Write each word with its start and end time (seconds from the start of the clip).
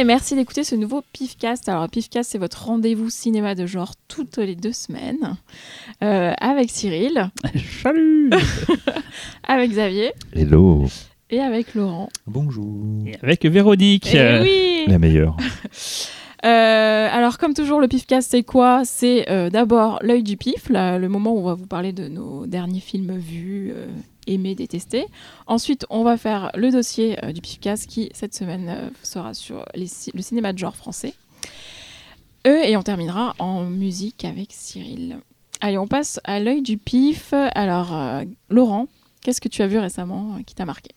Et 0.00 0.04
merci 0.04 0.34
d'écouter 0.34 0.64
ce 0.64 0.74
nouveau 0.76 1.02
Pifcast. 1.12 1.68
Alors 1.68 1.86
Pifcast, 1.86 2.30
c'est 2.30 2.38
votre 2.38 2.64
rendez-vous 2.64 3.10
cinéma 3.10 3.54
de 3.54 3.66
genre 3.66 3.92
toutes 4.08 4.38
les 4.38 4.56
deux 4.56 4.72
semaines 4.72 5.36
euh, 6.02 6.32
avec 6.40 6.70
Cyril, 6.70 7.30
Salut 7.82 8.30
avec 9.46 9.70
Xavier 9.72 10.12
Hello. 10.34 10.86
et 11.28 11.40
avec 11.40 11.74
Laurent. 11.74 12.08
Bonjour. 12.26 12.82
Et 13.06 13.18
Avec 13.22 13.44
Véronique. 13.44 14.14
Et 14.14 14.20
euh, 14.20 14.42
oui 14.42 14.84
La 14.86 14.98
meilleure. 14.98 15.36
Euh, 16.44 17.08
Alors 17.10 17.38
comme 17.38 17.54
toujours, 17.54 17.80
le 17.80 17.88
Pifcast, 17.88 18.30
c'est 18.30 18.42
quoi? 18.42 18.84
C'est 18.84 19.30
euh, 19.30 19.50
d'abord 19.50 19.98
l'œil 20.02 20.22
du 20.22 20.36
pif, 20.36 20.68
le 20.70 21.06
moment 21.08 21.32
où 21.32 21.38
on 21.38 21.44
va 21.44 21.54
vous 21.54 21.66
parler 21.66 21.92
de 21.92 22.08
nos 22.08 22.46
derniers 22.46 22.80
films 22.80 23.16
vus, 23.18 23.72
euh, 23.74 23.86
aimés, 24.26 24.54
détestés. 24.54 25.06
Ensuite, 25.46 25.86
on 25.90 26.02
va 26.02 26.16
faire 26.16 26.50
le 26.54 26.70
dossier 26.70 27.16
du 27.34 27.40
Pifcast 27.40 27.86
qui, 27.86 28.10
cette 28.14 28.34
semaine, 28.34 28.90
sera 29.02 29.34
sur 29.34 29.64
le 29.74 30.22
cinéma 30.22 30.52
de 30.52 30.58
genre 30.58 30.76
français. 30.76 31.14
Et 32.44 32.76
on 32.76 32.82
terminera 32.82 33.34
en 33.38 33.64
musique 33.64 34.24
avec 34.24 34.48
Cyril. 34.50 35.18
Allez, 35.60 35.76
on 35.76 35.86
passe 35.86 36.20
à 36.24 36.40
l'œil 36.40 36.62
du 36.62 36.78
pif. 36.78 37.34
Alors, 37.54 37.94
Laurent, 38.48 38.86
qu'est-ce 39.22 39.42
que 39.42 39.48
tu 39.48 39.60
as 39.62 39.66
vu 39.66 39.78
récemment 39.78 40.38
qui 40.46 40.54
t'a 40.54 40.64
marqué? 40.64 40.90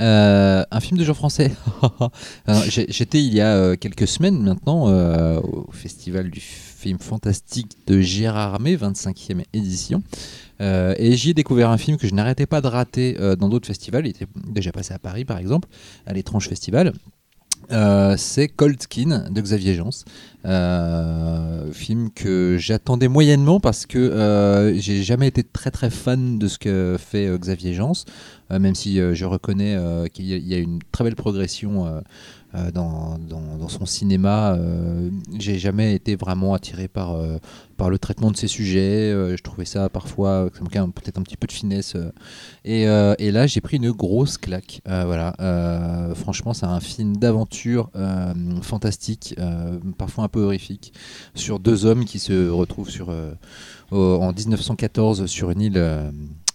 Euh, 0.00 0.64
un 0.70 0.80
film 0.80 0.98
de 0.98 1.04
genre 1.04 1.16
français. 1.16 1.52
J'étais 2.68 3.22
il 3.22 3.32
y 3.32 3.40
a 3.40 3.54
euh, 3.54 3.76
quelques 3.76 4.08
semaines 4.08 4.42
maintenant 4.42 4.88
euh, 4.88 5.40
au 5.40 5.70
festival 5.70 6.30
du 6.30 6.40
film 6.40 6.98
fantastique 6.98 7.76
de 7.86 8.00
Gérard 8.00 8.54
Armé, 8.54 8.76
25e 8.76 9.44
édition. 9.52 10.02
Et 10.60 11.16
j'y 11.16 11.30
ai 11.30 11.34
découvert 11.34 11.70
un 11.70 11.78
film 11.78 11.98
que 11.98 12.06
je 12.06 12.14
n'arrêtais 12.14 12.46
pas 12.46 12.60
de 12.62 12.68
rater 12.68 13.18
dans 13.38 13.50
d'autres 13.50 13.66
festivals. 13.66 14.06
Il 14.06 14.10
était 14.10 14.26
déjà 14.48 14.72
passé 14.72 14.94
à 14.94 14.98
Paris, 14.98 15.26
par 15.26 15.36
exemple, 15.36 15.68
à 16.06 16.14
l'étrange 16.14 16.48
festival. 16.48 16.94
Euh, 17.70 18.14
c'est 18.18 18.48
Cold 18.48 18.80
Skin 18.82 19.26
de 19.30 19.40
Xavier 19.40 19.74
Jans. 19.74 19.90
Euh, 20.46 21.72
film 21.72 22.10
que 22.10 22.56
j'attendais 22.58 23.08
moyennement 23.08 23.60
parce 23.60 23.86
que 23.86 23.98
euh, 23.98 24.74
j'ai 24.78 25.02
jamais 25.02 25.26
été 25.28 25.42
très 25.42 25.70
très 25.70 25.88
fan 25.88 26.38
de 26.38 26.48
ce 26.48 26.58
que 26.58 26.96
fait 26.98 27.26
euh, 27.26 27.38
Xavier 27.38 27.72
Jans, 27.72 27.92
même 28.50 28.74
si 28.74 28.96
je 28.98 29.24
reconnais 29.24 29.76
qu'il 30.12 30.26
y, 30.26 30.54
a- 30.54 30.58
une 30.58 30.80
très 30.92 31.02
belle 31.04 31.16
progression 31.16 32.02
dans, 32.72 33.18
dans- 33.18 33.68
son 33.68 33.86
cinéma. 33.86 34.54
Euh, 34.56 35.08
j'ai 35.38 35.58
jamais 35.58 35.94
été 35.94 36.16
vraiment 36.16 36.52
attiré 36.52 36.86
par, 36.86 37.12
euh, 37.14 37.38
par 37.78 37.88
le 37.88 37.98
traitement 37.98 38.30
de 38.30 38.36
ses 38.36 38.46
sujets. 38.46 39.10
Euh, 39.10 39.36
je 39.38 39.42
trouvais 39.42 39.64
ça 39.64 39.88
parfois, 39.88 40.50
ça 40.52 40.60
manquait 40.60 40.80
peut-être 40.94 41.18
un 41.18 41.22
petit 41.22 41.38
peu 41.38 41.46
de 41.46 41.52
finesse. 41.52 41.94
euh. 41.96 42.10
Et, 42.66 42.86
euh, 42.86 43.14
et 43.18 43.30
là, 43.32 43.46
j'ai 43.46 43.62
pris 43.62 43.78
une 43.78 43.90
grosse 43.90 44.36
claque. 44.36 44.82
Euh, 44.86 45.04
voilà. 45.06 45.34
Euh, 45.40 46.14
franchement, 46.14 46.52
c'est 46.52 46.66
un 46.66 46.80
film 46.80 47.16
d'aventure 47.16 47.90
euh, 47.96 48.34
fantastique, 48.60 49.34
euh, 49.38 49.78
parfois 49.96 50.24
un 50.24 50.28
peu 50.28 50.42
horrifique, 50.42 50.92
sur 51.34 51.58
deux 51.60 51.86
hommes 51.86 52.04
qui 52.04 52.18
se 52.18 52.50
retrouvent 52.50 52.90
sur, 52.90 53.08
euh, 53.10 53.32
en 53.92 54.30
1914 54.32 55.24
sur 55.26 55.50
une 55.50 55.60
île. 55.62 55.78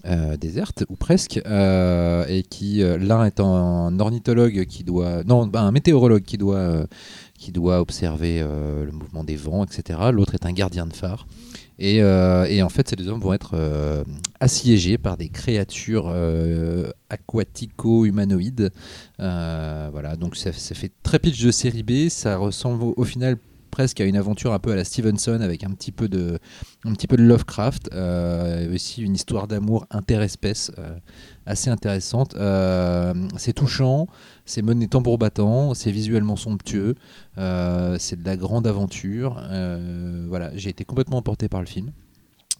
Euh, 0.10 0.38
déserte 0.38 0.86
ou 0.90 0.96
presque 0.96 1.40
euh, 1.46 2.26
et 2.28 2.42
qui 2.42 2.82
euh, 2.82 2.98
l'un 2.98 3.26
est 3.26 3.40
un 3.40 4.00
ornithologue 4.00 4.66
qui 4.66 4.84
doit 4.84 5.24
non 5.24 5.46
bah, 5.46 5.62
un 5.62 5.72
météorologue 5.72 6.24
qui 6.24 6.40
doit 6.40 6.88
qui 7.38 7.52
doit 7.52 7.80
observer 7.80 8.40
le 8.40 8.92
mouvement 8.92 9.24
des 9.24 9.36
vents 9.36 9.64
etc 9.64 10.00
l'autre 10.12 10.34
est 10.34 10.46
un 10.48 10.52
gardien 10.52 10.88
de 10.88 10.94
phare. 10.94 11.28
Et, 11.78 11.98
et 11.98 12.62
en 12.62 12.70
fait 12.70 12.90
ces 12.90 12.96
deux 12.98 13.08
hommes 13.08 13.22
vont 13.22 13.34
être 13.34 13.56
assiégés 14.40 14.98
par 14.98 15.16
des 15.16 15.30
créatures 15.30 16.14
aquatico-humanoïdes. 17.10 18.72
Voilà. 19.18 20.18
Donc 20.18 20.36
ça, 20.36 20.52
ça 20.52 20.76
fait 20.76 20.92
très 21.04 21.20
pitch 21.20 21.42
de 21.42 21.52
série 21.52 21.84
B. 21.84 22.10
Ça 22.10 22.36
ressemble 22.36 22.84
au 22.84 23.04
final 23.06 23.38
presque 23.80 24.02
à 24.02 24.04
une 24.04 24.18
aventure 24.18 24.52
un 24.52 24.60
peu 24.60 24.74
à 24.74 24.76
la 24.76 24.84
Stevenson 24.84 25.40
avec 25.40 25.64
un 25.64 25.70
petit 25.70 25.94
peu 25.94 26.10
de 26.10 26.38
un 26.84 26.92
petit 26.92 27.08
peu 27.08 27.16
de 27.16 27.24
Lovecraft, 27.24 27.92
euh, 27.94 28.76
aussi 28.76 29.02
une 29.02 29.16
histoire 29.16 29.48
d'amour 29.48 29.86
interespèce 29.90 30.70
euh, 30.78 31.00
assez 31.46 31.70
intéressante. 31.70 32.36
Euh, 32.36 33.14
c'est 33.38 33.54
touchant, 33.54 34.08
c'est 34.44 34.64
mené 34.64 34.90
tambour 34.90 35.18
battant, 35.18 35.74
c'est 35.76 35.92
visuellement 35.92 36.36
somptueux, 36.36 36.96
c'est 37.38 38.22
de 38.22 38.26
la 38.26 38.36
grande 38.36 38.68
aventure. 38.68 39.42
Voilà, 40.28 40.52
j'ai 40.58 40.72
été 40.72 40.84
complètement 40.84 41.20
emporté 41.20 41.48
par 41.48 41.62
le 41.62 41.68
film. 41.68 41.94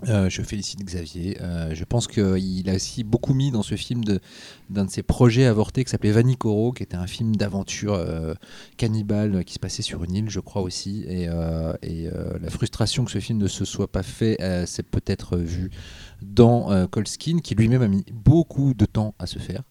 Euh, 0.08 0.30
je 0.30 0.42
félicite 0.42 0.84
Xavier. 0.84 1.38
Euh, 1.42 1.74
je 1.74 1.84
pense 1.84 2.08
qu'il 2.08 2.70
a 2.70 2.74
aussi 2.74 3.04
beaucoup 3.04 3.34
mis 3.34 3.52
dans 3.52 3.64
ce 3.64 3.76
film 3.76 4.04
d'un 4.06 4.86
de, 4.86 4.90
ses 4.90 5.04
projets 5.04 5.46
avortés 5.46 5.84
qui 5.84 5.92
s'appelait 5.92 6.12
Vanicoro, 6.12 6.72
qui 6.72 6.84
était 6.84 6.96
un 6.96 7.08
film 7.08 7.36
d'aventure 7.36 7.94
euh, 7.94 8.34
cannibale 8.78 9.44
qui 9.44 9.56
se 9.56 9.60
passait 9.60 9.82
sur 9.82 10.04
une 10.06 10.16
île, 10.16 10.30
je 10.30 10.40
crois 10.40 10.62
aussi. 10.62 11.04
Et, 11.08 11.28
et, 11.82 12.10
la 12.42 12.50
frustration 12.50 13.04
que 13.04 13.12
ce 13.12 13.20
film 13.20 13.40
ne 13.40 13.48
se 13.48 13.66
soit 13.66 13.92
pas 13.92 14.04
fait, 14.04 14.38
c'est 14.66 14.88
peut-être 14.88 15.38
vu 15.38 15.70
dans 16.22 16.88
Colskin, 16.88 17.40
qui 17.40 17.56
lui-même 17.56 17.82
a 17.82 17.88
mis 17.88 18.06
beaucoup 18.12 18.74
de 18.74 18.86
temps 18.86 19.16
à 19.20 19.26
se 19.26 19.40
faire. 19.40 19.64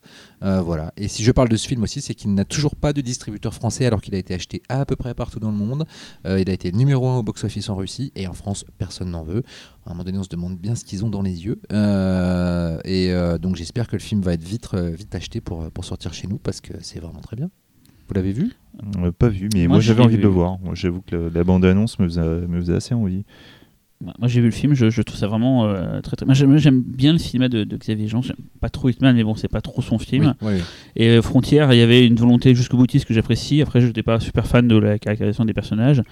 Euh, 0.42 0.60
voilà. 0.60 0.92
Et 0.96 1.08
si 1.08 1.22
je 1.22 1.32
parle 1.32 1.48
de 1.48 1.56
ce 1.56 1.66
film 1.66 1.82
aussi, 1.82 2.00
c'est 2.00 2.14
qu'il 2.14 2.34
n'a 2.34 2.44
toujours 2.44 2.76
pas 2.76 2.92
de 2.92 3.00
distributeur 3.00 3.54
français 3.54 3.86
alors 3.86 4.00
qu'il 4.00 4.14
a 4.14 4.18
été 4.18 4.34
acheté 4.34 4.62
à 4.68 4.84
peu 4.84 4.96
près 4.96 5.14
partout 5.14 5.40
dans 5.40 5.50
le 5.50 5.56
monde. 5.56 5.86
Euh, 6.26 6.40
il 6.40 6.48
a 6.50 6.52
été 6.52 6.72
numéro 6.72 7.08
un 7.08 7.18
au 7.18 7.22
box-office 7.22 7.68
en 7.68 7.76
Russie 7.76 8.12
et 8.14 8.26
en 8.26 8.34
France, 8.34 8.64
personne 8.78 9.10
n'en 9.10 9.22
veut. 9.22 9.42
À 9.86 9.90
un 9.90 9.94
moment 9.94 10.04
donné, 10.04 10.18
on 10.18 10.22
se 10.24 10.28
demande 10.28 10.58
bien 10.58 10.74
ce 10.74 10.84
qu'ils 10.84 11.04
ont 11.04 11.10
dans 11.10 11.22
les 11.22 11.44
yeux. 11.44 11.60
Euh, 11.72 12.78
et 12.84 13.10
euh, 13.12 13.38
donc, 13.38 13.56
j'espère 13.56 13.88
que 13.88 13.96
le 13.96 14.02
film 14.02 14.20
va 14.20 14.34
être 14.34 14.44
vite, 14.44 14.74
vite 14.74 15.14
acheté 15.14 15.40
pour, 15.40 15.70
pour 15.70 15.84
sortir 15.84 16.12
chez 16.14 16.26
nous 16.26 16.38
parce 16.38 16.60
que 16.60 16.74
c'est 16.80 17.00
vraiment 17.00 17.20
très 17.20 17.36
bien. 17.36 17.50
Vous 18.08 18.14
l'avez 18.14 18.32
vu? 18.32 18.52
Euh, 18.98 19.12
pas 19.12 19.28
vu, 19.28 19.50
mais 19.54 19.68
Moi, 19.68 19.80
j'avais 19.80 20.02
envie 20.02 20.16
de 20.16 20.22
le 20.22 20.28
voir. 20.28 20.58
Moi, 20.60 20.74
j'avoue 20.74 21.02
que 21.02 21.30
la 21.32 21.44
bande-annonce 21.44 21.98
me 21.98 22.06
faisait, 22.06 22.22
me 22.22 22.58
faisait 22.58 22.74
assez 22.74 22.94
envie. 22.94 23.24
Bah, 24.00 24.14
Moi 24.20 24.28
j'ai 24.28 24.40
vu 24.40 24.46
le 24.46 24.52
film, 24.52 24.74
je, 24.74 24.90
je 24.90 25.02
trouve 25.02 25.18
ça 25.18 25.26
vraiment 25.26 25.64
euh, 25.66 26.00
très 26.02 26.14
très. 26.16 26.24
Moi 26.24 26.34
j'aime 26.34 26.82
bien 26.82 27.12
le 27.12 27.18
cinéma 27.18 27.48
de, 27.48 27.64
de 27.64 27.76
Xavier 27.76 28.06
Jean, 28.06 28.22
j'aime 28.22 28.36
pas 28.60 28.68
trop 28.68 28.88
Hitman, 28.88 29.16
mais 29.16 29.24
bon, 29.24 29.34
c'est 29.34 29.48
pas 29.48 29.60
trop 29.60 29.82
son 29.82 29.98
film. 29.98 30.34
Oui, 30.40 30.52
oui. 30.54 30.60
Et 30.94 31.08
euh, 31.08 31.22
Frontière, 31.22 31.72
il 31.72 31.78
y 31.78 31.82
avait 31.82 32.06
une 32.06 32.14
volonté 32.14 32.54
jusqu'au 32.54 32.76
boutiste 32.76 33.06
que 33.06 33.14
j'apprécie. 33.14 33.60
Après, 33.60 33.80
je 33.80 33.86
n'étais 33.88 34.04
pas 34.04 34.20
super 34.20 34.46
fan 34.46 34.68
de 34.68 34.76
la 34.76 34.98
caractérisation 35.00 35.44
des 35.44 35.52
personnages. 35.52 36.02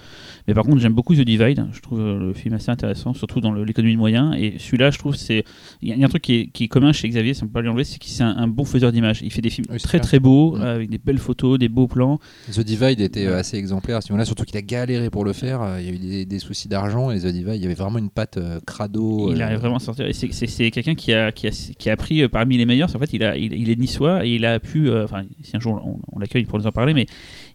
Mais 0.49 0.53
par 0.53 0.65
contre, 0.65 0.79
j'aime 0.79 0.93
beaucoup 0.93 1.15
The 1.15 1.21
Divide. 1.21 1.65
Je 1.71 1.79
trouve 1.79 2.01
euh, 2.01 2.19
le 2.19 2.33
film 2.33 2.53
assez 2.55 2.69
intéressant, 2.71 3.13
surtout 3.13 3.39
dans 3.39 3.53
l'économie 3.53 3.93
de 3.93 3.99
moyens. 3.99 4.35
Et 4.37 4.55
celui-là, 4.59 4.91
je 4.91 4.97
trouve, 4.97 5.15
c'est. 5.15 5.45
Il 5.81 5.87
y, 5.87 5.91
a- 5.93 5.95
il 5.95 5.99
y 6.01 6.03
a 6.03 6.07
un 6.07 6.09
truc 6.09 6.23
qui 6.23 6.35
est, 6.35 6.47
qui 6.47 6.65
est 6.65 6.67
commun 6.67 6.91
chez 6.91 7.07
Xavier, 7.07 7.33
ça 7.33 7.43
ne 7.43 7.47
peut 7.47 7.53
pas 7.53 7.61
lui 7.61 7.69
enlever, 7.69 7.83
c'est 7.85 7.99
qu'il 7.99 8.11
c'est 8.11 8.23
un, 8.23 8.35
un 8.35 8.47
bon 8.49 8.65
faiseur 8.65 8.91
d'images. 8.91 9.21
Il 9.21 9.31
fait 9.31 9.41
des 9.41 9.49
films 9.49 9.67
Oui, 9.71 9.77
très 9.79 9.99
clair. 9.99 10.01
très 10.01 10.19
beaux, 10.19 10.57
Mm. 10.57 10.61
avec 10.61 10.89
des 10.89 10.97
belles 10.97 11.17
photos, 11.19 11.57
des 11.57 11.69
beaux 11.69 11.87
plans. 11.87 12.19
The 12.51 12.59
Divide 12.61 12.99
était 12.99 13.27
assez 13.27 13.57
exemplaire 13.57 13.97
à 13.97 14.01
ce 14.01 14.11
moment-là, 14.11 14.25
surtout 14.25 14.43
qu'il 14.43 14.57
a 14.57 14.61
galéré 14.61 15.09
pour 15.09 15.23
le 15.23 15.31
faire. 15.33 15.61
Euh, 15.61 15.79
Il 15.81 15.85
y 15.85 15.89
a 15.89 15.93
eu 15.93 15.97
des, 15.97 16.25
des 16.25 16.39
soucis 16.39 16.67
d'argent 16.67 17.11
et 17.11 17.19
The 17.19 17.27
Divide, 17.27 17.55
il 17.55 17.61
y 17.61 17.65
avait 17.65 17.75
vraiment 17.77 17.99
une 17.99 18.09
patte 18.09 18.37
euh, 18.37 18.59
crado. 18.65 19.31
Il 19.33 19.41
euh, 19.41 19.45
arrive 19.45 19.59
vraiment 19.59 19.77
à 19.77 19.79
sortir. 19.79 20.05
C'est- 20.11 20.71
quelqu'un 20.71 20.95
qui 20.95 21.13
a, 21.13 21.31
qui, 21.31 21.47
a, 21.47 21.51
qui 21.51 21.89
a 21.89 21.93
appris 21.93 22.21
euh, 22.21 22.27
parmi 22.29 22.57
les 22.57 22.65
meilleurs. 22.65 22.93
En 22.95 22.99
fait, 22.99 23.13
il, 23.13 23.23
a, 23.23 23.37
il, 23.37 23.53
il 23.53 23.69
est 23.69 23.79
niçois 23.79 24.25
et 24.25 24.35
il 24.35 24.45
a 24.45 24.59
pu. 24.59 24.91
Enfin, 24.91 25.23
si 25.41 25.55
un 25.55 25.59
jour 25.59 25.81
on, 25.85 25.99
on 26.15 26.19
l'accueille 26.19 26.45
pour 26.45 26.59
nous 26.59 26.67
en 26.67 26.71
parler, 26.71 26.93
mais 26.93 27.05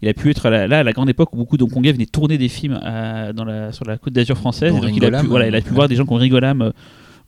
il 0.00 0.09
a 0.09 0.15
pu 0.15 0.31
être 0.31 0.49
là, 0.50 0.66
là 0.66 0.78
à 0.81 0.82
la 0.82 0.93
grande 0.93 1.11
époque 1.11 1.32
où 1.32 1.37
beaucoup 1.37 1.56
d'Hongkongais 1.56 1.93
venaient 1.93 2.06
tourner 2.06 2.38
des 2.38 2.49
films 2.49 2.78
à- 2.82 3.32
dans 3.32 3.44
la, 3.44 3.72
sur 3.72 3.84
la 3.84 3.99
côte 3.99 4.12
d'Azur 4.12 4.37
française. 4.38 4.72
Donc 4.72 4.91
il 4.97 5.05
a 5.05 5.21
pu, 5.21 5.27
voilà, 5.27 5.49
il 5.49 5.55
a 5.55 5.61
pu 5.61 5.69
ouais. 5.69 5.75
voir 5.75 5.88
des 5.88 5.97
gens 5.97 6.05
qui 6.06 6.12
ont 6.12 6.16
Rigolam 6.16 6.72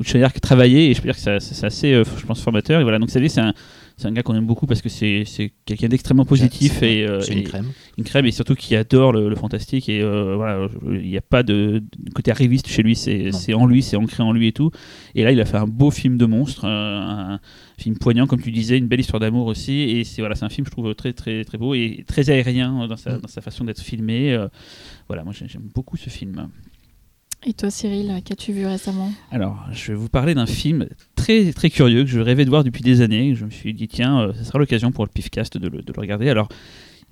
ou 0.00 0.04
Chayar 0.04 0.32
qui 0.32 0.40
travaillaient. 0.40 0.86
Et 0.90 0.94
je 0.94 1.00
peux 1.00 1.08
dire 1.08 1.16
que 1.16 1.38
c'est 1.40 1.64
assez, 1.64 1.92
euh, 1.92 2.04
je 2.18 2.26
pense, 2.26 2.40
formateur. 2.40 2.80
Et 2.80 2.82
voilà, 2.82 2.98
donc 2.98 3.08
Xavier, 3.08 3.28
c'est 3.28 3.40
un. 3.40 3.54
C'est 3.96 4.08
un 4.08 4.12
gars 4.12 4.24
qu'on 4.24 4.34
aime 4.34 4.44
beaucoup 4.44 4.66
parce 4.66 4.82
que 4.82 4.88
c'est 4.88 5.22
quelqu'un 5.66 5.86
d'extrêmement 5.86 6.24
positif 6.24 6.82
et, 6.82 7.06
euh, 7.06 7.20
une 7.30 7.44
crème. 7.44 7.70
une 7.96 8.02
crème 8.02 8.26
et 8.26 8.32
surtout 8.32 8.56
qui 8.56 8.74
adore 8.74 9.12
le, 9.12 9.28
le 9.28 9.36
fantastique 9.36 9.88
et 9.88 10.00
euh, 10.02 10.34
voilà 10.34 10.66
il 10.90 11.08
n'y 11.08 11.16
a 11.16 11.20
pas 11.20 11.44
de, 11.44 11.80
de 12.00 12.10
côté 12.12 12.32
arriviste 12.32 12.66
chez 12.66 12.82
lui 12.82 12.96
c'est 12.96 13.54
en 13.54 13.66
lui 13.66 13.82
c'est 13.84 13.94
ancré 13.96 14.24
en 14.24 14.32
lui 14.32 14.48
et 14.48 14.52
tout 14.52 14.72
et 15.14 15.22
là 15.22 15.30
il 15.30 15.40
a 15.40 15.44
fait 15.44 15.58
un 15.58 15.68
beau 15.68 15.92
film 15.92 16.18
de 16.18 16.26
monstre 16.26 16.64
un 16.64 17.38
film 17.78 17.96
poignant 17.96 18.26
comme 18.26 18.42
tu 18.42 18.50
disais 18.50 18.78
une 18.78 18.88
belle 18.88 18.98
histoire 18.98 19.20
d'amour 19.20 19.46
aussi 19.46 19.82
et 19.82 20.02
c'est 20.02 20.22
voilà 20.22 20.34
c'est 20.34 20.44
un 20.44 20.48
film 20.48 20.66
je 20.66 20.72
trouve 20.72 20.92
très 20.96 21.12
très 21.12 21.44
très 21.44 21.56
beau 21.56 21.74
et 21.74 22.02
très 22.04 22.30
aérien 22.30 22.88
dans 22.88 22.96
sa, 22.96 23.18
Mm. 23.18 23.20
dans 23.20 23.28
sa 23.28 23.42
façon 23.42 23.62
d'être 23.62 23.80
filmé 23.80 24.36
voilà 25.06 25.22
moi 25.22 25.32
j'ai- 25.38 25.46
j'aime 25.46 25.68
beaucoup 25.72 25.96
ce 25.96 26.10
film 26.10 26.48
Et 27.46 27.52
toi, 27.52 27.70
Cyril, 27.70 28.10
qu'as-tu 28.24 28.52
vu 28.52 28.66
récemment? 28.66 29.12
Alors 29.30 29.66
je 29.72 29.92
vais 29.92 29.98
vous 29.98 30.08
parler 30.08 30.34
d'un 30.34 30.46
film 30.46 30.86
très 31.14 31.52
très 31.52 31.68
curieux 31.68 32.04
que 32.04 32.10
je 32.10 32.20
rêvais 32.20 32.44
de 32.46 32.50
voir 32.50 32.64
depuis 32.64 32.82
des 32.82 33.00
années 33.02 33.34
je 33.34 33.44
me 33.44 33.50
suis 33.50 33.72
dit 33.74 33.86
tiens 33.88 34.20
euh, 34.20 34.32
ce 34.38 34.44
sera 34.44 34.58
l'occasion 34.58 34.92
pour 34.92 35.04
le 35.04 35.10
pifcast 35.10 35.56
de 35.58 35.68
le, 35.68 35.82
de 35.82 35.92
le 35.94 36.00
regarder 36.00 36.28
alors 36.28 36.48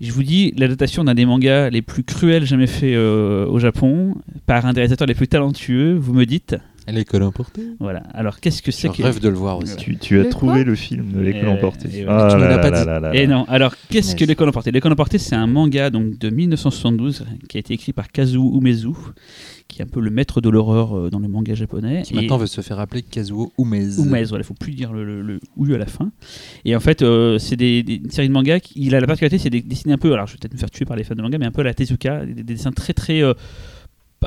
je 0.00 0.10
vous 0.12 0.22
dis 0.22 0.52
l'adaptation 0.56 1.04
d'un 1.04 1.14
des 1.14 1.26
mangas 1.26 1.70
les 1.70 1.82
plus 1.82 2.02
cruels 2.02 2.44
jamais 2.46 2.66
fait 2.66 2.94
euh, 2.94 3.46
au 3.46 3.58
Japon 3.58 4.14
par 4.46 4.64
un 4.66 4.72
des 4.72 4.80
réalisateurs 4.80 5.06
les 5.06 5.14
plus 5.14 5.28
talentueux. 5.28 5.94
Vous 5.94 6.12
me 6.14 6.24
dites? 6.26 6.56
L'école 6.88 7.22
emportée. 7.22 7.62
Voilà. 7.78 8.00
Alors, 8.12 8.40
qu'est-ce 8.40 8.60
que 8.60 8.72
c'est 8.72 8.88
que. 8.88 9.02
rêve 9.04 9.20
de 9.20 9.28
le 9.28 9.36
voir 9.36 9.58
aussi. 9.58 9.76
Tu, 9.76 9.96
tu 9.98 10.18
as 10.18 10.24
trouvé 10.24 10.64
le 10.64 10.74
film 10.74 11.12
de 11.12 11.20
l'école 11.20 11.44
Et- 11.44 11.52
emportée. 11.52 11.88
et 12.00 12.04
Ah 12.08 12.26
tu 12.32 12.38
là 12.38 12.48
l'as 12.48 12.58
pas 12.58 12.70
là 12.70 12.80
dit. 12.80 12.86
là 12.86 12.98
là 13.00 13.14
Et 13.14 13.28
non, 13.28 13.44
alors 13.46 13.76
qu'est-ce 13.90 14.16
que 14.16 14.24
l'école 14.24 14.48
emportée 14.48 14.72
L'école 14.72 14.90
emportée, 14.90 15.18
c'est 15.18 15.36
un 15.36 15.46
manga 15.46 15.90
donc 15.90 16.18
de 16.18 16.30
1972 16.30 17.24
qui 17.48 17.58
a 17.58 17.60
été 17.60 17.72
écrit 17.74 17.92
par 17.92 18.10
Kazuo 18.10 18.58
Umezu, 18.58 18.88
qui 19.68 19.80
est 19.80 19.84
un 19.84 19.88
peu 19.88 20.00
le 20.00 20.10
maître 20.10 20.40
de 20.40 20.48
l'horreur 20.48 20.96
euh, 20.96 21.10
dans 21.10 21.18
le 21.18 21.28
manga 21.28 21.54
japonais. 21.54 22.02
Qui 22.02 22.14
maintenant 22.14 22.36
veut 22.38 22.46
se 22.46 22.60
faire 22.60 22.78
appeler 22.80 23.02
Kazuo 23.02 23.52
Umez. 23.58 23.98
Umez, 23.98 24.24
voilà, 24.24 24.42
il 24.42 24.46
faut 24.46 24.54
plus 24.54 24.72
dire 24.72 24.92
le, 24.92 25.22
le, 25.22 25.40
à 25.74 25.78
la 25.78 25.86
fin. 25.86 26.10
Et 26.64 26.74
en 26.76 26.80
fait, 26.80 27.02
euh, 27.02 27.38
c'est 27.38 27.56
des, 27.56 27.82
des- 27.82 27.96
une 27.96 28.10
série 28.10 28.28
de 28.28 28.32
mangas. 28.32 28.60
qui- 28.60 28.74
Il 28.76 28.94
a 28.94 29.00
la 29.00 29.06
particularité, 29.06 29.38
c'est 29.38 29.50
de 29.50 29.58
dessiner 29.60 29.94
un 29.94 29.98
peu. 29.98 30.12
Alors, 30.12 30.26
je 30.26 30.32
vais 30.32 30.38
peut-être 30.40 30.54
me 30.54 30.58
faire 30.58 30.70
tuer 30.70 30.84
par 30.84 30.96
les 30.96 31.04
fans 31.04 31.14
de 31.14 31.22
manga, 31.22 31.38
mais 31.38 31.46
un 31.46 31.50
peu 31.52 31.60
à 31.60 31.64
la 31.64 31.74
Tezuka, 31.74 32.24
des, 32.26 32.34
des 32.34 32.42
dessins 32.42 32.72
très 32.72 32.92
très 32.92 33.22
euh, 33.22 33.34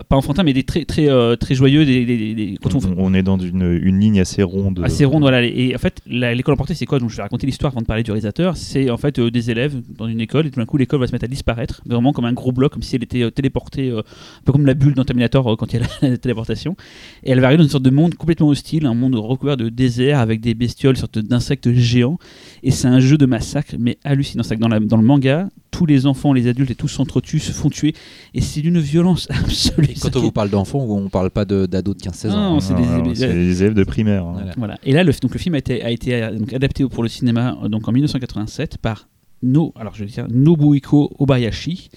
pas, 0.03 0.15
enfantins, 0.17 0.43
mais 0.43 0.53
des 0.53 0.63
très 0.63 0.85
très 0.85 1.09
euh, 1.09 1.35
très 1.35 1.55
joyeux. 1.55 1.85
Des, 1.85 2.05
des- 2.05 2.35
des- 2.35 2.57
quand 2.61 2.75
on, 2.75 2.79
On, 2.79 2.95
on 2.97 3.13
est 3.13 3.23
dans 3.23 3.37
une, 3.37 3.79
une 3.83 3.99
ligne 3.99 4.19
assez 4.19 4.43
ronde. 4.43 4.81
assez 4.83 5.05
ronde, 5.05 5.21
voilà. 5.21 5.43
Et 5.43 5.73
en 5.75 5.77
fait, 5.77 6.01
l'école 6.07 6.53
emportée, 6.53 6.73
c'est 6.73 6.85
quoi? 6.85 6.99
Donc, 6.99 7.09
je 7.09 7.15
vais 7.15 7.21
raconter 7.23 7.45
l'histoire 7.47 7.71
avant 7.73 7.81
de 7.81 7.85
parler 7.85 8.03
du 8.03 8.11
réalisateur. 8.11 8.57
C'est 8.57 8.89
en 8.89 8.97
fait 8.97 9.19
euh, 9.19 9.31
des 9.31 9.51
élèves 9.51 9.75
dans 9.97 10.07
une 10.07 10.21
école, 10.21 10.47
et 10.47 10.51
tout 10.51 10.59
d'un 10.59 10.65
coup, 10.65 10.77
l'école 10.77 10.99
va 10.99 11.07
se 11.07 11.11
mettre 11.11 11.25
à 11.25 11.27
disparaître, 11.27 11.81
vraiment 11.85 12.13
comme 12.13 12.25
un 12.25 12.33
gros 12.33 12.51
bloc, 12.51 12.73
comme 12.73 12.81
si 12.83 12.95
elle 12.95 13.03
était 13.03 13.23
euh, 13.23 13.31
téléportée, 13.31 13.91
un 13.91 14.03
peu 14.45 14.51
comme 14.51 14.65
la 14.65 14.73
bulle 14.73 14.93
dans 14.93 15.03
Terminator 15.05 15.55
quand 15.57 15.73
il 15.73 15.79
y 15.79 15.83
a 15.83 15.87
la, 16.01 16.09
la 16.09 16.17
téléportation. 16.17 16.75
Et 17.23 17.31
elle 17.31 17.39
va 17.39 17.47
arriver 17.47 17.57
dans 17.59 17.63
une 17.63 17.69
sorte 17.69 17.83
de 17.85 17.89
monde 17.89 18.15
complètement 18.15 18.47
hostile, 18.47 18.85
un 18.85 18.93
monde 18.93 19.15
recouvert 19.15 19.57
de 19.57 19.69
désert 19.69 20.19
avec 20.19 20.41
des 20.41 20.53
bestioles, 20.53 20.97
sorte 20.97 21.19
d'insectes 21.19 21.71
géants. 21.71 22.17
Et 22.67 22.71
c'est 22.71 22.87
un 22.87 22.99
jeu 22.99 23.17
de 23.17 23.25
massacre, 23.25 23.75
mais 23.79 23.97
hallucinant. 24.03 24.43
C'est 24.43 24.55
que 24.55 24.61
dans, 24.61 24.67
la- 24.67 24.79
dans 24.79 24.97
le 24.97 25.03
manga, 25.03 25.49
tous 25.71 25.85
les 25.85 26.05
enfants, 26.07 26.33
les 26.33 26.47
adultes 26.47 26.71
et 26.71 26.75
tous 26.75 26.87
s'entretuent, 26.87 27.39
se 27.39 27.51
font 27.51 27.69
tuer. 27.69 27.93
Et 28.33 28.41
c'est 28.41 28.61
d'une 28.61 28.79
violence 28.79 29.27
absolue. 29.29 29.89
Et 29.91 29.99
quand 29.99 30.15
on 30.15 30.21
vous 30.21 30.31
parle 30.31 30.49
d'enfants, 30.49 30.79
on 30.79 31.07
parle 31.09 31.29
pas 31.29 31.45
d'ados 31.45 31.95
de 31.95 32.01
15-16 32.03 32.31
ans. 32.31 32.53
Non, 32.55 32.59
c'est 32.59 32.73
des- 32.73 33.01
des- 33.09 33.15
c'est 33.15 33.33
des 33.33 33.61
élèves 33.63 33.75
de 33.75 33.83
primaire. 33.83 34.25
hein. 34.25 34.33
Voilà. 34.33 34.53
Voilà. 34.57 34.77
Et 34.83 34.91
là, 34.93 35.03
le, 35.03 35.13
donc, 35.21 35.31
le 35.33 35.39
film 35.39 35.53
a 35.55 35.59
été, 35.59 35.83
a 35.83 35.91
été 35.91 36.15
euh, 36.15 36.35
donc, 36.37 36.51
adapté 36.53 36.83
pour 36.87 37.03
le 37.03 37.09
cinéma 37.09 37.57
euh, 37.63 37.67
donc, 37.69 37.87
en 37.87 37.91
1987 37.91 38.79
par 38.79 39.07
no, 39.43 39.73
alors, 39.79 39.93
je 39.93 40.03
vais 40.05 40.09
dire, 40.09 40.25
Nobuhiko 40.31 41.11
Obayashi, 41.19 41.89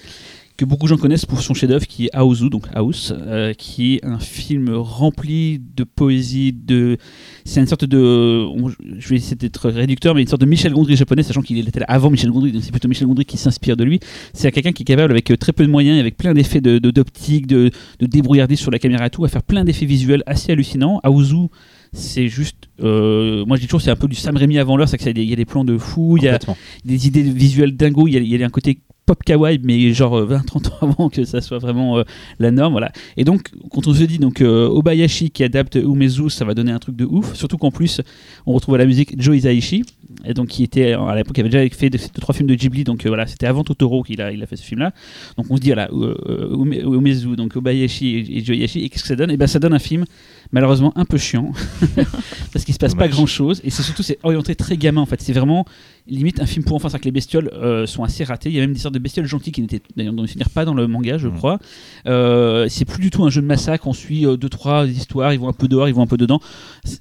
que 0.58 0.64
beaucoup 0.64 0.86
de 0.86 0.88
gens 0.88 0.96
connaissent 0.96 1.24
pour 1.24 1.40
son 1.40 1.54
chef-d'œuvre 1.54 1.86
qui 1.86 2.06
est 2.06 2.10
Aozu, 2.12 2.50
donc 2.50 2.64
House, 2.74 3.14
euh, 3.16 3.54
qui 3.54 3.94
est 3.94 4.04
un 4.04 4.18
film 4.18 4.70
rempli 4.74 5.60
de 5.76 5.84
poésie, 5.84 6.52
de. 6.52 6.98
C'est 7.44 7.60
une 7.60 7.66
sorte 7.68 7.84
de. 7.84 8.44
on- 8.44 8.68
je 8.68 9.08
vais 9.08 9.16
essayer 9.16 9.36
d'être 9.36 9.70
réducteur, 9.70 10.16
mais 10.16 10.22
une 10.22 10.26
sorte 10.28 10.40
de 10.42 10.46
Michel 10.46 10.72
Gondry 10.72 10.96
japonais, 10.96 11.22
sachant 11.22 11.42
qu'il 11.42 11.56
était 11.66 11.78
là 11.78 11.86
avant 11.88 12.10
Michel 12.10 12.30
Gondry, 12.32 12.50
donc 12.50 12.62
c'est 12.64 12.72
plutôt 12.72 12.88
Michel 12.88 13.06
Gondry 13.06 13.24
qui 13.24 13.36
s'inspire 13.36 13.76
de 13.76 13.84
lui. 13.84 14.00
C'est 14.34 14.50
quelqu'un 14.50 14.72
qui 14.72 14.82
est 14.82 14.84
capable, 14.84 15.12
avec 15.12 15.30
euh, 15.30 15.36
très 15.36 15.52
peu 15.52 15.64
de 15.64 15.70
moyens, 15.70 16.00
avec 16.00 16.16
plein 16.16 16.34
d'effets 16.34 16.60
de, 16.60 16.78
d'optique, 16.80 17.46
de, 17.46 17.70
de 18.00 18.06
débrouillardise 18.06 18.58
sur 18.58 18.72
la 18.72 18.80
caméra 18.80 19.06
et 19.06 19.10
tout, 19.10 19.24
à 19.24 19.28
faire 19.28 19.44
plein 19.44 19.64
d'effets 19.64 19.86
visuels 19.86 20.24
assez 20.26 20.50
hallucinants. 20.50 20.98
Aozu, 21.04 21.46
c'est 21.92 22.26
juste. 22.26 22.68
euh, 22.82 23.44
moi, 23.46 23.56
je 23.56 23.60
dis 23.62 23.68
toujours, 23.68 23.80
c'est 23.80 23.92
un 23.92 23.96
peu 23.96 24.08
du 24.08 24.16
Sam 24.16 24.36
Raimi 24.36 24.58
avant 24.58 24.76
l'heure, 24.76 24.88
c'est 24.88 24.98
qu'il 24.98 25.16
y 25.22 25.32
a 25.32 25.36
des 25.36 25.44
plans 25.44 25.64
de 25.64 25.78
fou, 25.78 26.16
il 26.16 26.24
y 26.24 26.28
a 26.28 26.36
des 26.84 27.06
idées 27.06 27.22
visuelles 27.22 27.76
dingo, 27.76 28.08
il 28.08 28.14
y 28.14 28.16
a, 28.16 28.20
il 28.20 28.26
y 28.28 28.42
a 28.42 28.44
un 28.44 28.50
côté 28.50 28.80
pop 29.08 29.24
kawaii, 29.24 29.58
mais 29.64 29.94
genre 29.94 30.20
20-30 30.22 30.68
ans 30.68 30.72
avant 30.82 31.08
que 31.08 31.24
ça 31.24 31.40
soit 31.40 31.58
vraiment 31.58 31.98
euh, 31.98 32.02
la 32.38 32.50
norme. 32.50 32.74
Voilà. 32.74 32.92
Et 33.16 33.24
donc, 33.24 33.50
quand 33.72 33.86
on 33.86 33.94
se 33.94 34.04
dit 34.04 34.18
donc 34.18 34.42
euh, 34.42 34.68
Obayashi 34.68 35.30
qui 35.30 35.42
adapte 35.42 35.76
Umezu, 35.76 36.28
ça 36.28 36.44
va 36.44 36.52
donner 36.52 36.72
un 36.72 36.78
truc 36.78 36.94
de 36.94 37.06
ouf. 37.06 37.34
Surtout 37.34 37.56
qu'en 37.56 37.70
plus, 37.70 38.02
on 38.44 38.52
retrouve 38.52 38.76
la 38.76 38.84
musique 38.84 39.20
Joe 39.20 39.38
Hisaishi, 39.38 39.84
et 40.24 40.32
donc 40.34 40.48
qui 40.48 40.62
était 40.64 40.92
à 40.94 41.14
l'époque, 41.14 41.34
qui 41.34 41.40
avait 41.40 41.50
déjà 41.50 41.68
fait 41.74 41.90
deux, 41.90 41.98
trois 42.20 42.34
films 42.34 42.48
de 42.48 42.54
Ghibli, 42.54 42.84
donc 42.84 43.04
euh, 43.04 43.08
voilà, 43.08 43.26
c'était 43.26 43.46
avant 43.46 43.62
Totoro 43.64 44.02
qu'il 44.02 44.20
a, 44.22 44.32
il 44.32 44.42
a 44.42 44.46
fait 44.46 44.56
ce 44.56 44.62
film-là. 44.62 44.92
Donc 45.36 45.46
on 45.50 45.56
se 45.56 45.60
dit, 45.60 45.68
voilà, 45.68 45.88
euh, 45.92 46.14
euh, 46.28 46.56
Ume- 46.56 46.94
Umezu, 46.96 47.36
donc 47.36 47.56
Obayashi 47.56 48.16
et, 48.16 48.38
Hisaishi, 48.38 48.84
et 48.84 48.88
qu'est-ce 48.88 49.02
que 49.02 49.08
ça 49.08 49.16
donne? 49.16 49.30
Et 49.30 49.36
ben 49.36 49.46
ça 49.46 49.58
donne 49.58 49.74
un 49.74 49.78
film 49.78 50.04
malheureusement 50.50 50.92
un 50.96 51.04
peu 51.04 51.18
chiant 51.18 51.52
parce 52.52 52.64
qu'il 52.64 52.72
se 52.72 52.78
passe 52.78 52.94
pas 52.94 53.06
grand 53.08 53.26
chose 53.26 53.60
et 53.64 53.70
c'est 53.70 53.82
surtout 53.82 54.02
c'est 54.02 54.18
orienté 54.22 54.54
très 54.54 54.76
gamin 54.78 55.00
en 55.02 55.06
fait. 55.06 55.20
C'est 55.20 55.34
vraiment 55.34 55.66
limite 56.06 56.40
un 56.40 56.46
film 56.46 56.64
pour 56.64 56.76
enfants 56.76 56.88
c'est-à-dire 56.88 57.00
que 57.02 57.08
les 57.08 57.12
bestioles 57.12 57.50
euh, 57.52 57.84
sont 57.86 58.02
assez 58.02 58.24
ratées. 58.24 58.48
Il 58.48 58.54
y 58.54 58.58
a 58.58 58.62
même 58.62 58.72
des 58.72 58.78
sortes 58.78 58.94
de 58.94 58.98
bestioles 58.98 59.26
gentilles 59.26 59.52
qui 59.52 59.60
n'étaient 59.60 59.82
d'ailleurs 59.96 60.14
pas 60.54 60.64
dans 60.64 60.72
le 60.74 60.86
manga 60.86 61.18
je 61.18 61.28
Mm. 61.28 61.34
crois. 61.36 61.58
Euh, 62.06 62.66
c'est 62.70 62.86
plus 62.86 63.00
du 63.02 63.10
tout 63.10 63.24
un 63.24 63.30
jeu 63.30 63.42
de 63.42 63.46
massacre. 63.46 63.86
On 63.86 63.92
suit 63.92 64.24
euh, 64.24 64.36
deux 64.38 64.48
trois 64.48 64.86
histoires 64.86 65.34
ils 65.34 65.38
vont 65.38 65.48
un 65.48 65.52
peu 65.52 65.68
dehors 65.68 65.86
ils 65.88 65.94
vont 65.94 66.02
un 66.02 66.06
peu 66.06 66.16
dedans. 66.16 66.40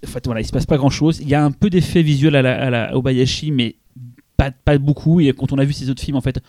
En 0.03 0.07
fait 0.07 0.25
voilà 0.25 0.41
il 0.41 0.45
se 0.45 0.51
passe 0.51 0.65
pas 0.65 0.75
grand 0.77 0.89
chose 0.89 1.19
il 1.21 1.29
y 1.29 1.35
a 1.35 1.43
un 1.43 1.51
peu 1.51 1.69
d'effets 1.69 2.01
visuels 2.01 2.35
à 2.35 2.41
la, 2.41 2.61
à 2.61 2.69
la 2.69 2.96
Obayashi 2.97 3.51
mais 3.51 3.75
pas, 4.37 4.77
beaucoup 4.77 5.19
et 5.19 5.33
quand 5.33 5.51
on 5.51 5.57
a 5.57 5.65
vu 5.65 5.73
ses 5.73 5.89
autres 5.89 6.01
films 6.01 6.17
en 6.17 6.21
fait 6.21 6.41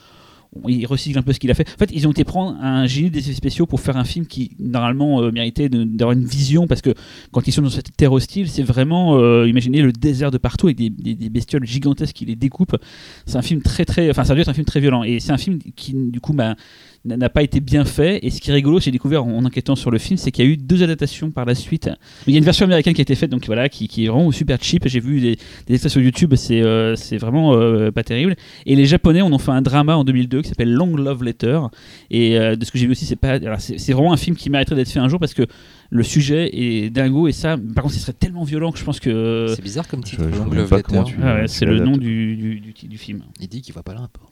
il 0.66 0.86
recycle 0.86 1.18
un 1.18 1.22
peu 1.22 1.32
ce 1.32 1.38
qu'il 1.38 1.50
a 1.50 1.54
fait. 1.54 1.68
En 1.68 1.78
fait, 1.78 1.90
ils 1.92 2.06
ont 2.06 2.10
été 2.10 2.24
prendre 2.24 2.56
un 2.60 2.86
génie 2.86 3.10
des 3.10 3.18
effets 3.18 3.34
spéciaux 3.34 3.66
pour 3.66 3.80
faire 3.80 3.96
un 3.96 4.04
film 4.04 4.26
qui 4.26 4.52
normalement 4.58 5.22
euh, 5.22 5.30
méritait 5.30 5.68
d'avoir 5.68 6.16
une 6.16 6.24
vision 6.24 6.66
parce 6.66 6.80
que 6.80 6.94
quand 7.32 7.46
ils 7.46 7.52
sont 7.52 7.62
dans 7.62 7.70
cette 7.70 7.94
terre 7.96 8.12
hostile, 8.12 8.48
c'est 8.48 8.62
vraiment 8.62 9.18
euh, 9.18 9.46
imaginez 9.46 9.82
le 9.82 9.92
désert 9.92 10.30
de 10.30 10.38
partout 10.38 10.66
avec 10.68 10.76
des 10.76 11.30
bestioles 11.30 11.66
gigantesques 11.66 12.16
qui 12.16 12.24
les 12.24 12.36
découpent. 12.36 12.76
C'est 13.26 13.36
un 13.36 13.42
film 13.42 13.62
très 13.62 13.84
très, 13.84 14.10
enfin 14.10 14.24
ça 14.24 14.34
doit 14.34 14.42
être 14.42 14.48
un 14.48 14.54
film 14.54 14.66
très 14.66 14.80
violent 14.80 15.04
et 15.04 15.20
c'est 15.20 15.32
un 15.32 15.38
film 15.38 15.58
qui 15.76 15.92
du 15.94 16.20
coup 16.20 16.32
bah, 16.32 16.56
n'a 17.04 17.28
pas 17.30 17.42
été 17.42 17.60
bien 17.60 17.84
fait. 17.84 18.18
Et 18.22 18.30
ce 18.30 18.40
qui 18.40 18.50
est 18.50 18.54
rigolo, 18.54 18.80
j'ai 18.80 18.90
découvert 18.90 19.24
en, 19.24 19.30
en 19.38 19.44
enquêtant 19.44 19.76
sur 19.76 19.90
le 19.90 19.98
film, 19.98 20.16
c'est 20.18 20.30
qu'il 20.30 20.44
y 20.44 20.48
a 20.48 20.50
eu 20.50 20.56
deux 20.56 20.82
adaptations 20.82 21.30
par 21.30 21.44
la 21.46 21.54
suite. 21.54 21.88
Il 22.26 22.32
y 22.32 22.36
a 22.36 22.38
une 22.38 22.44
version 22.44 22.64
américaine 22.64 22.92
qui 22.94 23.00
a 23.00 23.02
été 23.02 23.14
faite, 23.14 23.30
donc 23.30 23.46
voilà, 23.46 23.68
qui, 23.68 23.88
qui 23.88 24.04
est 24.04 24.08
vraiment 24.08 24.30
super 24.32 24.58
cheap. 24.62 24.86
J'ai 24.86 25.00
vu 25.00 25.20
des, 25.20 25.36
des 25.66 25.74
extraits 25.74 25.92
sur 25.92 26.00
YouTube, 26.00 26.34
c'est 26.36 26.60
euh, 26.62 26.96
c'est 26.96 27.16
vraiment 27.16 27.54
euh, 27.54 27.90
pas 27.90 28.02
terrible. 28.02 28.36
Et 28.66 28.76
les 28.76 28.84
Japonais, 28.86 29.22
on 29.22 29.32
en 29.32 29.38
fait 29.38 29.52
un 29.52 29.62
drama 29.62 29.96
en 29.96 30.04
2002 30.04 30.42
qui 30.42 30.48
s'appelle 30.48 30.72
Long 30.72 30.96
Love 30.96 31.24
Letter. 31.24 31.60
Et 32.10 32.38
euh, 32.38 32.56
de 32.56 32.64
ce 32.64 32.72
que 32.72 32.78
j'ai 32.78 32.86
vu 32.86 32.92
aussi, 32.92 33.06
c'est 33.06 33.16
pas, 33.16 33.32
alors, 33.34 33.60
c'est 33.60 33.78
c'est 33.78 33.92
vraiment 33.92 34.12
un 34.12 34.16
film 34.18 34.36
qui 34.36 34.50
mériterait 34.50 34.76
d'être 34.76 34.90
fait 34.90 34.98
un 35.00 35.08
jour 35.08 35.18
parce 35.20 35.34
que 35.34 35.42
le 35.90 36.02
sujet 36.02 36.50
est 36.52 36.90
dingo 36.90 37.28
et 37.28 37.32
ça, 37.32 37.56
par 37.74 37.84
contre, 37.84 37.94
ce 37.94 38.00
serait 38.00 38.12
tellement 38.12 38.44
violent 38.44 38.72
que 38.72 38.78
je 38.78 38.84
pense 38.84 39.00
que 39.00 39.46
C'est 39.56 39.62
bizarre 39.62 39.88
comme 39.88 40.04
titre. 40.04 40.22
Je- 40.24 40.34
je 40.34 40.38
Long 40.38 40.44
Love 40.50 40.68
Letter. 40.76 40.92
tu- 41.06 41.16
Ah 41.22 41.34
ouais, 41.36 41.48
c'est 41.48 41.64
le 41.64 41.78
nom 41.80 41.96
du, 41.96 42.36
du, 42.36 42.60
du, 42.60 42.88
du 42.88 42.98
film. 42.98 43.22
Il 43.40 43.48
dit 43.48 43.62
qu'il 43.62 43.72
voit 43.72 43.82
pas 43.82 43.94
le 43.94 44.00
rapport. 44.00 44.30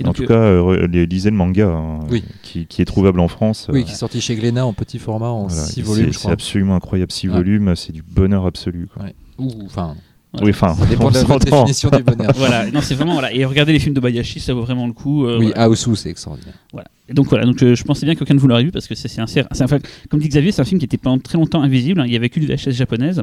Et 0.00 0.04
En 0.04 0.08
donc, 0.08 0.16
tout 0.16 0.22
euh, 0.24 0.26
cas, 0.26 0.34
euh, 0.34 0.60
re- 0.86 1.06
lisez 1.06 1.30
le 1.30 1.36
manga 1.36 1.68
hein, 1.68 2.00
Oui. 2.10 2.24
qui, 2.42 2.66
qui 2.66 2.82
est 2.82 2.84
trouvable 2.84 3.20
en 3.20 3.28
France. 3.28 3.68
Oui, 3.72 3.80
Euh, 3.80 3.82
qui 3.84 3.92
est 3.92 3.96
sorti 3.96 4.20
chez 4.20 4.34
Glénat 4.34 4.66
en 4.66 4.72
petit 4.72 4.98
format 4.98 5.28
en 5.28 5.46
voilà. 5.46 5.62
6 5.64 5.78
Et 5.80 5.82
volumes, 5.82 6.12
c'est- 6.12 6.28
absolument 6.30 6.74
incroyable. 6.76 7.12
6 7.12 7.28
Ouais. 7.28 7.34
volumes, 7.34 7.74
c'est 7.76 7.92
du 7.92 8.02
bonheur 8.02 8.44
absolu. 8.46 8.88
quoi. 8.92 9.04
Ou, 9.38 9.52
enfin, 9.66 9.94
Oui, 10.42 10.50
enfin, 10.50 10.74
ça 10.74 10.84
dépend 10.86 11.10
de 11.12 11.44
définition 11.44 11.90
du 11.90 12.02
bonheur. 12.02 12.32
voilà, 12.36 12.68
non, 12.72 12.80
c'est 12.80 12.96
vraiment 12.96 13.12
voilà. 13.12 13.32
Et 13.32 13.44
regardez 13.44 13.72
les 13.72 13.78
films 13.78 13.94
de 13.94 14.00
Bayashi, 14.00 14.40
ça 14.40 14.52
vaut 14.52 14.62
vraiment 14.62 14.88
le 14.88 14.92
coup. 14.92 15.26
euh, 15.26 15.38
oui, 15.38 15.46
voilà. 15.54 15.62
Aosu, 15.62 15.94
c'est 15.94 16.10
extraordinaire. 16.10 16.54
Voilà. 16.72 16.88
Et 17.08 17.14
donc 17.14 17.28
voilà, 17.28 17.44
donc 17.44 17.62
euh, 17.62 17.76
je 17.76 17.84
pensais 17.84 18.04
bien 18.04 18.16
qu'aucun 18.16 18.34
de 18.34 18.40
vous 18.40 18.48
l'aurait 18.48 18.64
vu 18.64 18.72
parce 18.72 18.88
que 18.88 18.96
c'est 18.96 19.20
un, 19.20 19.26
c'est 19.28 19.40
un- 19.42 19.78
comme 20.10 20.18
dit 20.18 20.28
Xavier, 20.28 20.50
c'est 20.50 20.60
un 20.62 20.64
film 20.64 20.80
qui 20.80 20.86
était 20.86 20.96
pendant 20.96 21.18
très 21.20 21.38
longtemps 21.38 21.62
invisible. 21.62 22.00
hein. 22.00 22.04
Il 22.06 22.12
y 22.12 22.16
avait 22.16 22.30
qu'une 22.30 22.44
VHS 22.46 22.72
japonaise. 22.72 23.22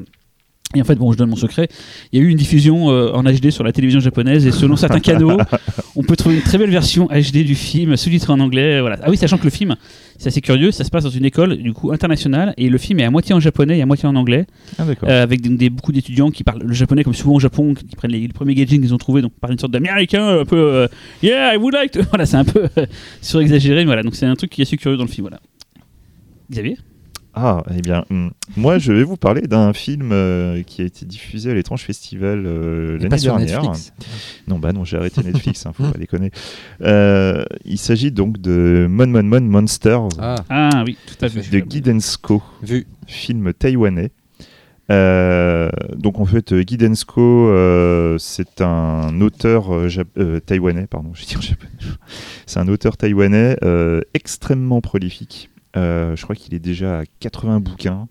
Et 0.75 0.81
en 0.81 0.85
fait, 0.85 0.95
bon, 0.95 1.11
je 1.11 1.17
donne 1.17 1.29
mon 1.29 1.35
secret. 1.35 1.67
Il 2.11 2.19
y 2.19 2.23
a 2.23 2.25
eu 2.25 2.29
une 2.29 2.37
diffusion 2.37 2.91
euh, 2.91 3.11
en 3.13 3.23
HD 3.23 3.49
sur 3.49 3.63
la 3.63 3.71
télévision 3.71 3.99
japonaise 3.99 4.45
et 4.47 4.51
selon 4.51 4.75
certains 4.75 4.99
canaux, 4.99 5.37
on 5.95 6.03
peut 6.03 6.15
trouver 6.15 6.35
une 6.35 6.41
très 6.41 6.57
belle 6.57 6.69
version 6.69 7.07
HD 7.07 7.43
du 7.43 7.55
film, 7.55 7.97
sous-titré 7.97 8.31
en 8.31 8.39
anglais. 8.39 8.79
Voilà. 8.79 8.97
Ah 9.03 9.09
oui, 9.09 9.17
sachant 9.17 9.37
que 9.37 9.43
le 9.43 9.49
film, 9.49 9.75
c'est 10.21 10.27
assez 10.27 10.41
curieux, 10.41 10.71
ça 10.71 10.83
se 10.83 10.91
passe 10.91 11.03
dans 11.03 11.09
une 11.09 11.25
école 11.25 11.57
du 11.57 11.73
coup 11.73 11.91
internationale 11.91 12.53
et 12.57 12.69
le 12.69 12.77
film 12.77 12.99
est 12.99 13.03
à 13.03 13.09
moitié 13.09 13.33
en 13.33 13.39
japonais 13.39 13.79
et 13.79 13.81
à 13.81 13.87
moitié 13.87 14.07
en 14.07 14.15
anglais. 14.15 14.45
Ah. 14.77 14.83
Euh, 15.03 15.23
avec 15.23 15.41
des, 15.41 15.69
beaucoup 15.71 15.91
d'étudiants 15.91 16.29
qui 16.29 16.43
parlent 16.43 16.61
le 16.61 16.73
japonais 16.73 17.03
comme 17.03 17.15
souvent 17.15 17.33
au 17.33 17.39
Japon, 17.39 17.73
qui 17.73 17.95
prennent 17.95 18.11
les, 18.11 18.19
les 18.19 18.27
premiers 18.27 18.53
gaijins 18.53 18.79
qu'ils 18.79 18.93
ont 18.93 18.99
trouvés, 18.99 19.21
donc 19.21 19.33
par 19.33 19.49
une 19.49 19.57
sorte 19.57 19.73
d'américain 19.73 20.39
un 20.41 20.45
peu 20.45 20.57
euh, 20.57 20.87
Yeah, 21.23 21.55
I 21.55 21.57
would 21.57 21.73
like 21.73 21.91
to. 21.93 22.01
Voilà, 22.11 22.25
c'est 22.25 22.37
un 22.37 22.45
peu 22.45 22.67
euh, 22.77 22.85
surexagéré, 23.21 23.79
mais 23.79 23.85
voilà, 23.85 24.03
donc 24.03 24.15
c'est 24.15 24.25
un 24.27 24.35
truc 24.35 24.51
qui 24.51 24.61
est 24.61 24.65
assez 24.65 24.77
curieux 24.77 24.97
dans 24.97 25.05
le 25.05 25.09
film. 25.09 25.23
Voilà. 25.27 25.39
Xavier? 26.51 26.77
Ah, 27.33 27.63
eh 27.75 27.81
bien, 27.81 28.03
hum, 28.09 28.31
moi, 28.57 28.77
je 28.77 28.91
vais 28.91 29.03
vous 29.03 29.15
parler 29.15 29.41
d'un 29.43 29.71
film 29.71 30.11
euh, 30.11 30.63
qui 30.63 30.81
a 30.81 30.85
été 30.85 31.05
diffusé 31.05 31.49
à 31.49 31.53
l'étrange 31.53 31.83
festival 31.83 32.43
euh, 32.45 32.97
l'année 32.99 33.17
dernière. 33.17 33.61
Netflix. 33.63 33.93
Non, 34.47 34.59
bah 34.59 34.73
non, 34.73 34.83
j'ai 34.83 34.97
arrêté 34.97 35.23
Netflix, 35.25 35.65
hein, 35.65 35.71
faut 35.73 35.89
pas 35.89 35.97
déconner. 35.97 36.31
Euh, 36.81 37.43
il 37.63 37.77
s'agit 37.77 38.11
donc 38.11 38.39
de 38.41 38.85
Mon 38.89 39.07
Mon 39.07 39.23
Mon 39.23 39.41
Monsters 39.41 40.09
Ah, 40.19 40.35
Ah 40.49 40.83
oui, 40.85 40.97
tout 41.07 41.23
à 41.25 41.29
fait. 41.29 41.49
de 41.49 41.59
Guy 41.59 41.79
Densko, 41.81 42.43
vu. 42.61 42.85
film 43.07 43.53
taïwanais. 43.53 44.11
Euh, 44.91 45.69
donc 45.95 46.19
en 46.19 46.25
fait, 46.25 46.53
Guy 46.53 46.75
Densko, 46.75 47.21
euh, 47.47 48.17
c'est 48.17 48.59
un 48.59 49.21
auteur 49.21 49.73
euh, 49.73 49.87
euh, 50.17 50.41
taïwanais, 50.41 50.85
pardon, 50.87 51.11
je 51.13 51.21
vais 51.21 51.27
dire 51.27 51.41
japonais. 51.41 51.71
C'est 52.45 52.59
un 52.59 52.67
auteur 52.67 52.97
taïwanais 52.97 53.55
euh, 53.63 54.01
extrêmement 54.13 54.81
prolifique. 54.81 55.49
Euh, 55.77 56.15
je 56.15 56.23
crois 56.23 56.35
qu'il 56.35 56.53
est 56.53 56.59
déjà 56.59 56.99
à 56.99 57.03
80 57.19 57.59
bouquins. 57.59 58.07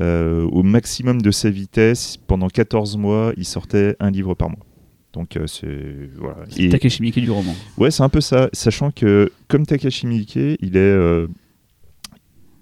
Euh, 0.00 0.44
au 0.52 0.62
maximum 0.62 1.20
de 1.20 1.30
sa 1.30 1.50
vitesse, 1.50 2.16
pendant 2.16 2.48
14 2.48 2.96
mois, 2.96 3.32
il 3.36 3.44
sortait 3.44 3.96
un 4.00 4.10
livre 4.10 4.34
par 4.34 4.48
mois. 4.50 4.64
Donc 5.12 5.36
euh, 5.36 5.46
c'est 5.48 6.08
voilà. 6.16 6.36
Et- 6.56 6.68
Takeshi 6.68 7.02
Miike 7.02 7.18
du 7.20 7.30
roman. 7.30 7.54
Ouais, 7.76 7.90
c'est 7.90 8.02
un 8.04 8.08
peu 8.08 8.20
ça. 8.20 8.48
Sachant 8.52 8.92
que, 8.92 9.32
comme 9.48 9.66
Takashi 9.66 10.06
Miike, 10.06 10.36
il 10.36 10.76
est 10.76 10.78
euh, 10.78 11.26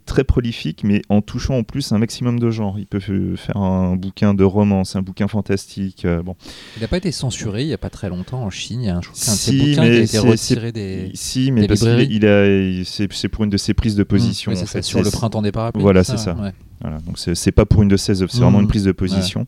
très 0.09 0.25
prolifique, 0.25 0.83
mais 0.83 1.03
en 1.09 1.21
touchant 1.23 1.59
en 1.59 1.63
plus 1.63 1.93
un 1.93 1.99
maximum 1.99 2.41
de 2.41 2.51
genres. 2.51 2.79
Il 2.79 2.87
peut 2.87 2.99
faire 2.99 3.57
un 3.57 3.95
bouquin 3.95 4.35
de 4.35 4.43
romance, 4.43 4.97
un 4.97 5.03
bouquin 5.03 5.29
fantastique. 5.29 6.05
euh, 6.05 6.23
bon. 6.23 6.35
Il 6.77 6.81
n'a 6.83 6.89
pas 6.89 6.97
été 6.97 7.13
censuré 7.13 7.63
il 7.63 7.67
n'y 7.69 7.73
a 7.75 7.79
pas 7.79 7.91
très 7.91 8.09
longtemps 8.09 8.43
en 8.43 8.51
Chine. 8.51 8.83
Il 8.83 8.87
y 8.87 8.91
a 8.91 8.97
un, 8.97 9.01
Si, 9.13 9.37
ses 9.37 9.53
bouquins 9.59 9.73
qui 9.75 9.81
a 9.81 9.95
été 9.95 10.07
c'est- 10.07 10.19
retiré 10.19 10.73
des. 10.73 11.11
Si, 11.15 11.53
mais 11.53 11.61
des 11.63 11.69
parce 11.69 11.81
qu'il 11.81 11.89
librairies. 11.91 12.15
il 12.17 12.27
a, 12.27 12.47
il- 12.47 12.85
c'est 12.87 13.29
pour 13.29 13.45
une 13.45 13.51
de 13.51 13.57
ses 13.57 13.75
prises 13.75 13.95
de 13.95 14.03
position. 14.03 14.51
Oui, 14.51 14.57
en 14.57 14.61
c'est 14.61 14.67
ça, 14.67 14.73
fait. 14.79 14.83
sur 14.83 15.03
le 15.03 15.11
printemps 15.11 15.43
des 15.43 15.53
parapluies. 15.53 15.83
Voilà, 15.83 16.03
ça, 16.03 16.17
c'est 16.17 16.25
ça. 16.25 16.35
ouais. 16.35 16.53
Voilà, 16.81 16.99
donc 16.99 17.19
c'est 17.19 17.53
pas 17.53 17.67
pour 17.67 17.83
une 17.83 17.89
de 17.89 17.97
ses 17.97 18.23
œuvres, 18.23 18.31
c'est 18.33 18.41
vraiment 18.41 18.59
Mmh. 18.59 18.63
une 18.63 18.69
prise 18.69 18.85
de 18.85 18.93
position. 18.93 19.47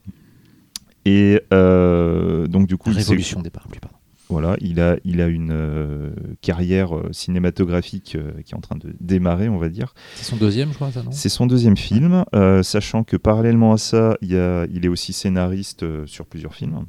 Et 1.06 1.40
euh, 1.54 2.46
donc 2.46 2.66
du 2.66 2.76
coup, 2.76 2.90
Révolution 2.90 3.40
des 3.40 3.50
parapluies, 3.50 3.80
pardon. 3.80 3.96
Voilà, 4.30 4.56
il 4.60 4.80
a, 4.80 4.96
il 5.04 5.20
a 5.20 5.26
une 5.26 5.50
euh, 5.52 6.10
carrière 6.40 6.96
euh, 6.96 7.08
cinématographique 7.12 8.14
euh, 8.16 8.32
qui 8.44 8.52
est 8.54 8.56
en 8.56 8.60
train 8.60 8.76
de 8.76 8.94
démarrer, 9.00 9.48
on 9.48 9.58
va 9.58 9.68
dire. 9.68 9.94
C'est 10.14 10.24
son 10.24 10.36
deuxième, 10.36 10.70
je 10.70 10.74
crois, 10.76 10.90
ça, 10.90 11.02
non? 11.02 11.10
C'est 11.12 11.28
son 11.28 11.46
deuxième 11.46 11.76
film, 11.76 12.24
euh, 12.34 12.62
sachant 12.62 13.04
que 13.04 13.16
parallèlement 13.16 13.72
à 13.72 13.78
ça, 13.78 14.16
il, 14.22 14.32
y 14.32 14.36
a- 14.38 14.66
il 14.72 14.84
est 14.84 14.88
aussi 14.88 15.12
scénariste 15.12 15.84
sur 16.06 16.26
plusieurs 16.26 16.54
films. 16.54 16.86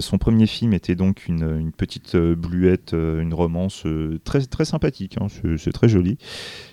Son 0.00 0.18
premier 0.18 0.48
film 0.48 0.72
était 0.72 0.96
donc 0.96 1.28
une, 1.28 1.48
une 1.60 1.70
petite 1.70 2.16
bluette, 2.16 2.92
une 2.92 3.32
romance 3.32 3.84
très, 4.24 4.44
très 4.44 4.64
sympathique, 4.64 5.16
hein, 5.20 5.28
c'est 5.58 5.70
très 5.70 5.88
joli. 5.88 6.18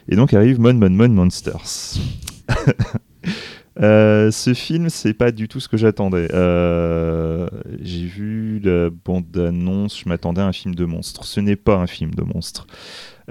Et 0.09 0.15
donc 0.15 0.33
arrive 0.33 0.59
Mon 0.59 0.73
Mon 0.73 0.89
Mon 0.89 1.09
Monsters. 1.09 1.93
Euh, 3.81 4.29
ce 4.29 4.53
film, 4.53 4.89
c'est 4.89 5.13
pas 5.13 5.31
du 5.31 5.47
tout 5.47 5.59
ce 5.59 5.67
que 5.67 5.77
j'attendais. 5.77 6.27
Euh, 6.33 7.47
J'ai 7.81 8.05
vu 8.05 8.59
la 8.59 8.89
bande-annonce, 8.89 9.99
je 9.99 10.09
m'attendais 10.09 10.41
à 10.41 10.45
un 10.45 10.53
film 10.53 10.75
de 10.75 10.85
monstre. 10.85 11.25
Ce 11.25 11.39
n'est 11.39 11.55
pas 11.55 11.75
un 11.75 11.87
film 11.87 12.13
de 12.13 12.23
monstre. 12.23 12.67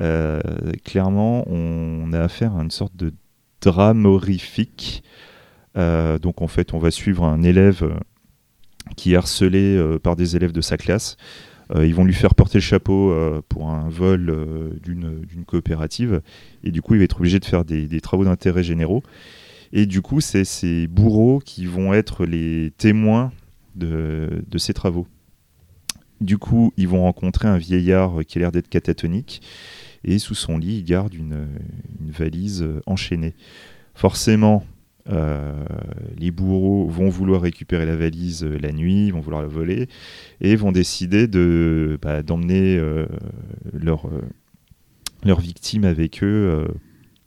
Euh, 0.00 0.40
clairement, 0.84 1.44
on 1.48 2.12
a 2.12 2.20
affaire 2.20 2.56
à 2.56 2.62
une 2.62 2.70
sorte 2.70 2.96
de 2.96 3.12
drame 3.60 4.06
horrifique. 4.06 5.02
Donc 5.74 6.42
en 6.42 6.48
fait, 6.48 6.74
on 6.74 6.78
va 6.78 6.90
suivre 6.90 7.24
un 7.24 7.42
élève 7.42 7.88
qui 8.96 9.12
est 9.12 9.16
harcelé 9.16 9.80
par 10.02 10.16
des 10.16 10.36
élèves 10.36 10.52
de 10.52 10.60
sa 10.60 10.76
classe. 10.76 11.16
Ils 11.74 11.94
vont 11.94 12.04
lui 12.04 12.12
faire 12.12 12.34
porter 12.34 12.58
le 12.58 12.62
chapeau 12.62 13.14
pour 13.48 13.70
un 13.70 13.88
vol 13.88 14.76
d'une 14.82 15.20
d'une 15.20 15.44
coopérative. 15.44 16.20
Et 16.64 16.72
du 16.72 16.82
coup, 16.82 16.94
il 16.94 16.98
va 16.98 17.04
être 17.04 17.18
obligé 17.20 17.38
de 17.38 17.44
faire 17.44 17.64
des, 17.64 17.86
des 17.86 18.00
travaux 18.00 18.24
d'intérêt 18.24 18.62
généraux. 18.64 19.02
Et 19.72 19.86
du 19.86 20.02
coup, 20.02 20.20
c'est 20.20 20.44
ces 20.44 20.86
bourreaux 20.86 21.38
qui 21.38 21.66
vont 21.66 21.94
être 21.94 22.26
les 22.26 22.72
témoins 22.76 23.32
de, 23.74 24.42
ces 24.58 24.74
travaux. 24.74 25.06
Du 26.20 26.38
coup, 26.38 26.72
ils 26.76 26.86
vont 26.86 27.02
rencontrer 27.02 27.48
un 27.48 27.58
vieillard 27.58 28.20
qui 28.26 28.38
a 28.38 28.40
l'air 28.40 28.52
d'être 28.52 28.68
catatonique. 28.68 29.42
Et 30.04 30.18
sous 30.18 30.34
son 30.34 30.58
lit, 30.58 30.78
il 30.78 30.84
garde 30.84 31.14
une, 31.14 31.46
valise 32.00 32.66
enchaînée. 32.86 33.34
Forcément, 33.94 34.64
euh, 35.08 35.64
les 36.16 36.30
bourreaux 36.30 36.86
vont 36.86 37.08
vouloir 37.08 37.42
récupérer 37.42 37.86
la 37.86 37.96
valise 37.96 38.44
la 38.44 38.72
nuit, 38.72 39.10
vont 39.10 39.20
vouloir 39.20 39.42
la 39.42 39.48
voler, 39.48 39.88
et 40.40 40.54
vont 40.54 40.72
décider 40.72 41.26
de, 41.26 41.98
bah, 42.00 42.22
d'emmener 42.22 42.76
euh, 42.76 43.06
leur, 43.72 44.06
euh, 44.06 44.22
leur 45.24 45.40
victime 45.40 45.84
avec 45.84 46.22
eux 46.22 46.68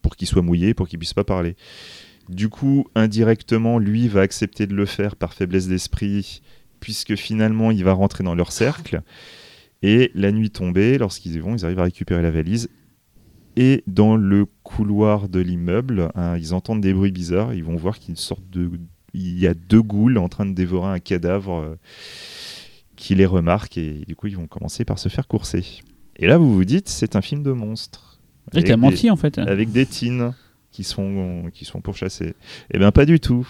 pour 0.02 0.16
qu'ils 0.16 0.28
soient 0.28 0.42
mouillés, 0.42 0.74
pour 0.74 0.88
qu'ils 0.88 1.00
puissent 1.00 1.14
pas 1.14 1.24
parler. 1.24 1.56
Du 2.30 2.50
coup, 2.50 2.88
indirectement, 2.96 3.78
lui 3.78 4.08
va 4.08 4.22
accepter 4.22 4.68
de 4.68 4.74
le 4.74 4.86
faire 4.86 5.16
par 5.16 5.34
faiblesse 5.34 5.68
d'esprit, 5.68 6.42
puisque 6.80 7.16
finalement, 7.16 7.72
il 7.72 7.84
va 7.84 7.94
rentrer 7.94 8.24
dans 8.24 8.36
leur 8.36 8.52
cercle. 8.52 9.02
Et 9.82 10.12
la 10.16 10.32
nuit 10.32 10.50
tombée, 10.50 10.98
lorsqu'ils 10.98 11.36
y 11.36 11.40
vont, 11.40 11.56
ils 11.56 11.66
arrivent 11.66 11.80
à 11.80 11.84
récupérer 11.84 12.22
la 12.22 12.32
valise. 12.32 12.70
Et 13.56 13.84
dans 13.88 14.18
le 14.18 14.46
couloir 14.64 15.30
de 15.30 15.40
l'immeuble, 15.40 16.10
hein, 16.16 16.38
ils 16.38 16.54
entendent 16.54 16.82
des 16.82 16.94
bruits 16.94 17.12
bizarres. 17.12 17.54
Ils 17.54 17.64
vont 17.64 17.76
voir 17.76 18.00
qu'il 18.00 18.18
sorte 18.18 18.50
de, 18.50 18.72
il 19.14 19.40
y 19.40 19.48
a 19.48 19.54
deux 19.54 19.82
ghouls 19.82 20.18
en 20.18 20.28
train 20.28 20.46
de 20.46 20.54
dévorer 20.54 20.92
un 20.92 21.00
cadavre 21.00 21.60
euh, 21.60 21.76
qui 22.96 23.16
les 23.16 23.26
remarquent. 23.26 23.78
Et 23.78 24.04
du 24.08 24.16
coup, 24.16 24.28
ils 24.28 24.36
vont 24.36 24.48
commencer 24.48 24.84
par 24.84 25.00
se 25.00 25.08
faire 25.08 25.28
courser. 25.28 25.64
Et 26.18 26.28
là, 26.28 26.38
vous 26.38 26.54
vous 26.54 26.66
dites, 26.66 26.90
c'est 26.90 27.16
un 27.16 27.22
film 27.22 27.44
de 27.44 27.52
monstres. 27.52 28.20
Et 28.54 28.58
Avec 28.58 28.68
t'as 28.68 28.78
menti 28.78 29.10
en 29.10 29.16
fait. 29.16 29.38
avec 29.40 29.72
des 29.72 29.86
teens 29.86 30.36
qui 30.76 30.84
sont, 30.84 31.44
qui 31.54 31.64
sont 31.64 31.80
pourchassés. 31.80 32.34
Eh 32.74 32.78
bien, 32.80 32.92
pas 32.92 33.06
du 33.06 33.20
tout. 33.22 33.48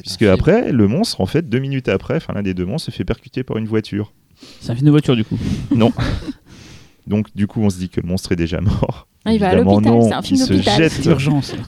Puisque 0.00 0.20
film. 0.20 0.30
après, 0.30 0.70
le 0.72 0.86
monstre, 0.86 1.20
en 1.20 1.26
fait, 1.26 1.48
deux 1.48 1.58
minutes 1.58 1.88
après, 1.88 2.16
enfin 2.16 2.34
l'un 2.34 2.42
des 2.42 2.54
deux 2.54 2.66
monstres 2.66 2.92
se 2.92 2.96
fait 2.96 3.04
percuter 3.04 3.42
par 3.42 3.56
une 3.56 3.66
voiture. 3.66 4.12
C'est 4.60 4.70
un 4.70 4.74
film 4.74 4.86
de 4.86 4.90
voiture 4.90 5.16
du 5.16 5.24
coup. 5.24 5.38
Donc, 7.06 7.34
du 7.34 7.46
coup, 7.46 7.60
on 7.62 7.70
se 7.70 7.78
dit 7.78 7.88
que 7.88 8.00
le 8.00 8.06
monstre 8.08 8.32
est 8.32 8.36
déjà 8.36 8.60
mort. 8.60 9.06
Ah, 9.24 9.32
il 9.32 9.40
va 9.40 9.48
à 9.48 9.54
l'hôpital, 9.56 9.92
non. 9.92 10.02
c'est 10.08 10.12
un 10.14 10.22
film 10.22 10.40
il 10.40 10.44
se 10.44 10.52
d'hôpital. 10.52 10.76
jette, 10.90 11.08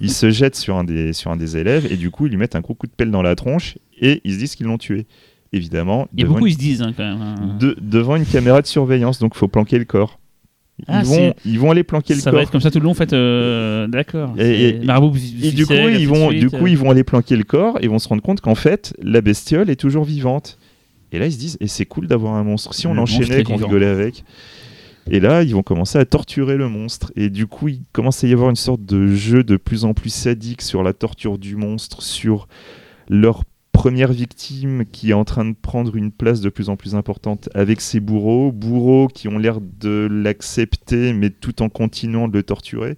il 0.01 0.13
se 0.13 0.31
jette 0.31 0.55
sur 0.57 0.77
un 0.77 0.85
des 0.85 1.13
sur 1.13 1.31
un 1.33 1.37
des 1.37 1.57
élèves 1.57 1.91
et 1.91 1.97
du 1.97 2.11
coup, 2.11 2.27
ils 2.27 2.31
lui 2.31 2.37
mettent 2.37 2.55
un 2.55 2.61
gros 2.61 2.75
coup 2.75 2.87
de 2.87 2.93
pelle 2.93 3.11
dans 3.11 3.23
la 3.23 3.35
tronche 3.35 3.79
et 4.01 4.21
ils 4.25 4.35
se 4.35 4.39
disent 4.39 4.55
qu'ils 4.55 4.67
l'ont 4.67 4.79
tué. 4.79 5.07
Évidemment, 5.53 6.07
Il 6.15 6.21
y 6.21 6.25
a 6.25 6.27
beaucoup, 6.27 6.41
une, 6.41 6.49
ils 6.49 6.53
se 6.55 6.59
disent 6.59 6.83
hein, 6.83 6.93
quand 6.97 7.03
même. 7.05 7.23
hein. 7.23 7.57
de- 7.59 7.77
devant 7.81 8.15
une 8.17 8.27
caméra 8.27 8.61
de 8.63 8.67
surveillance, 8.67 9.19
donc 9.19 9.35
faut 9.35 9.49
planquer 9.49 9.79
le 9.79 9.87
corps. 9.87 10.21
Ils, 10.81 10.85
Ah, 10.87 11.03
vont, 11.03 11.35
ils 11.45 11.59
vont 11.59 11.71
aller 11.73 11.83
planquer 11.83 12.15
le 12.15 12.21
Ça 12.21 12.31
corps. 12.31 12.39
va 12.39 12.43
être 12.45 12.51
comme 12.53 12.61
ça 12.61 12.71
tout 12.71 12.79
le 12.79 12.85
long 12.85 12.93
en 12.93 12.95
fait. 12.95 13.13
euh, 13.13 13.89
D'accord. 13.89 14.33
Et- 14.39 14.41
C'est 14.43 14.61
et- 14.83 14.85
Marabout 14.85 15.17
Et 15.43 15.51
du 15.51 15.67
coup, 15.67 15.73
ils 15.73 16.07
vont, 16.09 16.29
suite, 16.31 16.41
du 16.41 16.51
coup, 16.51 16.67
euh. 16.67 16.71
ils 16.71 16.79
vont 16.79 16.91
aller 16.91 17.03
planquer 17.05 17.35
le 17.37 17.43
corps 17.45 17.79
et 17.81 17.89
vont 17.89 17.99
se 17.99 18.09
rendre 18.09 18.23
compte 18.23 18.41
qu'en 18.41 18.55
fait, 18.55 18.95
la 19.03 19.21
bestiole 19.21 19.71
est 19.71 19.77
toujours 19.77 20.05
vivante. 20.05 20.59
Et 21.11 21.19
là, 21.19 21.27
ils 21.27 21.33
se 21.33 21.39
disent, 21.39 21.57
et 21.61 21.67
c'est 21.69 21.87
cool 21.87 22.07
d'avoir 22.07 22.35
un 22.35 22.45
monstre. 22.45 22.75
Si 22.75 22.87
on 22.87 22.95
l'enchaînait, 22.95 23.43
qu'on 23.43 23.57
rigolait 23.57 23.87
avec. 23.87 24.25
Et 25.11 25.21
là, 25.21 25.43
ils 25.43 25.55
vont 25.55 25.63
commencer 25.63 25.99
à 25.99 26.05
torturer 26.05 26.57
le 26.57 26.69
monstre. 26.69 27.13
Et 27.17 27.31
du 27.31 27.47
coup, 27.47 27.69
il 27.69 27.81
commence 27.93 28.23
à 28.23 28.29
y 28.29 28.33
avoir 28.33 28.51
une 28.51 28.57
sorte 28.57 28.85
de 28.85 29.07
jeu 29.15 29.43
de 29.43 29.57
plus 29.57 29.85
en 29.87 29.95
plus 29.95 30.11
sadique 30.13 30.61
sur 30.63 30.83
la 30.83 30.93
torture 30.93 31.39
du 31.39 31.57
monstre, 31.57 32.03
sur 32.03 32.47
leur 33.09 33.43
première 33.79 34.11
victime 34.13 34.83
qui 34.91 35.11
est 35.11 35.15
en 35.15 35.25
train 35.25 35.45
de 35.45 35.55
prendre 35.55 35.95
une 35.95 36.11
place 36.11 36.41
de 36.41 36.49
plus 36.49 36.69
en 36.69 36.75
plus 36.75 36.97
importante 36.97 37.49
avec 37.55 37.81
ses 37.81 38.01
bourreaux, 38.01 38.51
bourreaux 38.51 39.07
qui 39.07 39.29
ont 39.29 39.39
l'air 39.39 39.61
de 39.61 40.09
l'accepter 40.11 41.13
mais 41.13 41.31
tout 41.31 41.63
en 41.63 41.69
continuant 41.69 42.27
de 42.27 42.33
le 42.33 42.43
torturer. 42.43 42.97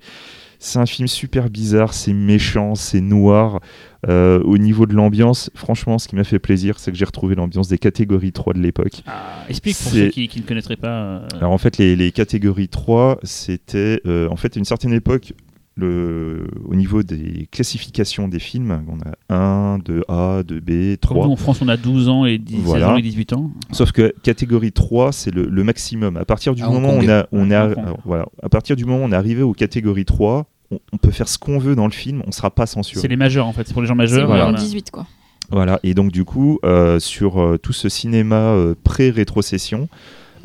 C'est 0.58 0.78
un 0.78 0.86
film 0.86 1.06
super 1.06 1.50
bizarre, 1.50 1.92
c'est 1.92 2.14
méchant, 2.14 2.74
c'est 2.74 3.02
noir. 3.02 3.60
Euh, 4.08 4.42
au 4.42 4.56
niveau 4.56 4.86
de 4.86 4.94
l'ambiance, 4.94 5.50
franchement, 5.54 5.98
ce 5.98 6.08
qui 6.08 6.16
m'a 6.16 6.24
fait 6.24 6.38
plaisir, 6.38 6.78
c'est 6.78 6.90
que 6.92 6.96
j'ai 6.96 7.04
retrouvé 7.04 7.34
l'ambiance 7.34 7.68
des 7.68 7.78
catégories 7.78 8.32
3 8.32 8.54
de 8.54 8.60
l'époque. 8.60 9.02
Ah, 9.06 9.44
explique 9.50 9.76
pour 9.76 9.92
ceux 9.92 10.08
qui, 10.08 10.28
qui 10.28 10.40
ne 10.40 10.46
connaîtraient 10.46 10.76
pas. 10.76 11.02
euh, 11.02 11.28
Alors 11.38 11.52
en 11.52 11.58
fait, 11.58 11.76
les, 11.76 11.94
les 11.94 12.10
catégories 12.10 12.68
3, 12.68 13.20
c'était 13.22 14.00
euh, 14.06 14.28
en 14.30 14.36
fait 14.36 14.56
à 14.56 14.58
une 14.58 14.64
certaine 14.64 14.94
époque, 14.94 15.34
le, 15.76 16.46
au 16.66 16.74
niveau 16.74 17.02
des 17.02 17.48
classifications 17.50 18.28
des 18.28 18.38
films, 18.38 18.84
on 18.88 18.98
a 19.34 19.34
1, 19.34 19.78
2A, 19.78 20.42
2B, 20.42 20.96
comme 20.98 21.16
3. 21.16 21.26
nous, 21.26 21.32
en 21.32 21.36
France, 21.36 21.62
on 21.62 21.68
a 21.68 21.76
12 21.76 22.08
ans 22.08 22.24
et 22.26 22.38
10, 22.38 22.56
16 22.56 22.64
Voilà. 22.64 22.92
ans 22.92 22.96
et 22.96 23.02
18 23.02 23.32
ans. 23.32 23.50
Sauf 23.72 23.92
que 23.92 24.12
catégorie 24.22 24.72
3, 24.72 25.12
c'est 25.12 25.34
le, 25.34 25.46
le 25.46 25.64
maximum. 25.64 26.16
À 26.16 26.24
partir 26.24 26.54
du 26.54 26.62
À 26.62 26.68
Hong 26.68 26.74
moment 26.74 26.94
où 26.96 27.00
Kong. 27.00 27.06
on 27.06 27.10
a, 27.10 27.26
on 27.32 27.50
est 27.50 27.54
À 27.54 27.66
arri- 27.66 27.70
Hong 27.70 27.74
Kong. 27.76 27.84
alors, 27.86 27.98
voilà, 28.04 28.26
à 28.42 28.48
partir 28.48 28.76
du 28.76 28.84
moment 28.84 29.04
où 29.04 29.06
on 29.08 29.12
est 29.12 29.16
arrivé 29.16 29.42
aux 29.42 29.54
catégories 29.54 30.04
3, 30.04 30.46
on, 30.70 30.78
on 30.92 30.96
peut 30.98 31.10
faire 31.12 31.28
ce 31.28 31.38
qu'on 31.38 31.58
veut 31.58 31.74
dans 31.76 31.86
le 31.86 31.92
film, 31.92 32.22
on 32.26 32.32
sera 32.32 32.50
pas 32.50 32.66
censuré. 32.66 33.00
C'est 33.00 33.08
les 33.08 33.16
majeurs 33.16 33.46
en 33.46 33.52
fait, 33.52 33.66
c'est 33.66 33.72
pour 33.72 33.82
les 33.82 33.88
gens 33.88 33.94
majeurs. 33.94 34.26
voilà. 34.26 34.52
de 34.52 34.56
18, 34.58 34.90
quoi. 34.90 35.06
Voilà, 35.52 35.80
et 35.82 35.94
donc 35.94 36.12
du 36.12 36.24
coup, 36.24 36.60
euh, 36.64 37.00
sur 37.00 37.42
euh, 37.42 37.58
tout 37.58 37.72
ce 37.72 37.88
cinéma 37.88 38.36
euh, 38.36 38.74
pré-rétrocession, 38.84 39.88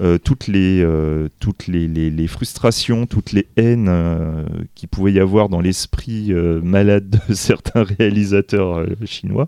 euh, 0.02 0.18
toutes, 0.18 0.48
les, 0.48 0.82
euh, 0.82 1.30
les, 1.68 2.28
frustrations, 2.28 3.06
toutes 3.06 3.32
les 3.32 3.48
haines 3.56 3.88
euh, 3.90 4.44
qu'il 4.76 4.90
pouvait 4.90 5.14
y 5.14 5.20
avoir 5.22 5.48
dans 5.48 5.62
l'esprit 5.62 6.34
malade 6.64 7.22
de 7.28 7.34
certains 7.34 7.84
réalisateurs 7.84 8.86
chinois 9.06 9.48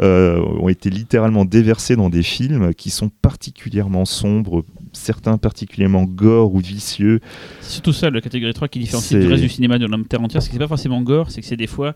ont 0.00 0.68
été 0.68 0.90
littéralement 0.90 1.44
déversées 1.44 1.94
dans 1.94 2.10
des 2.10 2.22
films 2.22 2.74
qui 2.74 2.90
sont 2.90 3.08
particulièrement 3.08 4.04
sombres, 4.04 4.64
certains 4.92 5.38
particulièrement 5.38 6.04
gore 6.04 6.54
ou 6.54 6.58
vicieux. 6.58 7.20
C'est 7.60 7.72
surtout 7.72 7.92
ça, 7.92 8.10
la 8.10 8.20
catégorie 8.20 8.52
3 8.54 8.68
qui 8.68 8.78
différencie 8.80 9.20
du 9.20 9.26
reste 9.26 9.42
du 9.42 9.48
cinéma 9.48 9.78
de 9.78 9.86
l'homme 9.86 10.04
terre 10.06 10.20
entière, 10.22 10.42
c'est 10.42 10.48
que 10.48 10.52
c'est 10.54 10.58
pas 10.58 10.68
forcément 10.68 11.00
gore, 11.02 11.30
c'est 11.30 11.40
que 11.40 11.46
c'est 11.46 11.56
des 11.56 11.66
fois 11.66 11.94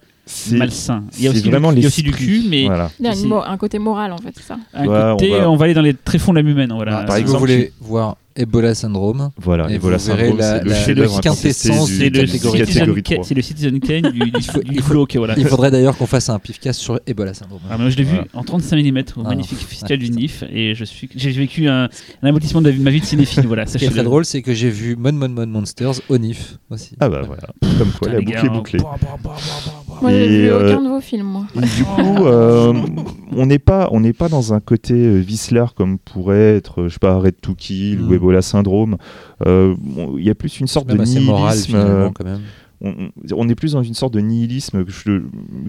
malsain. 0.52 1.04
Il 1.18 1.24
y 1.24 1.28
a 1.28 1.30
aussi, 1.30 1.48
vraiment 1.48 1.72
du, 1.72 1.78
il 1.78 1.82
y 1.82 1.84
a 1.84 1.88
aussi 1.88 2.02
du 2.02 2.10
l'esprit. 2.10 2.26
cul, 2.42 2.48
mais 2.48 2.64
Voilà. 2.66 2.90
Il 2.98 3.04
y 3.06 3.08
a 3.08 3.14
une 3.14 3.32
un 3.32 3.56
côté 3.56 3.78
moral, 3.78 4.12
en 4.12 4.18
fait, 4.18 4.34
ça. 4.40 4.58
un 4.74 4.86
Ouais, 4.86 4.96
on 5.12 5.16
côté, 5.16 5.30
va- 5.30 5.50
on 5.50 5.56
va... 5.56 5.64
aller 5.66 5.74
dans 5.74 5.82
les 5.82 5.94
tréfonds 5.94 6.32
de 6.32 6.40
la 6.40 6.48
humaine. 6.48 6.72
Voilà. 6.74 6.98
Ah, 7.00 7.04
par 7.04 7.16
si 7.16 7.20
exemple, 7.22 7.38
vous 7.38 7.40
voulez 7.40 7.72
voir 7.80 8.16
Ebola 8.36 8.74
Syndrome, 8.74 9.30
Voilà, 9.40 9.70
Et 9.70 9.78
voilà, 9.78 9.96
vous 9.96 10.06
verrez 10.06 10.22
syndrome, 10.28 10.38
la- 10.38 10.74
c'est 10.74 10.94
le 10.94 11.02
la- 11.04 11.08
quintessence 11.20 11.88
du- 11.88 11.98
du 11.98 12.10
catégorie 12.12 12.58
Citizen 12.58 12.64
catégorie 12.80 13.02
Kane- 13.02 13.16
3. 13.18 13.24
c'est 13.26 13.34
le 13.34 13.42
Citizen 13.42 13.80
Kane 13.80 14.10
du, 14.12 14.18
du, 14.18 14.32
Il 14.36 14.42
faut- 14.44 14.62
du 14.62 14.74
il 14.74 14.82
faut- 14.82 14.90
glauque, 14.92 15.16
voilà. 15.16 15.34
il 15.36 15.46
faudrait 15.46 15.70
d'ailleurs 15.70 15.96
qu'on 15.96 16.06
fasse 16.06 16.28
un 16.28 16.38
pifcast 16.38 16.80
sur 16.80 17.00
Ebola 17.06 17.34
Syndrome. 17.34 17.60
Ah, 17.70 17.76
mais 17.76 17.84
moi, 17.84 17.90
je 17.90 17.96
l'ai 17.96 18.04
vu 18.04 18.16
en 18.34 18.42
35 18.42 18.76
mm 18.76 18.98
au 19.16 19.22
Ah, 19.24 19.28
magnifique 19.28 19.58
festival 19.58 19.92
ouais, 19.92 19.96
du 19.98 20.10
NIF 20.10 20.44
et 20.52 20.74
je 20.74 20.84
suis 20.84 21.08
j'ai 21.14 21.30
vécu 21.30 21.68
un, 21.68 21.88
un 22.22 22.28
aboutissement 22.28 22.62
de 22.62 22.70
ma 22.72 22.90
vie 22.90 23.00
de 23.00 23.06
cinéphile 23.06 23.46
voilà 23.46 23.66
Ce 23.66 23.78
qui 23.78 23.84
est 23.84 23.90
très 23.90 24.02
drôle, 24.02 24.24
c'est 24.24 24.42
que 24.42 24.54
j'ai 24.54 24.70
vu 24.70 24.96
Mon 24.96 25.12
Mon 25.12 25.28
Mon 25.28 25.46
Monsters 25.46 26.00
au 26.08 26.18
NIF 26.18 26.58
aussi. 26.70 26.94
Ah 27.00 27.08
bah 27.08 27.22
voilà, 27.26 27.42
comme 27.78 27.90
quoi 27.92 28.08
la 28.12 28.20
boucle 28.20 28.32
est 28.32 28.38
hein. 28.38 28.52
bouclée. 28.52 28.80
Moi, 30.02 30.10
j'ai 30.12 30.28
vu 30.28 30.48
euh, 30.50 30.72
aucun 30.72 30.82
de 30.82 30.88
vos 30.88 31.00
films, 31.00 31.26
moi. 31.26 31.44
Du 31.54 31.84
coup, 31.84 32.24
euh, 32.26 32.72
on 33.34 33.46
n'est 33.46 33.58
pas, 33.58 33.88
on 33.92 34.00
n'est 34.00 34.12
pas 34.12 34.28
dans 34.28 34.52
un 34.52 34.60
côté 34.60 34.94
euh, 34.94 35.18
Vislar 35.18 35.74
comme 35.74 35.98
pourrait 35.98 36.56
être, 36.56 36.84
je 36.84 36.94
sais 36.94 36.98
pas, 36.98 37.16
Red 37.18 37.40
to 37.40 37.54
Kill 37.54 38.00
Mm. 38.00 38.08
ou 38.08 38.14
Ebola 38.14 38.42
Syndrome. 38.42 38.96
Euh, 39.46 39.74
bon, 39.78 40.16
Il 40.18 40.24
y 40.24 40.30
a 40.30 40.34
plus 40.34 40.60
une 40.60 40.66
sorte 40.66 40.86
de 40.88 40.94
moral 40.94 41.06
nihilisme. 41.54 41.66
finalement 41.66 41.90
euh, 42.06 42.10
quand 42.14 42.24
même. 42.24 42.40
On, 42.80 43.48
est 43.48 43.54
plus 43.54 43.72
dans 43.72 43.82
une 43.82 43.94
sorte 43.94 44.12
de 44.14 44.20
nihilisme 44.20 44.84
que 44.84 44.90
je, 44.92 45.22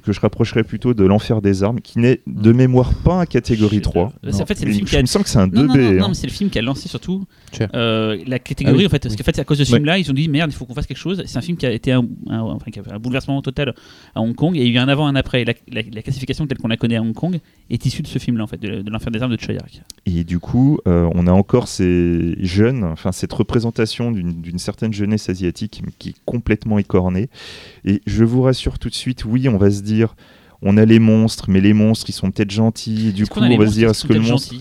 que 0.03 0.11
je 0.11 0.19
rapprocherais 0.19 0.63
plutôt 0.63 0.93
de 0.93 1.03
l'enfer 1.05 1.41
des 1.41 1.63
armes, 1.63 1.79
qui 1.79 1.99
n'est 1.99 2.21
de 2.27 2.51
mémoire 2.51 2.93
pas 3.03 3.21
un 3.21 3.25
catégorie 3.25 3.81
3. 3.81 4.11
C'est- 4.31 4.41
En 4.41 4.45
fait, 4.45 4.55
c'est 4.55 4.65
le 4.65 4.71
film 4.73 4.85
je 4.87 4.91
qui 4.91 4.97
a. 4.97 5.01
me 5.01 5.05
sens 5.07 5.23
que 5.23 5.29
c'est 5.29 5.39
un 5.39 5.47
2B. 5.47 5.53
Non, 5.53 5.63
non, 5.67 5.75
non, 5.75 5.91
non, 5.93 6.03
hein. 6.03 6.07
mais 6.09 6.13
c'est 6.13 6.27
le 6.27 6.33
film 6.33 6.49
qui 6.49 6.59
a 6.59 6.61
lancé 6.61 6.87
surtout 6.89 7.25
euh, 7.73 8.17
la 8.27 8.39
catégorie 8.39 8.75
Ah 8.75 8.79
oui. 8.79 8.85
en 8.85 8.89
fait. 8.89 8.99
Parce 8.99 9.13
Oui. 9.13 9.17
qu'en 9.17 9.23
fait, 9.23 9.35
c'est 9.35 9.41
à 9.41 9.45
cause 9.45 9.57
de 9.59 9.63
ce 9.63 9.71
Ouais. 9.71 9.77
film-là, 9.77 9.97
ils 9.97 10.09
ont 10.11 10.13
dit 10.13 10.27
merde, 10.27 10.51
il 10.51 10.55
faut 10.55 10.65
qu'on 10.65 10.73
fasse 10.73 10.85
quelque 10.87 10.97
chose. 10.97 11.23
C'est 11.25 11.37
un 11.37 11.41
film 11.41 11.57
qui 11.57 11.65
a 11.65 11.71
été 11.71 11.91
un, 11.91 12.05
un- 12.29 12.41
enfin, 12.41 12.71
qui 12.71 12.79
a 12.79 12.83
fait 12.83 12.91
un 12.91 12.99
bouleversement 12.99 13.41
total 13.41 13.73
à 14.15 14.21
Hong 14.21 14.35
Kong. 14.35 14.55
Et 14.57 14.65
il 14.65 14.67
y 14.73 14.77
a 14.77 14.81
eu 14.81 14.83
un 14.83 14.87
avant, 14.89 15.07
un 15.07 15.15
après. 15.15 15.45
La, 15.45 15.53
la- 15.71 15.81
la 15.93 16.01
classification 16.01 16.45
telle 16.47 16.57
qu'on 16.57 16.67
la 16.67 16.77
connaît 16.77 16.97
à 16.97 17.01
Hong 17.01 17.13
Kong 17.13 17.39
est 17.69 17.85
issue 17.85 18.01
de 18.01 18.07
ce 18.07 18.19
film-là, 18.19 18.43
en 18.43 18.47
fait, 18.47 18.59
de, 18.61 18.81
de 18.81 18.89
l'enfer 18.91 19.11
des 19.11 19.21
armes 19.21 19.35
de 19.35 19.39
Choyak. 19.41 19.81
Et 20.05 20.23
du 20.23 20.39
coup, 20.39 20.79
euh, 20.87 21.09
on 21.15 21.25
a 21.27 21.31
encore 21.31 21.67
ces 21.67 22.35
jeunes, 22.39 22.83
enfin 22.83 23.11
cette 23.11 23.33
représentation 23.33 24.11
d'une 24.11 24.41
d'une 24.41 24.59
certaine 24.59 24.93
jeunesse 24.93 25.29
asiatique 25.29 25.81
qui 25.99 26.09
est 26.09 26.15
complètement 26.25 26.77
Et 27.15 28.01
je 28.05 28.23
vous 28.23 28.41
rassure 28.41 28.79
tout 28.79 28.89
de 28.89 28.95
suite, 28.95 29.25
oui, 29.25 29.49
on 29.49 29.57
va 29.57 29.71
se 29.71 29.81
dire, 29.81 30.15
on 30.61 30.77
a 30.77 30.85
les 30.85 30.99
monstres, 30.99 31.45
mais 31.49 31.61
les 31.61 31.73
monstres, 31.73 32.09
ils 32.09 32.13
sont 32.13 32.31
peut-être 32.31 32.51
gentils. 32.51 33.09
Et 33.09 33.11
du 33.11 33.27
coup, 33.27 33.39
on 33.39 33.57
va 33.57 33.67
se 33.67 33.73
dire, 33.73 33.89
est-ce 33.89 34.05
que 34.05 34.13
le 34.13 34.21
monstre... 34.21 34.55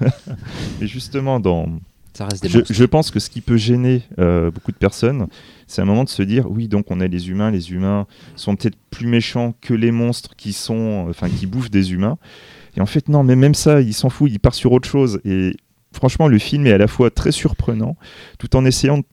Mais 0.80 0.86
justement, 0.86 1.40
dans... 1.40 1.66
Ça 2.14 2.24
reste 2.24 2.42
des 2.42 2.48
Je, 2.48 2.58
monstres. 2.58 2.72
je 2.72 2.84
pense 2.84 3.10
que 3.10 3.20
ce 3.20 3.28
qui 3.28 3.42
peut 3.42 3.58
gêner 3.58 4.02
euh, 4.18 4.50
beaucoup 4.50 4.72
de 4.72 4.76
personnes, 4.78 5.26
c'est 5.66 5.82
un 5.82 5.84
moment 5.84 6.04
de 6.04 6.08
se 6.08 6.22
dire, 6.22 6.50
oui, 6.50 6.66
donc 6.66 6.90
on 6.90 7.00
a 7.00 7.06
les 7.06 7.28
humains, 7.28 7.50
les 7.50 7.72
humains 7.72 8.06
sont 8.36 8.56
peut-être 8.56 8.78
plus 8.90 9.06
méchants 9.06 9.54
que 9.60 9.74
les 9.74 9.90
monstres 9.90 10.34
qui 10.34 10.54
sont, 10.54 11.06
enfin, 11.10 11.28
qui 11.28 11.44
bouffent 11.44 11.70
des 11.70 11.92
humains. 11.92 12.16
Et 12.76 12.80
en 12.80 12.86
fait, 12.86 13.08
non, 13.08 13.22
mais 13.22 13.36
même 13.36 13.54
ça, 13.54 13.82
il 13.82 13.92
s'en 13.92 14.08
fout, 14.08 14.30
il 14.30 14.38
part 14.38 14.54
sur 14.54 14.72
autre 14.72 14.88
chose. 14.88 15.20
Et 15.26 15.56
franchement, 15.92 16.28
le 16.28 16.38
film 16.38 16.66
est 16.66 16.72
à 16.72 16.78
la 16.78 16.88
fois 16.88 17.10
très 17.10 17.32
surprenant, 17.32 17.96
tout 18.38 18.56
en 18.56 18.64
essayant 18.64 18.98
de 18.98 19.04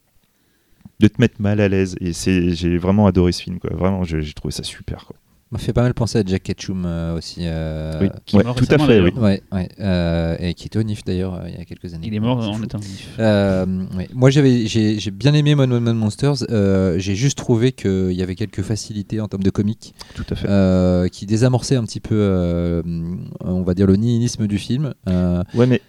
te 1.08 1.22
mettre 1.22 1.42
mal 1.42 1.60
à 1.62 1.68
l'aise. 1.68 1.96
Et 2.02 2.14
c'est, 2.14 2.52
j'ai 2.56 2.78
vraiment 2.78 3.08
adoré 3.08 3.32
ce 3.32 3.42
film, 3.44 3.60
quoi. 3.60 3.70
Vraiment, 3.74 4.04
j'ai 4.04 4.22
j'ai 4.22 4.34
trouvé 4.34 4.52
ça 4.52 4.64
super. 4.64 5.06
Quoi. 5.06 5.16
m'a 5.52 5.60
fait 5.60 5.72
pas 5.74 5.84
mal 5.84 5.94
penser 5.94 6.18
à 6.18 6.24
Jack 6.26 6.42
Ketchum 6.44 6.84
euh, 6.86 7.16
aussi. 7.18 7.42
euh, 7.42 8.00
Oui. 8.02 8.10
qui 8.26 8.38
Ouais, 8.38 8.44
tout 8.44 8.66
à 8.70 8.78
fait, 8.80 9.00
oui. 9.02 9.12
d'ailleurs. 9.12 9.18
Ouais, 9.24 9.42
ouais, 9.52 9.70
euh, 9.80 10.36
et 10.40 10.54
qui 10.56 10.66
était 10.68 10.80
au 10.80 10.84
NIF 10.84 11.04
d'ailleurs 11.04 11.36
euh, 11.36 11.48
il 11.48 11.56
y 11.56 11.62
a 11.62 11.66
quelques 11.66 11.94
années. 11.94 12.08
Il 12.08 12.16
est 12.16 12.20
mort 12.20 12.40
en 12.40 12.62
étant. 12.64 12.80
Euh, 13.20 13.66
ouais. 13.96 14.08
Moi, 14.14 14.30
j'avais, 14.32 14.66
j'ai, 14.66 14.98
j'ai 15.00 15.12
bien 15.12 15.34
aimé 15.36 15.54
Mon 15.56 15.68
Man 15.68 15.96
Monsters. 15.96 16.44
euh, 16.50 16.98
j'ai 16.98 17.16
juste 17.16 17.38
trouvé 17.38 17.72
qu'il 17.72 18.14
y 18.14 18.24
avait 18.24 18.36
quelques 18.36 18.62
facilités 18.64 19.20
en 19.22 19.28
termes 19.28 19.44
de 19.44 19.50
comique 19.52 19.94
Tout 20.16 20.26
à 20.32 20.36
fait. 20.36 20.48
euh, 20.50 21.08
qui 21.08 21.26
désamorçaient 21.28 21.76
un 21.76 21.84
petit 21.86 22.00
peu, 22.00 22.16
euh, 22.18 22.82
on 23.42 23.62
va 23.62 23.74
dire, 23.76 23.86
le 23.88 23.96
nihilisme 23.96 24.48
du 24.48 24.58
film. 24.58 24.94
Euh, 25.08 25.44
Ouais, 25.54 25.68
mais 25.68 25.82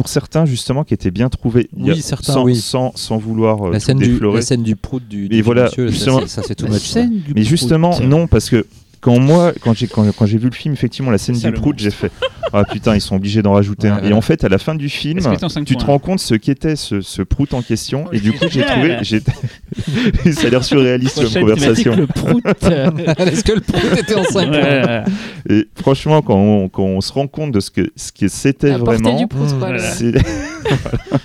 pour 0.00 0.08
certains, 0.08 0.46
justement, 0.46 0.82
qui 0.82 0.94
étaient 0.94 1.10
bien 1.10 1.28
trouvés, 1.28 1.68
y 1.76 1.90
a- 1.90 1.92
Oui, 1.92 2.00
certains, 2.00 2.32
sans, 2.32 2.44
oui. 2.44 2.56
sans, 2.56 2.92
sans 2.94 3.18
vouloir 3.18 3.66
euh, 3.68 3.72
la, 3.72 3.80
scène 3.80 3.98
du, 3.98 4.08
déflorer. 4.08 4.36
la 4.36 4.40
scène 4.42 4.62
du 4.62 4.74
prout 4.74 5.06
du, 5.06 5.28
du 5.28 5.36
Et 5.36 5.42
voilà, 5.42 5.64
monsieur, 5.64 5.88
ça, 5.88 5.92
justement- 5.92 6.20
c'est- 6.20 6.28
ça, 6.28 6.42
c'est 6.42 6.54
tout 6.54 6.72
ça. 6.72 7.00
Mais 7.36 7.42
justement, 7.42 8.00
non, 8.00 8.26
parce 8.26 8.48
que 8.48 8.64
quand 9.00 9.18
moi, 9.18 9.52
quand 9.60 9.74
j'ai 9.74 9.86
quand, 9.86 10.10
quand 10.12 10.26
j'ai 10.26 10.38
vu 10.38 10.48
le 10.48 10.54
film, 10.54 10.74
effectivement, 10.74 11.10
la 11.10 11.18
scène 11.18 11.36
du 11.38 11.52
prout, 11.52 11.78
j'ai 11.78 11.90
fait 11.90 12.10
ah 12.52 12.64
putain, 12.64 12.94
ils 12.96 13.00
sont 13.00 13.16
obligés 13.16 13.42
d'en 13.42 13.52
rajouter 13.52 13.88
Ouais, 13.88 13.94
un. 14.02 14.10
Et 14.10 14.12
en 14.12 14.20
fait, 14.20 14.42
à 14.44 14.48
la 14.48 14.58
fin 14.58 14.74
du 14.74 14.88
film, 14.88 15.20
tu 15.64 15.76
te 15.76 15.84
rends 15.84 15.98
compte 15.98 16.18
ce 16.20 16.34
qu'était 16.34 16.76
ce, 16.76 17.00
ce 17.00 17.22
prout 17.22 17.54
en 17.54 17.62
question. 17.62 18.04
Oh, 18.08 18.12
et 18.12 18.18
du 18.20 18.32
coup, 18.32 18.46
j'ai 18.50 18.62
trouvé, 18.64 18.98
ça 20.32 20.46
a 20.46 20.50
l'air 20.50 20.64
surréaliste 20.64 21.22
comme 21.22 21.42
conversation. 21.42 21.94
le 21.96 22.06
prout. 22.06 22.44
Est-ce 22.46 23.44
que 23.44 23.52
le 23.52 23.60
prout 23.60 23.98
était 23.98 24.14
en 24.16 24.24
5 24.24 24.50
Ouais. 24.50 25.02
Et 25.48 25.68
franchement, 25.80 26.22
quand 26.22 26.34
on, 26.36 26.68
quand 26.68 26.82
on 26.82 27.00
se 27.00 27.12
rend 27.12 27.28
compte 27.28 27.52
de 27.52 27.60
ce 27.60 27.70
que 27.70 27.92
ce 27.94 28.10
que 28.12 28.28
c'était 28.28 28.72
vraiment, 28.72 29.16
du 29.16 29.26
quoi. 29.28 29.46
Voilà. 29.58 29.82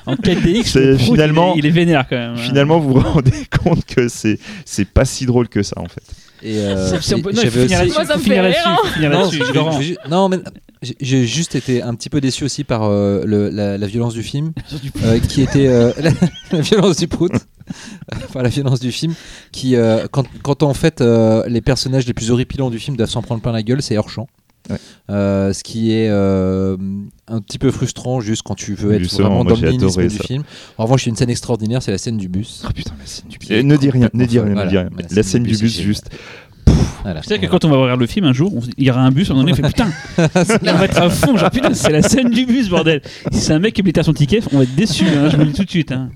En 0.05 0.15
4DX, 0.15 0.63
C'est 0.65 0.79
le 0.85 0.95
prout, 0.95 1.05
finalement- 1.07 1.53
il 1.55 1.65
est, 1.65 1.69
il 1.69 1.71
est 1.71 1.79
vénère 1.79 2.05
quand 2.07 2.15
même. 2.17 2.37
finalement, 2.37 2.79
vous 2.79 2.93
vous 2.93 2.99
rendez 2.99 3.31
compte 3.63 3.83
que 3.85 4.07
c'est 4.07 4.39
c'est 4.63 4.87
pas 4.87 5.05
si 5.05 5.25
drôle 5.25 5.49
que 5.49 5.63
ça 5.63 5.79
en 5.79 5.87
fait. 5.87 6.03
Et 6.43 6.59
euh, 6.59 6.91
non, 7.33 7.41
il 7.43 7.49
faut 7.51 7.59
finir 7.63 7.79
aussi- 7.89 7.97
là-dessus. 8.43 8.81
Finir 8.93 9.11
Non, 9.19 9.29
je- 9.81 9.93
mais 10.29 10.39
j'ai- 10.81 10.95
j'ai 10.99 11.25
juste 11.25 11.55
été 11.55 11.81
un 11.81 11.95
petit 11.95 12.09
peu 12.09 12.21
déçu 12.21 12.43
aussi 12.43 12.63
par 12.63 12.83
euh, 12.83 13.23
le- 13.25 13.49
la, 13.49 13.77
la 13.77 13.87
violence 13.87 14.13
du 14.13 14.23
film, 14.23 14.51
euh, 15.03 15.19
qui 15.19 15.41
était 15.41 15.67
euh, 15.67 15.91
la, 16.01 16.11
la 16.51 16.61
violence 16.61 16.97
du 16.97 17.07
prout. 17.07 17.31
enfin, 18.13 18.43
la 18.43 18.49
violence 18.49 18.79
du 18.79 18.91
film, 18.91 19.15
qui, 19.51 19.75
euh, 19.75 20.05
quand, 20.11 20.25
quand 20.43 20.61
en 20.61 20.73
fait 20.75 21.01
euh, 21.01 21.43
les 21.47 21.61
personnages 21.61 22.05
les 22.05 22.13
plus 22.13 22.29
horripilants 22.29 22.69
du 22.69 22.77
film 22.79 22.95
doivent 22.95 23.09
s'en 23.09 23.21
prendre 23.23 23.41
plein 23.41 23.51
la 23.53 23.63
gueule, 23.63 23.81
c'est 23.81 23.97
hors 23.97 24.09
champ. 24.09 24.27
Ouais. 24.69 24.77
Euh, 25.09 25.53
ce 25.53 25.63
qui 25.63 25.91
est 25.91 26.09
euh, 26.09 26.77
un 27.27 27.41
petit 27.41 27.59
peu 27.59 27.69
frustrant 27.71 28.19
juste 28.19 28.41
quand 28.43 28.55
tu 28.55 28.73
veux 28.73 28.93
être 28.93 28.99
Justement, 29.03 29.43
vraiment 29.43 29.45
dans 29.45 29.55
le 29.55 30.07
du 30.07 30.17
film. 30.17 30.43
En 30.77 30.83
revanche, 30.85 31.03
il 31.03 31.07
y 31.07 31.09
a 31.09 31.11
une 31.11 31.15
scène 31.17 31.29
extraordinaire, 31.29 31.83
c'est 31.83 31.91
la 31.91 31.97
scène 31.97 32.17
du 32.17 32.27
bus. 32.27 32.63
Oh 32.67 32.71
putain, 32.73 32.93
la 32.99 33.05
scène 33.05 33.29
du 33.29 33.37
Qui 33.37 33.53
est 33.53 33.63
ne 33.63 33.77
dis 33.77 33.89
rien, 33.89 34.09
ne 34.13 34.25
dis 34.25 34.39
rien, 34.39 34.55
ne 34.55 34.69
dis 34.69 34.77
rien. 34.77 34.89
La 35.11 35.23
scène 35.23 35.43
du 35.43 35.55
bus, 35.57 35.79
est 35.79 35.83
juste. 35.83 36.09
Voilà. 37.03 37.21
Sais 37.21 37.37
que 37.37 37.45
quand 37.45 37.63
on 37.65 37.69
va 37.69 37.77
regarder 37.77 38.01
le 38.01 38.07
film 38.07 38.25
un 38.25 38.33
jour, 38.33 38.51
il 38.77 38.83
y 38.83 38.89
aura 38.89 39.01
un 39.01 39.11
bus, 39.11 39.29
on 39.29 39.35
en 39.37 39.45
est 39.45 39.53
fait 39.53 39.61
putain, 39.61 39.89
on 40.17 40.23
va 40.73 40.85
être 40.85 40.99
à 40.99 41.09
fond, 41.11 41.37
genre 41.37 41.51
putain, 41.51 41.73
c'est 41.75 41.91
la 41.91 42.01
scène 42.01 42.31
du 42.31 42.47
bus, 42.47 42.67
bordel. 42.67 43.01
Si 43.31 43.41
c'est 43.41 43.53
un 43.53 43.59
mec 43.59 43.75
qui 43.75 43.81
oublie 43.81 43.93
son 44.01 44.13
ticket, 44.13 44.39
on 44.51 44.57
va 44.57 44.63
être 44.63 44.73
déçu, 44.73 45.05
hein, 45.05 45.29
je 45.29 45.35
vous 45.37 45.43
le 45.43 45.49
dis 45.49 45.53
tout 45.53 45.65
de 45.65 45.69
suite. 45.69 45.91
hein. 45.91 46.09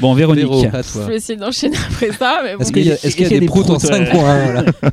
Bon, 0.00 0.14
Véronique. 0.14 0.42
Véro, 0.42 0.64
à 0.72 0.82
Je 0.82 1.06
vais 1.06 1.16
essayer 1.16 1.38
d'enchaîner 1.38 1.76
après 1.88 2.10
ça. 2.12 2.40
Bon. 2.42 2.60
Est-ce 2.60 2.72
qu'il 2.72 2.84
y 2.86 2.90
a, 2.90 2.94
est-ce 2.94 3.14
qu'il 3.14 3.30
y 3.30 3.36
a 3.36 3.38
des 3.38 3.46
proutes 3.46 3.70
en 3.70 3.78
5 3.78 3.92
ouais. 3.92 4.10
points. 4.10 4.64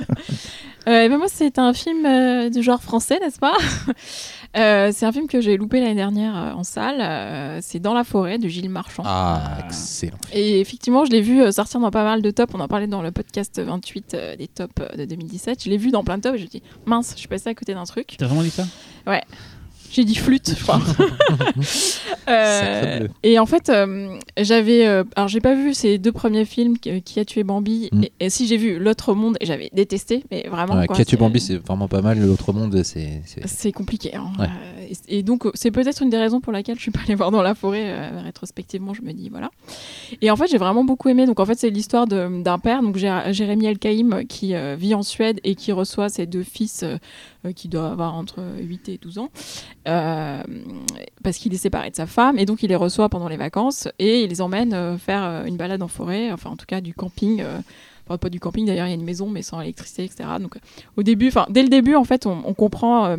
Euh, 0.88 1.04
eh 1.06 1.10
ben 1.10 1.18
moi, 1.18 1.28
c'est 1.28 1.58
un 1.58 1.74
film 1.74 2.06
euh, 2.06 2.50
du 2.50 2.62
genre 2.62 2.82
français, 2.82 3.20
n'est-ce 3.20 3.40
pas 3.40 3.56
Euh, 4.58 4.92
C'est 4.94 5.06
un 5.06 5.12
film 5.12 5.28
que 5.28 5.42
j'ai 5.42 5.58
loupé 5.58 5.82
l'année 5.82 5.96
dernière 5.96 6.38
euh, 6.38 6.52
en 6.54 6.64
salle. 6.64 7.02
Euh, 7.02 7.60
c'est 7.62 7.80
Dans 7.80 7.94
la 7.94 8.06
forêt 8.06 8.38
de 8.38 8.48
Gilles 8.48 8.70
Marchand. 8.70 9.04
Ah, 9.06 9.58
excellent. 9.66 10.16
Et 10.32 10.62
effectivement, 10.62 11.04
je 11.04 11.12
l'ai 11.12 11.20
vu 11.22 11.52
sortir 11.52 11.82
dans 11.82 11.92
pas 11.92 12.06
mal 12.06 12.22
de 12.22 12.32
tops. 12.32 12.54
On 12.56 12.62
en 12.62 12.68
parlait 12.70 12.88
dans 12.88 13.02
le 13.02 13.12
podcast 13.12 13.60
28 13.60 14.14
euh, 14.14 14.36
des 14.38 14.48
tops 14.48 14.74
de 14.98 15.04
2017. 15.04 15.62
Je 15.62 15.70
l'ai 15.70 15.78
vu 15.78 15.92
dans 15.92 16.06
plein 16.06 16.18
de 16.18 16.22
tops. 16.22 16.36
et 16.36 16.38
Je 16.38 16.44
me 16.46 16.50
dis, 16.50 16.64
mince, 16.86 17.12
je 17.16 17.20
suis 17.20 17.28
passée 17.28 17.50
à 17.50 17.54
côté 17.54 17.74
d'un 17.74 17.84
truc. 17.84 18.16
T'as 18.18 18.28
vraiment 18.28 18.44
dit 18.44 18.50
ça? 18.50 18.64
J'ai 19.92 20.04
dit 20.04 20.16
flûte, 20.16 20.54
je 20.58 20.64
crois. 20.64 20.82
Euh, 22.28 23.08
et 23.22 23.38
en 23.38 23.46
fait, 23.46 23.70
euh, 23.70 24.18
j'avais. 24.40 24.88
euh, 24.88 25.04
alors, 25.16 25.28
j'ai 25.28 25.42
pas 25.42 25.54
vu 25.54 25.76
ces 25.76 26.00
deux 26.00 26.12
premiers 26.12 26.46
films 26.46 26.78
qui, 26.80 27.04
qui 27.04 27.20
a 27.20 27.26
tué 27.26 27.44
Bambi. 27.44 27.90
Mm. 27.92 28.04
Et, 28.04 28.12
et 28.20 28.30
si 28.32 28.48
j'ai 28.48 28.58
vu 28.58 28.80
L'autre 28.80 29.14
monde, 29.14 29.38
et 29.40 29.46
j'avais 29.46 29.70
détesté, 29.74 30.24
mais 30.32 30.48
vraiment. 30.50 30.74
Ouais, 30.76 30.88
quoi, 30.88 30.96
Katy 30.98 31.12
c'est- 31.12 31.18
Bambi, 31.18 31.40
c'est 31.40 31.58
vraiment 31.58 31.88
pas 31.88 32.02
mal. 32.02 32.20
L'autre 32.20 32.52
monde, 32.52 32.82
c'est. 32.84 33.22
c'est- 33.26 33.46
C'est 33.48 33.72
compliqué. 33.72 34.16
hein. 34.16 34.32
Ouais. 34.40 34.48
Et, 35.08 35.24
donc, 35.24 35.48
c'est 35.54 35.72
peut-être 35.72 36.02
une 36.02 36.10
des 36.10 36.18
raisons 36.18 36.42
pour 36.42 36.52
laquelle 36.54 36.76
je 36.76 36.82
suis 36.82 36.92
pas 36.92 37.02
allée 37.06 37.16
voir 37.16 37.32
dans 37.32 37.42
la 37.42 37.56
forêt. 37.56 37.86
euh, 37.86 38.22
rétrospectivement, 38.24 38.94
je 38.94 39.02
me 39.02 39.12
dis 39.14 39.30
voilà. 39.30 39.52
Et 40.22 40.32
en 40.32 40.36
fait, 40.36 40.48
j'ai 40.48 40.58
vraiment 40.58 40.84
beaucoup 40.84 41.10
aimé. 41.10 41.26
Donc, 41.26 41.40
en 41.40 41.46
fait, 41.46 41.58
c'est 41.58 41.70
l'histoire 41.70 42.08
d'un 42.08 42.60
père, 42.60 42.82
donc 42.82 42.98
Jé- 42.98 43.34
Jérémy 43.34 43.68
Elkaïm, 43.68 44.26
qui 44.28 44.56
euh, 44.56 44.76
vit 44.78 44.94
en 44.94 45.04
Suède 45.04 45.40
et 45.44 45.56
qui 45.56 45.72
reçoit 45.72 46.10
ses 46.10 46.26
deux 46.26 46.44
fils 46.44 46.84
euh, 46.84 46.98
euh, 47.46 47.52
qui 47.52 47.68
doivent 47.68 47.92
avoir 47.92 48.16
entre 48.16 48.44
8 48.60 48.90
et 48.90 48.98
12 48.98 49.18
ans, 49.20 49.30
parce 49.86 51.38
qu'il 51.38 51.54
est 51.54 51.58
séparé 51.58 51.90
de 51.90 51.96
sa 51.96 52.06
femme. 52.06 52.38
Et 52.40 52.46
donc, 52.46 52.64
il 52.64 52.70
les 52.70 52.76
reçoit 52.76 53.10
pendant 53.10 53.28
les 53.28 53.38
vacances 53.38 53.88
et 54.00 54.24
il 54.24 54.30
les 54.30 54.42
emmène 54.42 54.98
faire 54.98 55.46
une 55.46 55.58
balade 55.58 55.82
en 55.82 55.88
forêt, 55.88 56.32
enfin, 56.32 56.50
en 56.50 56.56
tout 56.56 56.66
cas, 56.66 56.82
du 56.82 56.94
camping. 56.94 57.44
Enfin, 58.08 58.18
pas 58.18 58.30
du 58.30 58.40
camping 58.40 58.66
d'ailleurs, 58.66 58.86
il 58.86 58.92
y 58.92 58.94
a 58.94 58.96
une 58.96 59.04
maison, 59.04 59.30
mais 59.30 59.42
sans 59.42 59.62
électricité, 59.62 60.04
etc. 60.04 60.30
Donc, 60.40 60.58
au 60.96 61.04
début, 61.04 61.28
enfin, 61.28 61.46
dès 61.50 61.64
le 61.64 61.70
début, 61.70 61.96
en 61.96 62.04
fait, 62.04 62.26
on, 62.26 62.54
comprend 62.54 63.16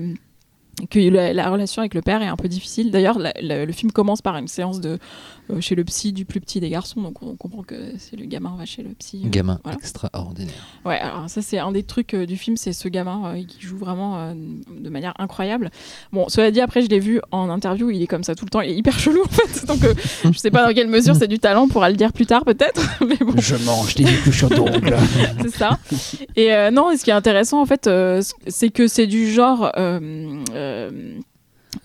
que 0.90 0.98
la, 0.98 1.32
la 1.32 1.50
relation 1.50 1.80
avec 1.80 1.94
le 1.94 2.02
père 2.02 2.20
est 2.22 2.26
un 2.26 2.36
peu 2.36 2.48
difficile. 2.48 2.90
D'ailleurs, 2.90 3.18
le 3.18 3.72
film 3.72 3.92
commence 3.92 4.20
par 4.22 4.36
une 4.36 4.48
séance 4.48 4.80
de 4.80 4.98
euh, 5.50 5.60
chez 5.60 5.74
le 5.74 5.84
psy 5.84 6.12
du 6.12 6.24
plus 6.24 6.40
petit 6.40 6.58
des 6.60 6.68
garçons, 6.68 7.00
donc 7.00 7.22
on 7.22 7.34
comprend 7.36 7.62
que 7.62 7.92
c'est 7.98 8.16
le 8.16 8.26
gamin 8.26 8.56
va 8.58 8.64
chez 8.66 8.82
le 8.82 8.90
psy. 8.90 9.22
euh, 9.24 9.28
Gamin 9.30 9.60
voilà. 9.62 9.78
extraordinaire. 9.78 10.52
Ouais, 10.84 10.98
alors 10.98 11.30
ça 11.30 11.40
c'est 11.40 11.58
un 11.58 11.70
des 11.72 11.84
trucs 11.84 12.14
euh, 12.14 12.26
du 12.26 12.36
film, 12.36 12.56
c'est 12.56 12.72
ce 12.72 12.88
gamin 12.88 13.22
euh, 13.36 13.44
qui 13.44 13.60
joue 13.60 13.76
vraiment 13.78 14.18
euh, 14.18 14.34
de 14.34 14.90
manière 14.90 15.14
incroyable. 15.20 15.70
Bon, 16.12 16.28
cela 16.28 16.50
dit, 16.50 16.60
après 16.60 16.82
je 16.82 16.88
l'ai 16.88 16.98
vu 16.98 17.20
en 17.30 17.48
interview, 17.48 17.90
il 17.90 18.02
est 18.02 18.06
comme 18.08 18.24
ça 18.24 18.34
tout 18.34 18.44
le 18.44 18.50
temps, 18.50 18.60
il 18.60 18.70
est 18.72 18.76
hyper 18.76 18.98
chelou 18.98 19.22
en 19.22 19.28
fait. 19.28 19.66
Donc 19.68 19.84
euh, 19.84 19.94
je 20.24 20.36
sais 20.36 20.50
pas 20.50 20.66
dans 20.66 20.74
quelle 20.74 20.88
mesure 20.88 21.14
c'est 21.14 21.28
du 21.28 21.38
talent, 21.38 21.62
on 21.62 21.68
pourra 21.68 21.90
le 21.90 21.96
dire 21.96 22.12
plus 22.12 22.26
tard 22.26 22.44
peut-être. 22.44 22.82
Mais 23.06 23.16
bon, 23.16 23.32
Je 23.38 23.54
mange 23.64 23.94
des 23.94 24.02
épluchures 24.02 24.50
d'ongles. 24.50 24.96
c'est 25.42 25.54
ça. 25.56 25.78
Et 26.34 26.52
euh, 26.52 26.72
non, 26.72 26.90
ce 26.96 27.04
qui 27.04 27.10
est 27.10 27.14
intéressant 27.14 27.62
en 27.62 27.66
fait, 27.66 27.86
euh, 27.86 28.20
c'est 28.48 28.70
que 28.70 28.88
c'est 28.88 29.06
du 29.06 29.30
genre. 29.30 29.70
Euh, 30.66 31.18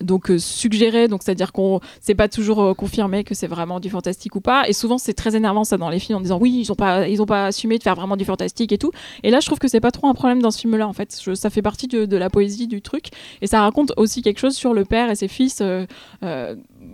donc 0.00 0.30
euh, 0.30 0.38
suggéré, 0.38 1.08
donc 1.08 1.22
c'est-à-dire 1.22 1.52
qu'on 1.52 1.80
c'est 2.00 2.14
pas 2.14 2.28
toujours 2.28 2.62
euh, 2.62 2.74
confirmé 2.74 3.24
que 3.24 3.34
c'est 3.34 3.46
vraiment 3.46 3.80
du 3.80 3.90
fantastique 3.90 4.34
ou 4.36 4.40
pas. 4.40 4.68
Et 4.68 4.72
souvent 4.72 4.98
c'est 4.98 5.12
très 5.12 5.36
énervant 5.36 5.64
ça 5.64 5.76
dans 5.76 5.90
les 5.90 5.98
films 5.98 6.18
en 6.18 6.20
disant 6.20 6.38
oui 6.40 6.52
ils 6.60 6.72
ont 6.72 6.74
pas 6.74 7.08
ils 7.08 7.20
ont 7.20 7.26
pas 7.26 7.46
assumé 7.46 7.78
de 7.78 7.82
faire 7.82 7.94
vraiment 7.94 8.16
du 8.16 8.24
fantastique 8.24 8.72
et 8.72 8.78
tout. 8.78 8.90
Et 9.22 9.30
là 9.30 9.40
je 9.40 9.46
trouve 9.46 9.58
que 9.58 9.68
c'est 9.68 9.80
pas 9.80 9.90
trop 9.90 10.08
un 10.08 10.14
problème 10.14 10.40
dans 10.40 10.50
ce 10.50 10.60
film-là 10.60 10.88
en 10.88 10.92
fait. 10.92 11.12
Ça 11.12 11.50
fait 11.50 11.62
partie 11.62 11.88
de, 11.88 12.16
la 12.16 12.30
poésie 12.30 12.66
du 12.66 12.82
truc 12.82 13.06
et 13.40 13.46
ça 13.46 13.60
raconte 13.60 13.92
aussi 13.96 14.22
quelque 14.22 14.38
chose 14.38 14.54
sur 14.54 14.74
le 14.74 14.84
père 14.84 15.10
et 15.10 15.14
ses 15.14 15.28
fils. 15.28 15.62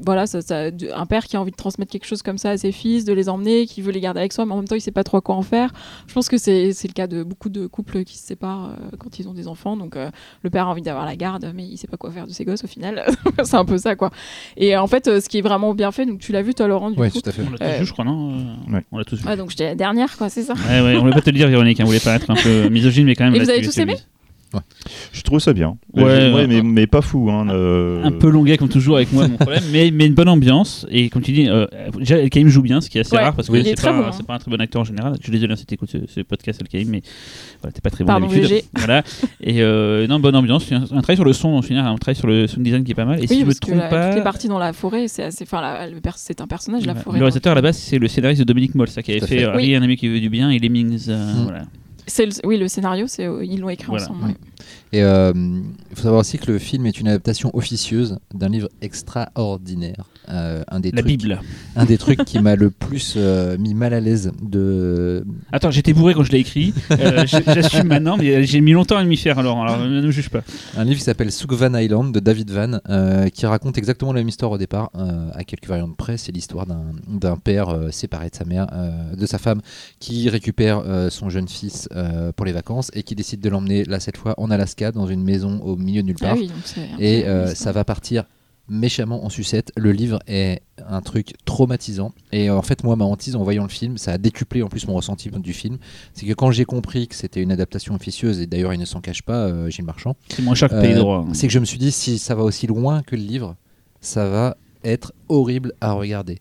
Voilà, 0.05 0.27
ça, 0.27 0.39
un 0.95 1.07
père 1.07 1.25
qui 1.27 1.37
a 1.37 1.41
envie 1.41 1.51
de 1.51 1.57
transmettre 1.57 1.91
quelque 1.93 2.07
chose 2.07 2.23
comme 2.23 2.39
ça 2.39 2.51
à 2.51 2.57
ses 2.57 2.73
fils, 2.73 3.05
de 3.05 3.13
les 3.13 3.29
emmener, 3.29 3.67
qui 3.67 3.83
veut 3.83 3.93
les 3.93 4.01
garder 4.01 4.21
avec 4.21 4.33
soi, 4.33 4.47
mais 4.47 4.53
en 4.53 4.57
même 4.57 4.69
temps 4.69 4.75
il 4.77 4.81
sait 4.81 4.91
pas 4.91 5.05
trop 5.05 5.21
quoi 5.21 5.35
en 5.35 5.43
faire. 5.43 5.73
Je 6.07 6.15
pense 6.15 6.29
que 6.29 6.39
c'est 6.39 6.73
c'est 6.73 6.89
le 6.89 6.93
cas 6.95 7.07
de 7.07 7.23
beaucoup 7.23 7.49
de 7.49 7.67
couples 7.67 8.05
qui 8.05 8.17
se 8.19 8.27
séparent 8.27 8.71
euh, 8.71 8.97
quand 8.99 9.19
ils 9.19 9.29
ont 9.29 9.35
des 9.35 9.49
enfants. 9.49 9.77
Donc 9.77 9.97
euh, 9.97 10.11
le 10.43 10.51
père 10.51 10.67
a 10.67 10.71
envie 10.71 10.83
d'avoir 10.83 11.05
la 11.07 11.17
garde, 11.17 11.51
mais 11.55 11.65
il 11.65 11.77
sait 11.77 11.87
pas 11.89 11.97
quoi 11.97 12.11
faire 12.11 12.27
de 12.27 12.33
ses 12.33 12.45
gosses 12.45 12.65
au 12.65 12.69
final. 12.69 13.05
c'est 13.45 13.57
un 13.57 13.65
peu 13.65 13.79
ça 13.79 13.97
quoi. 13.97 14.11
Et 14.57 14.77
en 14.77 14.87
fait, 14.87 15.09
euh, 15.09 15.21
ce 15.21 15.29
qui 15.29 15.39
est 15.39 15.43
vraiment 15.43 15.75
bien 15.75 15.93
fait, 15.93 16.07
donc 16.07 16.21
tu 16.21 16.33
l'as 16.33 16.43
vu 16.43 16.55
toi 16.55 16.67
Laurent 16.69 16.91
du 16.91 17.01
Oui, 17.01 17.11
coup. 17.11 17.21
tout 17.21 17.29
à 17.29 17.33
fait. 17.33 17.43
On 17.47 17.51
l'a 17.51 17.59
tous 17.59 17.79
vu, 17.81 17.87
je 17.87 17.93
crois, 17.93 18.05
non 18.05 18.57
Ouais. 18.73 18.85
On 18.93 18.99
l'a 18.99 19.05
tous 19.05 19.17
vu. 19.21 19.27
Ouais, 19.27 19.37
donc 19.37 19.51
j'étais 19.51 19.65
la 19.65 19.75
dernière 19.75 20.17
quoi, 20.17 20.29
c'est 20.29 20.43
ça? 20.43 20.55
Ouais, 20.55 20.81
ouais, 20.81 20.97
on 20.97 21.01
voulait 21.01 21.13
pas 21.13 21.21
te 21.23 21.31
le 21.31 21.37
dire, 21.37 21.49
Véronique, 21.49 21.81
hein, 21.81 21.85
on 21.85 21.87
voulait 21.89 22.01
pas 22.01 22.15
être 22.17 22.31
un 22.31 22.35
peu 22.37 22.69
misogyne, 22.71 23.07
mais 23.07 23.15
quand 23.15 23.25
même. 23.25 23.35
Et 23.35 23.39
là, 23.39 23.45
vous 23.45 23.51
avez 23.51 23.63
tous 23.63 23.73
tu- 23.75 23.81
Je 25.13 25.23
trouve 25.23 25.41
ça 25.41 25.53
bien. 25.53 25.77
Ouais, 25.95 26.03
Ouais, 26.05 26.33
ouais. 26.33 26.47
mais, 26.47 26.63
mais 26.63 26.87
pas 26.87 27.03
fou. 27.03 27.31
Hein, 27.31 27.49
euh, 27.51 28.03
Un 28.05 28.13
peu 28.13 28.31
longuet 28.31 28.57
comme 28.57 28.69
toujours 28.71 28.97
avec 28.97 29.13
moi, 29.13 29.29
mon 29.29 29.37
problème, 29.37 29.63
mais, 29.73 29.91
mais 29.91 30.07
une 30.07 30.15
bonne 30.15 30.29
ambiance. 30.29 30.87
Et 30.91 31.11
comme 31.11 31.23
tu 31.23 31.33
dis, 31.33 31.49
euh, 31.49 31.67
déjà 31.99 32.17
El 32.19 32.31
Kaïm 32.31 32.49
joue 32.49 32.63
bien, 32.63 32.81
ce 32.81 32.89
qui 32.89 32.97
est 32.99 33.03
assez 33.03 33.15
Ouais, 33.17 33.23
rare 33.23 33.35
parce 33.35 33.49
que 33.49 33.63
c'est 33.63 33.81
pas, 33.81 33.93
bon, 33.93 34.05
hein. 34.07 34.11
c'est 34.13 34.27
pas 34.27 34.35
un 34.35 34.39
très 34.39 34.51
bon 34.51 34.61
acteur 34.61 34.81
en 34.83 34.85
général. 34.85 35.15
Je 35.19 35.23
suis 35.25 35.33
désolé 35.33 35.53
hein, 35.53 35.57
si 35.57 35.67
t'écoutes 35.67 35.91
ce, 35.91 35.99
ce 36.07 36.21
podcast 36.23 36.61
El 36.63 36.69
Kaïm, 36.69 36.89
mais 36.89 37.03
voilà, 37.61 37.73
t'es 37.73 37.81
pas 37.83 37.91
très 37.91 38.05
bon 38.05 38.19
d'habitude. 38.21 38.63
Voilà. 38.75 39.03
Et 39.43 39.63
euh, 39.63 40.07
non, 40.07 40.19
bonne 40.19 40.37
ambiance. 40.37 40.71
Un, 40.73 40.83
un 40.83 40.87
travail 41.03 41.17
sur 41.17 41.25
le 41.25 41.33
son, 41.35 41.49
en 41.49 41.63
général, 41.63 41.93
un 41.93 41.97
travail 41.97 42.17
sur 42.17 42.27
le 42.27 42.47
sound 42.47 42.65
design 42.65 42.85
qui 42.85 42.93
est 42.93 42.95
pas 42.95 43.05
mal. 43.05 43.23
Et 43.23 43.27
si 43.27 43.41
je 43.41 43.45
me 43.45 43.55
trompe 43.55 43.77
la- 43.77 43.89
pas. 43.89 44.07
toutes 44.09 44.17
les 44.17 44.23
parties 44.23 44.49
dans 44.49 44.59
la 44.59 44.73
forêt, 44.73 45.09
c'est 45.09 45.25
assez. 45.25 45.45
Enfin, 45.45 45.63
c'est 46.17 46.41
un 46.41 46.47
personnage 46.47 46.87
la 46.87 46.95
forêt. 46.95 47.19
le 47.19 47.25
réalisateur 47.25 47.53
à 47.53 47.55
la 47.55 47.63
base, 47.63 47.77
c'est 47.77 47.99
le 47.99 48.09
scénariste 48.09 48.41
de 48.41 48.45
Dominique 48.47 48.75
Moll, 48.75 48.89
ça 48.89 49.03
qui 49.03 49.11
avait 49.11 49.21
fait 49.21 49.27
fait. 49.41 49.45
euh, 49.45 49.57
Oui. 49.57 49.75
Un 49.75 49.83
ami 49.83 49.97
qui 49.97 50.09
veut 50.09 50.21
du 50.21 50.31
bien 50.31 50.51
et 50.51 50.59
Lemmings. 50.59 51.07
euh, 51.09 51.35
Mm. 51.35 51.43
voilà. 51.45 51.63
C'est 52.09 52.27
le- 52.27 52.33
oui, 52.47 52.57
le 52.59 52.67
scénario, 52.69 53.07
c'est 53.07 53.29
ils 53.43 53.61
l'ont 53.61 53.69
écrit 53.69 53.87
Voilà. 53.87 54.05
ensemble. 54.05 54.25
ouais. 54.25 54.35
Et 54.93 55.03
euh, 55.03 55.33
il 55.35 55.97
faut 55.97 56.03
savoir 56.03 56.21
aussi 56.21 56.39
que 56.39 56.51
le 56.51 56.59
film 56.59 56.87
est 56.87 56.99
une 56.99 57.09
adaptation 57.09 57.51
officieuse 57.55 58.19
d'un 58.35 58.49
livre 58.49 58.69
extraordinaire. 58.81 60.05
Euh, 60.31 60.63
un, 60.69 60.81
des 60.81 60.91
La 60.91 61.01
trucs, 61.03 61.07
Bible. 61.19 61.41
un 61.75 61.85
des 61.87 61.97
trucs 61.97 62.23
qui 62.25 62.39
m'a 62.39 62.55
le 62.55 62.71
plus 62.71 63.15
euh, 63.17 63.57
mis 63.59 63.73
mal 63.75 63.95
à 63.95 64.01
l'aise 64.01 64.31
de. 64.43 65.25
Attends, 65.53 65.71
j'étais 65.71 65.95
bourré 65.95 66.13
quand 66.15 66.23
je 66.23 66.33
l'ai 66.33 66.41
écrit. 66.41 66.75
Euh, 66.91 67.25
J'assume 67.27 67.87
maintenant, 67.89 68.17
mais 68.19 68.45
j'ai 68.45 68.61
mis 68.61 68.73
longtemps 68.73 68.97
à 68.97 69.05
m'y 69.05 69.17
faire 69.17 69.39
alors. 69.39 69.63
Alors 69.63 69.79
ne 69.79 70.03
me 70.03 70.11
juge 70.11 70.29
pas. 70.29 70.41
Un 70.77 70.85
livre 70.85 70.99
qui 70.99 71.05
s'appelle 71.05 71.33
Sukvan 71.33 71.75
Island 71.79 72.13
de 72.13 72.21
David 72.21 72.51
Van, 72.51 72.79
euh, 72.91 73.29
qui 73.29 73.47
raconte 73.47 73.79
exactement 73.79 74.13
la 74.13 74.21
même 74.21 74.29
histoire 74.29 74.51
au 74.51 74.59
départ, 74.59 74.91
euh, 74.97 75.31
à 75.35 75.45
quelques 75.45 75.67
variantes 75.67 75.97
près. 75.97 76.19
C'est 76.19 76.33
l'histoire 76.33 76.67
d'un 76.67 76.83
d'un 77.09 77.37
père 77.37 77.69
euh, 77.71 77.91
séparé 77.91 78.29
de 78.31 78.35
sa 78.37 78.45
mère, 78.45 78.67
euh, 78.73 79.15
de 79.15 79.27
sa 79.27 79.39
femme, 79.39 79.61
qui 79.99 80.29
récupère 80.29 80.83
euh, 80.85 81.09
son 81.11 81.31
jeune 81.31 81.49
fils 81.49 81.89
euh, 81.97 82.33
pour 82.33 82.45
les 82.45 82.53
vacances 82.53 82.91
et 82.95 83.03
qui 83.03 83.15
décide 83.15 83.41
de 83.41 83.49
l'emmener 83.49 83.85
là 83.85 83.99
cette 84.01 84.17
fois 84.19 84.35
en 84.39 84.51
Alaska 84.51 84.78
dans 84.93 85.07
une 85.07 85.23
maison 85.23 85.61
au 85.63 85.77
milieu 85.77 86.03
de 86.03 86.07
nulle 86.07 86.17
Ah 86.21 86.27
part. 86.29 86.37
oui, 86.39 86.51
un 86.77 86.99
et 86.99 87.27
euh, 87.27 87.55
ça 87.55 87.73
va 87.73 87.85
partir 87.85 88.25
méchamment 88.71 89.25
en 89.25 89.31
sucette. 89.31 89.73
Le 89.77 89.93
livre 89.93 90.19
est 90.27 90.61
un 90.87 91.01
truc 91.01 91.33
traumatisant. 91.47 92.13
Et 92.33 92.51
euh, 92.51 92.57
en 92.57 92.63
fait, 92.63 92.85
moi, 92.85 92.97
ma 92.97 93.05
hantise 93.07 93.35
en 93.35 93.43
voyant 93.43 93.63
le 93.63 93.69
film, 93.71 93.97
ça 93.97 94.13
a 94.13 94.19
décuplé 94.19 94.63
en 94.63 94.69
plus 94.69 94.87
mon 94.87 94.95
ressenti 94.95 95.31
du 95.31 95.53
film. 95.55 95.79
C'est 96.13 96.27
que 96.27 96.35
quand 96.35 96.51
j'ai 96.51 96.65
compris 96.67 97.09
que 97.09 97.15
c'était 97.15 97.43
une 97.43 97.51
adaptation 97.51 97.95
officieuse, 97.95 98.41
et 98.41 98.47
d'ailleurs 98.47 98.75
il 98.75 98.81
ne 98.81 98.85
s'en 98.85 99.01
cache 99.01 99.23
pas, 99.23 99.47
euh, 99.47 99.71
Gilles 99.71 99.87
Marchand, 99.87 100.17
C'est 100.29 100.43
moins 100.43 100.55
cher 100.55 100.69
que 100.69 100.75
euh, 100.75 100.83
Pays 100.83 100.95
droit. 100.95 101.27
c'est 101.33 101.47
que 101.47 101.53
je 101.53 101.59
me 101.59 101.65
suis 101.65 101.79
dit, 101.79 101.91
si 101.93 102.19
ça 102.19 102.35
va 102.35 102.43
aussi 102.43 102.67
loin 102.67 103.03
que 103.03 103.17
le 103.17 103.23
livre, 103.23 103.57
ça 104.01 104.29
va 104.29 104.57
être 104.85 105.13
horrible 105.29 105.73
à 105.81 105.93
regarder. 105.93 106.39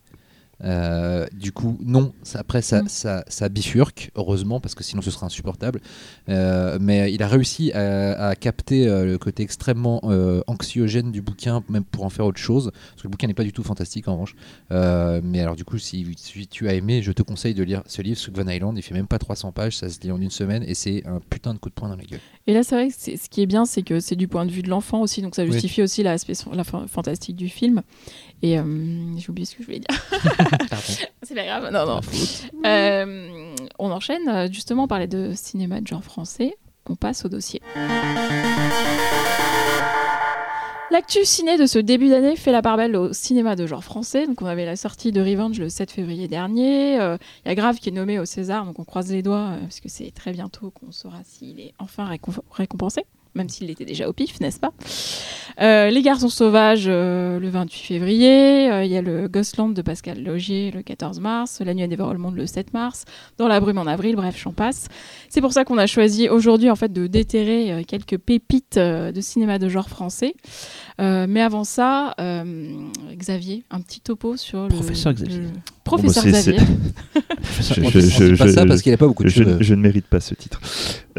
Euh, 0.64 1.26
du 1.34 1.52
coup, 1.52 1.78
non. 1.84 2.14
ça- 2.24 2.40
après, 2.40 2.62
ça, 2.62 2.82
Mm. 2.84 2.88
ça, 2.90 3.24
ça 3.28 3.48
bifurque, 3.50 4.12
heureusement, 4.16 4.60
parce 4.60 4.74
que 4.76 4.84
sinon 4.84 5.02
ce 5.02 5.12
serait 5.12 5.26
insupportable. 5.26 5.82
Euh, 6.30 6.78
mais 6.82 7.14
il 7.14 7.22
a 7.22 7.28
réussi 7.28 7.72
à, 7.74 8.30
à 8.30 8.36
capter 8.36 8.88
euh, 8.88 9.06
le 9.06 9.18
côté 9.18 9.44
extrêmement 9.44 10.02
anxiogène 10.48 11.12
du 11.12 11.22
bouquin, 11.22 11.64
même 11.70 11.84
pour 11.84 12.04
en 12.06 12.10
faire 12.10 12.26
autre 12.26 12.40
chose. 12.40 12.72
Parce 12.74 13.02
que 13.04 13.08
le 13.08 13.10
bouquin 13.12 13.28
n'est 13.28 13.34
pas 13.34 13.44
du 13.44 13.54
tout 13.54 13.64
fantastique, 13.64 14.08
en 14.08 14.14
revanche. 14.14 14.36
Mais 14.72 15.42
alors, 15.42 15.56
du 15.56 15.64
coup, 15.64 15.78
si, 15.78 16.06
si 16.18 16.48
tu 16.48 16.68
as 16.68 16.74
aimé, 16.74 17.02
je 17.02 17.12
te 17.12 17.22
conseille 17.22 17.54
de 17.54 17.64
lire 17.64 17.84
ce 17.88 18.02
livre, 18.02 18.20
Van 18.34 18.48
Island. 18.48 18.78
Il 18.78 18.82
fait 18.82 18.94
même 18.94 19.08
pas 19.08 19.20
300 19.20 19.52
pages, 19.52 19.78
ça 19.78 19.90
se 19.90 20.00
lit 20.02 20.12
en 20.12 20.20
une 20.20 20.32
semaine, 20.32 20.64
et 20.64 20.74
c'est 20.74 21.06
un 21.06 21.20
putain 21.30 21.54
de 21.54 21.60
coup 21.60 21.70
de 21.70 21.74
poing 21.76 21.90
dans 21.90 21.96
la 21.96 22.04
gueule. 22.04 22.20
Et 22.48 22.54
là, 22.54 22.64
c'est 22.64 22.76
vrai 22.76 22.88
que 22.88 22.94
ce 22.94 23.30
qui 23.30 23.42
est 23.42 23.46
bien, 23.46 23.66
c'est 23.66 23.82
que 23.84 24.00
c'est 24.00 24.16
du 24.16 24.28
point 24.28 24.46
de 24.46 24.52
vue 24.52 24.62
de 24.64 24.70
l'enfant 24.70 25.02
aussi, 25.02 25.22
donc 25.22 25.36
ça 25.36 25.44
Oui. 25.44 25.52
justifie 25.52 25.82
aussi 25.82 26.04
l'aspect 26.04 26.34
la 26.54 26.64
fa- 26.64 26.86
fantastique 26.88 27.36
du 27.36 27.50
film. 27.50 27.82
Et 28.44 28.60
euh, 28.60 28.64
j'ai 29.18 29.30
oublié 29.30 29.46
ce 29.46 29.56
que 29.56 29.64
je 29.64 29.66
voulais 29.68 29.80
dire. 29.80 30.00
c'est 31.24 31.36
pas 31.36 31.46
grave, 31.46 31.70
non, 31.72 31.86
non. 31.86 32.02
Euh, 32.66 33.54
on 33.80 33.92
enchaîne, 33.92 34.28
euh, 34.30 34.48
justement, 34.52 34.88
parlait 34.88 35.08
de 35.08 35.32
cinéma 35.36 35.82
de 35.82 35.88
genre 35.88 36.04
français. 36.04 36.56
On 36.90 36.96
passe 36.96 37.26
au 37.26 37.30
dossier. 37.30 37.62
L'actu 40.90 41.26
ciné 41.26 41.58
de 41.58 41.66
ce 41.66 41.80
début 41.80 42.08
d'année 42.08 42.38
fait 42.38 42.54
la 42.54 42.62
part 42.62 42.78
belle 42.78 42.96
au 42.96 43.12
cinéma 43.12 43.58
de 43.58 43.68
genre 43.68 43.84
français. 43.84 44.26
Donc 44.26 44.42
on 44.42 44.46
avait 44.46 44.66
la 44.66 44.78
sortie 44.78 45.12
de 45.12 45.20
Revenge 45.20 45.60
le 45.60 45.68
7 45.68 45.92
février 45.92 46.30
dernier. 46.30 46.98
Euh, 47.02 47.18
Il 47.46 47.50
y 47.50 47.52
a 47.52 47.56
Grave 47.56 47.76
qui 47.80 47.90
est 47.90 47.92
nommé 47.92 48.20
au 48.20 48.26
César, 48.26 48.66
donc 48.66 48.80
on 48.80 48.86
croise 48.86 49.12
les 49.12 49.22
doigts 49.22 49.50
euh, 49.52 49.60
parce 49.62 49.82
que 49.82 49.90
c'est 49.90 50.12
très 50.12 50.32
bientôt 50.32 50.72
qu'on 50.72 50.94
saura 50.94 51.20
s'il 51.26 51.60
est 51.60 51.74
enfin 51.78 52.10
récomp- 52.10 52.40
récompensé, 52.52 53.04
même 53.38 53.50
s'il 53.50 53.70
était 53.70 53.86
déjà 53.86 54.10
au 54.10 54.14
pif, 54.14 54.40
n'est-ce 54.42 54.60
pas? 54.60 54.74
Euh, 55.60 55.90
Les 55.90 56.02
Garçons 56.02 56.30
Sauvages 56.30 56.86
euh, 56.88 57.40
le 57.40 57.50
28 57.50 57.80
février. 57.80 58.72
Euh, 58.72 58.84
Il 58.84 58.92
y 58.92 58.98
a 58.98 59.02
le 59.02 59.28
Ghostland 59.28 59.74
de 59.74 59.82
Pascal 59.82 60.22
Logier 60.22 60.72
le 60.72 60.84
14 60.84 61.20
mars. 61.20 61.62
La 61.66 61.74
Nuit 61.74 61.84
à 61.84 61.88
dévorer 61.88 62.14
le 62.14 62.20
monde 62.20 62.36
le 62.36 62.46
7 62.46 62.74
mars. 62.74 63.06
Dans 63.38 63.48
la 63.48 63.60
brume 63.60 63.78
en 63.78 63.88
avril. 63.88 64.16
Bref, 64.16 64.38
j'en 64.38 64.52
passe. 64.52 64.88
C'est 65.30 65.42
pour 65.42 65.54
ça 65.54 65.64
qu'on 65.64 65.78
a 65.78 65.88
choisi 65.88 66.30
aujourd'hui 66.30 66.70
en 66.70 66.76
fait 66.76 66.92
de 66.92 67.08
déterrer 67.08 67.84
quelques 67.88 68.18
pépites 68.18 68.78
de 68.78 69.22
cinéma 69.22 69.58
de 69.58 69.70
genre 69.70 69.90
français. 69.90 70.36
Euh, 71.00 71.28
mais 71.30 71.42
avant 71.42 71.64
ça, 71.64 72.16
euh, 72.20 72.44
Xavier, 73.16 73.64
un 73.70 73.82
petit 73.82 74.00
topo 74.02 74.36
sur 74.36 74.64
le 74.64 74.70
Professeur 74.70 75.14
Xavier. 75.14 75.38
le- 75.42 75.44
Professeur 75.84 76.24
Bon, 76.24 76.32
bah, 76.32 76.40
Xavier. 76.40 76.60
Je- 76.60 77.82
On 77.82 77.90
je- 77.90 78.00
dit- 78.00 78.14
on 78.16 78.20
dit 78.20 78.26
je- 78.32 78.36
pas 78.36 78.48
ça 78.52 78.64
je- 78.64 78.68
parce 78.68 78.82
qu'il 78.82 78.92
a 78.94 78.98
pas 78.98 79.06
beaucoup 79.08 79.24
de 79.24 79.30
je, 79.30 79.44
cheveux. 79.44 79.58
je 79.62 79.74
ne 79.76 79.82
mérite 79.82 80.08
pas 80.08 80.20
ce 80.20 80.34
titre. 80.34 80.60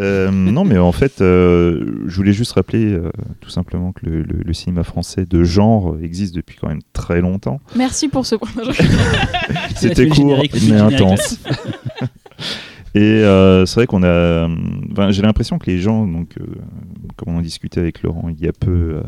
Euh, 0.00 0.30
non, 0.32 0.64
mais 0.64 0.78
en 0.78 0.90
fait, 0.90 1.20
euh, 1.20 2.02
je 2.08 2.16
voulais 2.16 2.32
juste 2.32 2.52
rappeler 2.52 2.92
euh, 2.92 3.10
tout 3.40 3.50
simplement 3.50 3.92
que 3.92 4.04
le, 4.04 4.22
le- 4.22 4.42
le 4.44 4.52
cinéma 4.52 4.82
français 4.82 5.26
de 5.26 5.44
genre 5.44 5.96
existe 6.02 6.34
depuis 6.34 6.56
quand 6.60 6.68
même 6.68 6.82
très 6.92 7.20
longtemps. 7.20 7.60
Merci 7.76 8.08
pour 8.08 8.26
ce 8.26 8.34
point. 8.34 8.50
C'était 9.76 10.08
court 10.08 10.42
mais 10.68 10.72
intense. 10.80 11.38
Et 12.94 13.00
euh, 13.00 13.66
c'est 13.66 13.74
vrai 13.76 13.86
qu'on 13.86 14.02
a. 14.02 14.48
J'ai 15.10 15.22
l'impression 15.22 15.58
que 15.58 15.70
les 15.70 15.78
gens, 15.78 16.06
donc, 16.06 16.30
euh, 16.40 16.44
comme 17.16 17.34
on 17.34 17.38
en 17.38 17.42
discutait 17.42 17.80
avec 17.80 18.02
Laurent 18.02 18.28
il 18.30 18.40
y 18.42 18.48
a 18.48 18.52
peu, 18.52 18.70
euh, 18.96 19.02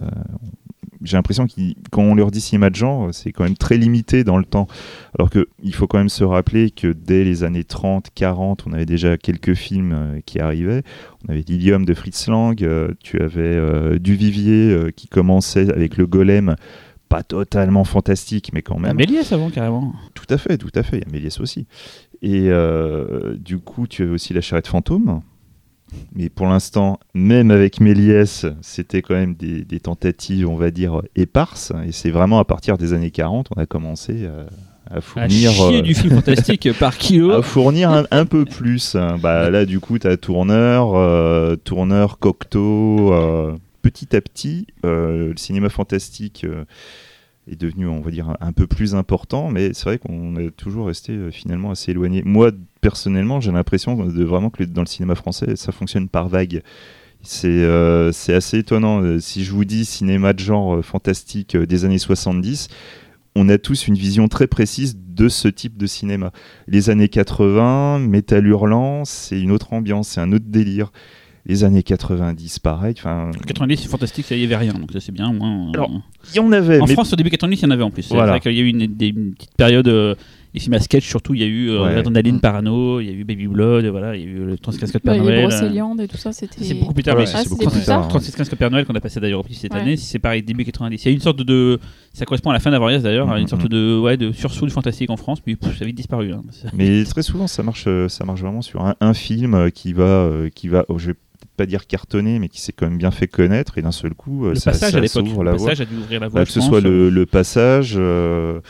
j'ai 1.02 1.16
l'impression 1.16 1.46
que 1.46 1.52
quand 1.90 2.02
on 2.02 2.14
leur 2.14 2.30
dit 2.30 2.40
cinéma 2.40 2.70
de 2.70 2.74
genre, 2.74 3.08
c'est 3.12 3.32
quand 3.32 3.44
même 3.44 3.56
très 3.56 3.76
limité 3.76 4.24
dans 4.24 4.38
le 4.38 4.44
temps. 4.44 4.66
Alors 5.18 5.30
qu'il 5.30 5.74
faut 5.74 5.86
quand 5.86 5.98
même 5.98 6.08
se 6.08 6.24
rappeler 6.24 6.70
que 6.70 6.88
dès 6.88 7.24
les 7.24 7.42
années 7.42 7.64
30, 7.64 8.08
40, 8.14 8.64
on 8.66 8.72
avait 8.72 8.86
déjà 8.86 9.16
quelques 9.16 9.54
films 9.54 9.92
euh, 9.92 10.20
qui 10.24 10.40
arrivaient. 10.40 10.82
On 11.26 11.32
avait 11.32 11.44
Lilium 11.46 11.84
de 11.84 11.94
Fritz 11.94 12.28
Lang, 12.28 12.62
euh, 12.62 12.92
tu 13.02 13.20
avais 13.20 13.40
euh, 13.40 13.98
Duvivier 13.98 14.70
euh, 14.72 14.90
qui 14.90 15.08
commençait 15.08 15.70
avec 15.72 15.96
le 15.96 16.06
Golem. 16.06 16.56
Pas 17.08 17.24
totalement 17.24 17.82
fantastique, 17.82 18.52
mais 18.52 18.62
quand 18.62 18.78
même. 18.78 18.96
Méliès 18.96 19.32
avant, 19.32 19.50
carrément. 19.50 19.92
Tout 20.14 20.32
à 20.32 20.38
fait, 20.38 20.56
tout 20.58 20.70
à 20.76 20.84
fait. 20.84 20.98
Il 20.98 21.04
y 21.04 21.08
a 21.08 21.12
Méliès 21.12 21.40
aussi. 21.40 21.66
Et 22.22 22.50
euh, 22.50 23.36
du 23.36 23.58
coup, 23.58 23.86
tu 23.88 24.02
avais 24.02 24.12
aussi 24.12 24.32
la 24.32 24.40
charrette 24.40 24.68
fantôme. 24.68 25.20
Mais 26.14 26.28
pour 26.28 26.46
l'instant, 26.46 26.98
même 27.14 27.50
avec 27.50 27.80
Méliès, 27.80 28.46
c'était 28.62 29.02
quand 29.02 29.14
même 29.14 29.34
des, 29.34 29.64
des 29.64 29.80
tentatives, 29.80 30.48
on 30.48 30.56
va 30.56 30.70
dire, 30.70 31.02
éparses. 31.16 31.72
Et 31.86 31.92
c'est 31.92 32.10
vraiment 32.10 32.38
à 32.38 32.44
partir 32.44 32.78
des 32.78 32.92
années 32.92 33.10
40, 33.10 33.48
on 33.56 33.60
a 33.60 33.66
commencé 33.66 34.26
à, 34.26 34.94
à 34.94 34.98
À 34.98 35.00
fournir. 35.00 35.50
chier 35.52 35.78
euh, 35.78 35.82
du 35.82 35.94
film 35.94 36.14
fantastique 36.14 36.68
par 36.78 36.96
kilo. 36.98 37.32
à 37.32 37.42
fournir 37.42 37.90
un, 37.90 38.04
un 38.10 38.24
peu 38.26 38.44
plus. 38.44 38.96
Bah, 39.22 39.50
là, 39.50 39.64
du 39.66 39.80
coup, 39.80 39.98
tu 39.98 40.06
as 40.06 40.16
Tourneur, 40.16 40.94
euh, 40.96 41.56
Tourneur, 41.56 42.18
Cocteau. 42.18 43.12
euh, 43.12 43.52
petit 43.82 44.14
à 44.14 44.20
petit, 44.20 44.66
euh, 44.84 45.28
le 45.30 45.36
cinéma 45.36 45.70
fantastique 45.70 46.44
euh, 46.44 46.64
est 47.50 47.60
devenu, 47.60 47.86
on 47.88 48.00
va 48.00 48.10
dire, 48.10 48.36
un, 48.40 48.52
peu 48.52 48.66
plus 48.66 48.94
important, 48.94 49.50
mais 49.50 49.72
c'est 49.74 49.84
vrai 49.84 49.98
qu'on 49.98 50.36
est 50.36 50.50
toujours 50.50 50.86
resté 50.86 51.12
euh, 51.12 51.30
finalement 51.30 51.70
assez 51.70 51.90
éloigné. 51.90 52.22
Moi, 52.24 52.52
personnellement, 52.80 53.40
j'ai 53.40 53.52
l'impression 53.52 53.96
de 53.96 54.24
vraiment 54.24 54.50
que 54.50 54.64
dans 54.64 54.82
le 54.82 54.86
cinéma 54.86 55.14
français, 55.14 55.56
ça 55.56 55.72
fonctionne 55.72 56.08
par 56.08 56.28
vague. 56.28 56.62
C'est 57.22 57.48
euh, 57.48 58.10
assez 58.28 58.58
étonnant. 58.58 59.02
Euh, 59.02 59.20
Si 59.20 59.44
je 59.44 59.52
vous 59.52 59.64
dis 59.64 59.84
cinéma 59.84 60.32
de 60.32 60.38
genre 60.38 60.76
euh, 60.76 60.82
fantastique 60.82 61.56
des 61.56 61.84
années 61.84 61.98
70, 61.98 62.68
on 63.36 63.48
a 63.48 63.58
tous 63.58 63.86
une 63.86 63.94
vision 63.94 64.28
très 64.28 64.46
précise 64.46 64.96
de 64.96 65.28
ce 65.28 65.48
type 65.48 65.76
de 65.76 65.86
cinéma. 65.86 66.32
Les 66.66 66.90
années 66.90 67.08
80, 67.08 67.98
Métal 68.00 68.46
Hurlant, 68.46 69.04
c'est 69.04 69.40
une 69.40 69.52
autre 69.52 69.72
ambiance, 69.72 70.08
c'est 70.08 70.20
un 70.20 70.32
autre 70.32 70.46
délire. 70.48 70.92
Les 71.50 71.64
années 71.64 71.82
90, 71.82 72.60
pareil. 72.60 72.94
Enfin, 72.96 73.30
90, 73.46 73.76
c'est 73.82 73.88
fantastique, 73.88 74.24
ça 74.26 74.36
y 74.36 74.44
avait 74.44 74.56
rien, 74.56 74.72
donc 74.72 74.92
ça 74.92 75.00
c'est 75.00 75.10
bien. 75.12 75.32
moins, 75.32 75.68
euh, 75.68 75.72
Alors, 75.74 75.90
il 76.32 76.36
y 76.36 76.40
en 76.40 76.52
avait, 76.52 76.78
en 76.80 76.86
mais 76.86 76.92
France, 76.92 77.12
au 77.12 77.16
début 77.16 77.30
90, 77.30 77.56
il 77.60 77.62
y 77.64 77.66
en 77.66 77.70
avait 77.72 77.82
en 77.82 77.90
plus. 77.90 78.02
C'est 78.02 78.14
Voilà. 78.14 78.30
vrai 78.32 78.40
qu'il 78.40 78.52
y 78.52 78.60
a 78.60 78.62
eu 78.62 78.68
une, 78.68 78.86
des- 78.86 79.08
une 79.08 79.34
petite 79.34 79.54
période. 79.56 79.88
euh, 79.88 80.14
les 80.52 80.58
films 80.58 80.74
à 80.74 80.80
sketch 80.80 81.06
surtout. 81.06 81.32
Il 81.34 81.40
y 81.40 81.44
a 81.44 81.46
eu 81.46 81.70
euh, 81.70 81.84
Ouais. 81.84 81.94
Adrenaline, 81.94 82.34
Mm. 82.34 82.40
Parano, 82.40 82.98
il 82.98 83.06
y 83.06 83.08
a 83.08 83.12
eu 83.12 83.22
Baby 83.22 83.46
Blood, 83.46 83.84
voilà, 83.86 84.16
il 84.16 84.22
y 84.22 84.24
a 84.24 84.26
eu 84.28 84.44
le 84.46 84.58
36 84.58 84.80
Code 84.90 85.00
Bah, 85.04 85.12
Père 85.12 85.14
les 85.14 85.20
Noël. 85.20 85.38
euh, 85.44 85.48
Brocéliande 85.48 86.00
et 86.00 86.08
tout 86.08 86.16
ça, 86.16 86.32
c'était. 86.32 86.64
C'est 86.64 86.74
beaucoup 86.74 86.92
plus 86.92 87.04
tard, 87.04 87.14
Ouais, 87.14 87.22
mais 87.22 87.28
Ah, 87.28 87.36
c'est 87.36 87.44
c'était 87.44 87.50
beaucoup 87.50 87.70
plus 87.70 87.78
plus 87.78 87.86
tard. 87.86 88.00
tard. 88.00 88.08
36 88.08 88.34
15 88.34 88.48
Père 88.56 88.68
Noël 88.72 88.84
qu'on 88.84 88.94
a 88.96 89.00
passé 89.00 89.20
d'ailleurs 89.20 89.38
au 89.38 89.44
cette 89.52 89.72
Ouais. 89.72 89.78
année, 89.80 89.96
c'est 89.96 90.18
pareil 90.18 90.42
début 90.42 90.64
90. 90.64 91.04
Il 91.04 91.06
y 91.06 91.10
a 91.12 91.14
une 91.14 91.20
sorte 91.20 91.40
de 91.42 91.78
ça 92.12 92.24
correspond 92.24 92.50
à 92.50 92.54
la 92.54 92.58
fin 92.58 92.72
d'Avarias 92.72 92.98
d'ailleurs, 92.98 93.28
Mhm. 93.28 93.36
une 93.38 93.46
sorte 93.46 93.68
de 93.68 93.96
ouais 94.00 94.16
de 94.16 94.32
sursaut 94.32 94.66
du 94.66 94.72
fantastique 94.72 95.10
en 95.10 95.16
France, 95.16 95.38
puis 95.40 95.54
pff, 95.54 95.78
ça 95.78 95.84
a 95.84 95.86
vite 95.86 95.96
disparu. 95.96 96.32
hein. 96.32 96.42
Mais 96.72 97.04
très 97.04 97.22
souvent, 97.22 97.46
ça 97.46 97.62
marche, 97.62 97.84
euh, 97.86 98.08
ça 98.08 98.24
marche 98.24 98.40
vraiment 98.40 98.62
sur 98.62 98.84
un, 98.84 98.96
un 99.00 99.14
film 99.14 99.54
euh, 99.54 99.70
qui 99.70 99.92
va, 99.92 100.02
euh, 100.02 100.48
qui 100.52 100.66
va, 100.66 100.84
oh, 100.88 100.98
je 100.98 101.06
vais 101.08 101.14
peut-être 101.14 101.29
pas 101.60 101.66
dire 101.66 101.86
cartonner, 101.86 102.38
mais 102.38 102.48
qui 102.48 102.60
s'est 102.60 102.72
quand 102.72 102.86
même 102.88 102.98
bien 102.98 103.10
fait 103.10 103.26
connaître, 103.26 103.76
et 103.78 103.82
d'un 103.82 103.92
seul 103.92 104.14
coup, 104.14 104.46
euh, 104.46 104.50
le 104.50 104.54
ça, 104.56 104.70
passage 104.72 104.92
ça 104.92 104.98
à 104.98 105.00
l'époque, 105.00 105.26
s'ouvre 105.26 105.44
le 105.44 105.50
la 105.50 105.56
voie. 105.56 105.66
passage 105.68 105.80
a 105.82 105.84
dû 105.84 105.96
ouvrir 105.96 106.20
la 106.20 106.28
voie. 106.28 106.40
Bah, 106.40 106.44
que 106.46 106.50
ce 106.52 106.58
pense. 106.60 106.68
soit 106.68 106.80
le, 106.80 107.10
le 107.10 107.26
passage, 107.26 107.94
euh, 107.98 108.60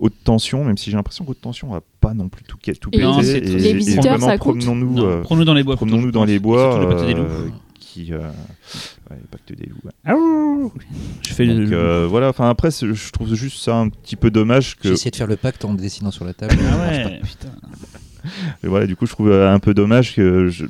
haute 0.00 0.14
tension, 0.24 0.64
même 0.64 0.76
si 0.76 0.90
j'ai 0.90 0.96
l'impression 0.96 1.24
qu'haute 1.24 1.40
tension 1.40 1.74
a 1.74 1.80
pas 2.00 2.14
non 2.14 2.28
plus 2.28 2.42
tout, 2.44 2.56
tout 2.58 2.90
Et 2.92 2.98
pété. 2.98 3.02
Non, 3.02 3.20
et, 3.20 3.40
les 3.40 3.66
et 3.68 3.72
visiteurs, 3.74 4.02
vraiment, 4.18 4.26
ça 4.28 4.36
promenons-nous. 4.38 4.94
Non, 4.94 5.06
euh, 5.08 5.20
Promenons-nous 5.22 5.44
dans 5.44 5.54
les 5.54 5.62
bois. 5.62 5.76
promenons-nous 5.76 6.10
dans 6.12 6.24
les 6.24 6.38
bois, 6.38 6.68
Et 6.68 6.70
surtout 6.72 6.86
le 6.88 6.94
pacte 6.94 7.06
des 7.06 7.14
loups. 7.14 7.20
euh, 7.22 7.48
qui, 7.78 8.12
euh, 8.12 8.18
ouais, 9.10 9.16
pacte 9.30 9.52
des 9.52 9.66
loups. 9.66 9.78
ouais. 9.84 10.70
Je 11.26 11.32
fais 11.34 11.46
Donc, 11.46 11.68
le. 11.70 11.76
euh, 11.76 12.06
voilà. 12.08 12.28
Enfin 12.28 12.48
après, 12.50 12.70
je 12.70 13.12
trouve 13.12 13.34
juste 13.34 13.58
ça 13.62 13.76
un 13.76 13.88
petit 13.88 14.16
peu 14.16 14.30
dommage 14.30 14.76
que 14.76 14.88
J'ai 14.88 14.94
essayé 14.94 15.10
de 15.10 15.16
faire 15.16 15.26
le 15.26 15.36
pacte 15.36 15.64
en 15.64 15.74
dessinant 15.74 16.10
sur 16.10 16.24
la 16.24 16.34
table. 16.34 16.54
Ah 16.70 16.78
ouais, 16.90 17.20
putain. 17.24 17.48
Et 18.62 18.66
voilà, 18.68 18.86
du 18.86 18.96
coup, 18.96 19.06
je 19.06 19.12
trouve 19.12 19.30
euh, 19.30 19.50
un 19.52 19.58
peu 19.58 19.72
dommage 19.72 20.14
que 20.14 20.48
je- 20.48 20.66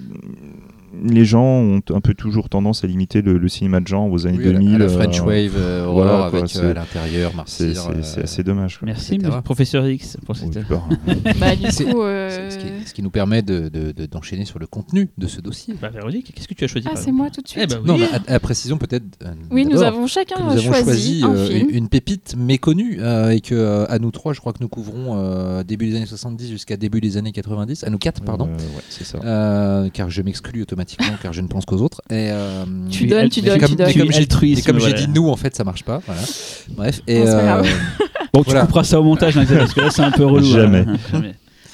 les 1.04 1.24
gens 1.24 1.44
ont 1.44 1.80
un 1.90 2.00
peu 2.00 2.14
toujours 2.14 2.48
tendance 2.48 2.84
à 2.84 2.86
limiter 2.86 3.22
le, 3.22 3.38
le 3.38 3.48
cinéma 3.48 3.80
de 3.80 3.86
genre 3.86 4.10
aux 4.10 4.26
années 4.26 4.38
Oui, 4.38 4.48
à 4.48 4.52
la- 4.52 4.58
2000. 4.58 4.74
à 4.74 4.78
la 4.78 4.84
euh, 4.84 4.88
French 4.88 5.20
Wave 5.20 5.52
euh, 5.56 5.86
voilà, 5.90 6.12
horror 6.14 6.30
quoi, 6.30 6.38
avec 6.40 6.56
euh, 6.56 6.70
à 6.70 6.74
l'intérieur 6.74 7.32
C'est 7.46 7.76
euh, 7.76 8.22
assez 8.22 8.42
dommage. 8.42 8.78
quoi. 8.78 8.86
Merci, 8.86 9.18
professeur 9.44 9.86
X, 9.88 10.16
pour 10.26 10.36
cette. 10.36 10.50
Bah, 11.40 11.56
du 11.56 11.70
C'est- 11.70 11.84
coup. 11.84 12.02
euh, 12.02 12.50
Ce, 12.50 12.58
qui, 12.58 12.66
ce 12.86 12.94
qui 12.94 13.02
nous 13.02 13.10
permet 13.10 13.42
de- 13.42 13.68
de- 13.68 13.92
de- 13.92 14.06
d'enchaîner 14.06 14.44
sur 14.44 14.58
le 14.58 14.66
contenu 14.66 15.08
de 15.18 15.26
ce 15.26 15.40
dossier. 15.40 15.74
Bah, 15.80 15.88
Véronique, 15.88 16.32
qu'est-ce 16.34 16.48
que 16.48 16.54
tu 16.54 16.64
as 16.64 16.68
choisi 16.68 16.86
Ah, 16.90 16.96
c'est 16.96 17.12
moi 17.12 17.30
tout 17.30 17.40
de 17.40 17.48
suite. 17.48 17.64
Eh 17.64 17.66
bah 17.74 17.80
oui. 17.82 17.86
Non, 17.86 17.98
à, 18.28 18.34
à 18.34 18.38
précision 18.40 18.76
peut-être. 18.78 19.04
euh, 19.24 19.28
Oui, 19.50 19.64
nous 19.66 19.82
avons 19.82 20.06
chacun 20.06 20.36
nous 20.44 20.50
avons 20.52 20.60
choisi, 20.60 21.20
choisi 21.20 21.22
un 21.24 21.34
euh, 21.34 21.46
film. 21.46 21.68
une 21.70 21.88
pépite 21.88 22.34
méconnue 22.36 22.98
euh, 23.00 23.30
et 23.30 23.40
que 23.40 23.54
euh, 23.54 23.86
à 23.88 23.98
nous 23.98 24.10
trois, 24.10 24.32
je 24.32 24.40
crois 24.40 24.52
que 24.52 24.58
nous 24.60 24.68
couvrons 24.68 25.16
euh, 25.18 25.62
début 25.62 25.88
des 25.88 25.96
années 25.96 26.06
70 26.06 26.48
jusqu'à 26.50 26.76
début 26.76 27.00
des 27.00 27.16
années 27.16 27.32
90. 27.32 27.84
À 27.84 27.90
nous 27.90 27.98
quatre, 27.98 28.22
pardon. 28.22 28.46
Euh, 28.48 28.56
ouais, 28.76 28.82
c'est 28.90 29.04
ça. 29.04 29.18
Euh, 29.24 29.88
car 29.92 30.10
je 30.10 30.20
m'exclus 30.22 30.62
automatiquement 30.62 30.89
car 31.22 31.32
je 31.32 31.40
ne 31.40 31.48
pense 31.48 31.64
qu'aux 31.64 31.78
autres. 31.78 32.00
Et, 32.10 32.30
euh, 32.30 32.64
Tu 32.90 33.04
es 33.04 33.06
donnes, 33.08 33.28
tu 33.28 33.40
donnes, 33.42 33.58
comme- 33.60 33.70
tu 33.70 33.76
donnes. 33.76 33.86
comme 33.92 34.06
comme 34.06 34.78
j'ai 34.80 34.90
voilà. 34.90 34.92
dit 34.92 35.08
nous, 35.08 35.28
en 35.28 35.36
fait, 35.36 35.54
ça 35.56 35.64
marche 35.64 35.84
pas. 35.84 36.00
Voilà. 36.06 36.22
Bref. 36.70 37.00
Et 37.06 37.22
euh. 37.26 37.62
Bon, 38.32 38.44
tu 38.44 38.50
Voilà. 38.50 38.60
couperas 38.66 38.84
ça 38.84 39.00
au 39.00 39.02
montage, 39.02 39.36
hein, 39.36 39.44
parce 39.48 39.72
que 39.74 39.80
là, 39.80 39.90
c'est 39.90 40.02
un 40.02 40.12
peu 40.12 40.24
relou. 40.24 40.44
Jamais. 40.46 40.84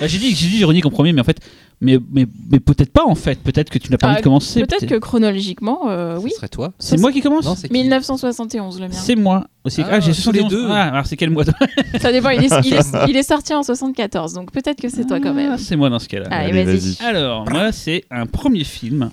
Bah, 0.00 0.06
j'ai 0.06 0.18
dit, 0.18 0.34
j'ai 0.34 0.48
dit 0.48 0.58
Véronique 0.58 0.84
en 0.86 0.90
premier, 0.90 1.12
mais 1.12 1.20
en 1.20 1.24
fait, 1.24 1.40
mais, 1.80 1.98
mais, 2.10 2.26
mais 2.50 2.58
peut-être 2.60 2.90
pas 2.92 3.04
en 3.06 3.14
fait. 3.14 3.38
Peut-être 3.38 3.70
que 3.70 3.78
tu 3.78 3.90
n'as 3.90 3.98
pas 3.98 4.06
Ah, 4.08 4.10
envie 4.12 4.18
de 4.20 4.24
commencer. 4.24 4.60
Peut-être 4.60 4.86
que 4.86 4.94
chronologiquement, 4.96 5.88
euh, 5.90 6.18
oui. 6.18 6.30
ce 6.30 6.36
serait 6.36 6.48
toi. 6.48 6.72
C'est 6.78 6.98
moi 6.98 7.12
qui 7.12 7.20
commence 7.20 7.44
Non, 7.44 7.54
c'est 7.54 7.68
qui 7.68 7.72
1971, 7.74 8.80
le 8.80 8.88
mien. 8.88 8.92
C'est 8.92 9.14
moi 9.16 9.46
aussi. 9.64 9.82
Ah, 9.82 9.88
Ah, 9.92 10.00
j'ai 10.00 10.12
tous 10.12 10.32
les 10.32 10.40
71. 10.40 10.50
deux. 10.50 10.66
Ah, 10.70 10.88
alors 10.92 11.06
c'est 11.06 11.16
quel 11.16 11.30
mois 11.30 11.44
Ça 12.00 12.12
dépend, 12.12 12.30
il 12.30 12.44
est, 12.44 12.50
il, 12.64 12.74
est, 12.74 12.86
il 13.08 13.16
est 13.16 13.22
sorti 13.22 13.54
en 13.54 13.62
74, 13.62 14.32
donc 14.34 14.52
peut-être 14.52 14.80
que 14.80 14.88
c'est 14.88 15.04
toi 15.06 15.20
quand 15.20 15.34
même. 15.34 15.52
Ah, 15.52 15.58
C'est 15.58 15.76
moi 15.76 15.88
dans 15.90 15.98
ce 15.98 16.08
cas-là. 16.08 16.28
Allez, 16.30 16.64
vas-y. 16.64 16.96
Alors, 17.04 17.48
moi, 17.50 17.72
c'est 17.72 18.04
un 18.10 18.26
premier 18.26 18.64
film. 18.64 19.10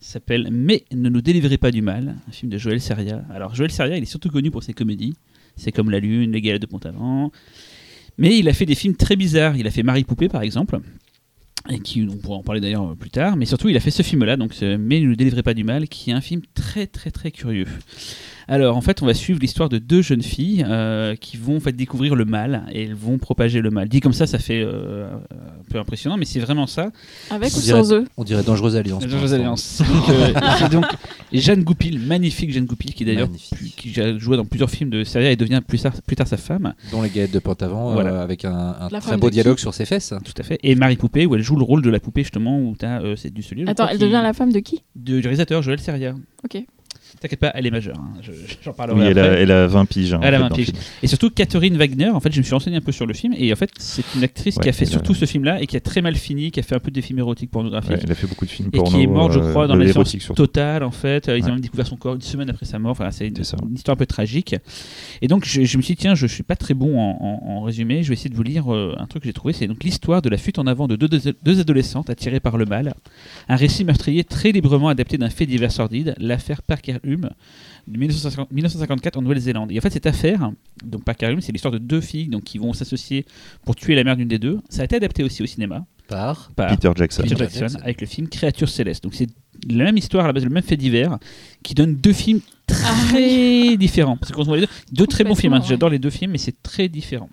Il 0.00 0.06
s'appelle 0.06 0.48
Mais 0.50 0.84
ne 0.92 1.08
nous 1.08 1.22
délivrez 1.22 1.56
pas 1.58 1.70
du 1.70 1.80
mal, 1.80 2.16
un 2.28 2.32
film 2.32 2.50
de 2.50 2.58
Joël 2.58 2.80
Seria. 2.80 3.22
Alors, 3.34 3.54
Joël 3.54 3.70
Seria, 3.70 3.96
il 3.96 4.02
est 4.02 4.06
surtout 4.06 4.28
connu 4.30 4.50
pour 4.50 4.62
ses 4.62 4.72
comédies. 4.74 5.14
C'est 5.56 5.70
comme 5.72 5.90
La 5.90 6.00
Lune, 6.00 6.32
Les 6.32 6.40
Galets 6.40 6.58
de 6.58 6.66
Pont-Avant. 6.66 7.30
Mais 8.18 8.38
il 8.38 8.48
a 8.48 8.52
fait 8.52 8.66
des 8.66 8.74
films 8.74 8.94
très 8.94 9.16
bizarres. 9.16 9.56
Il 9.56 9.66
a 9.66 9.70
fait 9.70 9.82
Marie 9.82 10.04
Poupée, 10.04 10.28
par 10.28 10.42
exemple. 10.42 10.78
Et 11.70 11.78
qui, 11.78 12.06
on 12.10 12.16
pourra 12.16 12.38
en 12.38 12.42
parler 12.42 12.60
d'ailleurs 12.60 12.90
euh, 12.90 12.94
plus 12.94 13.10
tard. 13.10 13.36
Mais 13.36 13.46
surtout, 13.46 13.68
il 13.68 13.76
a 13.76 13.80
fait 13.80 13.90
ce 13.90 14.02
film-là, 14.02 14.36
donc 14.36 14.52
c'est 14.52 14.76
Mais 14.78 15.00
ne 15.00 15.06
nous 15.06 15.16
délivrez 15.16 15.42
pas 15.42 15.54
du 15.54 15.64
mal, 15.64 15.88
qui 15.88 16.10
est 16.10 16.14
un 16.14 16.20
film 16.20 16.42
très, 16.54 16.86
très, 16.86 17.10
très 17.10 17.30
curieux. 17.30 17.66
Alors, 18.48 18.76
en 18.76 18.80
fait, 18.80 19.02
on 19.02 19.06
va 19.06 19.14
suivre 19.14 19.38
l'histoire 19.40 19.68
de 19.68 19.78
deux 19.78 20.02
jeunes 20.02 20.22
filles 20.22 20.64
euh, 20.68 21.14
qui 21.16 21.36
vont 21.36 21.56
en 21.56 21.60
fait, 21.60 21.72
découvrir 21.72 22.14
le 22.14 22.24
mal 22.24 22.64
et 22.72 22.84
elles 22.84 22.94
vont 22.94 23.18
propager 23.18 23.60
le 23.60 23.70
mal. 23.70 23.88
Dit 23.88 24.00
comme 24.00 24.12
ça, 24.12 24.26
ça 24.26 24.38
fait 24.38 24.62
euh, 24.62 25.06
un 25.12 25.70
peu 25.70 25.78
impressionnant, 25.78 26.16
mais 26.16 26.24
c'est 26.24 26.40
vraiment 26.40 26.66
ça. 26.66 26.90
Avec 27.30 27.54
ou 27.56 27.60
dirait- 27.60 27.82
sans 27.82 27.92
eux? 27.92 28.04
On 28.16 28.24
dirait 28.24 28.42
Dangereuse 28.42 28.76
Alliance. 28.76 29.02
Dangereuse. 29.06 29.34
Alliance. 29.34 29.62
C'est 29.62 29.84
donc, 29.84 30.08
euh, 30.08 30.32
c'est 30.58 30.70
donc 30.72 30.84
Jeanne 31.32 31.62
Goupil, 31.62 31.98
magnifique 32.00 32.52
Jeanne 32.52 32.66
Goupil, 32.66 32.92
qui 32.94 33.04
d'ailleurs 33.04 33.28
qui 33.76 33.98
a 34.00 34.18
joué 34.18 34.36
dans 34.36 34.44
plusieurs 34.44 34.70
films 34.70 34.90
de 34.90 35.04
série 35.04 35.26
et 35.26 35.36
devient 35.36 35.60
plus 35.66 35.80
tard, 35.80 35.92
plus 36.06 36.16
tard 36.16 36.26
sa 36.26 36.36
femme. 36.36 36.74
Dont 36.90 37.02
les 37.02 37.08
galettes 37.10 37.32
de 37.32 37.38
Pont-Avant, 37.38 37.92
Voilà. 37.92 38.10
euh, 38.12 38.22
avec 38.22 38.44
un, 38.44 38.88
très 39.00 39.16
beau 39.16 39.28
de 39.28 39.32
dialogue 39.34 39.56
qui? 39.56 39.62
sur 39.62 39.74
ses 39.74 39.84
fesses. 39.84 40.12
Tout 40.24 40.34
à 40.38 40.42
fait. 40.42 40.58
Et 40.62 40.74
Marie 40.74 40.96
Poupée, 40.96 41.26
où 41.26 41.34
elle 41.34 41.42
joue 41.42 41.56
le 41.56 41.64
rôle 41.64 41.82
de 41.82 41.90
la 41.90 42.00
poupée, 42.00 42.22
justement, 42.22 42.58
où 42.60 42.74
tu 42.78 42.84
as. 42.84 43.02
c'est 43.16 43.32
du 43.32 43.42
celui 43.42 43.68
Attends, 43.68 43.88
elle 43.88 43.98
devient 43.98 44.20
la 44.22 44.32
femme 44.32 44.52
de 44.52 44.58
qui? 44.60 44.82
Du 44.96 45.20
réalisateur 45.20 45.62
Joël 45.62 45.80
Seria. 45.80 46.14
Ok. 46.44 46.62
T'inquiète 47.22 47.38
pas, 47.38 47.52
elle 47.54 47.66
est 47.66 47.70
majeure. 47.70 47.96
hein. 47.98 48.14
Je- 48.20 48.32
J'en 48.64 48.72
parlerai 48.72 48.98
Oui, 49.00 49.06
elle 49.06 49.18
après. 49.18 49.36
a, 49.36 49.40
elle 49.40 49.50
a 49.52 49.66
20 49.68 49.84
piges. 49.84 50.12
hein, 50.14 50.20
Elle 50.24 50.34
a 50.34 50.38
en 50.38 50.40
20 50.40 50.44
fait, 50.46 50.50
dans 50.50 50.56
le 50.56 50.62
piges. 50.64 50.74
film. 50.74 50.82
Et 51.04 51.06
surtout, 51.06 51.30
Catherine 51.30 51.76
Wagner, 51.76 52.08
en 52.08 52.18
fait, 52.20 52.32
je 52.32 52.38
me 52.38 52.42
suis 52.42 52.52
renseigné 52.52 52.76
un 52.76 52.80
peu 52.80 52.90
sur 52.92 53.06
le 53.06 53.14
film, 53.14 53.32
et 53.38 53.52
en 53.52 53.56
fait, 53.56 53.70
c'est 53.78 54.02
une 54.16 54.24
actrice 54.24 54.56
qui 54.56 54.60
Ouais, 54.62 54.68
a 54.70 54.72
fait 54.72 54.82
elle 54.84 54.88
a- 54.88 54.92
surtout 54.92 55.14
ce 55.14 55.24
film-là 55.24 55.62
et 55.62 55.66
qui 55.68 55.76
a 55.76 55.80
très 55.80 56.02
mal 56.02 56.16
fini, 56.16 56.50
qui 56.50 56.58
a 56.58 56.64
fait 56.64 56.74
un 56.74 56.80
peu 56.80 56.90
des 56.90 57.00
films 57.00 57.20
érotiques 57.20 57.50
pornographiques. 57.50 57.92
Ouais, 57.92 58.00
elle 58.02 58.10
a 58.10 58.14
fait 58.16 58.26
beaucoup 58.26 58.44
de 58.44 58.50
films 58.50 58.70
et 58.72 58.76
porno. 58.76 58.90
qui 58.98 59.02
est 59.04 59.06
morte, 59.06 59.32
je 59.32 59.38
euh, 59.38 59.50
crois, 59.50 59.68
dans 59.68 59.74
de 59.74 59.78
la 59.78 59.84
l'érotique 59.86 60.20
séance 60.20 60.24
surtout. 60.24 60.46
totale, 60.46 60.82
en 60.82 60.90
fait. 60.90 61.28
Euh, 61.28 61.38
Ils 61.38 61.42
ont 61.42 61.46
Ouais. 61.46 61.52
même 61.52 61.60
découvert 61.60 61.86
son 61.86 61.96
corps 61.96 62.14
une 62.16 62.20
semaine 62.22 62.50
après 62.50 62.66
sa 62.66 62.78
mort. 62.80 62.90
Enfin, 62.92 63.10
c'est 63.12 63.28
une, 63.28 63.36
C'est 63.36 63.44
ça. 63.44 63.56
une 63.62 63.74
histoire 63.76 63.94
un 63.94 63.98
peu 63.98 64.06
tragique. 64.06 64.56
Et 65.20 65.28
donc, 65.28 65.44
je, 65.46 65.62
je 65.64 65.76
me 65.76 65.82
suis 65.82 65.94
dit, 65.94 66.00
tiens, 66.00 66.14
je 66.16 66.26
suis 66.26 66.42
pas 66.42 66.56
très 66.56 66.74
bon 66.74 66.98
en, 66.98 67.18
en- 67.20 67.48
en 67.58 67.62
résumé. 67.62 68.02
Je 68.02 68.08
vais 68.08 68.14
essayer 68.14 68.30
de 68.30 68.34
vous 68.36 68.42
lire 68.42 68.72
euh, 68.74 68.94
un 68.98 69.06
truc 69.06 69.22
que 69.22 69.28
j'ai 69.28 69.32
trouvé. 69.32 69.52
C'est 69.54 69.66
donc 69.68 69.84
l'histoire 69.84 70.22
de 70.22 70.28
la 70.28 70.36
fuite 70.36 70.58
en 70.58 70.66
avant 70.66 70.88
de 70.88 70.96
deux, 70.96 71.08
deux- 71.08 71.34
deux 71.44 71.60
adolescentes 71.60 72.10
attirées 72.10 72.40
par 72.40 72.56
le 72.56 72.64
mal. 72.64 72.94
Un 73.48 73.56
récit 73.56 73.84
meurtrier 73.84 74.24
très 74.24 74.50
librement 74.52 74.88
adapté 74.88 75.18
d'un 75.18 75.30
fait 75.30 75.46
divers 75.46 75.72
sordide, 75.72 76.14
l'affaire 76.18 76.62
Parker 76.62 76.96
Hume 77.12 77.30
de 77.86 77.98
1950 77.98 78.50
1954 78.52 79.16
en 79.18 79.22
Nouvelle-Zélande. 79.22 79.72
Et 79.72 79.78
en 79.78 79.80
fait, 79.80 79.90
cette 79.90 80.06
affaire, 80.06 80.50
donc 80.84 81.04
Parker 81.04 81.30
Hume, 81.32 81.40
c'est 81.40 81.52
l'histoire 81.52 81.72
de 81.72 81.78
deux 81.78 82.00
filles 82.00 82.28
donc, 82.28 82.44
qui 82.44 82.58
vont 82.58 82.72
s'associer 82.72 83.24
pour 83.64 83.76
tuer 83.76 83.94
la 83.94 84.04
mère 84.04 84.16
d'une 84.16 84.28
des 84.28 84.38
deux. 84.38 84.60
Ça 84.68 84.82
a 84.82 84.84
été 84.84 84.96
adapté 84.96 85.22
aussi 85.24 85.42
au 85.42 85.46
cinéma 85.46 85.84
Par. 86.08 86.50
par 86.56 86.68
Peter 86.70 86.90
Jackson. 86.94 87.22
Peter 87.22 87.36
Jackson, 87.36 87.60
Jackson. 87.60 87.78
avec 87.82 88.00
le 88.00 88.06
film 88.06 88.28
Créature 88.28 88.68
céleste. 88.68 89.04
Donc 89.04 89.14
c'est 89.14 89.28
la 89.68 89.84
même 89.84 89.96
histoire 89.96 90.24
à 90.24 90.26
la 90.28 90.32
base, 90.32 90.44
le 90.44 90.50
même 90.50 90.62
fait 90.62 90.76
divers, 90.76 91.18
qui 91.62 91.74
donne 91.74 91.94
deux 91.96 92.12
films 92.12 92.40
très 92.66 93.76
différents. 93.76 94.16
Parce 94.16 94.30
que 94.32 94.36
quand 94.36 94.42
on 94.42 94.46
voit 94.46 94.56
les 94.56 94.62
deux, 94.62 94.72
deux 94.92 95.06
très 95.06 95.24
bons 95.24 95.34
films. 95.34 95.52
hein. 95.54 95.62
J'adore 95.66 95.90
les 95.90 95.98
deux 95.98 96.10
films, 96.10 96.32
mais 96.32 96.38
c'est 96.38 96.62
très 96.62 96.88
différent. 96.88 97.28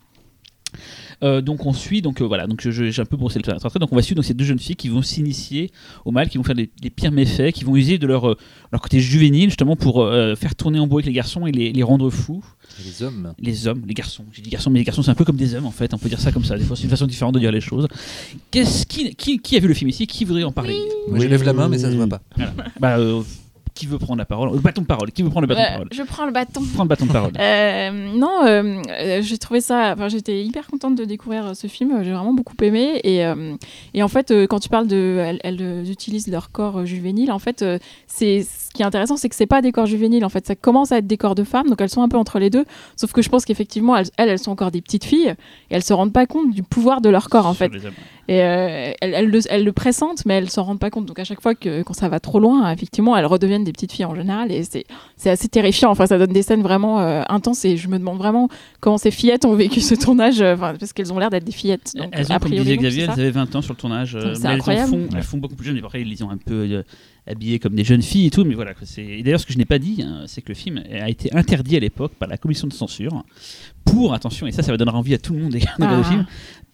Euh, 1.23 1.41
donc 1.41 1.65
on 1.65 1.73
suit 1.73 2.01
donc 2.01 2.21
euh, 2.21 2.25
voilà 2.25 2.47
donc 2.47 2.61
je- 2.61 2.71
je- 2.71 2.89
j'ai 2.91 3.01
un 3.01 3.05
peu 3.05 3.17
brossé 3.17 3.39
le 3.39 3.43
trait 3.43 3.53
donc 3.79 3.91
on 3.91 3.95
va 3.95 4.01
suivre 4.01 4.15
donc 4.15 4.25
ces 4.25 4.33
deux 4.33 4.45
jeunes 4.45 4.59
filles 4.59 4.77
qui 4.77 4.87
vont 4.87 5.01
s'initier 5.01 5.69
au 6.05 6.11
mal 6.11 6.29
qui 6.29 6.37
vont 6.37 6.43
faire 6.45 6.55
des, 6.55 6.69
des 6.81 6.89
pires 6.89 7.11
méfaits 7.11 7.51
qui 7.53 7.65
vont 7.65 7.75
user 7.75 7.97
de 7.97 8.07
leur 8.07 8.29
euh, 8.29 8.37
leur 8.71 8.81
côté 8.81 8.99
juvénile 9.01 9.49
justement 9.49 9.75
pour 9.75 10.01
euh, 10.01 10.35
faire 10.35 10.55
tourner 10.55 10.79
en 10.79 10.87
bois 10.87 10.99
avec 10.99 11.07
les 11.07 11.13
garçons 11.13 11.45
et 11.45 11.51
les, 11.51 11.73
les 11.73 11.83
rendre 11.83 12.09
fous 12.09 12.43
Les 12.85 13.03
hommes. 13.03 13.33
les 13.39 13.67
hommes, 13.67 13.83
les 13.87 13.93
garçons. 13.93 14.23
J'ai 14.31 14.41
dit 14.41 14.49
garçons, 14.49 14.69
mais 14.69 14.79
les 14.79 14.85
garçons, 14.85 15.01
c'est 15.03 15.11
un 15.11 15.15
peu 15.15 15.25
comme 15.25 15.35
des 15.37 15.55
hommes 15.55 15.65
en 15.65 15.71
fait. 15.71 15.93
On 15.93 15.97
peut 15.97 16.07
dire 16.09 16.19
ça 16.21 16.31
comme 16.31 16.43
ça. 16.45 16.57
Des 16.57 16.63
fois, 16.63 16.75
c'est 16.77 16.83
une 16.83 16.89
façon 16.89 17.07
différente 17.07 17.33
de 17.33 17.39
dire 17.39 17.51
les 17.51 17.61
choses. 17.61 17.87
Qu'est-ce 18.51 18.85
qui, 18.85 19.15
qui, 19.15 19.39
qui 19.39 19.57
a 19.57 19.59
vu 19.59 19.67
le 19.67 19.73
film 19.73 19.89
ici? 19.89 20.05
Qui 20.07 20.23
voudrait 20.25 20.43
en 20.43 20.51
parler? 20.51 20.77
Moi, 21.09 21.19
je 21.19 21.27
lève 21.27 21.43
la 21.43 21.53
main, 21.53 21.67
mais 21.67 21.79
ça 21.79 21.89
se 21.91 21.95
voit 21.95 22.07
pas. 22.07 22.21
Voilà. 22.35 22.53
Bah, 22.79 22.97
euh, 22.99 23.21
qui 23.79 23.87
veut 23.87 23.97
prendre 23.97 24.19
la 24.19 24.25
parole 24.25 24.51
Le 24.51 24.59
bâton 24.59 24.81
de 24.81 24.87
parole. 24.87 25.11
Qui 25.11 25.23
veut 25.23 25.29
prendre 25.29 25.47
le 25.47 25.55
bâton 25.55 25.61
de 25.61 25.65
Ouais, 25.65 25.71
parole 25.71 25.87
Je 25.91 26.03
prends 26.03 26.25
le 26.25 26.31
bâton. 26.33 26.61
Prends 26.73 26.83
le 26.83 26.89
bâton 26.89 27.05
de 27.05 27.11
parole. 27.11 27.31
Euh, 27.39 27.91
non, 28.15 28.45
euh, 28.45 28.81
euh, 28.89 29.21
j'ai 29.21 29.37
trouvé 29.37 29.61
ça. 29.61 29.93
Enfin, 29.93 30.09
j'étais 30.09 30.43
hyper 30.43 30.67
contente 30.67 30.95
de 30.95 31.05
découvrir 31.05 31.47
euh, 31.47 31.53
ce 31.53 31.67
film. 31.67 32.03
J'ai 32.03 32.11
vraiment 32.11 32.33
beaucoup 32.33 32.55
aimé. 32.61 32.99
Et, 33.03 33.25
euh, 33.25 33.55
et 33.93 34.03
en 34.03 34.07
fait, 34.07 34.31
euh, 34.31 34.45
quand 34.47 34.59
tu 34.59 34.67
parles 34.69 34.87
de, 34.87 35.21
elles, 35.25 35.39
elles, 35.43 35.61
euh, 35.61 35.85
utilisent 35.85 36.27
leur 36.27 36.51
corps 36.51 36.79
euh, 36.79 36.85
juvénile. 36.85 37.31
En 37.31 37.39
fait, 37.39 37.61
euh, 37.61 37.79
c'est 38.07 38.43
ce 38.43 38.69
qui 38.73 38.81
est 38.81 38.85
intéressant, 38.85 39.15
c'est 39.15 39.29
que 39.29 39.35
c'est 39.35 39.47
pas 39.47 39.61
des 39.61 39.71
corps 39.71 39.85
juvéniles. 39.85 40.25
En 40.25 40.29
fait, 40.29 40.45
ça 40.45 40.55
commence 40.55 40.91
à 40.91 40.97
être 40.97 41.07
des 41.07 41.17
corps 41.17 41.35
de 41.35 41.43
femmes. 41.43 41.69
Donc 41.69 41.79
elles 41.81 41.89
sont 41.89 42.01
un 42.01 42.09
peu 42.09 42.17
entre 42.17 42.39
les 42.39 42.49
deux. 42.49 42.65
Sauf 42.97 43.13
que 43.13 43.21
je 43.21 43.29
pense 43.29 43.45
qu'effectivement, 43.45 43.95
elles, 43.95 44.07
elles, 44.17 44.29
elles 44.29 44.39
sont 44.39 44.51
encore 44.51 44.71
des 44.71 44.81
petites 44.81 45.05
filles 45.05 45.33
et 45.69 45.75
elles 45.75 45.83
se 45.83 45.93
rendent 45.93 46.13
pas 46.13 46.25
compte 46.25 46.51
du 46.51 46.63
pouvoir 46.63 47.01
de 47.01 47.09
leur 47.09 47.29
corps 47.29 47.47
en 47.47 47.53
fait. 47.53 47.71
Et 48.29 48.43
euh, 48.43 48.91
elles, 49.01 49.13
elles 49.15 49.27
le, 49.27 49.39
elles 49.49 49.63
le 49.63 49.73
pressentent, 49.73 50.23
mais 50.27 50.35
elles 50.35 50.51
s'en 50.51 50.61
rendent 50.63 50.77
pas 50.79 50.91
compte. 50.91 51.07
Donc 51.07 51.17
à 51.17 51.23
chaque 51.23 51.41
fois 51.41 51.55
que 51.55 51.81
quand 51.81 51.93
ça 51.95 52.09
va 52.09 52.19
trop 52.19 52.39
loin, 52.39 52.71
effectivement, 52.71 53.17
elles 53.17 53.25
redeviennent 53.25 53.63
des 53.63 53.71
petites 53.71 53.91
filles 53.91 54.05
en 54.05 54.13
général. 54.13 54.51
Et 54.51 54.61
c'est 55.17 55.29
assez 55.31 55.47
terrifiant. 55.47 55.89
Enfin, 55.89 56.05
ça 56.05 56.19
donne 56.19 56.31
des 56.31 56.43
scènes 56.43 56.61
vraiment 56.61 56.99
euh, 56.99 57.23
intenses. 57.27 57.65
Et 57.65 57.75
je 57.75 57.87
me 57.87 57.97
demande 57.97 58.19
vraiment 58.19 58.47
comment 58.81 58.99
ces 58.99 59.09
fillettes 59.09 59.45
ont 59.45 59.55
vécu 59.55 59.81
ce 59.81 59.95
tournage. 59.95 60.41
euh, 60.41 60.53
Enfin, 60.53 60.75
parce 60.79 60.93
qu'elles 60.93 61.11
ont 61.11 61.17
l'air 61.17 61.31
d'être 61.31 61.43
des 61.43 61.51
fillettes. 61.51 61.93
Donc, 61.95 62.09
elles 62.11 62.27
ont, 62.31 62.35
a 62.35 62.39
comme 62.39 62.49
priori, 62.49 62.65
disait 62.65 62.75
donc, 62.75 62.85
Xavier, 62.85 63.03
elles 63.05 63.09
avaient 63.19 63.31
20 63.31 63.55
ans 63.55 63.61
sur 63.63 63.73
le 63.73 63.79
tournage. 63.79 64.15
euh, 64.15 64.35
C'est 64.35 64.41
elles, 64.43 64.47
en 64.47 64.53
incroyable. 64.57 64.89
font, 64.91 65.07
elles 65.15 65.23
font 65.23 65.37
beaucoup 65.39 65.55
plus 65.55 65.65
jeunes. 65.65 65.75
Mais 65.77 65.83
après, 65.83 66.01
ils 66.01 66.07
les 66.09 66.21
ont 66.21 66.29
un 66.29 66.37
peu 66.37 66.53
euh, 66.69 66.83
habillées 67.25 67.57
comme 67.57 67.73
des 67.73 67.83
jeunes 67.83 68.03
filles 68.03 68.27
et 68.27 68.31
tout. 68.31 68.45
Mais 68.45 68.53
voilà. 68.53 68.73
c'est- 68.83 69.23
d'ailleurs, 69.23 69.39
ce 69.39 69.47
que 69.47 69.53
je 69.53 69.57
n'ai 69.57 69.65
pas 69.65 69.79
dit, 69.79 70.03
hein, 70.03 70.25
c'est 70.27 70.43
que 70.43 70.49
le 70.49 70.55
film 70.55 70.83
a 71.01 71.09
été 71.09 71.35
interdit 71.35 71.77
à 71.77 71.79
l'époque 71.79 72.11
par 72.19 72.29
la 72.29 72.37
commission 72.37 72.67
de 72.67 72.73
censure 72.73 73.23
pour, 73.85 74.13
attention, 74.13 74.45
et 74.45 74.51
ça, 74.51 74.61
ça 74.61 74.71
va 74.71 74.77
donner 74.77 74.91
envie 74.91 75.15
à 75.15 75.17
tout 75.17 75.33
le 75.33 75.39
monde 75.39 75.51
de 75.53 75.57
regarder 75.57 75.85
le 75.95 76.01
Ah. 76.01 76.03
film, 76.03 76.25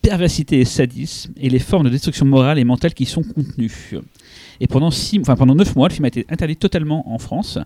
perversité 0.09 0.59
et 0.59 0.65
sadisme 0.65 1.33
et 1.37 1.49
les 1.49 1.59
formes 1.59 1.85
de 1.85 1.89
destruction 1.89 2.25
morale 2.25 2.59
et 2.59 2.63
mentale 2.63 2.93
qui 2.93 3.05
sont 3.05 3.23
contenues. 3.23 3.93
Et 4.59 4.67
pendant, 4.67 4.91
six, 4.91 5.19
enfin, 5.19 5.35
pendant 5.35 5.55
9 5.55 5.75
mois, 5.75 5.87
le 5.89 5.93
film 5.93 6.05
a 6.05 6.07
été 6.09 6.25
interdit 6.29 6.55
totalement 6.57 7.11
en 7.13 7.17
France. 7.17 7.57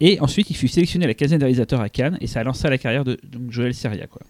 Et 0.00 0.18
ensuite, 0.20 0.50
il 0.50 0.54
fut 0.54 0.68
sélectionné 0.68 1.04
à 1.04 1.08
la 1.08 1.14
quinzaine 1.14 1.38
des 1.38 1.44
réalisateurs 1.44 1.80
à 1.80 1.88
Cannes 1.88 2.16
et 2.20 2.26
ça 2.26 2.40
a 2.40 2.44
lancé 2.44 2.68
la 2.68 2.78
carrière 2.78 3.04
de 3.04 3.18
Joël 3.50 3.74
Seria. 3.74 4.06
Quoi. 4.06 4.22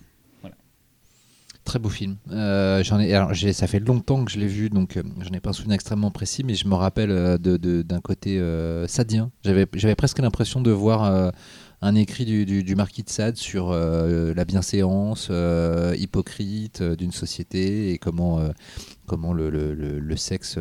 Très 1.65 1.79
beau 1.79 1.89
film. 1.89 2.17
Euh, 2.33 2.83
j'en 2.83 2.99
ai, 2.99 3.15
alors, 3.15 3.31
ça 3.37 3.67
fait 3.69 3.79
longtemps 3.79 4.25
que 4.25 4.33
je 4.33 4.39
l'ai 4.41 4.49
vu, 4.49 4.69
donc 4.69 4.97
euh, 4.97 5.03
j'en 5.21 5.31
ai 5.31 5.39
pas 5.39 5.51
un 5.51 5.53
souvenir 5.53 5.75
extrêmement 5.77 6.11
précis, 6.11 6.43
mais 6.45 6.55
je 6.57 6.67
me 6.67 6.75
rappelle 6.75 7.13
euh, 7.13 7.39
de- 7.39 7.57
de- 7.57 7.83
d'un 7.83 8.01
côté 8.01 8.41
euh, 8.41 8.89
sadien. 8.89 9.31
J'avais, 9.45 9.67
j'avais 9.75 9.95
presque 9.95 10.19
l'impression 10.19 10.61
de 10.61 10.73
voir 10.73 11.33
un 11.83 11.97
écrit 11.97 12.25
du, 12.25 12.77
marquis 12.77 13.03
de 13.03 13.11
Sade 13.11 13.37
sur 13.37 13.73
euh, 13.73 14.33
la 14.35 14.45
bienséance 14.45 15.29
euh, 15.31 15.97
hypocrite 15.99 16.81
euh, 16.81 16.95
d'une 16.95 17.11
société 17.11 17.91
et 17.91 17.99
comment, 17.99 18.41
comment 19.07 19.33
le, 19.33 20.17
sexe, 20.17 20.59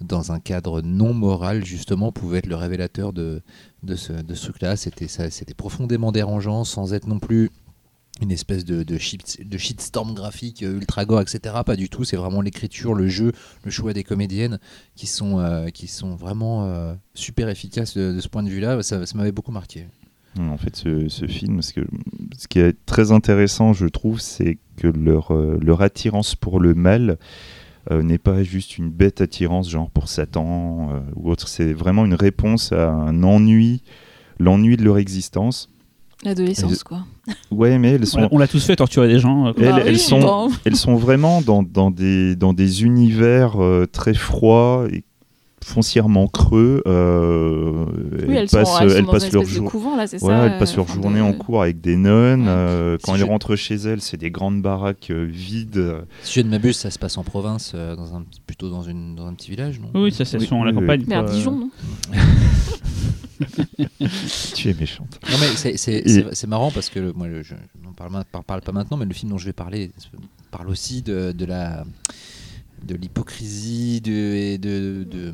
dans 0.00 0.32
un 0.32 0.40
cadre 0.40 0.80
non 0.80 1.12
moral, 1.12 1.64
justement, 1.64 2.12
pouvait 2.12 2.38
être 2.38 2.46
le 2.46 2.56
révélateur 2.56 3.12
de, 3.12 3.42
de 3.82 3.94
ce, 3.94 4.14
de 4.14 4.34
ce 4.34 4.44
truc-là. 4.44 4.76
C'était, 4.76 5.06
ça, 5.06 5.30
c'était 5.30 5.52
profondément 5.52 6.12
dérangeant, 6.12 6.64
sans 6.64 6.94
être 6.94 7.06
non 7.06 7.18
plus 7.18 7.50
une 8.22 8.32
espèce 8.32 8.64
de, 8.64 8.82
de, 8.82 8.98
shit, 8.98 9.46
de 9.46 9.58
shitstorm 9.58 10.14
graphique 10.14 10.62
ultra 10.62 11.04
gore, 11.04 11.20
etc. 11.20 11.56
Pas 11.64 11.76
du 11.76 11.90
tout. 11.90 12.04
C'est 12.04 12.16
vraiment 12.16 12.40
l'écriture, 12.40 12.94
le 12.94 13.06
jeu, 13.06 13.32
le 13.64 13.70
choix 13.70 13.92
des 13.92 14.02
comédiennes 14.02 14.58
qui 14.96 15.06
sont, 15.06 15.66
qui 15.74 15.88
sont 15.88 16.16
vraiment 16.16 16.96
super 17.14 17.50
efficaces 17.50 17.96
de, 17.96 18.18
ce 18.18 18.28
point 18.28 18.42
de 18.42 18.48
vue-là. 18.48 18.82
Ça 18.82 19.04
m'avait 19.14 19.30
beaucoup 19.32 19.52
marqué. 19.52 19.86
En 20.38 20.56
fait, 20.56 20.76
ce, 20.76 21.08
ce 21.08 21.26
film, 21.26 21.62
ce, 21.62 21.72
que, 21.72 21.80
ce 22.36 22.46
qui 22.46 22.60
est 22.60 22.76
très 22.86 23.10
intéressant, 23.12 23.72
je 23.72 23.86
trouve, 23.86 24.20
c'est 24.20 24.58
que 24.76 24.86
leur, 24.86 25.32
euh, 25.34 25.58
leur 25.60 25.82
attirance 25.82 26.34
pour 26.36 26.60
le 26.60 26.74
mal 26.74 27.18
euh, 27.90 28.02
n'est 28.02 28.18
pas 28.18 28.42
juste 28.44 28.78
une 28.78 28.88
bête 28.90 29.20
attirance, 29.20 29.68
genre 29.68 29.90
pour 29.90 30.08
Satan 30.08 30.90
euh, 30.92 31.00
ou 31.16 31.30
autre. 31.30 31.48
C'est 31.48 31.72
vraiment 31.72 32.04
une 32.04 32.14
réponse 32.14 32.70
à 32.72 32.90
un 32.90 33.22
ennui, 33.24 33.82
l'ennui 34.38 34.76
de 34.76 34.84
leur 34.84 34.98
existence. 34.98 35.70
L'adolescence, 36.24 36.82
quoi. 36.84 37.04
Ouais, 37.50 37.78
mais 37.78 37.92
elles 37.92 38.06
sont, 38.06 38.22
On, 38.30 38.36
on 38.36 38.38
l'a 38.38 38.48
tous 38.48 38.64
fait, 38.64 38.76
torturer 38.76 39.08
des 39.08 39.18
gens. 39.20 39.46
euh, 39.48 39.52
Elles- 39.56 39.70
Bah 39.70 39.80
elles 39.86 39.92
oui, 39.94 39.98
sont- 39.98 40.18
bon. 40.20 40.50
elles 40.64 40.74
sont 40.76 40.96
vraiment 40.96 41.42
dans, 41.42 41.62
dans, 41.62 41.90
des, 41.92 42.34
dans 42.36 42.52
des 42.52 42.84
univers 42.84 43.60
euh, 43.62 43.86
très 43.86 44.14
froids 44.14 44.86
et 44.92 45.04
foncièrement 45.64 46.26
creux. 46.28 46.82
euh, 46.86 47.84
Oui, 48.26 48.34
elles, 48.36 48.48
sont, 48.48 48.58
passent, 48.58 48.68
elles 48.80 48.90
sont 48.90 48.96
leur 49.06 49.14
espèce 49.16 49.32
de 49.32 49.44
jour- 49.44 49.70
couvent, 49.70 49.96
là, 49.96 50.06
c'est 50.06 50.18
Voilà, 50.18 50.38
ça 50.40 50.46
elles 50.46 50.58
passent 50.58 50.72
euh, 50.74 50.76
leur 50.76 50.88
journée 50.88 51.18
de- 51.18 51.24
en 51.24 51.32
cours 51.32 51.62
avec 51.62 51.80
des 51.80 51.96
nonnes. 51.96 52.42
Ouais. 52.42 52.48
euh, 52.48 52.96
quand 53.02 53.12
Si 53.14 53.20
elles 53.20 53.26
je- 53.26 53.30
rentrent 53.30 53.56
chez 53.56 53.74
elles, 53.76 54.00
c'est 54.00 54.16
des 54.16 54.30
grandes 54.30 54.62
baraques 54.62 55.10
euh, 55.10 55.26
vides. 55.30 56.02
Si 56.22 56.40
je 56.40 56.44
ne 56.44 56.50
m'abuse, 56.50 56.76
ça 56.76 56.90
se 56.90 56.98
passe 56.98 57.18
en 57.18 57.24
province, 57.24 57.72
euh, 57.74 57.96
dans 57.96 58.14
un, 58.14 58.22
petit- 58.22 58.40
plutôt 58.46 58.70
dans, 58.70 58.82
une, 58.82 59.14
dans 59.14 59.26
un 59.26 59.34
petit 59.34 59.50
village, 59.50 59.80
non? 59.80 59.88
Oui, 60.00 60.12
ça 60.12 60.24
c'est 60.24 60.38
Oui, 60.38 60.46
souvent 60.46 60.62
à 60.62 60.66
la 60.66 60.70
oui, 60.72 60.76
oui. 60.78 60.82
campagne. 60.84 61.04
Vers 61.06 61.24
quoi. 61.24 61.32
Dijon, 61.32 61.52
non? 61.56 61.70
Tu 64.54 64.68
es 64.70 64.74
méchante. 64.74 65.18
Non, 65.30 65.36
mais 65.40 65.46
c'est- 65.76 65.92
Et- 66.42 66.46
marrant 66.46 66.70
parce 66.70 66.88
que 66.90 66.98
le- 66.98 67.12
moi, 67.12 67.28
le- 67.28 67.42
je 67.42 67.54
n'en 67.84 67.92
parle, 67.92 68.62
pas 68.62 68.72
maintenant, 68.72 68.96
mais 68.96 69.04
le 69.04 69.14
film 69.14 69.30
dont 69.30 69.38
je 69.38 69.44
vais 69.46 69.52
parler 69.52 69.90
parle 70.50 70.68
aussi 70.70 71.02
de, 71.02 71.32
de 71.32 71.44
la 71.44 71.84
de 72.86 72.94
l'hypocrisie 72.94 74.00
de, 74.00 74.10
et 74.12 74.58
de, 74.58 75.04
de, 75.10 75.30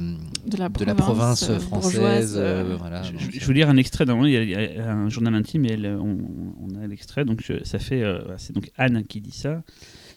De 0.49 0.57
la 0.57 0.69
de 0.69 0.85
la 0.85 0.95
province, 0.95 1.49
euh, 1.51 1.59
française. 1.59 2.35
euh, 2.37 2.63
euh, 2.73 2.77
voilà. 2.79 3.03
Je, 3.03 3.13
je- 3.19 3.39
je 3.41 3.45
veux 3.47 3.53
lire 3.53 3.69
un 3.69 3.77
extrait 3.77 4.05
d'un 4.07 4.27
il 4.27 4.33
y 4.51 4.55
a- 4.55 4.93
un 4.93 5.09
journal 5.09 5.35
intime 5.35 5.65
et 5.67 5.73
elle, 5.73 5.87
on, 6.01 6.19
on 6.63 6.83
a 6.83 6.87
l'extrait, 6.87 7.25
donc 7.25 7.41
je- 7.45 7.63
ça 7.65 7.79
fait, 7.79 8.03
euh, 8.03 8.21
c'est 8.39 8.53
donc 8.55 8.71
Anne 8.77 9.05
qui 9.05 9.21
dit 9.21 9.31
ça. 9.31 9.63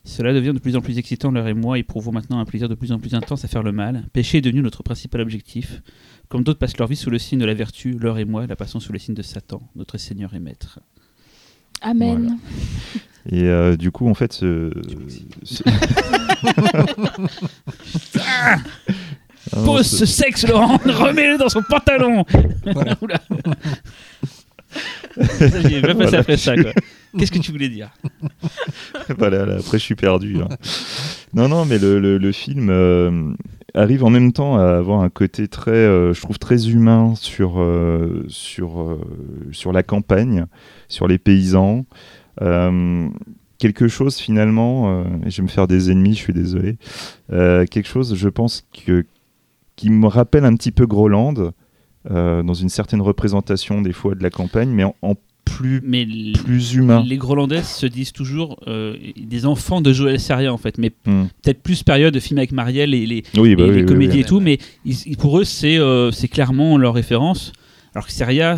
Cela 0.04 0.34
devient 0.34 0.54
de 0.54 0.60
plus 0.60 0.76
en 0.78 0.82
plus 0.82 0.98
excitant, 0.98 1.32
l'heure 1.32 1.48
et 1.50 1.54
moi 1.54 1.78
éprouvons 1.78 2.14
maintenant 2.14 2.40
un 2.40 2.46
plaisir 2.46 2.70
de 2.70 2.76
plus 2.76 2.92
en 2.94 3.00
plus 3.00 3.14
intense 3.14 3.44
à 3.44 3.50
faire 3.50 3.62
le 3.64 3.74
mal. 3.74 4.06
Péché 4.14 4.38
est 4.38 4.42
devenu 4.42 4.62
notre 4.62 4.82
principal 4.82 5.20
objectif. 5.22 5.82
Comme 6.30 6.44
d'autres 6.44 6.60
passent 6.60 6.78
leur 6.78 6.88
vie 6.88 6.96
sous 6.96 7.10
le 7.10 7.20
signe 7.20 7.40
de 7.40 7.46
la 7.46 7.54
vertu, 7.54 7.92
l'heure 7.92 8.18
et 8.18 8.26
moi 8.26 8.48
la 8.48 8.56
passons 8.56 8.80
sous 8.80 8.94
le 8.94 9.00
signe 9.00 9.16
de 9.16 9.22
Satan, 9.22 9.62
notre 9.76 9.98
Seigneur 9.98 10.34
et 10.34 10.40
Maître. 10.40 10.80
Amen. 11.82 12.38
Et 13.30 13.44
euh, 13.44 13.76
du 13.76 13.92
coup, 13.92 14.08
en 14.10 14.14
fait, 14.14 14.32
ce- 14.34 14.72
Ah 18.20 18.58
Pose 19.66 19.88
ce- 19.88 20.06
sexe, 20.06 20.46
Laurent 20.48 20.78
Remets-le 20.86 21.38
dans 21.38 21.50
son 21.50 21.62
pantalon 21.64 22.26
Oula. 23.02 23.20
Ça, 25.40 25.62
J'y 25.62 25.76
ai 25.76 25.82
pas 25.82 25.88
passé 25.96 26.04
Voilà. 26.04 26.20
après 26.20 26.38
ça, 26.38 26.56
quoi. 26.56 26.72
Qu'est-ce 27.18 27.32
que 27.32 27.40
tu 27.40 27.52
voulais 27.52 27.70
dire? 27.70 27.90
Voilà, 29.18 29.46
là, 29.46 29.56
après 29.60 29.80
je 29.80 29.84
suis 29.84 29.96
perdu. 29.96 30.38
hein. 30.42 30.50
non, 31.34 31.48
non, 31.48 31.66
mais 31.66 31.80
le, 31.80 32.00
le- 32.00 32.18
le 32.18 32.32
film 32.34 32.70
euh, 32.70 33.32
arrive 33.74 34.04
en 34.04 34.10
même 34.10 34.34
temps 34.34 34.58
à 34.58 34.66
avoir 34.78 35.00
un 35.02 35.10
côté 35.10 35.48
très, 35.48 35.72
euh, 35.72 36.14
je 36.14 36.22
trouve, 36.22 36.38
très 36.38 36.68
humain 36.70 37.14
sur, 37.16 37.60
euh, 37.62 38.26
sur, 38.28 38.82
euh, 38.82 39.00
sur 39.54 39.72
la 39.72 39.82
campagne, 39.84 40.46
sur 40.90 41.08
les 41.08 41.18
paysans. 41.18 41.86
Quelque 43.60 43.88
chose 43.88 44.18
finalement, 44.18 45.02
euh, 45.02 45.04
et 45.26 45.32
je 45.32 45.38
vais 45.38 45.44
me 45.44 45.48
faire 45.48 45.68
des 45.68 45.90
ennemis, 45.92 46.14
je 46.14 46.20
suis 46.20 46.34
désolé, 46.34 46.78
euh, 47.32 47.66
quelque 47.66 47.88
chose, 47.88 48.16
je 48.16 48.30
pense, 48.30 48.66
que, 48.86 49.06
qui 49.76 49.90
me 49.90 50.08
rappelle 50.08 50.46
un 50.46 50.56
petit 50.56 50.72
peu 50.72 50.86
Groland, 50.86 51.52
euh, 52.12 52.44
dans 52.44 52.54
une 52.54 52.70
certaine 52.70 53.02
représentation 53.02 53.82
des 53.82 53.94
fois 53.94 54.14
de 54.16 54.22
la 54.24 54.30
campagne, 54.30 54.70
mais 54.70 54.84
en, 54.84 54.96
en 55.02 55.16
plus, 55.44 55.82
Mais 55.84 56.06
plus 56.44 56.76
humain. 56.76 57.04
les 57.08 57.18
Grolandais 57.18 57.64
se 57.64 57.86
disent 57.88 58.12
toujours 58.12 58.60
euh, 58.68 58.96
des 59.18 59.46
enfants 59.46 59.82
de 59.82 59.92
Joël 59.94 60.20
Seria 60.20 60.54
en 60.54 60.58
fait, 60.58 60.78
mais 60.78 60.92
Hmm. 61.06 61.24
peut-être 61.42 61.64
plus 61.64 61.84
période 61.84 62.14
de 62.14 62.20
film 62.20 62.38
avec 62.38 62.52
Marielle 62.52 62.94
et 62.94 63.06
les, 63.06 63.24
Oui, 63.38 63.52
et 63.52 63.56
bah 63.56 63.64
les 63.64 63.70
oui, 63.72 63.76
oui, 63.80 63.86
comédies 63.86 64.20
et 64.20 64.24
tout, 64.26 64.40
mais 64.42 64.58
ils- 64.86 65.16
pour 65.18 65.40
eux 65.40 65.46
c'est 65.46 65.80
c'est 66.12 66.28
clairement 66.28 66.78
leur 66.78 66.94
référence. 66.94 67.54
Alors 67.98 68.06
que 68.06 68.12
Seria, 68.14 68.58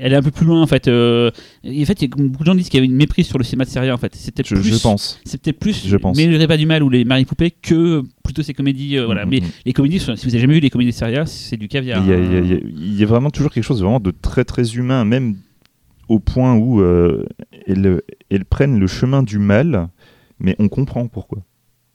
elle 0.00 0.12
est 0.12 0.16
un 0.16 0.22
peu 0.22 0.32
plus 0.32 0.44
loin 0.44 0.60
en 0.60 0.66
fait. 0.66 0.88
euh, 0.88 1.30
et 1.62 1.80
en 1.80 1.86
fait, 1.86 2.04
beaucoup 2.10 2.42
de 2.42 2.46
gens 2.46 2.56
disent 2.56 2.68
qu'il 2.68 2.78
y 2.78 2.82
avait 2.82 2.88
une 2.90 2.96
méprise 2.96 3.24
sur 3.28 3.38
le 3.38 3.44
cinéma 3.44 3.64
de 3.66 3.70
Seria 3.70 3.94
en 3.94 3.98
fait. 3.98 4.16
C'était 4.16 4.42
Je, 4.44 4.56
plus, 4.56 4.64
je 4.64 4.82
pense. 4.82 5.20
c'était 5.24 5.52
plus 5.52 5.86
Je 5.86 5.96
pense. 5.96 6.16
mais 6.16 6.26
le 6.26 6.44
pas 6.48 6.56
du 6.56 6.66
mal 6.66 6.82
ou 6.82 6.88
les 6.90 7.04
Marie 7.04 7.24
Poupée 7.24 7.52
que 7.52 8.02
plutôt 8.24 8.42
ces 8.42 8.52
comédies. 8.52 8.98
euh, 8.98 9.06
voilà. 9.06 9.26
Mhm, 9.26 9.30
Mais 9.30 9.40
mhm. 9.42 9.46
les 9.64 9.72
comédies, 9.72 10.00
si 10.00 10.06
vous 10.06 10.10
avez 10.28 10.40
jamais 10.40 10.54
vu 10.54 10.58
les 10.60 10.70
comédies 10.70 10.90
de 10.90 10.96
Seria, 10.96 11.24
c'est 11.24 11.56
du 11.56 11.68
caviar. 11.68 12.02
Il 12.02 12.10
y, 12.10 12.12
a, 12.12 12.16
hein. 12.16 12.20
il 12.24 12.32
y 12.32 12.36
a- 12.36 12.40
il 12.40 12.48
y 12.50 12.54
a- 12.54 12.60
il 12.64 12.98
y 12.98 13.02
a 13.04 13.06
vraiment 13.06 13.30
toujours 13.30 13.52
quelque 13.52 13.62
chose 13.62 13.80
vraiment 13.80 14.00
de 14.00 14.10
très 14.10 14.44
très 14.44 14.74
humain, 14.74 15.04
même 15.04 15.36
au 16.08 16.18
point 16.18 16.54
où 16.56 16.80
euh, 16.80 17.24
elles, 17.68 18.02
elles 18.28 18.44
prennent 18.44 18.80
le 18.80 18.88
chemin 18.88 19.22
du 19.22 19.38
mal, 19.38 19.88
mais 20.40 20.56
on 20.58 20.68
comprend 20.68 21.06
pourquoi. 21.06 21.38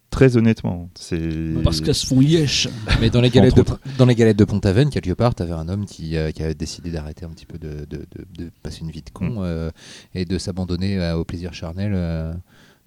Très 0.10 0.38
honnêtement, 0.38 0.90
c'est 0.96 1.20
Parce 1.64 1.82
qu'elles 1.82 1.94
se 1.94 2.08
font 2.08 2.20
yesh. 2.20 2.68
Mais 3.00 3.10
dans 3.12 3.22
les 3.22 3.30
galettes, 3.30 3.56
de, 3.56 3.64
dans 4.00 4.06
les 4.08 4.16
galettes 4.16 4.38
de 4.40 4.44
Pont-Aven, 4.44 4.90
quelque 4.90 5.14
part, 5.14 5.36
tu 5.36 5.44
avais 5.44 5.52
un 5.54 5.70
homme 5.70 5.86
qui, 5.86 6.18
euh, 6.18 6.32
qui 6.32 6.42
avait 6.42 6.56
décidé 6.56 6.90
d'arrêter 6.90 7.26
un 7.26 7.30
petit 7.30 7.46
peu 7.46 7.60
de, 7.60 7.86
de- 7.90 8.06
de- 8.16 8.44
de 8.46 8.50
passer 8.64 8.80
une 8.82 8.90
vie 8.90 9.04
de 9.04 9.10
con 9.12 9.30
Mm. 9.30 9.38
euh, 9.40 9.72
et 10.16 10.26
de 10.26 10.38
s'abandonner 10.40 10.98
euh, 11.00 11.16
au 11.16 11.26
plaisir 11.26 11.54
charnel, 11.54 11.92
euh, 11.94 12.34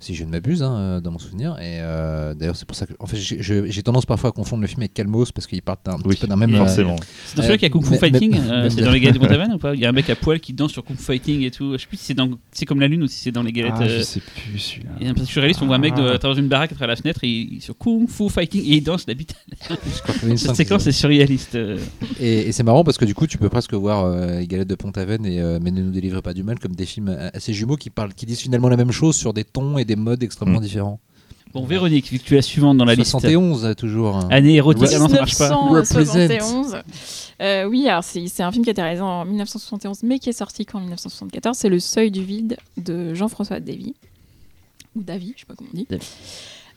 si 0.03 0.15
je 0.15 0.25
ne 0.25 0.31
m'abuse, 0.31 0.63
hein, 0.63 0.77
euh, 0.77 1.01
dans 1.01 1.11
mon 1.13 1.19
souvenir. 1.19 1.53
Et 1.61 1.79
euh, 1.81 2.35
d'ailleurs, 2.35 2.57
c'est 2.57 2.67
pour 2.67 2.77
ça 2.77 2.87
que 2.87 2.93
en 2.99 3.07
fait, 3.07 3.17
j'ai- 3.17 3.83
tendance 3.83 4.07
parfois 4.07 4.31
à 4.31 4.33
confondre 4.33 4.61
le 4.63 4.67
film 4.69 4.81
avec 4.83 4.95
Calmos 4.95 5.33
parce 5.33 5.47
qu'ils 5.47 5.63
partent 5.63 5.85
d'un 5.87 5.97
oui, 6.05 6.11
petit 6.15 6.21
peu 6.23 6.27
d'un 6.27 6.37
même. 6.37 6.55
euh, 6.55 6.59
forcément. 6.59 6.97
C'est 7.27 7.37
dans 7.37 7.43
celui 7.43 7.59
qui 7.59 7.65
a 7.67 7.71
Kung 7.71 7.85
Fu 7.85 7.91
mais- 7.93 7.99
Fighting, 7.99 8.37
euh, 8.39 8.69
c'est 8.71 8.83
dans 8.83 8.91
les 8.91 9.01
galettes 9.01 9.15
de 9.21 9.21
Montaven 9.21 9.53
ou 9.55 9.59
pas? 9.59 9.75
Il 9.75 9.81
y 9.81 9.87
a 9.87 9.89
un 9.89 9.93
mec 9.93 10.09
à 10.11 10.15
poil 10.17 10.39
qui 10.41 10.53
danse 10.53 10.73
sur 10.73 10.85
Kung 10.85 10.97
Fu 10.97 11.03
Fighting 11.05 11.43
et 11.43 11.51
tout. 11.51 11.73
Je 11.73 11.79
sais 11.79 11.87
plus 11.87 11.97
si 11.97 12.05
c'est 12.07 12.15
dans 12.15 12.29
c'est 12.53 12.65
comme 12.67 12.81
la 12.81 12.89
lune 12.89 13.03
ou 13.03 13.07
si 13.07 13.19
c'est 13.19 13.33
dans 13.33 13.43
les 13.43 13.53
galettes. 13.53 13.73
Ah, 13.77 13.87
je 13.89 13.95
euh, 13.95 14.03
sais 14.03 14.21
plus 14.21 14.59
celui-là. 14.59 14.91
Il 15.01 15.07
y 15.07 15.09
a 15.09 15.11
un 15.11 15.15
petit 15.15 15.39
réaliste, 15.39 15.63
on 15.63 15.67
voit 15.67 15.77
un 15.77 15.81
mec 15.81 15.95
de, 15.95 16.03
Ah. 16.03 16.15
à 16.15 16.19
travers 16.19 16.39
une 16.39 16.49
baraque 16.49 16.73
à 16.73 16.75
travers 16.75 16.95
la 16.95 16.97
fenêtre 17.01 17.21
et 17.25 17.29
il, 17.29 17.61
sur 17.63 17.77
Kung 17.79 18.09
Fu 18.09 18.29
Fighting 18.29 18.63
et 18.63 18.77
il 18.77 18.83
danse 18.83 19.05
la 19.07 19.15
bite. 19.15 19.35
qu'il 20.21 20.33
y 20.33 20.39
Cette 20.39 20.57
séquence 20.57 20.87
est 20.87 20.93
surréaliste. 20.93 21.55
euh. 21.55 21.79
Et, 22.21 22.49
et 22.49 22.53
c'est 22.53 22.63
marrant 22.63 22.85
parce 22.85 22.99
que 22.99 23.05
du 23.05 23.15
coup, 23.15 23.27
tu 23.27 23.39
peux 23.39 23.49
presque 23.49 23.75
voir 23.75 24.05
euh, 24.05 24.41
les 24.41 24.47
galettes 24.47 24.69
de 24.69 24.75
Pont-Aven 24.75 25.25
et 25.27 25.41
euh, 25.41 25.59
Mais 25.63 25.71
ne 25.71 25.83
nous 25.83 25.91
délivrez 25.91 26.23
pas 26.23 26.35
du 26.35 26.43
mal 26.43 26.59
comme 26.59 26.75
des 26.75 26.87
films 26.87 27.09
euh, 27.09 27.31
assez 27.35 27.53
jumeaux 27.53 27.77
qui 27.77 27.91
parlent, 27.91 28.15
qui 28.15 28.27
disent 28.27 28.41
finalement 28.41 28.69
la 28.69 28.77
même 28.77 28.93
chose 28.93 29.17
sur 29.17 29.33
des 29.33 29.45
tons 29.45 29.79
et 29.79 29.85
des 29.85 29.92
modes 29.97 30.23
extrêmement 30.23 30.59
Mm. 30.59 30.63
différents. 30.63 31.01
Bon, 31.53 31.67
Véronique, 31.67 32.11
vu 32.11 32.19
que 32.19 32.25
tu 32.25 32.33
es 32.33 32.37
la 32.37 32.43
suivante 32.43 32.79
dans 32.79 32.87
la 32.87 32.95
liste. 32.95 33.11
71 33.11 33.65
euh, 33.67 33.75
toujours. 33.75 34.17
hein. 34.17 34.29
Année 34.31 34.55
érotique, 34.55 34.89
ah 34.95 34.99
non, 34.99 35.09
ça 35.09 35.17
marche 35.17 35.37
pas. 35.37 35.51
1971. 35.51 36.77
Euh, 37.43 37.65
oui, 37.67 37.87
alors 37.89 38.05
c'est 38.05 38.43
un 38.43 38.51
film 38.51 38.65
qui 38.65 38.71
a 38.71 38.73
été 38.73 38.81
réalisé 38.81 39.03
en 39.03 39.25
1971, 39.27 40.03
mais 40.03 40.19
qui 40.19 40.31
est 40.31 40.33
sorti 40.33 40.65
qu'en 40.65 40.81
1974. 40.81 41.57
C'est 41.57 41.69
Le 41.69 41.79
Seuil 41.79 42.11
du 42.11 42.25
vide 42.25 42.57
de 42.79 43.13
Jean-François 43.15 43.61
Davy. 43.61 43.95
Ou 44.97 45.03
Davy, 45.03 45.35
je 45.37 45.41
sais 45.41 45.47
pas 45.47 45.55
comment 45.55 45.69
on 45.75 45.77
dit. 45.77 45.87
Davy. 45.91 46.07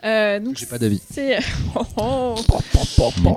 Euh, 0.04 0.40
J'ai 0.56 0.66
pas 0.66 0.78
d'avis. 0.78 1.02
C'est 1.10 1.40
oh, 1.76 1.82
oh. 1.98 2.36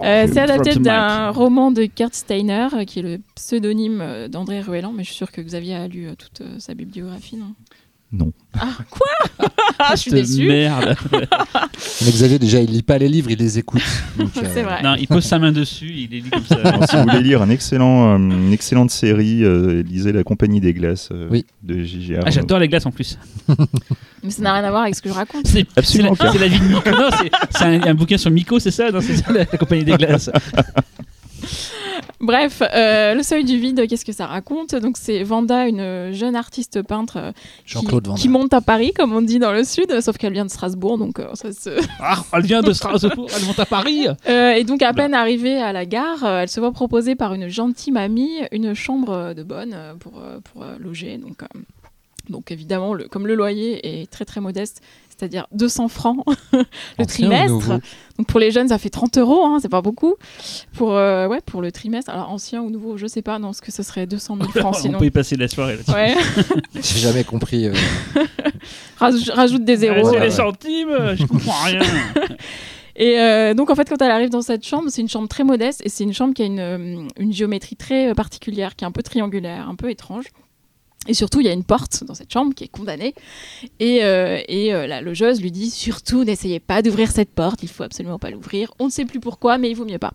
Euh, 0.04 0.26
adapté 0.36 0.74
d'un 0.76 1.30
roman 1.30 1.70
de 1.70 1.84
Kurt 1.86 2.14
Steiner, 2.14 2.68
euh, 2.74 2.84
qui 2.84 2.98
est 2.98 3.02
le 3.02 3.20
pseudonyme 3.36 4.26
d'André 4.28 4.60
Ruellan, 4.60 4.92
mais 4.92 5.02
je 5.04 5.08
suis 5.08 5.16
sûre 5.16 5.30
que 5.32 5.40
Xavier 5.40 5.76
a 5.76 5.86
lu 5.88 6.08
toute 6.18 6.42
sa 6.58 6.74
bibliographie, 6.74 7.36
non? 7.36 7.54
Non. 8.10 8.32
Ah, 8.58 8.68
quoi? 8.90 9.06
Ah, 9.80 9.92
je 9.94 10.00
suis 10.00 10.10
déçue. 10.10 10.44
Merde. 10.48 10.96
Mais 11.12 12.10
Xavier, 12.10 12.40
déjà, 12.40 12.58
il 12.60 12.68
lit 12.70 12.82
pas 12.82 12.98
les 12.98 13.08
livres, 13.08 13.30
il 13.30 13.38
les 13.38 13.58
écoute. 13.60 13.80
Euh, 14.20 14.24
C'est 14.52 14.62
vrai. 14.64 14.82
non, 14.82 14.96
il 14.96 15.06
pose 15.06 15.24
sa 15.24 15.38
main 15.38 15.52
dessus, 15.52 15.92
il 15.94 16.14
est 16.14 16.20
dit 16.22 16.30
comme 16.30 16.44
ça. 16.44 16.56
Alors, 16.64 16.84
si 16.88 16.96
vous 16.96 17.02
voulez 17.04 17.20
lire 17.22 17.42
un 17.42 17.48
excellent, 17.50 18.14
euh, 18.14 18.16
une 18.16 18.52
excellente 18.52 18.90
série, 18.90 19.44
euh, 19.44 19.82
lisez 19.84 20.10
La 20.12 20.24
Compagnie 20.24 20.60
des 20.60 20.72
Glaces 20.74 21.10
euh, 21.12 21.28
Oui. 21.30 21.46
de 21.62 21.82
J.J. 21.84 22.14
Arnaud. 22.14 22.24
Ah, 22.26 22.30
j'adore 22.30 22.58
les 22.58 22.66
glaces 22.68 22.86
en 22.86 22.90
plus. 22.90 23.18
Mais 24.24 24.30
ça 24.30 24.42
n'a 24.42 24.54
rien 24.54 24.64
à 24.64 24.70
voir 24.70 24.82
avec 24.82 24.96
ce 24.96 25.02
que 25.02 25.08
je 25.10 25.14
raconte. 25.14 25.46
C'est 25.46 25.66
Absolument 25.76 26.14
c'est 26.16 26.38
la 26.38 26.48
vie 26.48 26.58
de 26.58 26.64
Miko. 26.64 26.90
Non, 26.90 27.10
c'est 27.16 27.30
c'est 27.50 27.64
un, 27.64 27.82
un 27.82 27.94
bouquin 27.94 28.18
sur 28.18 28.30
Miko, 28.32 28.58
c'est 28.58 28.72
ça? 28.72 28.90
Non, 28.90 29.00
c'est 29.00 29.16
ça 29.16 29.32
la, 29.32 29.40
la 29.40 29.58
compagnie 29.58 29.84
des 29.84 29.96
glaces. 29.96 30.28
Bref, 32.20 32.62
euh, 32.62 33.14
le 33.14 33.22
seuil 33.22 33.44
du 33.44 33.58
vide, 33.58 33.86
qu'est-ce 33.88 34.04
que 34.04 34.12
ça 34.12 34.26
raconte? 34.26 34.74
Donc 34.74 34.96
c'est 34.98 35.22
Vanda, 35.22 35.66
une 35.66 36.12
jeune 36.12 36.36
artiste 36.36 36.82
peintre 36.82 37.18
euh, 37.18 37.32
qui, 37.64 37.86
qui 38.16 38.28
monte 38.28 38.52
à 38.54 38.60
Paris, 38.60 38.92
comme 38.92 39.12
on 39.12 39.22
dit 39.22 39.38
dans 39.38 39.52
le 39.52 39.64
sud, 39.64 40.00
sauf 40.00 40.18
qu'elle 40.18 40.32
vient 40.32 40.44
de 40.44 40.50
Strasbourg, 40.50 40.98
donc 40.98 41.18
euh, 41.18 41.28
ça 41.34 41.52
se... 41.52 41.70
Ah, 42.00 42.22
elle 42.32 42.42
vient 42.44 42.62
de 42.62 42.72
Strasbourg, 42.72 43.28
elle 43.36 43.44
monte 43.46 43.58
à 43.58 43.66
Paris? 43.66 44.06
Euh, 44.28 44.52
et 44.52 44.64
donc 44.64 44.82
à 44.82 44.92
peine 44.92 45.14
arrivée 45.14 45.56
à 45.56 45.72
la 45.72 45.86
gare, 45.86 46.24
elle 46.24 46.48
se 46.48 46.60
voit 46.60 46.72
proposer 46.72 47.14
par 47.14 47.34
une 47.34 47.48
gentille 47.48 47.92
mamie 47.92 48.40
une 48.52 48.74
chambre 48.74 49.34
de 49.34 49.42
bonne 49.42 49.76
pour, 50.00 50.22
pour 50.44 50.64
loger. 50.78 51.18
Donc, 51.18 51.42
euh, 51.42 51.60
donc 52.30 52.50
évidemment, 52.50 52.94
le, 52.94 53.08
comme 53.08 53.26
le 53.26 53.34
loyer 53.34 54.00
est 54.02 54.10
très 54.10 54.24
très 54.24 54.40
modeste, 54.40 54.80
c'est-à-dire 55.08 55.46
200 55.52 55.88
francs 55.88 56.24
le 56.52 56.60
Ancien 56.98 57.28
trimestre. 57.28 57.80
Donc 58.18 58.26
pour 58.28 58.38
les 58.40 58.50
jeunes, 58.50 58.68
ça 58.68 58.78
fait 58.78 58.90
30 58.90 59.18
euros, 59.18 59.44
hein, 59.44 59.58
c'est 59.60 59.68
pas 59.68 59.82
beaucoup. 59.82 60.14
Pour, 60.74 60.94
euh, 60.94 61.26
ouais, 61.26 61.40
pour 61.44 61.60
le 61.62 61.72
trimestre, 61.72 62.10
alors 62.10 62.30
ancien 62.30 62.62
ou 62.62 62.70
nouveau, 62.70 62.96
je 62.96 63.06
sais 63.06 63.22
pas, 63.22 63.38
non, 63.38 63.48
parce 63.48 63.60
que 63.60 63.72
ce 63.72 63.82
serait 63.82 64.06
200 64.06 64.36
000 64.36 64.48
francs 64.50 64.74
On 64.78 64.80
sinon. 64.80 64.98
peut 64.98 65.06
y 65.06 65.10
passer 65.10 65.36
la 65.36 65.48
soirée 65.48 65.76
là-dessus. 65.76 65.92
Ouais, 65.92 66.14
J'ai 66.74 66.98
jamais 67.00 67.24
compris. 67.24 67.66
euh, 67.66 67.72
Raj- 68.98 69.30
rajoute 69.30 69.64
des 69.64 69.76
zéros. 69.76 70.10
c'est 70.10 70.18
ouais. 70.18 70.24
les 70.26 70.30
centimes, 70.30 71.14
je 71.16 71.24
comprends 71.26 71.64
rien. 71.64 71.80
Et 73.00 73.20
euh, 73.20 73.54
donc 73.54 73.70
en 73.70 73.76
fait, 73.76 73.88
quand 73.88 74.00
elle 74.02 74.10
arrive 74.10 74.30
dans 74.30 74.42
cette 74.42 74.66
chambre, 74.66 74.88
c'est 74.90 75.00
une 75.00 75.08
chambre 75.08 75.28
très 75.28 75.44
modeste 75.44 75.82
et 75.84 75.88
c'est 75.88 76.02
une 76.02 76.12
chambre 76.12 76.34
qui 76.34 76.42
a 76.42 76.46
une, 76.46 76.58
euh, 76.58 77.06
une 77.18 77.32
géométrie 77.32 77.76
très 77.76 78.10
euh, 78.10 78.14
particulière, 78.14 78.74
qui 78.74 78.84
est 78.84 78.88
un 78.88 78.92
peu 78.92 79.04
triangulaire, 79.04 79.68
un 79.68 79.76
peu 79.76 79.88
étrange. 79.88 80.24
Et 81.08 81.14
surtout, 81.14 81.40
il 81.40 81.46
y 81.46 81.48
a 81.48 81.52
une 81.52 81.64
porte 81.64 82.04
dans 82.04 82.14
cette 82.14 82.32
chambre 82.32 82.54
qui 82.54 82.64
est 82.64 82.68
condamnée. 82.68 83.14
Et, 83.80 84.04
euh, 84.04 84.38
et 84.46 84.74
euh, 84.74 84.86
la 84.86 85.00
logeuse 85.00 85.40
lui 85.40 85.50
dit 85.50 85.70
surtout, 85.70 86.22
n'essayez 86.24 86.60
pas 86.60 86.82
d'ouvrir 86.82 87.10
cette 87.10 87.30
porte, 87.30 87.62
il 87.62 87.68
faut 87.68 87.82
absolument 87.82 88.18
pas 88.18 88.30
l'ouvrir. 88.30 88.72
On 88.78 88.86
ne 88.86 88.90
sait 88.90 89.06
plus 89.06 89.18
pourquoi, 89.18 89.56
mais 89.58 89.70
il 89.70 89.74
vaut 89.74 89.86
mieux 89.86 89.98
pas. 89.98 90.12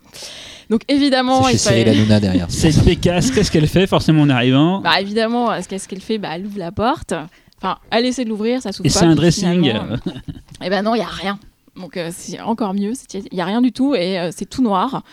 Donc 0.70 0.82
évidemment, 0.88 1.44
C'est 1.44 1.50
chez 1.50 1.56
il 1.56 1.60
fallait- 1.60 1.84
Cyril 1.86 2.00
Hanouna 2.02 2.20
derrière. 2.20 2.46
Cette 2.50 2.84
pécasse, 2.86 3.32
qu'est-ce 3.32 3.52
qu'elle 3.52 3.68
fait 3.68 3.88
forcément 3.88 4.22
en 4.22 4.30
arrivant? 4.30 4.82
Bah 4.82 5.02
évidemment, 5.02 5.52
euh, 5.52 5.60
qu'est-ce 5.68 5.88
qu'elle 5.88 6.02
fait? 6.02 6.18
Bah, 6.20 6.30
Elle 6.36 6.46
ouvre 6.46 6.60
la 6.60 6.72
porte. 6.72 7.14
Enfin, 7.58 7.78
elle 7.92 8.06
essaie 8.06 8.24
de 8.26 8.30
l'ouvrir, 8.30 8.62
ça 8.62 8.72
s'ouvre 8.72 8.88
Et 8.88 8.94
pas. 8.94 9.00
c'est 9.00 9.06
un 9.06 9.16
dressing. 9.16 9.70
euh, 9.70 9.98
Eh 10.64 10.70
ben 10.70 10.82
non, 10.84 10.96
il 10.96 11.00
y 11.00 11.02
a 11.02 11.06
rien. 11.08 11.40
Donc 11.76 11.98
euh, 11.98 12.12
c'est 12.14 12.40
encore 12.40 12.74
mieux, 12.74 12.94
il 13.14 13.24
n'y 13.32 13.42
a 13.42 13.46
rien 13.46 13.62
du 13.62 13.72
tout 13.72 13.96
et 13.96 14.20
euh, 14.20 14.30
c'est 14.36 14.46
tout 14.46 14.62
noir. 14.62 15.04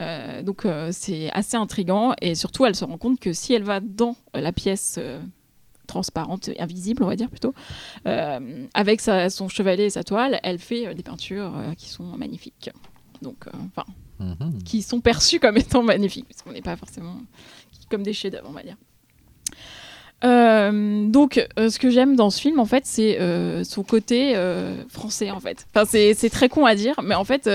Euh, 0.00 0.42
donc 0.42 0.66
c'est 0.92 1.30
assez 1.32 1.56
intrigant 1.56 2.14
et 2.22 2.34
surtout 2.34 2.64
elle 2.66 2.74
se 2.74 2.84
rend 2.84 2.98
compte 2.98 3.20
que 3.20 3.32
si 3.32 3.52
elle 3.52 3.64
va 3.64 3.80
dans 3.80 4.16
la 4.34 4.52
pièce 4.52 4.98
transparente, 5.86 6.50
invisible 6.58 7.02
on 7.04 7.06
va 7.06 7.16
dire 7.16 7.30
plutôt, 7.30 7.54
avec 8.74 9.00
sa- 9.00 9.30
son 9.30 9.48
chevalet 9.48 9.84
et 9.86 9.90
sa 9.90 10.04
toile, 10.04 10.40
elle 10.42 10.58
fait 10.58 10.94
des 10.94 11.02
peintures 11.02 11.52
qui 11.76 11.88
sont 11.88 12.04
magnifiques. 12.16 12.70
Donc, 13.22 13.46
enfin, 13.68 13.84
Mhm. 14.18 14.62
qui 14.64 14.80
sont 14.82 15.00
perçus 15.00 15.38
comme 15.40 15.56
étant 15.80 15.82
magnifiques, 15.82 16.26
parce 16.28 16.42
qu'on 16.42 16.52
n'est 16.52 16.62
pas 16.62 16.76
forcément 16.76 17.16
comme 17.90 18.02
des 18.02 18.12
chefs-d'œuvre, 18.14 18.48
on 18.48 18.52
va 18.52 18.62
dire. 18.62 18.76
Euh, 20.26 21.06
donc, 21.06 21.46
euh, 21.58 21.70
ce 21.70 21.78
que 21.78 21.90
j'aime 21.90 22.16
dans 22.16 22.30
ce 22.30 22.40
film, 22.40 22.58
en 22.58 22.64
fait, 22.64 22.84
c'est 22.84 23.20
euh, 23.20 23.62
son 23.64 23.82
côté 23.82 24.34
français, 24.88 25.30
en 25.30 25.40
fait. 25.40 25.66
Enfin, 25.74 25.86
c'est 25.86 26.30
très 26.30 26.48
con 26.48 26.64
à 26.66 26.74
dire, 26.74 27.00
mais 27.02 27.14
en 27.14 27.24
fait, 27.24 27.48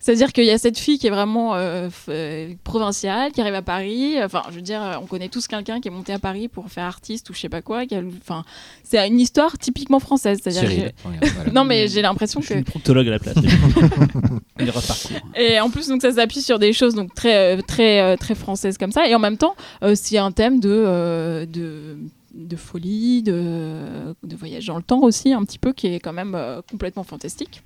c'est-à-dire 0.00 0.32
qu'il 0.32 0.44
y 0.44 0.50
a 0.50 0.58
cette 0.58 0.78
fille 0.78 0.98
qui 0.98 1.06
est 1.06 1.10
vraiment 1.10 1.54
euh, 1.54 1.88
euh, 2.08 2.52
provinciale, 2.64 3.32
qui 3.32 3.40
arrive 3.40 3.54
à 3.54 3.62
Paris. 3.62 4.14
Enfin, 4.22 4.42
je 4.50 4.54
veux 4.56 4.62
dire, 4.62 4.82
euh, 4.82 4.94
on 5.02 5.06
connaît 5.06 5.28
tous 5.28 5.46
quelqu'un 5.48 5.80
qui 5.80 5.88
est 5.88 5.90
monté 5.90 6.12
à 6.12 6.18
Paris 6.18 6.48
pour 6.48 6.68
faire 6.70 6.84
artiste 6.84 7.28
ou 7.30 7.34
je 7.34 7.40
sais 7.40 7.48
pas 7.48 7.62
quoi. 7.62 7.86
qui 7.86 7.94
a- 7.94 8.02
Enfin, 8.22 8.44
c'est 8.84 9.06
une 9.06 9.18
histoire 9.20 9.58
typiquement 9.58 9.98
française. 10.00 10.38
C'est-à-dire 10.42 10.92
voilà. 11.04 11.50
Non, 11.52 11.64
mais 11.64 11.88
j'ai 11.88 12.02
l'impression 12.02 12.40
Je 12.40 12.46
que 12.46 12.52
suis 12.52 12.58
une 12.58 12.64
proctologue 12.64 13.08
à 13.08 13.10
la 13.12 13.18
place. 13.18 13.36
Il 14.60 14.70
reparcourt. 14.70 15.10
et 15.36 15.60
en 15.60 15.70
plus, 15.70 15.88
donc 15.88 16.02
ça 16.02 16.12
s'appuie 16.12 16.42
sur 16.42 16.58
des 16.58 16.72
choses 16.72 16.94
donc 16.94 17.14
très 17.14 17.60
très 17.62 18.16
très 18.16 18.34
françaises 18.34 18.76
comme 18.78 18.92
ça. 18.92 19.08
Et 19.08 19.14
en 19.14 19.18
même 19.20 19.36
temps, 19.36 19.54
euh, 19.82 19.94
c'est 19.94 20.18
un 20.18 20.32
thème 20.32 20.60
de 20.60 20.68
euh, 20.70 21.46
de 21.46 21.96
de 22.34 22.56
folie, 22.56 23.22
de, 23.22 24.14
de 24.22 24.36
voyage 24.36 24.66
dans 24.66 24.76
le 24.76 24.82
temps 24.82 25.00
aussi, 25.00 25.32
un 25.32 25.42
petit 25.44 25.58
peu, 25.58 25.72
qui 25.72 25.88
est 25.88 25.98
quand 25.98 26.12
même 26.12 26.34
euh, 26.36 26.60
complètement 26.70 27.02
fantastique. 27.02 27.62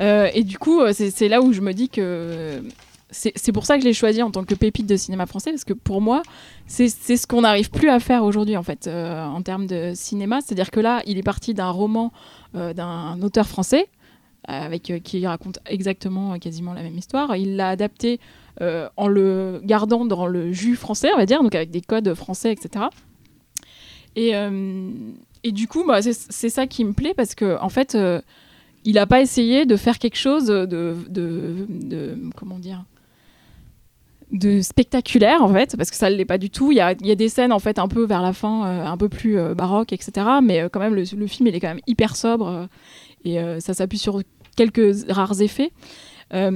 Euh, 0.00 0.28
et 0.34 0.44
du 0.44 0.58
coup, 0.58 0.80
euh, 0.80 0.92
c'est 0.92 1.28
là 1.28 1.42
où 1.42 1.52
je 1.52 1.60
me 1.60 1.72
dis 1.72 1.88
que 1.88 2.62
c'est 3.10 3.52
pour 3.52 3.66
ça 3.66 3.76
que 3.76 3.82
je 3.82 3.86
l'ai 3.86 3.92
choisi 3.92 4.22
en 4.22 4.30
tant 4.30 4.44
que 4.44 4.54
pépite 4.54 4.86
de 4.86 4.96
cinéma 4.96 5.26
français, 5.26 5.50
parce 5.50 5.64
que 5.64 5.74
pour 5.74 6.00
moi, 6.00 6.22
c'est 6.66 6.88
ce 6.88 7.26
qu'on 7.26 7.42
n'arrive 7.42 7.70
plus 7.70 7.90
à 7.90 8.00
faire 8.00 8.24
aujourd'hui, 8.24 8.56
en 8.56 8.62
fait, 8.62 8.86
euh, 8.86 9.22
en 9.24 9.42
termes 9.42 9.66
de 9.66 9.92
cinéma. 9.94 10.40
C'est-à-dire 10.40 10.70
que 10.70 10.80
là, 10.80 11.02
il 11.06 11.18
est 11.18 11.22
parti 11.22 11.54
d'un 11.54 11.70
roman 11.70 12.12
d'un 12.54 13.20
auteur 13.22 13.46
français, 13.46 13.88
avec, 14.44 14.90
euh, 14.90 14.98
qui 14.98 15.26
raconte 15.26 15.58
exactement 15.66 16.38
quasiment 16.38 16.74
la 16.74 16.82
même 16.82 16.96
histoire. 16.96 17.36
Il 17.36 17.56
l'a 17.56 17.68
adapté 17.68 18.18
en 18.96 19.08
le 19.08 19.60
gardant 19.64 20.04
dans 20.04 20.26
le 20.26 20.52
jus 20.52 20.76
français, 20.76 21.10
on 21.14 21.16
va 21.16 21.26
dire, 21.26 21.42
donc 21.42 21.54
avec 21.54 21.70
des 21.70 21.80
codes 21.80 22.14
français, 22.14 22.52
etc. 22.52 22.86
Et, 24.16 24.32
du 25.52 25.68
coup, 25.68 25.84
bah, 25.84 26.00
c'est 26.02 26.48
ça 26.50 26.66
qui 26.66 26.84
me 26.84 26.92
plaît 26.92 27.14
parce 27.14 27.34
que 27.34 27.58
en 27.60 27.68
fait, 27.68 27.96
il 28.84 28.94
n'a 28.94 29.06
pas 29.06 29.20
essayé 29.20 29.66
de 29.66 29.76
faire 29.76 29.98
quelque 29.98 30.16
chose 30.16 30.46
de, 30.46 30.96
comment 32.36 32.58
dire 32.58 32.84
de 34.30 34.62
spectaculaire 34.62 35.42
en 35.42 35.52
fait 35.52 35.76
parce 35.76 35.90
que 35.90 35.96
ça 35.96 36.08
ne 36.08 36.14
l'est 36.14 36.24
pas 36.24 36.38
du 36.38 36.48
tout. 36.48 36.72
Il 36.72 36.76
y 36.76 36.80
a, 36.80 36.94
des 36.94 37.28
scènes 37.28 37.52
en 37.52 37.58
fait 37.58 37.78
un 37.78 37.86
peu 37.86 38.06
vers 38.06 38.22
la 38.22 38.32
fin 38.32 38.66
euh, 38.66 38.86
un 38.86 38.96
peu 38.96 39.10
plus 39.10 39.38
euh, 39.38 39.54
baroque 39.54 39.92
etc 39.92 40.26
mais 40.42 40.62
euh, 40.62 40.68
quand 40.70 40.80
même 40.80 40.94
le, 40.94 41.04
film 41.04 41.48
il 41.48 41.54
est 41.54 41.60
quand 41.60 41.68
même 41.68 41.82
hyper 41.86 42.16
sobre 42.16 42.46
euh, 42.46 42.66
et 43.24 43.60
ça 43.60 43.74
s'appuie 43.74 43.98
sur 43.98 44.22
quelques 44.56 45.08
rares 45.08 45.42
effets 45.42 45.70
Euh, 46.34 46.50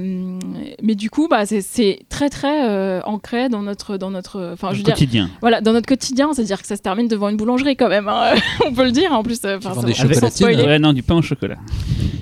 mais 0.81 0.95
du 0.95 1.09
coup 1.11 1.27
bah, 1.27 1.45
c'est- 1.45 1.61
c'est 1.61 1.99
très 2.09 2.29
très 2.29 2.67
euh, 2.67 2.99
ancré 3.03 3.47
dans 3.47 3.61
notre 3.61 3.97
dans 3.97 4.09
notre 4.09 4.51
enfin 4.53 4.71
je 4.71 4.77
veux 4.77 4.83
dire 4.83 4.95
quotidien. 4.95 5.29
voilà, 5.39 5.61
dans 5.61 5.71
notre 5.73 5.85
quotidien, 5.87 6.33
c'est-à-dire 6.33 6.59
que 6.61 6.67
ça 6.67 6.75
se 6.75 6.81
termine 6.81 7.07
devant 7.07 7.29
une 7.29 7.37
boulangerie 7.37 7.75
quand 7.75 7.87
même, 7.89 8.07
hein. 8.07 8.33
on 8.65 8.73
peut 8.73 8.85
le 8.85 8.91
dire 8.91 9.13
en 9.13 9.21
plus. 9.21 9.39
euh, 9.45 9.57
enfin, 9.63 9.83
des 9.83 9.93
chocolatines, 9.93 10.29
spoiler. 10.31 10.63
Ouais, 10.63 10.79
non, 10.79 10.93
du 10.93 11.03
pain 11.03 11.15
au 11.15 11.21
chocolat. 11.21 11.57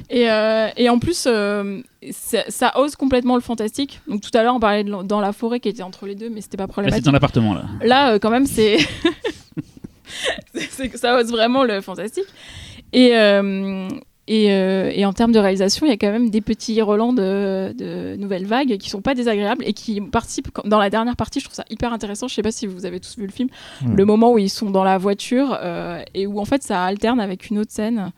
Et, 0.10 0.30
euh, 0.30 0.68
et 0.78 0.90
en 0.90 1.00
plus, 1.00 1.26
euh, 1.28 1.80
ça, 2.12 2.40
ça 2.50 2.74
ose 2.78 2.96
complètement 2.96 3.36
le 3.36 3.42
fantastique. 3.42 4.02
Donc 4.08 4.22
tout 4.22 4.30
à 4.38 4.44
l'heure, 4.44 4.56
on 4.56 4.60
parlait 4.60 4.84
de 4.84 5.04
dans 5.04 5.22
la 5.22 5.32
forêt 5.32 5.60
qui 5.62 5.70
était 5.70 5.82
entre 5.84 6.06
les 6.08 6.16
deux, 6.16 6.30
mais 6.30 6.42
c'était 6.42 6.58
pas 6.58 6.64
Là, 6.64 6.68
c'est 6.68 6.74
problématique. 6.74 7.06
dans 7.06 7.12
l'appartement, 7.12 7.54
là. 7.54 7.64
Là, 7.84 8.12
euh, 8.14 8.20
quand 8.20 8.30
même, 8.32 8.46
c'est 8.46 8.78
c'est- 10.54 10.70
c'est 10.70 10.90
que 10.90 10.98
ça 11.00 11.18
ose 11.18 11.32
vraiment 11.32 11.64
le 11.64 11.82
fantastique. 11.82 12.26
Et, 12.94 13.16
euh, 13.16 13.88
et, 14.28 14.52
euh, 14.52 14.92
et 14.94 15.06
en 15.06 15.14
termes 15.14 15.32
de 15.32 15.40
réalisation, 15.40 15.86
il 15.86 15.90
y 15.90 15.94
a 15.94 15.98
quand 15.98 16.12
même 16.12 16.32
des 16.32 16.42
petits 16.42 16.82
relents 16.82 17.14
de, 17.14 17.74
de 17.78 18.16
nouvelles 18.16 18.46
vagues 18.46 18.78
qui 18.78 18.90
sont 18.90 19.02
pas 19.02 19.14
désagréables 19.14 19.64
et 19.66 19.74
qui 19.74 20.02
participent. 20.02 20.50
Dans 20.66 20.80
la 20.80 20.90
dernière 20.90 21.16
partie, 21.16 21.40
je 21.40 21.46
trouve 21.46 21.56
ça 21.56 21.66
hyper 21.70 21.94
intéressant. 21.94 22.28
Je 22.28 22.34
sais 22.34 22.42
pas 22.42 22.52
si 22.52 22.66
vous 22.66 22.86
avez 22.86 23.00
tous 23.00 23.18
vu 23.18 23.26
le 23.26 23.32
film. 23.32 23.50
Hmm. 23.82 23.96
Le 23.96 24.06
moment 24.06 24.34
où 24.34 24.40
ils 24.40 24.50
sont 24.50 24.72
dans 24.72 24.84
la 24.84 24.98
voiture 24.98 25.58
euh, 25.62 26.02
et 26.16 26.26
où 26.26 26.40
en 26.40 26.46
fait 26.46 26.64
ça 26.64 26.84
alterne 26.84 27.20
avec 27.20 27.50
une 27.50 27.60
autre 27.60 27.72
scène. 27.72 28.12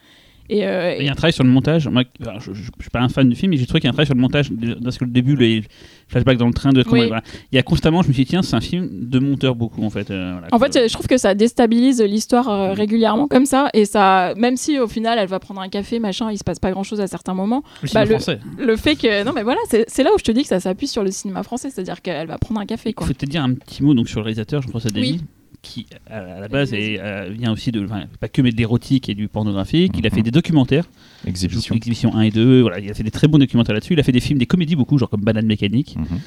Et, 0.49 0.65
euh, 0.65 0.95
Il 0.99 1.05
y 1.05 1.09
a 1.09 1.11
un 1.11 1.15
travail 1.15 1.33
sur 1.33 1.43
le 1.43 1.49
montage. 1.49 1.87
Moi, 1.87 2.03
je, 2.19 2.53
je, 2.53 2.53
je 2.53 2.61
suis 2.81 2.89
pas 2.91 3.01
un 3.01 3.09
fan 3.09 3.27
du 3.29 3.35
film, 3.35 3.49
mais 3.51 3.57
j'ai 3.57 3.65
trouvé 3.65 3.81
qu'il 3.81 3.87
y 3.87 3.89
a 3.89 3.91
un 3.91 3.93
travail 3.93 4.05
sur 4.05 4.15
le 4.15 4.21
montage. 4.21 4.49
Parce 4.83 4.97
que 4.97 5.05
le 5.05 5.11
début, 5.11 5.35
les 5.35 5.63
flashbacks 6.07 6.37
dans 6.37 6.47
le 6.47 6.53
train, 6.53 6.71
de 6.71 6.83
Oui. 6.89 7.07
voilà. 7.07 7.21
il 7.51 7.55
y 7.55 7.59
a 7.59 7.63
constamment, 7.63 8.01
je 8.01 8.07
me 8.07 8.13
suis 8.13 8.23
dit, 8.23 8.29
tiens, 8.29 8.41
c'est 8.41 8.55
un 8.55 8.61
film 8.61 8.87
de 8.91 9.19
monteur 9.19 9.55
beaucoup, 9.55 9.83
en 9.83 9.89
fait. 9.89 10.09
euh, 10.11 10.31
voilà, 10.33 10.47
En 10.51 10.59
fait, 10.59 10.87
je 10.87 10.93
trouve 10.93 11.07
que 11.07 11.17
ça 11.17 11.35
déstabilise 11.35 12.01
l'histoire 12.01 12.49
euh, 12.49 12.73
régulièrement 12.73 13.27
comme 13.27 13.45
ça, 13.45 13.69
et 13.73 13.85
ça, 13.85 14.33
même 14.37 14.55
si 14.57 14.79
au 14.79 14.87
final 14.87 15.17
elle 15.19 15.27
va 15.27 15.39
prendre 15.39 15.59
un 15.61 15.67
café, 15.69 15.99
machin, 15.99 16.31
il 16.31 16.37
se 16.37 16.43
passe 16.43 16.59
pas 16.59 16.71
grand 16.71 16.83
chose 16.83 17.01
à 17.01 17.07
certains 17.07 17.33
moments. 17.33 17.63
le 17.83 17.89
bah, 17.93 18.05
le- 18.05 18.77
fait 18.77 18.95
que, 18.95 19.23
non 19.25 19.31
mais 19.35 19.43
voilà, 19.43 19.59
c'est 19.69 20.03
là 20.03 20.11
où 20.15 20.17
je 20.17 20.23
te 20.23 20.31
dis 20.31 20.43
que 20.43 20.47
ça 20.47 20.59
s'appuie 20.59 20.87
sur 20.87 21.03
le 21.03 21.11
cinéma 21.11 21.43
français, 21.43 21.69
c'est-à-dire 21.69 22.01
qu'elle 22.01 22.27
va 22.27 22.37
prendre 22.37 22.61
un 22.61 22.65
café, 22.65 22.93
Il 22.97 23.05
faut 23.05 23.13
peut-être 23.13 23.29
dire 23.29 23.43
un 23.43 23.53
petit 23.53 23.83
mot 23.83 23.93
donc, 23.93 24.07
sur 24.07 24.19
le 24.21 24.25
réalisateur, 24.25 24.61
Jean-François 24.61 24.91
Demy, 24.91 25.11
Oui. 25.11 25.21
Qui, 25.61 25.85
à, 26.09 26.39
la 26.39 26.47
base, 26.47 26.73
est, 26.73 26.99
euh, 26.99 27.29
vient 27.31 27.51
aussi 27.51 27.71
de. 27.71 27.83
enfin, 27.83 28.03
pas 28.19 28.27
que 28.29 28.41
mais 28.41 28.51
de 28.51 28.57
l'érotique 28.57 29.09
et 29.09 29.15
du 29.15 29.27
pornographique. 29.27 29.91
Il 29.97 30.05
a 30.05 30.09
Mhm. 30.09 30.15
fait 30.15 30.21
des 30.23 30.31
documentaires. 30.31 30.85
Exhibition. 31.25 31.75
Exhibition 31.75 32.13
1 32.15 32.21
et 32.21 32.31
2. 32.31 32.61
Voilà, 32.61 32.79
il 32.79 32.89
a 32.89 32.93
fait 32.93 33.03
des 33.03 33.11
très 33.11 33.27
bons 33.27 33.37
documentaires 33.39 33.73
là-dessus. 33.73 33.93
Il 33.93 33.99
a 33.99 34.03
fait 34.03 34.11
des 34.11 34.19
films, 34.19 34.39
des 34.39 34.45
comédies 34.45 34.75
beaucoup, 34.75 34.97
genre 34.97 35.09
comme 35.09 35.21
Banane 35.21 35.45
Mécanique. 35.45 35.95
Mhm. 35.97 36.19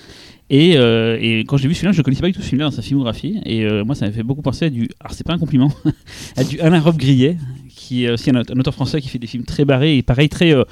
Et, 0.50 0.76
euh, 0.76 1.16
et 1.20 1.40
quand 1.44 1.56
j'ai 1.56 1.68
vu 1.68 1.74
celui-là, 1.74 1.92
je 1.92 1.98
ne 1.98 2.02
connaissais 2.02 2.22
pas 2.22 2.26
du 2.26 2.32
tout 2.32 2.42
ce 2.42 2.48
film-là 2.48 2.66
dans 2.66 2.70
sa 2.72 2.82
filmographie. 2.82 3.40
Et 3.46 3.64
euh, 3.64 3.84
moi, 3.84 3.94
ça 3.94 4.06
m'a 4.06 4.12
fait 4.12 4.24
beaucoup 4.24 4.42
penser 4.42 4.64
à 4.66 4.70
du. 4.70 4.88
Alors, 4.98 5.12
c'est 5.14 5.24
pas 5.24 5.32
un 5.34 5.38
compliment, 5.38 5.72
à 6.36 6.42
du 6.44 6.58
Alain 6.60 6.80
Robe 6.80 6.96
Grillet, 6.96 7.36
qui 7.68 8.04
est 8.04 8.10
aussi 8.10 8.30
un, 8.30 8.34
aute- 8.40 8.50
un 8.50 8.58
auteur 8.58 8.74
français 8.74 9.00
qui 9.00 9.08
fait 9.08 9.18
des 9.20 9.28
films 9.28 9.44
très 9.44 9.64
barrés 9.64 9.96
et 9.96 10.02
pareil, 10.02 10.28
très. 10.28 10.52
euh, 10.52 10.64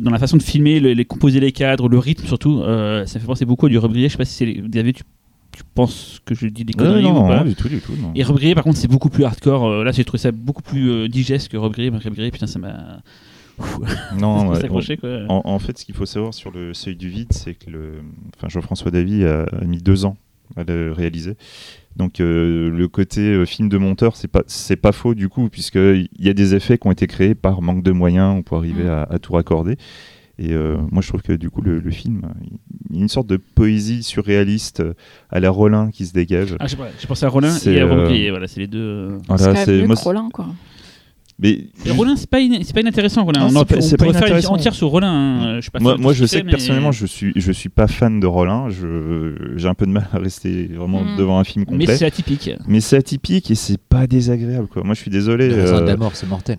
dans 0.00 0.10
la 0.10 0.18
façon 0.18 0.38
de 0.38 0.42
filmer, 0.42 0.80
le- 0.80 0.94
les 0.94 1.04
composer 1.04 1.40
les 1.40 1.52
cadres, 1.52 1.90
le 1.90 1.98
rythme 1.98 2.26
surtout, 2.26 2.62
ça 2.62 3.20
fait 3.20 3.26
penser 3.26 3.44
beaucoup 3.44 3.66
à 3.66 3.68
du 3.68 3.76
Robe 3.76 3.92
Grillet. 3.92 4.08
Je 4.08 4.12
sais 4.12 4.18
pas 4.18 4.24
si 4.24 4.46
les- 4.46 4.62
David, 4.62 4.96
tu, 5.56 5.62
penses 5.74 6.20
que 6.24 6.34
je 6.34 6.46
dis 6.46 6.64
des 6.64 6.72
conneries 6.72 7.02
non, 7.02 7.24
ou 7.24 7.28
pas 7.28 7.38
non, 7.38 7.44
du 7.44 7.54
tout, 7.54 7.68
du 7.68 7.80
tout. 7.80 7.92
non. 8.00 8.12
Et 8.14 8.22
Grillet, 8.22 8.54
par 8.54 8.64
contre, 8.64 8.78
c'est 8.78 8.88
beaucoup 8.88 9.10
plus 9.10 9.24
hardcore. 9.24 9.66
Euh, 9.66 9.84
là, 9.84 9.92
j'ai 9.92 10.04
trouvé 10.04 10.18
ça 10.20 10.32
beaucoup 10.32 10.62
plus 10.62 10.90
euh, 10.90 11.08
digeste 11.08 11.48
que 11.50 11.56
Robe 11.56 11.72
Grillet, 11.74 11.90
putain, 12.30 12.46
ça 12.46 12.58
m'a. 12.58 13.00
Non, 14.18 14.48
ouais, 14.48 14.96
quoi. 14.98 15.10
En, 15.28 15.42
en 15.44 15.58
fait, 15.58 15.78
ce 15.78 15.84
qu'il 15.84 15.94
faut 15.94 16.06
savoir 16.06 16.34
sur 16.34 16.50
le 16.50 16.74
seuil 16.74 16.96
du 16.96 17.08
vide, 17.08 17.32
c'est 17.32 17.54
que 17.54 17.70
le, 17.70 17.92
enfin, 18.36 18.48
Jean-François 18.48 18.90
Davy 18.90 19.24
a, 19.24 19.42
a 19.44 19.64
mis 19.64 19.78
deux 19.78 20.04
ans 20.04 20.16
à 20.56 20.64
le 20.64 20.92
réaliser. 20.92 21.36
Donc 21.96 22.18
euh, 22.20 22.70
le 22.70 22.88
côté 22.88 23.20
euh, 23.20 23.46
film 23.46 23.68
de 23.68 23.78
monteur, 23.78 24.16
c'est 24.16 24.26
pas 24.28 24.42
c'est 24.48 24.74
pas 24.76 24.90
faux 24.90 25.14
du 25.14 25.28
coup, 25.28 25.48
puisque 25.48 25.76
il 25.76 26.08
y 26.18 26.28
a 26.28 26.32
des 26.34 26.54
effets 26.56 26.76
qui 26.76 26.86
ont 26.88 26.90
été 26.90 27.06
créés 27.06 27.36
par 27.36 27.62
manque 27.62 27.84
de 27.84 27.92
moyens 27.92 28.42
pour 28.44 28.58
arriver 28.58 28.82
Mm. 28.84 28.88
à, 28.88 29.02
à 29.04 29.18
tout 29.20 29.32
raccorder. 29.34 29.76
Et 30.38 30.52
euh, 30.52 30.76
moi, 30.90 31.00
je 31.00 31.08
trouve 31.08 31.22
que 31.22 31.32
du 31.32 31.48
coup, 31.48 31.62
le, 31.62 31.78
le 31.78 31.90
film, 31.90 32.22
il 32.90 32.96
y 32.96 32.98
a 32.98 33.02
une 33.02 33.08
sorte 33.08 33.28
de 33.28 33.36
poésie 33.36 34.02
surréaliste 34.02 34.80
euh, 34.80 34.94
à 35.30 35.38
la 35.40 35.50
Rollin 35.50 35.90
qui 35.90 36.06
se 36.06 36.12
dégage. 36.12 36.56
Ah, 36.58 36.66
j'ai 36.66 36.76
pensé 37.06 37.24
à 37.24 37.28
Rollin 37.28 37.56
et 37.56 37.80
à 37.80 37.84
euh, 37.84 37.90
Remonquet, 37.90 38.30
voilà, 38.30 38.48
c'est 38.48 38.60
les 38.60 38.66
deux. 38.66 39.18
Voilà, 39.28 39.54
c'est 39.64 39.84
Rollin, 39.84 40.28
quoi. 40.32 40.48
Mais 41.40 41.66
Rollin, 41.90 42.14
c'est 42.16 42.30
pas, 42.30 42.38
in- 42.38 42.60
c'est 42.62 42.72
pas 42.72 42.80
inintéressant, 42.80 43.24
Rollin. 43.24 43.40
Non, 43.40 43.46
on 43.46 43.80
c'est 43.80 43.96
pas- 43.96 44.12
faire 44.12 44.36
une 44.38 44.46
entière 44.46 44.72
sur 44.74 44.88
Rollin. 44.88 45.12
hein. 45.12 45.56
Je 45.56 45.62
suis 45.62 45.70
pas 45.70 45.80
moi, 45.80 46.12
je 46.12 46.24
sais 46.26 46.42
que 46.42 46.46
personnellement, 46.50 46.90
mais- 46.90 46.94
je 46.96 47.06
suis, 47.06 47.32
je 47.34 47.50
suis 47.52 47.68
pas 47.68 47.88
fan 47.88 48.20
de 48.20 48.26
Rollin. 48.26 48.68
J'ai 49.56 49.68
un 49.68 49.74
peu 49.74 49.84
de 49.86 49.90
mal 49.90 50.08
à 50.12 50.18
rester 50.18 50.66
vraiment 50.72 51.02
Mm. 51.02 51.16
devant 51.18 51.38
un 51.40 51.44
film 51.44 51.64
Mais 51.68 51.78
complet. 51.86 51.96
c'est 51.96 52.06
atypique. 52.06 52.50
Mais 52.68 52.80
c'est 52.80 52.96
atypique 52.98 53.50
et 53.50 53.56
c'est 53.56 53.78
pas 53.80 54.06
désagréable, 54.06 54.68
quoi. 54.68 54.84
Moi, 54.84 54.94
je 54.94 55.00
suis 55.00 55.10
désolé. 55.10 55.48
Le 55.48 55.54
de 55.56 55.60
euh, 55.60 55.84
la 55.84 55.96
mort, 55.96 56.12
c'est 56.14 56.28
mortel. 56.28 56.58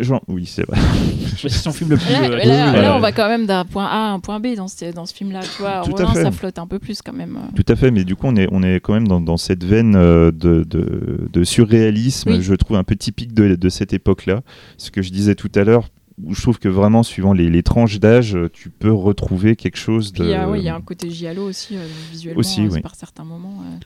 genre, 0.00 0.20
oui, 0.28 0.44
c'est 0.46 0.66
vrai. 0.66 0.78
C'est 1.36 1.48
son 1.50 1.72
film 1.72 1.90
le 1.90 1.96
plus. 1.96 2.10
Là, 2.12 2.20
euh, 2.74 2.82
là, 2.82 2.96
on 2.96 3.00
va 3.00 3.10
quand 3.12 3.28
même 3.28 3.44
d'un 3.44 3.64
point 3.64 3.84
A 3.86 4.10
à 4.10 4.12
un 4.12 4.20
point 4.20 4.38
B 4.40 4.54
dans 4.56 4.68
ce, 4.68 4.92
dans 4.94 5.04
ce 5.04 5.12
film-là. 5.12 5.40
Tu 5.40 5.60
vois, 5.62 5.80
Rollin, 5.80 6.14
ça 6.14 6.30
flotte 6.30 6.58
un 6.58 6.66
peu 6.66 6.78
plus 6.78 7.02
quand 7.02 7.12
même. 7.12 7.38
Tout 7.56 7.64
à 7.68 7.74
fait, 7.76 7.90
mais 7.90 8.04
du 8.04 8.14
coup, 8.16 8.26
on 8.28 8.36
est, 8.36 8.46
on 8.52 8.62
est 8.62 8.76
quand 8.80 8.94
même 8.94 9.08
dans, 9.08 9.20
dans 9.20 9.36
cette 9.36 9.64
veine 9.64 9.94
euh, 9.96 10.30
de, 10.30 10.64
de, 10.64 11.28
de 11.30 11.44
surréalisme, 11.44 12.30
Oui. 12.30 12.42
je 12.42 12.54
trouve 12.54 12.76
un 12.76 12.84
peu 12.84 12.94
typique 12.96 13.34
de, 13.34 13.56
de 13.56 13.68
cette 13.68 13.92
époque-là. 13.94 14.42
Ce 14.76 14.90
que 14.90 15.00
je 15.02 15.10
disais 15.10 15.34
tout 15.34 15.50
à 15.54 15.64
l'heure, 15.64 15.88
où 16.22 16.34
je 16.34 16.42
trouve 16.42 16.58
que 16.58 16.68
vraiment, 16.68 17.02
suivant 17.02 17.32
les, 17.32 17.48
les 17.50 17.62
tranches 17.62 17.98
d'âge, 17.98 18.36
euh, 18.36 18.48
tu 18.52 18.70
peux 18.70 18.92
retrouver 18.92 19.56
quelque 19.56 19.76
chose 19.78 20.12
de. 20.12 20.18
Puis 20.20 20.28
il 20.28 20.30
y 20.30 20.34
a- 20.34 20.48
ouais, 20.48 20.58
il 20.60 20.64
y 20.64 20.68
a 20.68 20.74
un 20.76 20.80
côté 20.80 21.10
giallo 21.10 21.44
aussi, 21.48 21.76
euh, 21.76 21.84
visuellement, 22.12 22.38
Aussi, 22.40 22.60
euh, 22.62 22.68
oui. 22.70 22.80
par 22.80 22.94
certains 22.94 23.24
moments, 23.24 23.62
euh, 23.64 23.76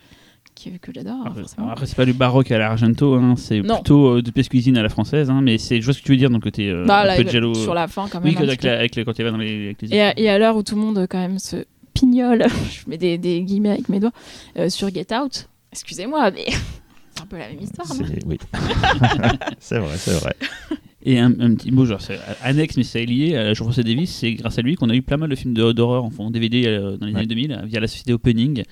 qui- 0.55 0.79
que 0.79 0.93
j'adore. 0.95 1.23
Après, 1.25 1.41
forcément. 1.41 1.69
après, 1.71 1.87
c'est 1.87 1.97
pas 1.97 2.05
du 2.05 2.13
baroque 2.13 2.51
à 2.51 2.59
l'Argento, 2.59 3.15
hein, 3.15 3.35
c'est 3.37 3.61
Non. 3.63 3.77
plutôt 3.77 4.17
euh, 4.17 4.23
de 4.23 4.31
pièce 4.31 4.49
cuisine 4.49 4.77
à 4.77 4.83
la 4.83 4.89
française, 4.91 5.31
hein, 5.31 5.41
mais 5.43 5.57
c'est, 5.57 5.81
je 5.81 5.85
vois 5.87 5.95
ce 5.95 6.01
que 6.01 6.05
tu 6.05 6.13
veux 6.13 6.19
dire 6.19 6.29
dans 6.31 6.37
le 6.37 6.43
côté 6.43 6.69
euh, 6.69 6.85
Bah, 6.85 7.01
un 7.01 7.05
là, 7.07 7.17
peu 7.17 7.25
de 7.25 7.31
giallo. 7.31 7.55
sur 7.55 7.73
la 7.75 7.89
fin, 7.89 8.09
quand 8.11 8.21
même. 8.21 8.29
oui, 8.35 8.37
avec, 8.43 8.63
la, 8.63 8.87
quand 9.05 9.19
il 9.19 9.25
va 9.25 9.31
dans 9.31 9.37
les, 9.39 9.65
avec 9.67 9.83
les 9.83 9.95
Et 9.95 10.03
à, 10.03 10.19
et 10.19 10.29
à 10.29 10.39
l'heure 10.39 10.57
où 10.57 10.63
tout 10.63 10.75
le 10.75 10.81
monde, 10.83 11.07
quand 11.09 11.19
même, 11.19 11.39
se 11.39 11.65
pignole, 11.95 12.45
je 12.71 12.91
mets 12.91 12.99
des, 12.99 13.17
des 13.17 13.41
guillemets 13.43 13.71
avec 13.71 13.89
mes 13.89 14.01
doigts, 14.01 14.13
euh, 14.59 14.69
sur 14.69 14.89
Get 14.93 15.07
Out, 15.15 15.49
excusez-moi, 15.73 16.31
mais 16.33 16.47
un 17.23 17.27
peu 17.27 17.39
la 17.39 17.49
même 17.49 17.61
histoire. 17.61 17.89
non 17.95 18.05
Oui. 18.27 18.39
c'est 19.59 19.79
vrai, 19.79 19.97
c'est 19.97 20.13
vrai. 20.21 20.35
Et 21.03 21.19
un, 21.19 21.31
un 21.41 21.55
petit 21.55 21.71
mot, 21.71 21.85
genre, 21.87 22.01
c'est 22.01 22.19
annexe, 22.43 22.77
mais 22.77 22.83
c'est 22.83 23.05
lié 23.07 23.37
à 23.37 23.55
Jean-François 23.55 23.83
Davis. 23.85 24.11
C'est 24.11 24.35
grâce 24.35 24.59
à 24.59 24.63
lui 24.63 24.75
qu'on 24.75 24.91
a 24.91 24.95
eu 24.95 25.03
pas 25.03 25.17
mal 25.17 25.31
de 25.31 25.35
films 25.37 25.55
de- 25.55 25.73
d'horreur 25.73 26.05
en, 26.05 26.11
en 26.19 26.31
DVD 26.31 26.67
euh, 26.67 26.97
dans 26.97 27.07
les 27.07 27.13
Ouais. 27.13 27.19
années 27.21 27.29
2000 27.29 27.53
euh, 27.53 27.65
via 27.67 27.81
la 27.81 27.87
société 27.87 28.13
Opening. 28.13 28.63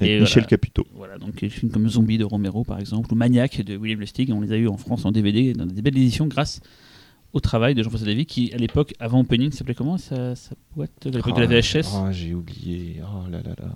Et 0.00 0.16
Et 0.16 0.20
Michel 0.20 0.34
voilà. 0.42 0.46
Caputo. 0.48 0.86
Voilà, 0.94 1.18
donc 1.18 1.36
des 1.40 1.48
films 1.48 1.70
comme 1.72 1.88
Zombie 1.88 2.18
de 2.18 2.24
Romero 2.24 2.64
par 2.64 2.78
exemple, 2.80 3.12
ou 3.12 3.16
Maniac 3.16 3.62
de 3.62 3.76
William 3.76 3.98
Lustig, 4.00 4.30
on 4.32 4.40
les 4.40 4.52
a 4.52 4.56
eu 4.56 4.68
en 4.68 4.76
France 4.76 5.04
en 5.06 5.12
DVD 5.12 5.52
dans 5.54 5.64
des 5.66 5.80
belles 5.80 5.96
éditions 5.96 6.26
grâce 6.26 6.60
au 7.32 7.40
travail 7.40 7.74
de 7.74 7.82
Jean-François 7.82 8.06
Davis 8.06 8.26
qui 8.26 8.52
à 8.52 8.56
l'époque, 8.58 8.94
avant 8.98 9.20
Opening, 9.20 9.52
s'appelait 9.52 9.74
comment 9.74 9.96
sa, 9.96 10.34
sa 10.34 10.54
boîte? 10.74 10.90
À 11.06 11.08
l'époque 11.10 11.36
de 11.36 11.40
la 11.40 11.46
VHS 11.46 11.94
Ah, 11.94 12.12
j'ai 12.12 12.34
oublié. 12.34 12.96
Oh 13.02 13.30
là 13.30 13.38
là 13.42 13.54
là. 13.58 13.68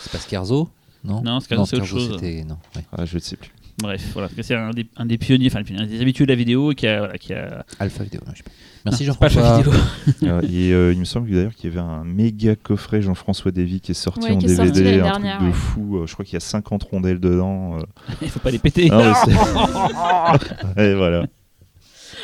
C'est 0.00 0.12
pas 0.12 0.18
Scarzo 0.18 0.68
Non, 1.04 1.22
Non, 1.22 1.40
Scarzo, 1.40 1.64
c'est 1.66 1.76
autre 1.76 1.84
chose. 1.86 2.10
c'était- 2.14 2.44
non, 2.44 2.56
ouais. 2.76 2.82
Ah, 2.92 3.04
je 3.04 3.14
ne 3.16 3.20
sais 3.20 3.36
plus. 3.36 3.50
Bref, 3.80 4.02
voilà, 4.12 4.28
c'est 4.42 4.56
un 4.56 4.70
des, 4.70 4.86
un 4.96 5.06
des 5.06 5.18
pionniers, 5.18 5.46
enfin 5.46 5.60
un 5.78 5.86
des 5.86 6.00
habitués 6.00 6.24
de 6.26 6.32
la 6.32 6.36
vidéo 6.36 6.72
qui 6.72 6.88
a, 6.88 6.98
voilà, 6.98 7.16
qui 7.16 7.32
a... 7.32 7.64
Alpha 7.78 8.02
Vidéo. 8.02 8.20
non, 8.26 8.32
je 8.32 8.38
sais 8.38 8.42
pas. 8.42 8.50
Merci 8.84 9.04
Jean-François. 9.04 9.56
Alpha 9.56 9.70
Vidéo. 9.70 9.72
Euh, 10.24 10.40
et 10.50 10.72
euh, 10.72 10.92
il 10.92 10.98
me 10.98 11.04
semble 11.04 11.30
d'ailleurs 11.30 11.54
qu'il 11.54 11.70
y 11.70 11.72
avait 11.72 11.80
un 11.86 12.02
méga 12.02 12.56
coffret 12.56 13.02
Jean-François 13.02 13.52
Davy 13.52 13.80
qui 13.80 13.92
est 13.92 13.94
sorti 13.94 14.20
Ouais, 14.30 14.32
en 14.34 14.40
sorti 14.40 14.56
DVD, 14.72 14.82
l'année 14.82 15.00
un 15.00 15.04
dernière, 15.04 15.36
truc 15.36 15.48
de 15.48 15.52
ouais. 15.52 15.56
fou. 15.56 15.96
Euh, 15.98 16.06
je 16.08 16.12
crois 16.12 16.24
qu'il 16.24 16.34
y 16.34 16.36
a 16.38 16.40
50 16.40 16.82
rondelles 16.84 17.20
dedans. 17.20 17.78
euh. 17.78 17.82
Il 18.22 18.28
faut 18.30 18.40
pas 18.40 18.50
les 18.50 18.58
péter. 18.58 18.88
Ah, 18.90 20.36
et 20.76 20.94
voilà. 20.94 21.26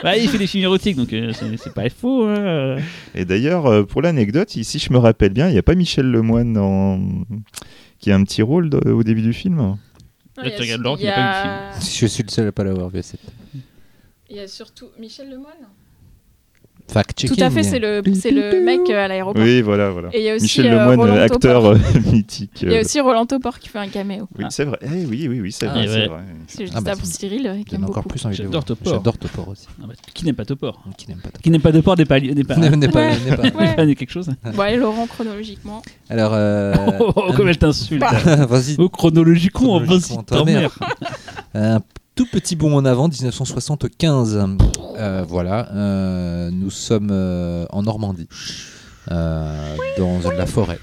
Ouais, 0.02 0.20
il 0.24 0.28
fait 0.28 0.38
des 0.38 0.48
films 0.48 0.64
érotiques, 0.64 0.96
donc 0.96 1.12
euh, 1.12 1.32
c'est 1.32 1.56
c'est 1.56 1.72
pas 1.72 1.88
faux. 1.88 2.26
hein. 2.26 2.76
Et 3.14 3.24
d'ailleurs, 3.24 3.66
euh, 3.66 3.84
pour 3.84 4.02
l'anecdote, 4.02 4.56
ici, 4.56 4.80
je 4.80 4.92
me 4.92 4.98
rappelle 4.98 5.32
bien, 5.32 5.48
il 5.48 5.52
n'y 5.52 5.58
a 5.58 5.62
pas 5.62 5.76
Michel 5.76 6.10
Lemoine 6.10 6.58
en... 6.58 6.98
qui 8.04 8.12
a 8.12 8.16
un 8.16 8.24
petit 8.24 8.42
rôle 8.42 8.68
de- 8.68 8.90
au 8.90 9.02
début 9.02 9.22
du 9.22 9.32
film. 9.32 9.56
Là, 10.36 10.50
tu 10.50 10.60
regardes 10.60 10.82
l'ordre, 10.82 11.00
il 11.00 11.06
Je 11.80 12.04
suis 12.06 12.22
le 12.22 12.28
seul 12.28 12.48
à 12.48 12.52
pas 12.52 12.62
l'avoir 12.62 12.90
vu. 12.90 13.02
c'est- 13.02 13.18
Il 14.28 14.36
y 14.36 14.40
a 14.40 14.46
surtout 14.46 14.88
Michel 14.98 15.30
Lemoine. 15.30 15.54
Fact-checking. 16.86 17.36
Tout 17.36 17.42
à 17.42 17.50
fait, 17.50 17.62
c'est 17.62 17.78
le, 17.78 18.02
c'est 18.14 18.30
le 18.30 18.60
mec 18.62 18.80
euh, 18.90 19.04
à 19.04 19.08
l'aéroport. 19.08 19.42
Oui, 19.42 19.62
voilà, 19.62 19.90
voilà. 19.90 20.10
Et 20.12 20.18
il 20.20 20.24
y 20.24 20.30
a 20.30 20.34
aussi 20.34 20.42
Michel 20.44 20.66
euh, 20.66 20.78
Lemoine, 20.90 21.00
Roland 21.10 21.16
acteur 21.22 21.64
euh, 21.64 21.78
mythique. 22.12 22.58
Il 22.62 22.72
y 22.72 22.76
a 22.76 22.80
aussi 22.80 23.00
Roland 23.00 23.24
Topor 23.26 23.58
qui 23.58 23.68
fait 23.70 23.78
un 23.78 23.88
caméo. 23.88 24.28
Oui, 24.38 24.44
c'est 24.50 24.64
vrai. 24.64 24.78
Eh 24.82 25.06
oui, 25.06 25.26
oui, 25.28 25.40
oui, 25.40 25.50
c'est 25.50 25.66
Ah, 25.66 25.70
vrai. 25.72 25.86
c'est 25.88 26.06
vrai. 26.06 26.20
C'est 26.46 26.62
juste 26.66 26.74
Ah, 26.76 26.82
bah, 26.82 26.92
ça 26.92 26.96
pour 26.98 27.06
Cyril 27.06 27.64
qui 27.66 27.74
aime 27.74 27.84
encore 27.84 28.04
plus 28.04 28.24
envie 28.26 28.36
de 28.36 28.42
le 28.42 28.48
J'adore. 28.48 28.64
Topor. 28.64 28.92
J'adore 28.92 29.18
Topor 29.18 29.48
aussi. 29.48 29.66
Ah 29.82 29.86
bah, 29.88 29.94
qui 30.12 30.24
n'aime 30.26 30.34
pas 30.34 30.44
Topor 30.44 30.82
Qui 30.98 31.08
n'aime 31.08 31.18
pas 31.20 31.28
Topor 31.30 31.40
Qui 31.42 31.50
n'aime 31.50 31.60
pas 31.62 31.72
Topor 31.72 31.96
n'est 31.96 32.04
pas. 32.04 32.20
N'est 32.20 32.44
pas, 32.44 32.56
N'est 32.58 32.68
pas- 32.68 32.76
n'est 32.76 32.88
pas- 32.88 33.58
Ouais. 33.58 33.66
n'est 33.66 33.74
pas 33.76 33.86
quelque 33.94 34.10
chose. 34.10 34.28
Bon, 34.54 34.60
allez, 34.62 34.76
Laurent, 34.76 35.06
chronologiquement. 35.06 35.82
Alors, 36.10 36.32
Oh, 37.16 37.32
comme 37.34 37.48
elle 37.48 37.58
t'insulte. 37.58 38.02
vas-y. 38.04 38.76
Oh, 38.78 38.88
chronologiquement, 38.90 39.80
vas-y, 39.80 40.22
ta 40.26 40.44
mère. 40.44 40.78
Tout 42.14 42.26
petit 42.26 42.56
bond 42.56 42.74
en 42.76 42.84
avant, 42.84 43.08
1975. 43.08 44.46
Euh, 44.96 45.24
voilà, 45.28 45.72
euh, 45.72 46.50
nous 46.52 46.70
sommes 46.70 47.08
euh, 47.10 47.66
en 47.70 47.82
Normandie, 47.82 48.28
euh, 49.10 49.76
dans 49.98 50.20
la 50.30 50.46
forêt. 50.46 50.78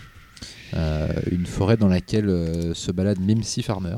Euh, 0.73 1.07
une 1.31 1.45
forêt 1.45 1.77
dans 1.77 1.87
laquelle 1.87 2.29
euh, 2.29 2.73
se 2.73 2.91
balade 2.91 3.19
Mimsy 3.19 3.61
Farmer. 3.61 3.95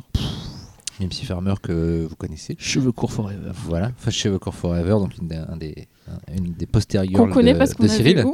Mimsy 0.99 1.25
Farmer 1.25 1.53
que 1.61 2.05
vous 2.07 2.15
connaissez. 2.15 2.55
Cheveux 2.59 2.91
courts 2.91 3.11
forever. 3.11 3.51
Voilà, 3.65 3.91
Fashion 3.97 4.31
Record 4.33 4.53
Forever, 4.55 4.91
donc 4.91 5.17
une 5.19 5.27
des, 5.27 5.35
un 5.37 5.57
des, 5.57 5.87
un- 6.07 6.35
une 6.35 6.53
des 6.53 6.65
postérieures 6.67 7.13
Qu'on 7.19 7.31
connaît 7.31 7.53
de, 7.53 7.57
parce 7.57 7.73
qu'on 7.73 7.83
de 7.83 7.89
a 7.89 7.91
Cyril. 7.93 8.17
vu 8.19 8.25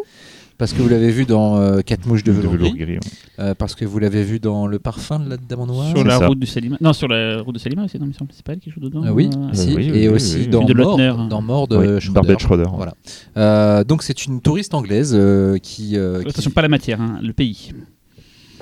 Parce 0.60 0.74
que 0.74 0.82
vous 0.84 0.90
l'avez 0.90 1.10
vu 1.10 1.26
dans 1.26 1.58
euh, 1.58 1.80
Quatre 1.82 2.06
mouches 2.06 2.24
de 2.24 2.32
De 2.34 2.38
velours 2.38 2.70
gris, 2.70 2.78
gris, 2.78 2.94
ouais. 2.96 3.00
euh, 3.40 3.56
parce 3.56 3.74
que 3.76 3.86
vous 3.86 3.98
l'avez 3.98 4.24
vu 4.24 4.40
dans 4.40 4.68
Le 4.68 4.78
parfum 4.78 5.18
de 5.20 5.30
la 5.30 5.38
dame 5.38 5.62
en 5.62 5.66
noir. 5.66 5.88
Sur 5.96 6.04
la 6.04 6.20
ça. 6.20 6.28
route 6.28 6.38
du 6.38 6.46
Salima. 6.46 6.76
Non, 6.82 6.94
sur 6.94 7.08
la 7.08 7.42
route 7.42 7.56
de 7.56 7.60
Salima 7.60 7.86
aussi, 7.86 7.98
non, 7.98 8.06
il 8.06 8.10
me 8.10 8.14
semble. 8.14 8.32
C'est 8.34 8.44
pas 8.46 8.54
elle 8.54 8.60
qui 8.60 8.70
joue 8.70 8.82
dedans 8.82 9.02
Ah 9.06 9.14
oui, 9.14 9.30
euh, 9.36 9.50
si, 9.54 9.70
oui, 9.74 9.90
oui, 9.92 10.00
et 10.04 10.08
oui, 10.10 10.16
aussi 10.16 10.36
oui. 10.42 10.48
dans 10.48 10.64
de 10.66 10.74
Mort, 10.74 10.98
dans 11.30 11.42
Mort 11.42 11.68
de 11.70 11.78
Oui, 11.78 11.86
Schroeder. 12.02 12.12
Barbette 12.14 12.40
Schroeder. 12.40 12.70
Voilà. 12.76 12.94
Euh, 13.38 13.84
donc 13.86 14.04
c'est 14.04 14.26
une 14.26 14.42
touriste 14.42 14.74
anglaise 14.74 15.14
euh, 15.16 15.58
qui, 15.58 15.96
euh, 15.98 16.22
qui- 16.24 16.30
Attention, 16.30 16.52
pas 16.52 16.62
la 16.62 16.68
matière, 16.68 17.00
hein, 17.02 17.20
le 17.24 17.32
pays. 17.34 17.72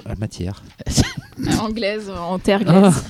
Ah, 0.05 0.13
matière. 0.19 0.63
Anglaise, 1.61 2.09
en 2.09 2.39
terre 2.39 2.61
Ah, 2.67 2.79
glaise. 2.79 3.03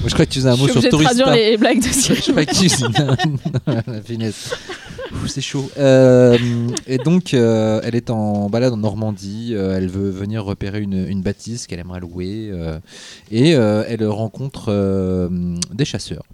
Moi, 0.00 0.08
je 0.08 0.14
crois 0.14 0.24
que 0.26 0.30
tu 0.30 0.38
faisais 0.38 0.48
un 0.48 0.54
Je 0.56 0.60
mot 0.60 0.66
sur 0.68 0.76
obligée 0.76 0.86
de 0.88 0.90
touriste. 0.92 1.16
traduire 1.18 1.34
les 1.34 1.56
blagues 1.56 1.80
de 1.80 1.84
Je 1.86 2.30
crois 2.30 2.44
que 2.44 2.54
tu 2.54 2.68
faisais- 2.68 2.86
la 3.86 4.00
finesse. 4.02 4.54
C'est 5.26 5.40
chaud. 5.40 5.70
Euh, 5.78 6.36
et 6.86 6.98
donc, 6.98 7.34
euh, 7.34 7.80
elle 7.82 7.94
est 7.94 8.10
en 8.10 8.48
balade 8.48 8.72
en 8.72 8.76
Normandie. 8.76 9.52
euh, 9.54 9.76
elle 9.76 9.88
veut 9.88 10.10
venir 10.10 10.44
repérer 10.44 10.80
une, 10.80 11.06
une 11.08 11.22
bâtisse 11.22 11.66
qu'elle 11.66 11.80
aimerait 11.80 12.00
louer. 12.00 12.52
et 13.30 13.50
elle 13.50 14.06
rencontre 14.06 15.30
des 15.72 15.84
chasseurs. 15.84 16.24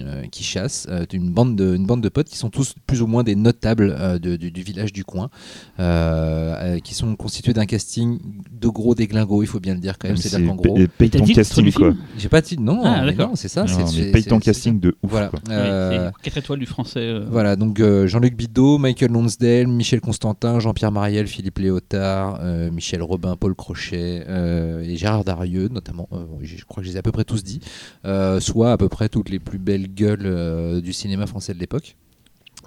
Euh, 0.00 0.22
qui 0.30 0.42
chassent, 0.42 0.86
euh, 0.90 1.04
une, 1.12 1.30
bande 1.30 1.54
de, 1.56 1.76
une 1.76 1.86
bande 1.86 2.00
de 2.02 2.08
potes 2.08 2.28
qui 2.28 2.36
sont 2.36 2.50
tous 2.50 2.74
plus 2.86 3.00
ou 3.02 3.06
moins 3.06 3.22
des 3.22 3.36
notables 3.36 3.94
euh, 3.98 4.18
de- 4.18 4.36
du, 4.36 4.50
du 4.50 4.62
village 4.62 4.92
du 4.92 5.04
coin, 5.04 5.30
euh, 5.78 6.54
euh, 6.76 6.78
qui 6.80 6.94
sont 6.94 7.14
constitués 7.16 7.52
d'un 7.52 7.66
casting 7.66 8.18
de 8.52 8.68
gros 8.68 8.94
déglingos, 8.94 9.42
il 9.42 9.46
faut 9.46 9.60
bien 9.60 9.74
le 9.74 9.80
dire 9.80 9.98
quand 9.98 10.08
même. 10.08 10.16
C'est 10.16 10.28
C'est-à-dire 10.28 10.48
qu'en 10.48 10.56
gros, 10.56 10.76
paye 10.98 11.10
ton 11.10 11.24
casting, 11.24 11.72
quoi. 11.72 11.94
j'ai 12.18 12.28
pas 12.28 12.40
dit 12.40 12.58
non, 12.58 12.80
Ah, 12.84 13.10
non, 13.12 13.36
c'est 13.36 13.48
ça. 13.48 13.66
C'est- 13.66 14.10
paye 14.12 14.24
ton 14.24 14.38
casting 14.40 14.80
de 14.80 14.96
ouf. 15.02 15.10
Voilà. 15.10 15.28
quoi. 15.28 15.40
euh, 15.50 16.10
4 16.22 16.38
étoiles 16.38 16.58
du 16.58 16.66
français. 16.66 17.00
euh. 17.00 17.26
voilà, 17.30 17.56
donc 17.56 17.80
euh, 17.80 18.06
Jean-Luc 18.06 18.36
Bidot, 18.36 18.78
Michael 18.78 19.12
Lonsdale, 19.12 19.66
Michel 19.68 20.00
Constantin, 20.00 20.58
Jean-Pierre 20.60 20.92
Mariel, 20.92 21.26
Philippe 21.26 21.58
Léotard, 21.58 22.38
euh, 22.42 22.70
Michel 22.70 23.02
Robin, 23.02 23.36
Paul 23.36 23.54
Crochet 23.54 24.24
euh, 24.28 24.82
et 24.82 24.96
Gérard 24.96 25.24
Darieux, 25.24 25.68
notamment. 25.68 26.08
euh, 26.12 26.24
je 26.42 26.64
crois 26.64 26.82
que 26.82 26.86
je 26.86 26.90
les 26.92 26.96
ai 26.96 26.98
à 26.98 27.02
peu 27.02 27.12
près 27.12 27.24
tous 27.24 27.42
dit. 27.44 27.60
euh, 28.04 28.40
soit 28.40 28.72
à 28.72 28.76
peu 28.76 28.88
près 28.88 29.08
toutes 29.08 29.28
les 29.30 29.38
plus 29.38 29.58
belles 29.58 29.83
gueules 29.86 30.26
euh, 30.26 30.80
du 30.80 30.92
cinéma 30.92 31.26
français 31.26 31.54
de 31.54 31.58
l'époque. 31.58 31.96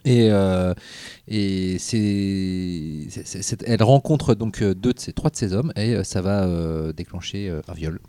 Et, 0.06 0.30
euh, 0.32 0.74
et 1.28 1.78
elle 3.66 3.84
rencontre 3.84 4.36
donc 4.36 4.62
euh, 4.62 4.74
deux 4.74 4.94
de 4.94 5.00
ces 5.00 5.12
trois 5.12 5.30
de 5.30 5.36
ces 5.36 5.54
hommes 5.54 5.74
et 5.76 6.04
ça 6.04 6.22
va 6.22 6.46
euh, 6.46 6.94
déclencher 6.94 7.50
un 7.68 7.74
viol, 7.74 8.00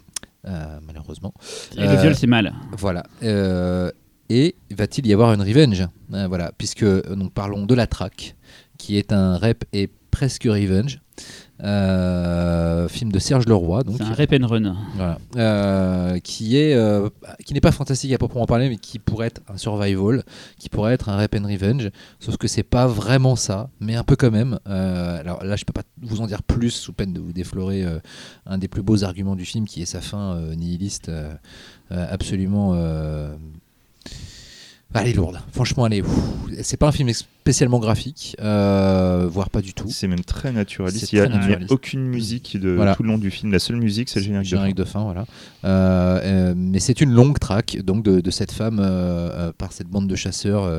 euh, 0.45 0.79
malheureusement. 0.87 1.35
Et 1.77 1.81
le 1.81 1.97
viol, 2.01 2.15
c'est 2.15 2.29
mal. 2.29 2.55
Voilà. 2.77 3.05
Et 4.29 4.55
va-t-il 4.71 5.07
y 5.07 5.13
avoir 5.13 5.33
une 5.33 5.43
revenge? 5.43 5.89
Voilà, 6.09 6.53
puisque 6.57 6.85
donc 6.85 7.33
parlons 7.33 7.67
de 7.67 7.75
la 7.75 7.87
traque, 7.87 8.37
qui 8.77 8.97
est 8.99 9.13
un 9.13 9.37
rep 9.37 9.65
et 9.73 9.89
presque 10.11 10.45
revenge. 10.45 11.01
Euh, 11.61 12.87
film 12.87 13.11
de 13.11 13.19
Serge 13.19 13.47
Leroy, 13.47 13.83
donc 13.83 14.01
un 14.01 14.15
rap 14.15 14.33
and 14.33 14.47
run. 14.47 14.77
voilà, 14.95 15.19
Euh, 15.37 16.21
qui 16.21 16.57
est 16.57 16.75
euh, 16.75 17.09
qui 17.45 17.53
n'est 17.53 17.61
pas 17.61 17.73
fantastique 17.73 18.13
à 18.13 18.19
proprement 18.19 18.47
parler, 18.47 18.69
mais 18.69 18.77
qui 18.77 19.01
pourrait 19.01 19.27
être 19.27 19.41
un 19.49 19.57
survival, 19.57 20.23
qui 20.61 20.69
pourrait 20.69 20.95
être 20.95 21.09
un 21.09 21.17
rep 21.17 21.35
and 21.35 21.47
revenge. 21.47 21.91
Sauf 22.21 22.37
que 22.37 22.47
c'est 22.47 22.63
pas 22.63 22.87
vraiment 22.87 23.35
ça, 23.35 23.71
mais 23.81 23.97
un 23.97 24.05
peu 24.05 24.15
quand 24.15 24.31
même. 24.31 24.61
Alors 24.67 25.43
là, 25.43 25.57
je 25.57 25.65
peux 25.65 25.73
pas 25.73 25.83
vous 26.01 26.21
en 26.21 26.27
dire 26.29 26.45
plus 26.45 26.71
sous 26.71 26.93
peine 26.93 27.13
de 27.13 27.21
vous 27.21 27.33
déflorer 27.33 27.85
un 28.47 28.59
des 28.59 28.69
plus 28.69 28.83
beaux 28.83 29.03
arguments 29.03 29.35
du 29.35 29.45
film, 29.45 29.67
qui 29.67 29.83
est 29.83 29.87
sa 29.87 30.01
fin 30.01 30.41
nihiliste, 30.55 31.11
absolument. 31.91 32.77
Elle 34.95 35.09
est 35.09 35.13
lourde. 35.13 35.39
Franchement, 35.53 35.87
elle 35.87 35.95
est. 35.95 36.05
C'est 36.63 36.79
pas 36.79 36.89
un 36.89 36.93
film 36.93 37.11
spécialement 37.13 37.79
graphique, 37.79 38.37
euh, 38.41 39.27
voire 39.31 39.49
pas 39.49 39.61
du 39.61 39.73
tout. 39.73 39.89
C'est 39.91 40.09
même 40.09 40.25
très 40.25 40.51
naturaliste. 40.51 41.13
Il 41.13 41.17
n'y 41.19 41.25
a, 41.27 41.29
naturaliste. 41.29 41.71
aucune 41.71 42.07
musique 42.07 42.59
de, 42.59 42.71
Voilà. 42.71 42.95
tout 42.95 43.03
le 43.03 43.09
long 43.09 43.19
du 43.19 43.31
film. 43.31 43.53
La 43.53 43.59
seule 43.59 43.77
musique, 43.77 44.09
c'est 44.09 44.21
le 44.21 44.25
générique, 44.25 44.47
de 44.47 44.51
générique 44.51 44.77
de 44.77 44.85
fin, 44.85 45.05
voilà. 45.05 45.25
Euh, 45.65 46.21
euh, 46.23 46.55
mais 46.57 46.79
c'est 46.79 47.01
une 47.01 47.11
longue 47.11 47.39
traque 47.39 47.79
donc 47.83 48.03
de, 48.03 48.21
de 48.21 48.31
cette 48.31 48.51
femme 48.53 48.79
par 49.59 49.73
cette 49.73 49.89
bande 49.89 50.09
de 50.09 50.17
chasseurs 50.17 50.71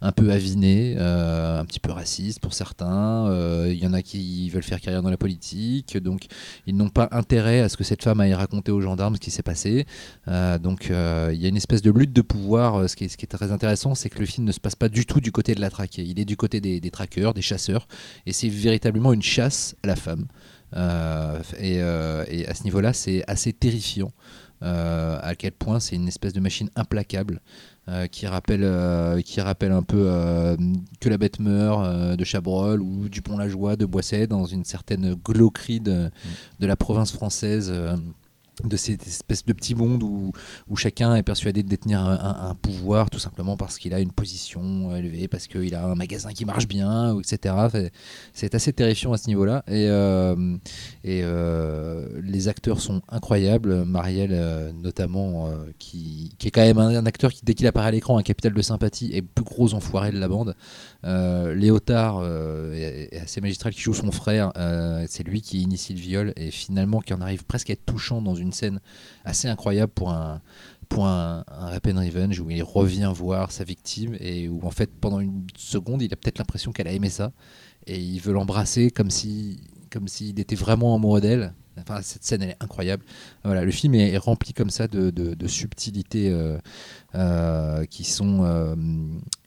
un 0.00 0.12
peu 0.12 0.30
avinés, 0.30 0.96
un 0.98 1.64
petit 1.64 1.80
peu 1.80 1.90
racistes 1.90 2.40
pour 2.40 2.54
certains. 2.54 3.28
Il 3.66 3.78
y 3.78 3.86
en 3.86 3.92
a 3.92 4.02
qui 4.02 4.48
veulent 4.50 4.62
faire 4.62 4.80
carrière 4.80 5.02
dans 5.02 5.10
la 5.10 5.16
politique, 5.16 5.96
donc 5.98 6.26
ils 6.66 6.76
n'ont 6.76 6.88
pas 6.88 7.08
intérêt 7.10 7.60
à 7.60 7.68
ce 7.68 7.76
que 7.76 7.84
cette 7.84 8.02
femme 8.02 8.20
aille 8.20 8.34
raconter 8.34 8.72
aux 8.72 8.80
gendarmes 8.80 9.16
ce 9.16 9.20
qui 9.20 9.30
s'est 9.32 9.42
passé. 9.42 9.86
Donc 10.26 10.86
il 10.88 11.40
y 11.40 11.46
a 11.46 11.48
une 11.48 11.56
espèce 11.56 11.82
de 11.82 11.90
lutte 11.90 12.12
de 12.12 12.22
pouvoir. 12.22 12.88
Ce 12.88 12.96
qui 12.96 13.04
est, 13.04 13.08
ce 13.08 13.16
qui 13.16 13.26
est 13.26 13.39
très 13.40 13.52
intéressant, 13.52 13.94
c'est 13.94 14.10
que 14.10 14.18
le 14.18 14.26
film 14.26 14.46
ne 14.46 14.52
se 14.52 14.60
passe 14.60 14.76
pas 14.76 14.90
du 14.90 15.06
tout 15.06 15.20
du 15.20 15.32
côté 15.32 15.54
de 15.54 15.62
la 15.62 15.70
traque. 15.70 15.96
Il 15.96 16.20
est 16.20 16.26
du 16.26 16.36
côté 16.36 16.60
des, 16.60 16.78
des 16.78 16.90
traqueurs, 16.90 17.32
des 17.32 17.40
chasseurs, 17.40 17.88
et 18.26 18.32
c'est 18.34 18.50
véritablement 18.50 19.14
une 19.14 19.22
chasse 19.22 19.74
à 19.82 19.86
la 19.86 19.96
femme. 19.96 20.26
Euh, 20.76 21.40
et, 21.58 21.78
euh, 21.80 22.24
et 22.28 22.46
à 22.46 22.54
ce 22.54 22.64
niveau-là, 22.64 22.92
c'est 22.92 23.24
assez 23.26 23.52
terrifiant. 23.54 24.12
euh, 24.62 25.18
à 25.22 25.34
quel 25.34 25.52
point 25.52 25.80
c'est 25.80 25.96
une 25.96 26.08
espèce 26.08 26.34
de 26.34 26.40
machine 26.40 26.68
implacable 26.76 27.40
qui 28.12 28.28
rappelle 28.28 28.64
qui 29.24 29.40
rappelle 29.40 29.72
un 29.72 29.82
peu 29.82 30.04
que 31.00 31.08
la 31.08 31.18
bête 31.18 31.40
meurt 31.40 32.16
de 32.16 32.24
Chabrol 32.24 32.80
ou 32.80 33.08
Dupont-la-Joie 33.08 33.74
de 33.74 33.84
Boisset 33.84 34.28
dans 34.28 34.44
une 34.44 34.64
certaine 34.64 35.14
glauquerie 35.14 35.80
de, 35.80 36.08
de 36.60 36.66
la 36.66 36.76
province 36.76 37.10
française 37.10 37.72
de 38.64 38.76
cette 38.76 39.06
espèce 39.06 39.44
de 39.44 39.52
petit 39.52 39.74
monde 39.74 40.02
où, 40.02 40.32
chacun 40.76 41.14
est 41.14 41.22
persuadé 41.22 41.62
de 41.62 41.68
détenir 41.68 42.00
un, 42.00 42.54
pouvoir 42.54 43.10
tout 43.10 43.18
simplement 43.18 43.56
parce 43.56 43.78
qu'il 43.78 43.92
a 43.92 44.00
une 44.00 44.12
position 44.12 44.94
élevée, 44.96 45.28
parce 45.28 45.46
qu'il 45.46 45.74
a 45.74 45.84
un 45.84 45.94
magasin 45.94 46.32
qui 46.32 46.44
marche 46.44 46.66
bien, 46.66 47.18
etc. 47.18 47.90
C'est- 48.32 48.54
assez 48.54 48.72
terrifiant 48.72 49.12
à 49.12 49.16
ce 49.16 49.28
niveau-là. 49.28 49.62
Et, 49.68 49.86
euh, 49.88 50.56
et 51.04 51.20
euh, 51.22 52.08
les 52.22 52.48
acteurs 52.48 52.80
sont 52.80 53.00
incroyables. 53.08 53.84
Marielle, 53.84 54.32
euh, 54.32 54.72
notamment, 54.72 55.48
qui, 55.78 56.32
est 56.44 56.50
quand 56.50 56.62
même 56.62 56.78
un, 56.78 57.06
acteur 57.06 57.32
qui, 57.32 57.44
dès 57.44 57.54
qu'il 57.54 57.66
apparaît 57.66 57.88
à 57.88 57.90
l'écran, 57.92 58.18
un 58.18 58.22
capital 58.22 58.52
de 58.52 58.62
sympathie, 58.62 59.12
le 59.12 59.22
plus 59.22 59.44
gros 59.44 59.74
enfoiré 59.74 60.10
de 60.10 60.18
la 60.18 60.28
bande. 60.28 60.54
Euh, 61.04 61.54
Léotard 61.54 62.18
euh, 62.18 62.74
est, 62.74 63.18
assez 63.18 63.40
magistral, 63.40 63.72
qui 63.72 63.80
joue 63.80 63.94
son 63.94 64.10
frère. 64.12 64.52
euh, 64.56 65.06
c'est 65.08 65.22
lui 65.22 65.40
qui 65.40 65.62
initie 65.62 65.94
le 65.94 66.00
viol 66.00 66.32
et 66.36 66.50
finalement 66.50 67.00
qui 67.00 67.14
en 67.14 67.20
arrive 67.20 67.44
presque 67.44 67.70
à 67.70 67.72
être 67.72 67.86
touchant 67.86 68.20
dans 68.20 68.34
une 68.34 68.52
scène 68.52 68.80
assez 69.24 69.48
incroyable 69.48 69.92
pour 69.92 70.10
un 70.10 70.40
pour 70.88 71.06
un, 71.06 71.44
Rap 71.46 71.86
and 71.86 72.00
Revenge 72.00 72.40
où 72.40 72.50
il 72.50 72.62
revient 72.64 73.12
voir 73.14 73.52
sa 73.52 73.62
victime 73.62 74.16
et 74.18 74.48
où 74.48 74.66
en 74.66 74.72
fait 74.72 74.90
pendant 75.00 75.20
une 75.20 75.46
seconde 75.56 76.02
il 76.02 76.12
a 76.12 76.16
peut-être 76.16 76.38
l'impression 76.38 76.72
qu'elle 76.72 76.88
a 76.88 76.92
aimé 76.92 77.10
ça 77.10 77.30
et 77.86 77.96
il 77.96 78.18
veut 78.20 78.32
l'embrasser 78.32 78.90
comme 78.90 79.10
si 79.10 79.60
comme 79.90 80.08
s'il 80.08 80.38
était 80.38 80.56
vraiment 80.56 80.94
amoureux 80.94 81.20
d'elle. 81.20 81.54
Enfin, 81.78 82.02
cette 82.02 82.24
scène 82.24 82.42
elle 82.42 82.50
est 82.50 82.56
incroyable. 82.62 83.04
Voilà, 83.42 83.64
le 83.64 83.70
film 83.70 83.94
est, 83.94 84.16
rempli 84.18 84.52
comme 84.52 84.70
ça 84.70 84.86
de, 84.86 85.46
subtilités 85.46 86.36
qui 87.88 88.04
sont 88.04 88.76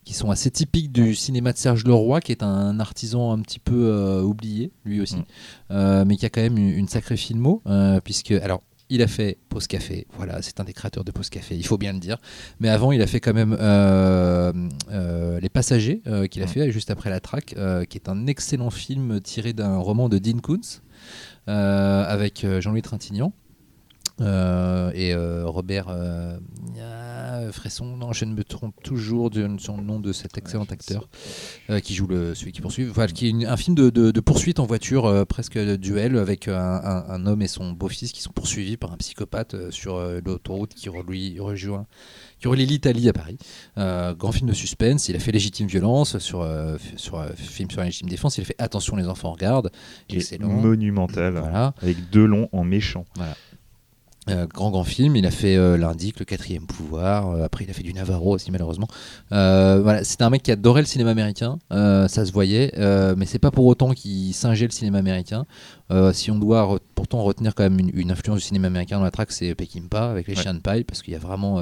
qui 0.04 0.14
sont 0.14 0.30
assez 0.32 0.52
typiques 0.52 0.92
du 0.92 1.16
cinéma 1.16 1.54
de 1.54 1.58
Serge 1.58 1.84
Leroy, 1.86 2.20
qui 2.22 2.32
est 2.32 2.44
un 2.44 2.80
artisan 2.80 3.32
un 3.32 3.40
petit 3.40 3.60
peu 3.60 3.88
euh, 3.88 4.22
oublié, 4.22 4.72
lui 4.86 5.02
aussi, 5.02 5.16
Mm. 5.18 5.24
Euh, 5.72 6.06
mais 6.06 6.18
qui 6.18 6.26
a 6.26 6.30
quand 6.30 6.42
même 6.42 6.58
une, 6.58 6.70
une 6.70 6.88
sacrée 6.88 7.18
filmo, 7.18 7.62
euh, 7.68 8.00
puisque 8.04 8.32
alors. 8.32 8.62
Il 8.90 9.02
a 9.02 9.08
fait 9.08 9.40
Pause 9.50 9.66
Café, 9.66 10.06
voilà, 10.18 10.42
c'est 10.44 10.60
un 10.60 10.66
des 10.66 10.74
créateurs 10.74 11.04
de 11.06 11.12
Pause 11.12 11.30
Café, 11.30 11.56
il 11.56 11.66
faut 11.66 11.78
bien 11.80 11.94
le 11.94 12.00
dire. 12.00 12.18
Mais 12.60 12.68
avant, 12.70 12.92
il 12.92 13.02
a 13.02 13.08
fait 13.08 13.22
quand 13.22 13.34
même 13.34 13.56
euh, 13.60 14.52
euh, 14.92 15.40
Les 15.40 15.50
Passagers, 15.50 16.02
euh, 16.06 16.28
qu'il 16.28 16.44
a 16.44 16.46
Mm. 16.46 16.50
fait 16.50 16.72
juste 16.72 16.92
après 16.92 17.10
La 17.10 17.20
Traque, 17.20 17.56
qui 17.90 17.98
est 17.98 18.10
un 18.10 18.28
excellent 18.28 18.70
film 18.70 19.20
tiré 19.22 19.54
d'un 19.54 19.78
roman 19.78 20.10
de 20.10 20.20
Dean 20.20 20.38
Koontz, 20.40 20.84
avec 21.48 22.46
Jean-Louis 22.60 22.82
Trintignant. 22.84 23.34
Euh, 24.24 24.92
et 24.96 25.14
euh, 25.14 25.44
Robert 25.46 25.88
euh, 25.90 26.38
ah, 26.82 27.42
Fresson, 27.52 27.86
non, 27.98 28.14
je 28.14 28.26
ne 28.26 28.34
me 28.34 28.44
trompe 28.44 28.76
toujours 28.84 29.30
de, 29.30 29.48
sur 29.58 29.76
le 29.78 29.84
nom 29.84 30.00
de 30.00 30.12
cet 30.14 30.38
excellent 30.38 30.66
acteur 30.70 31.10
qui 31.84 31.94
joue 31.94 32.08
le, 32.08 32.34
celui 32.36 32.52
qui 32.52 32.62
poursuit, 32.62 32.88
enfin, 32.90 33.08
qui 33.08 33.28
est 33.28 33.30
une- 33.30 33.46
un 33.46 33.58
film 33.58 33.76
de, 33.76 33.90
de- 33.90 34.12
de 34.12 34.20
poursuite 34.20 34.60
en 34.60 34.66
voiture, 34.66 35.26
presque 35.28 35.58
de 35.58 35.76
duel, 35.76 36.18
avec 36.18 36.48
un, 36.48 36.54
un- 36.56 37.06
un 37.10 37.26
homme 37.26 37.42
et 37.42 37.48
son 37.48 37.72
beau-fils 37.74 38.12
qui 38.12 38.22
sont 38.22 38.32
poursuivis 38.32 38.78
par 38.78 38.92
un 38.94 38.98
psychopathe 38.98 39.56
sur 39.72 40.00
l'autoroute 40.26 40.74
qui 40.74 40.90
relie, 40.90 41.40
rejoint, 41.40 41.86
qui 42.40 42.48
relie 42.48 42.66
l'Italie 42.66 43.10
à 43.10 43.14
Paris. 43.14 43.38
Grand 43.78 44.32
film 44.32 44.50
de 44.50 44.54
suspense, 44.56 45.10
il 45.10 45.16
a 45.16 45.20
fait 45.20 45.32
Légitime 45.32 45.68
Violence 45.68 46.18
sur, 46.20 46.48
sur 46.96 47.24
film 47.36 47.70
sur 47.70 47.80
la 47.80 47.86
légitime 47.86 48.10
défense, 48.10 48.38
il 48.38 48.42
a 48.42 48.46
fait 48.46 48.56
Attention 48.60 48.96
les 48.96 49.08
enfants 49.08 49.32
regardent, 49.32 49.72
excellent. 50.10 50.48
monumental, 50.50 51.34
Voilà. 51.38 51.74
avec 51.82 52.10
deux 52.12 52.26
longs 52.26 52.50
en 52.52 52.64
méchant. 52.64 53.06
Euh, 54.30 54.48
grand 54.48 54.72
grand 54.72 54.86
film, 54.86 55.18
il 55.18 55.26
a 55.26 55.32
fait 55.32 55.58
euh, 55.58 55.76
L'Indique, 55.76 56.18
Le 56.20 56.24
Quatrième 56.24 56.66
Pouvoir, 56.66 57.32
euh, 57.32 57.44
après 57.44 57.66
il 57.66 57.70
a 57.70 57.74
fait 57.74 57.84
du 57.84 57.94
Navarro 57.94 58.34
aussi 58.36 58.52
malheureusement. 58.52 58.88
Euh, 59.34 59.82
voilà, 59.84 60.06
c'était 60.06 60.24
un 60.24 60.30
mec 60.30 60.44
qui 60.44 60.52
adorait 60.52 60.80
le 60.82 60.88
cinéma 60.88 61.12
américain, 61.12 61.58
ça 61.70 62.08
se 62.26 62.32
voyait, 62.32 62.72
mais 63.18 63.26
c'est 63.26 63.40
pas 63.40 63.52
pour 63.52 63.66
autant 63.66 63.92
qu'il 63.92 64.34
singeait 64.34 64.66
le 64.66 64.72
cinéma 64.72 65.00
américain. 65.00 65.46
Si 66.14 66.32
on 66.32 66.36
doit 66.40 66.64
re- 66.64 66.80
pourtant 66.96 67.22
retenir 67.22 67.54
quand 67.54 67.64
même 67.64 67.80
une, 67.80 67.92
une 67.94 68.12
influence 68.12 68.40
du 68.40 68.46
cinéma 68.46 68.68
américain 68.68 68.98
dans 68.98 69.04
la 69.04 69.12
track, 69.12 69.32
c'est 69.34 69.54
Peckinpah 69.56 70.10
avec 70.12 70.28
les 70.28 70.36
Ouais. 70.38 70.42
chiens 70.42 70.54
de 70.54 70.60
paille, 70.62 70.86
parce 70.86 71.02
qu'il 71.02 71.12
y 71.14 71.18
a 71.18 71.20
vraiment... 71.20 71.62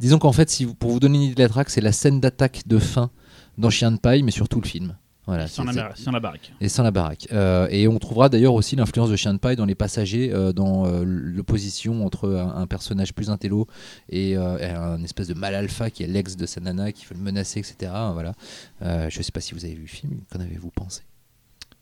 Disons 0.00 0.18
qu'en 0.18 0.32
fait, 0.32 0.48
si 0.48 0.64
vous- 0.64 0.74
pour 0.74 0.90
vous 0.90 1.00
donner 1.00 1.16
une 1.18 1.24
idée 1.24 1.34
de 1.34 1.42
la 1.42 1.48
track, 1.50 1.68
c'est 1.68 1.80
la 1.82 1.92
scène 1.92 2.20
d'attaque 2.20 2.62
de 2.66 2.78
fin 2.78 3.10
dans 3.58 3.70
Chien 3.70 3.92
de 3.92 3.98
paille, 3.98 4.22
mais 4.22 4.30
surtout 4.30 4.60
le 4.62 4.66
film. 4.66 4.96
Voilà, 5.28 5.46
sans, 5.46 5.64
la, 5.64 5.94
sans 5.94 6.10
la 6.10 6.20
baraque. 6.20 6.52
et 6.58 6.68
sans 6.70 6.82
la 6.82 6.90
baraque. 6.90 7.28
Euh, 7.32 7.68
et 7.70 7.86
on 7.86 7.98
trouvera 7.98 8.30
d'ailleurs 8.30 8.54
aussi 8.54 8.76
l'influence 8.76 9.10
de 9.10 9.16
Chien 9.16 9.34
de 9.34 9.38
Paille 9.38 9.56
dans 9.56 9.66
les 9.66 9.74
passagers, 9.74 10.32
euh, 10.32 10.54
dans 10.54 10.86
euh, 10.86 11.02
l'opposition 11.04 12.04
entre 12.06 12.30
un, 12.30 12.56
un 12.62 12.66
personnage 12.66 13.12
plus 13.12 13.28
intello 13.28 13.66
et, 14.08 14.38
euh, 14.38 14.56
et 14.58 14.64
un 14.70 15.02
espèce 15.04 15.28
de 15.28 15.34
mal 15.34 15.54
alpha 15.54 15.90
qui 15.90 16.02
est 16.02 16.06
l'ex 16.06 16.34
de 16.36 16.46
sa 16.46 16.62
nana 16.62 16.92
qui 16.92 17.04
veut 17.04 17.14
le 17.14 17.20
menacer, 17.22 17.58
etc. 17.60 17.92
Voilà. 18.14 18.32
Euh, 18.80 19.10
je 19.10 19.20
sais 19.20 19.30
pas 19.30 19.40
si 19.40 19.52
vous 19.52 19.66
avez 19.66 19.74
vu 19.74 19.82
le 19.82 19.86
film, 19.86 20.20
qu'en 20.32 20.40
avez-vous 20.40 20.70
pensé? 20.70 21.02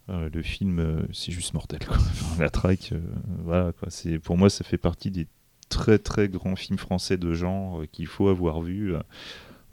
Euh, 0.08 0.28
le 0.32 0.42
film, 0.42 0.78
euh, 0.80 1.02
c'est 1.12 1.30
juste 1.32 1.54
mortel. 1.54 1.78
Quoi. 1.86 1.96
Enfin, 2.00 2.42
la 2.42 2.50
traque, 2.50 2.90
euh, 2.92 3.00
voilà, 3.44 3.72
quoi. 3.78 3.88
C'est, 3.90 4.18
pour 4.18 4.36
moi, 4.36 4.50
ça 4.50 4.64
fait 4.64 4.76
partie 4.78 5.10
des 5.12 5.26
très 5.68 5.98
très 5.98 6.28
grands 6.28 6.56
films 6.56 6.78
français 6.78 7.16
de 7.16 7.32
genre 7.32 7.80
euh, 7.82 7.86
qu'il 7.90 8.06
faut 8.08 8.28
avoir 8.28 8.60
vu. 8.60 8.92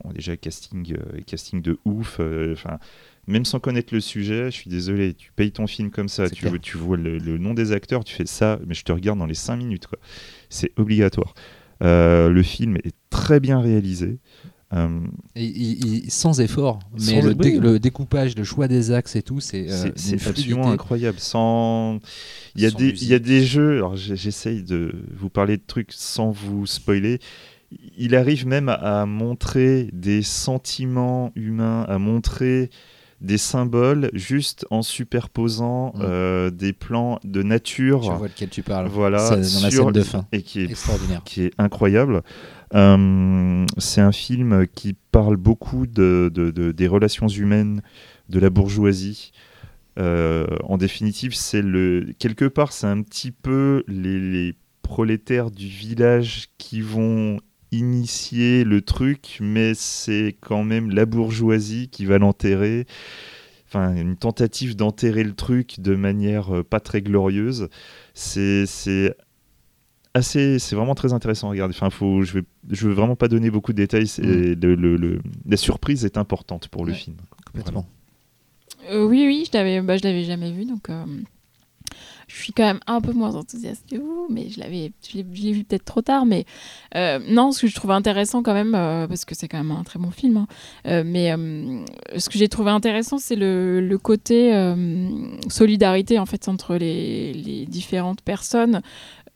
Bon, 0.04 0.12
déjà, 0.12 0.36
casting, 0.38 0.94
euh, 0.96 1.22
casting 1.26 1.62
de 1.62 1.78
ouf. 1.86 2.18
euh, 2.20 2.54
Enfin, 2.54 2.80
même 3.28 3.46
sans 3.46 3.60
connaître 3.60 3.94
le 3.94 4.02
sujet, 4.02 4.46
je 4.52 4.56
suis 4.56 4.70
désolé, 4.70 5.14
tu 5.14 5.32
payes 5.36 5.52
ton 5.52 5.68
film 5.68 5.92
comme 5.92 6.10
ça, 6.10 6.30
tu, 6.30 6.48
vois- 6.48 6.60
tu 6.60 6.78
vois 6.78 6.98
le, 6.98 7.18
le 7.18 7.38
nom 7.38 7.54
des 7.54 7.72
acteurs, 7.72 8.04
tu 8.04 8.14
fais 8.16 8.26
ça, 8.26 8.60
mais 8.68 8.74
je 8.74 8.84
te 8.84 8.92
regarde 8.92 9.20
dans 9.20 9.26
les 9.26 9.34
5 9.36 9.56
minutes. 9.58 9.88
C'est 10.50 10.72
obligatoire. 10.78 11.34
Euh, 11.82 12.30
le 12.30 12.44
film 12.44 12.78
est 12.78 12.96
très 13.10 13.40
bien 13.40 13.60
réalisé. 13.60 14.20
Euh, 14.74 15.02
Et, 15.36 16.10
Sans 16.10 16.42
effort, 16.42 16.80
mais 16.94 17.22
Sans- 17.22 17.28
le, 17.28 17.36
dé- 17.36 17.52
oui. 17.54 17.60
le 17.60 17.80
découpage, 17.80 18.36
le 18.36 18.44
choix 18.44 18.68
des 18.68 18.92
axes 18.92 19.16
et 19.16 19.22
tout, 19.22 19.40
c'est 19.40 19.70
euh, 19.70 19.90
absolument 20.28 20.72
incroyable. 20.72 21.20
Sans... 21.20 22.00
Il, 22.56 22.62
y 22.64 22.66
a 22.66 22.72
Sans 22.72 22.78
des, 22.80 22.90
il 22.90 23.08
y 23.08 23.14
a 23.14 23.20
musique. 23.20 23.22
des 23.22 23.46
jeux, 23.46 23.76
alors 23.76 23.96
j'essaye 23.96 24.64
de 24.64 24.92
vous 25.16 25.30
parler 25.30 25.58
de 25.58 25.64
trucs 25.66 25.92
sans 25.92 26.32
vous 26.32 26.66
spoiler. 26.66 27.20
Il 27.98 28.16
arrive 28.16 28.48
même 28.48 28.68
à, 28.70 29.02
à 29.02 29.06
montrer 29.06 29.90
des 29.94 30.22
sentiments 30.24 31.32
humains, 31.36 31.84
à 31.88 31.98
montrer 32.00 32.70
des 33.24 33.38
symboles 33.38 34.10
juste 34.14 34.66
en 34.70 34.82
superposant 34.82 35.94
Mm. 35.96 36.02
euh, 36.02 36.50
des 36.52 36.74
plans 36.74 37.20
de 37.24 37.42
nature. 37.42 38.04
Je 38.04 38.12
vois 38.12 38.28
lequel 38.28 38.50
tu 38.50 38.62
parles. 38.64 38.88
Voilà, 38.88 39.20
Ça, 39.20 39.36
dans 39.38 39.42
la 39.42 39.72
sur- 39.72 39.84
scène 39.86 39.92
de 39.94 40.02
fin. 40.04 40.28
Et 40.32 40.42
qui 40.44 40.62
est 40.62 40.70
Extraordinaire. 40.70 41.22
qui 41.26 41.44
est 41.44 41.52
incroyable. 41.58 42.22
Euh, 42.76 43.66
c'est 43.78 44.02
un 44.02 44.12
film 44.12 44.68
qui 44.74 44.96
parle 45.12 45.38
beaucoup 45.38 45.88
de, 45.88 46.32
de- 46.34 46.52
de- 46.52 46.72
des 46.72 46.88
relations 46.88 47.28
humaines, 47.28 47.82
de 48.30 48.40
la 48.40 48.50
bourgeoisie. 48.50 49.32
Euh, 50.00 50.48
en 50.64 50.78
définitive, 50.78 51.36
c'est 51.36 51.62
le 51.62 52.08
quelque 52.18 52.46
part, 52.46 52.72
c'est 52.74 52.88
un 52.88 53.02
petit 53.04 53.32
peu 53.32 53.84
les, 53.88 54.20
les 54.20 54.56
prolétaires 54.82 55.52
du 55.52 55.68
village 55.68 56.48
qui 56.58 56.82
vont 56.82 57.40
initier 57.74 58.64
le 58.64 58.82
truc, 58.82 59.38
mais 59.42 59.74
c'est 59.74 60.36
quand 60.42 60.64
même 60.64 60.90
la 60.92 61.06
bourgeoisie 61.06 61.90
qui 61.90 62.06
va 62.06 62.18
l'enterrer. 62.18 62.86
Enfin, 63.68 63.96
une 63.96 64.16
tentative 64.18 64.76
d'enterrer 64.76 65.24
le 65.24 65.34
truc 65.34 65.80
de 65.80 65.96
manière 65.96 66.56
euh, 66.56 66.64
pas 66.64 66.80
très 66.80 67.02
glorieuse. 67.02 67.70
C'est 68.14 68.66
assez, 70.14 70.60
c'est 70.60 70.76
vraiment 70.76 70.94
très 70.94 71.12
intéressant 71.14 71.48
à 71.48 71.52
regarder. 71.52 71.74
Enfin, 71.76 71.90
faut, 71.90 72.22
je 72.22 72.34
vais, 72.34 72.44
je 72.70 72.88
veux 72.88 72.94
vraiment 72.94 73.16
pas 73.16 73.28
donner 73.28 73.50
beaucoup 73.50 73.72
de 73.74 73.78
détails. 73.78 74.08
c'est- 74.08 74.22
Mm. 74.22 74.60
le- 74.62 74.76
le- 74.76 74.96
le- 74.98 75.20
la 75.48 75.58
surprise 75.58 76.06
est 76.06 76.18
importante 76.18 76.68
pour 76.68 76.86
le 76.86 76.92
Ouais. 76.92 76.98
film. 76.98 77.18
Complètement. 77.52 77.88
Euh, 78.92 79.06
oui, 79.08 79.24
oui, 79.26 79.46
je 79.52 79.58
l'avais, 79.58 79.82
bah, 79.82 79.98
je 79.98 80.04
l'avais 80.04 80.24
jamais 80.24 80.52
vu, 80.52 80.66
donc. 80.66 80.90
euh, 80.90 81.06
je 82.28 82.36
suis 82.36 82.54
quand 82.54 82.64
même 82.64 82.80
un 82.88 83.02
peu 83.02 83.12
moins 83.12 83.36
enthousiaste 83.36 83.86
que 83.90 83.98
vous, 83.98 84.28
mais 84.30 84.50
je 84.50 84.60
l'avais, 84.60 84.92
je 85.10 85.18
l'ai, 85.18 85.24
vu 85.24 85.64
peut-être 85.64 85.86
trop 85.86 86.02
tard. 86.02 86.26
Mais 86.26 86.46
euh, 86.96 87.20
non, 87.28 87.52
ce 87.52 87.62
que 87.62 87.68
je 87.68 87.76
trouve 87.76 87.92
intéressant 87.92 88.44
quand 88.44 88.54
même, 88.54 88.76
euh, 88.76 89.08
parce 89.08 89.26
que 89.26 89.36
c'est 89.36 89.48
quand 89.48 89.58
même 89.58 89.72
un 89.72 89.84
très 89.84 90.00
bon 90.00 90.12
film, 90.12 90.38
hein, 90.38 90.48
euh, 90.88 91.04
mais 91.06 91.34
ce 92.18 92.30
que 92.30 92.38
j'ai 92.38 92.50
trouvé 92.50 92.72
intéressant, 92.72 93.18
c'est 93.18 93.36
le, 93.36 93.98
côté 94.02 94.52
solidarité 95.50 96.20
en 96.20 96.26
fait 96.26 96.50
entre 96.50 96.76
les 96.76 97.66
différentes 97.70 98.22
personnes. 98.22 98.82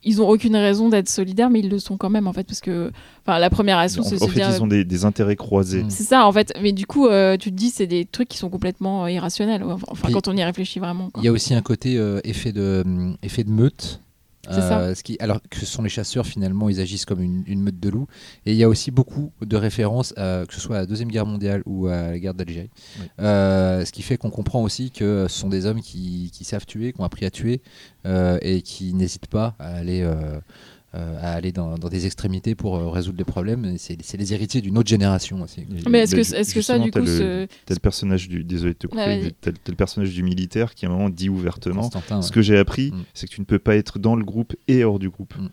Ils 0.08 0.22
ont 0.22 0.30
aucune 0.30 0.56
raison 0.56 0.90
d'être 0.90 1.10
solidaires, 1.10 1.50
mais 1.50 1.60
ils 1.60 1.70
le 1.70 1.80
sont 1.80 1.98
quand 1.98 2.10
même 2.10 2.28
en 2.28 2.34
fait, 2.34 2.46
parce 2.46 2.62
que, 2.62 2.92
enfin, 3.26 3.40
la 3.40 3.50
première 3.50 3.78
En, 3.78 3.88
c'est 3.88 4.00
en 4.00 4.04
se 4.04 4.16
fait, 4.16 4.34
dire, 4.36 4.50
ils 4.50 4.64
ont 4.64 4.68
des, 4.68 4.86
des 4.86 5.06
intérêts 5.06 5.36
croisés. 5.36 5.84
Mm. 5.84 5.90
c'est 5.90 6.04
ça, 6.04 6.26
en 6.26 6.32
fait. 6.32 6.54
Mais 6.62 6.72
du 6.72 6.86
coup, 6.86 7.08
euh, 7.08 7.36
tu 7.38 7.52
te 7.52 7.56
dis, 7.56 7.70
c'est 7.70 7.88
des 7.88 8.06
trucs 8.06 8.30
qui 8.30 8.38
sont 8.38 8.50
complètement 8.50 9.04
euh, 9.04 9.12
irrationnels. 9.12 9.64
Enfin, 9.64 9.86
Puis, 10.04 10.14
quand 10.14 10.28
on 10.28 10.36
y 10.36 10.44
réfléchit 10.44 10.80
vraiment. 10.80 11.12
Il 11.18 11.24
y 11.24 11.28
a 11.28 11.32
aussi 11.32 11.54
un 11.54 11.62
côté 11.62 11.98
euh, 11.98 12.20
effet, 12.24 12.52
de, 12.52 12.84
effet 13.22 13.44
de 13.44 13.52
meute. 13.52 14.02
Euh, 14.50 14.96
ce 14.96 15.04
qui, 15.04 15.18
alors 15.20 15.40
que 15.50 15.60
ce 15.60 15.66
sont 15.66 15.84
les 15.84 15.90
chasseurs, 15.90 16.26
finalement, 16.26 16.70
ils 16.70 16.80
agissent 16.80 17.06
comme 17.06 17.22
une, 17.22 17.44
une 17.48 17.62
meute 17.62 17.80
de 17.80 17.90
loups. 17.90 18.08
Et 18.46 18.52
il 18.52 18.58
y 18.58 18.64
a 18.64 18.70
aussi 18.70 18.92
beaucoup 18.92 19.32
de 19.46 19.56
références, 19.58 20.14
à- 20.18 20.44
que 20.48 20.54
ce 20.54 20.60
soit 20.62 20.78
à 20.78 20.80
la 20.80 20.86
Deuxième 20.86 21.10
Guerre 21.10 21.26
mondiale 21.26 21.62
ou 21.66 21.88
à 21.88 22.12
la 22.12 22.20
guerre 22.20 22.34
d'Algérie. 22.34 22.70
Oui. 23.00 23.06
Euh, 23.20 23.84
ce 23.86 23.92
qui 23.92 24.02
fait 24.02 24.18
qu'on 24.18 24.30
comprend 24.30 24.62
aussi 24.64 24.92
que 24.92 25.26
ce 25.30 25.38
sont 25.40 25.50
des 25.50 25.66
hommes 25.66 25.82
qui, 25.82 26.32
qui 26.34 26.44
savent 26.44 26.66
tuer, 26.66 26.94
qui 26.94 27.02
ont 27.02 27.06
appris 27.06 27.26
à 27.26 27.32
tuer 27.32 27.62
euh, 28.06 28.38
et 28.42 28.62
qui 28.62 28.94
n'hésitent 28.94 29.28
pas 29.28 29.56
à 29.60 29.76
aller, 29.76 30.08
euh, 30.96 31.18
à 31.22 31.34
aller 31.34 31.52
dans, 31.52 31.78
dans 31.78 31.90
des 31.90 32.06
extrémités 32.06 32.56
pour 32.56 32.78
euh, 32.78 32.90
résoudre 32.90 33.18
des 33.18 33.24
problèmes. 33.26 33.76
C'est 33.78 33.98
les 34.18 34.34
héritiers 34.34 34.62
d'une 34.62 34.78
autre 34.78 34.90
génération 34.90 35.42
aussi. 35.42 35.62
Et- 35.62 35.90
Mais 35.90 36.00
est-ce 36.00 36.16
bah, 36.16 36.22
que, 36.24 36.36
est-ce 36.36 36.54
que 36.56 36.62
ça, 36.62 36.80
du 36.80 36.92
coup, 36.92 37.00
le- 37.00 37.06
ce- 37.06 37.48
t'as 37.66 37.74
le 37.74 37.80
personnage 37.80 38.30
du 38.30 38.44
désolé 38.44 38.74
de 38.74 38.78
te 38.80 38.88
couper, 38.88 39.02
Ouais, 39.02 39.18
vas-y. 39.18 39.24
mais 39.26 39.32
t'as 39.42 39.52
le- 39.52 39.58
t'as 39.58 39.72
le 39.72 39.76
personnage 39.78 40.14
du 40.14 40.24
militaire 40.24 40.74
qui 40.76 40.86
à 40.86 40.90
un 40.90 40.92
moment 40.94 41.10
dit 41.10 41.30
ouvertement 41.30 41.90
ce 41.92 41.98
ouais. 41.98 42.30
que 42.34 42.42
j'ai 42.42 42.58
appris 42.58 42.92
Mm. 42.92 43.04
c'est 43.14 43.28
que 43.28 43.34
tu 43.34 43.42
ne 43.42 43.46
peux 43.46 43.60
pas 43.60 43.76
être 43.76 44.00
dans 44.00 44.16
le 44.16 44.24
groupe 44.24 44.56
et 44.68 44.84
hors 44.84 45.00
du 45.00 45.10
groupe 45.10 45.36
Mm. 45.38 45.50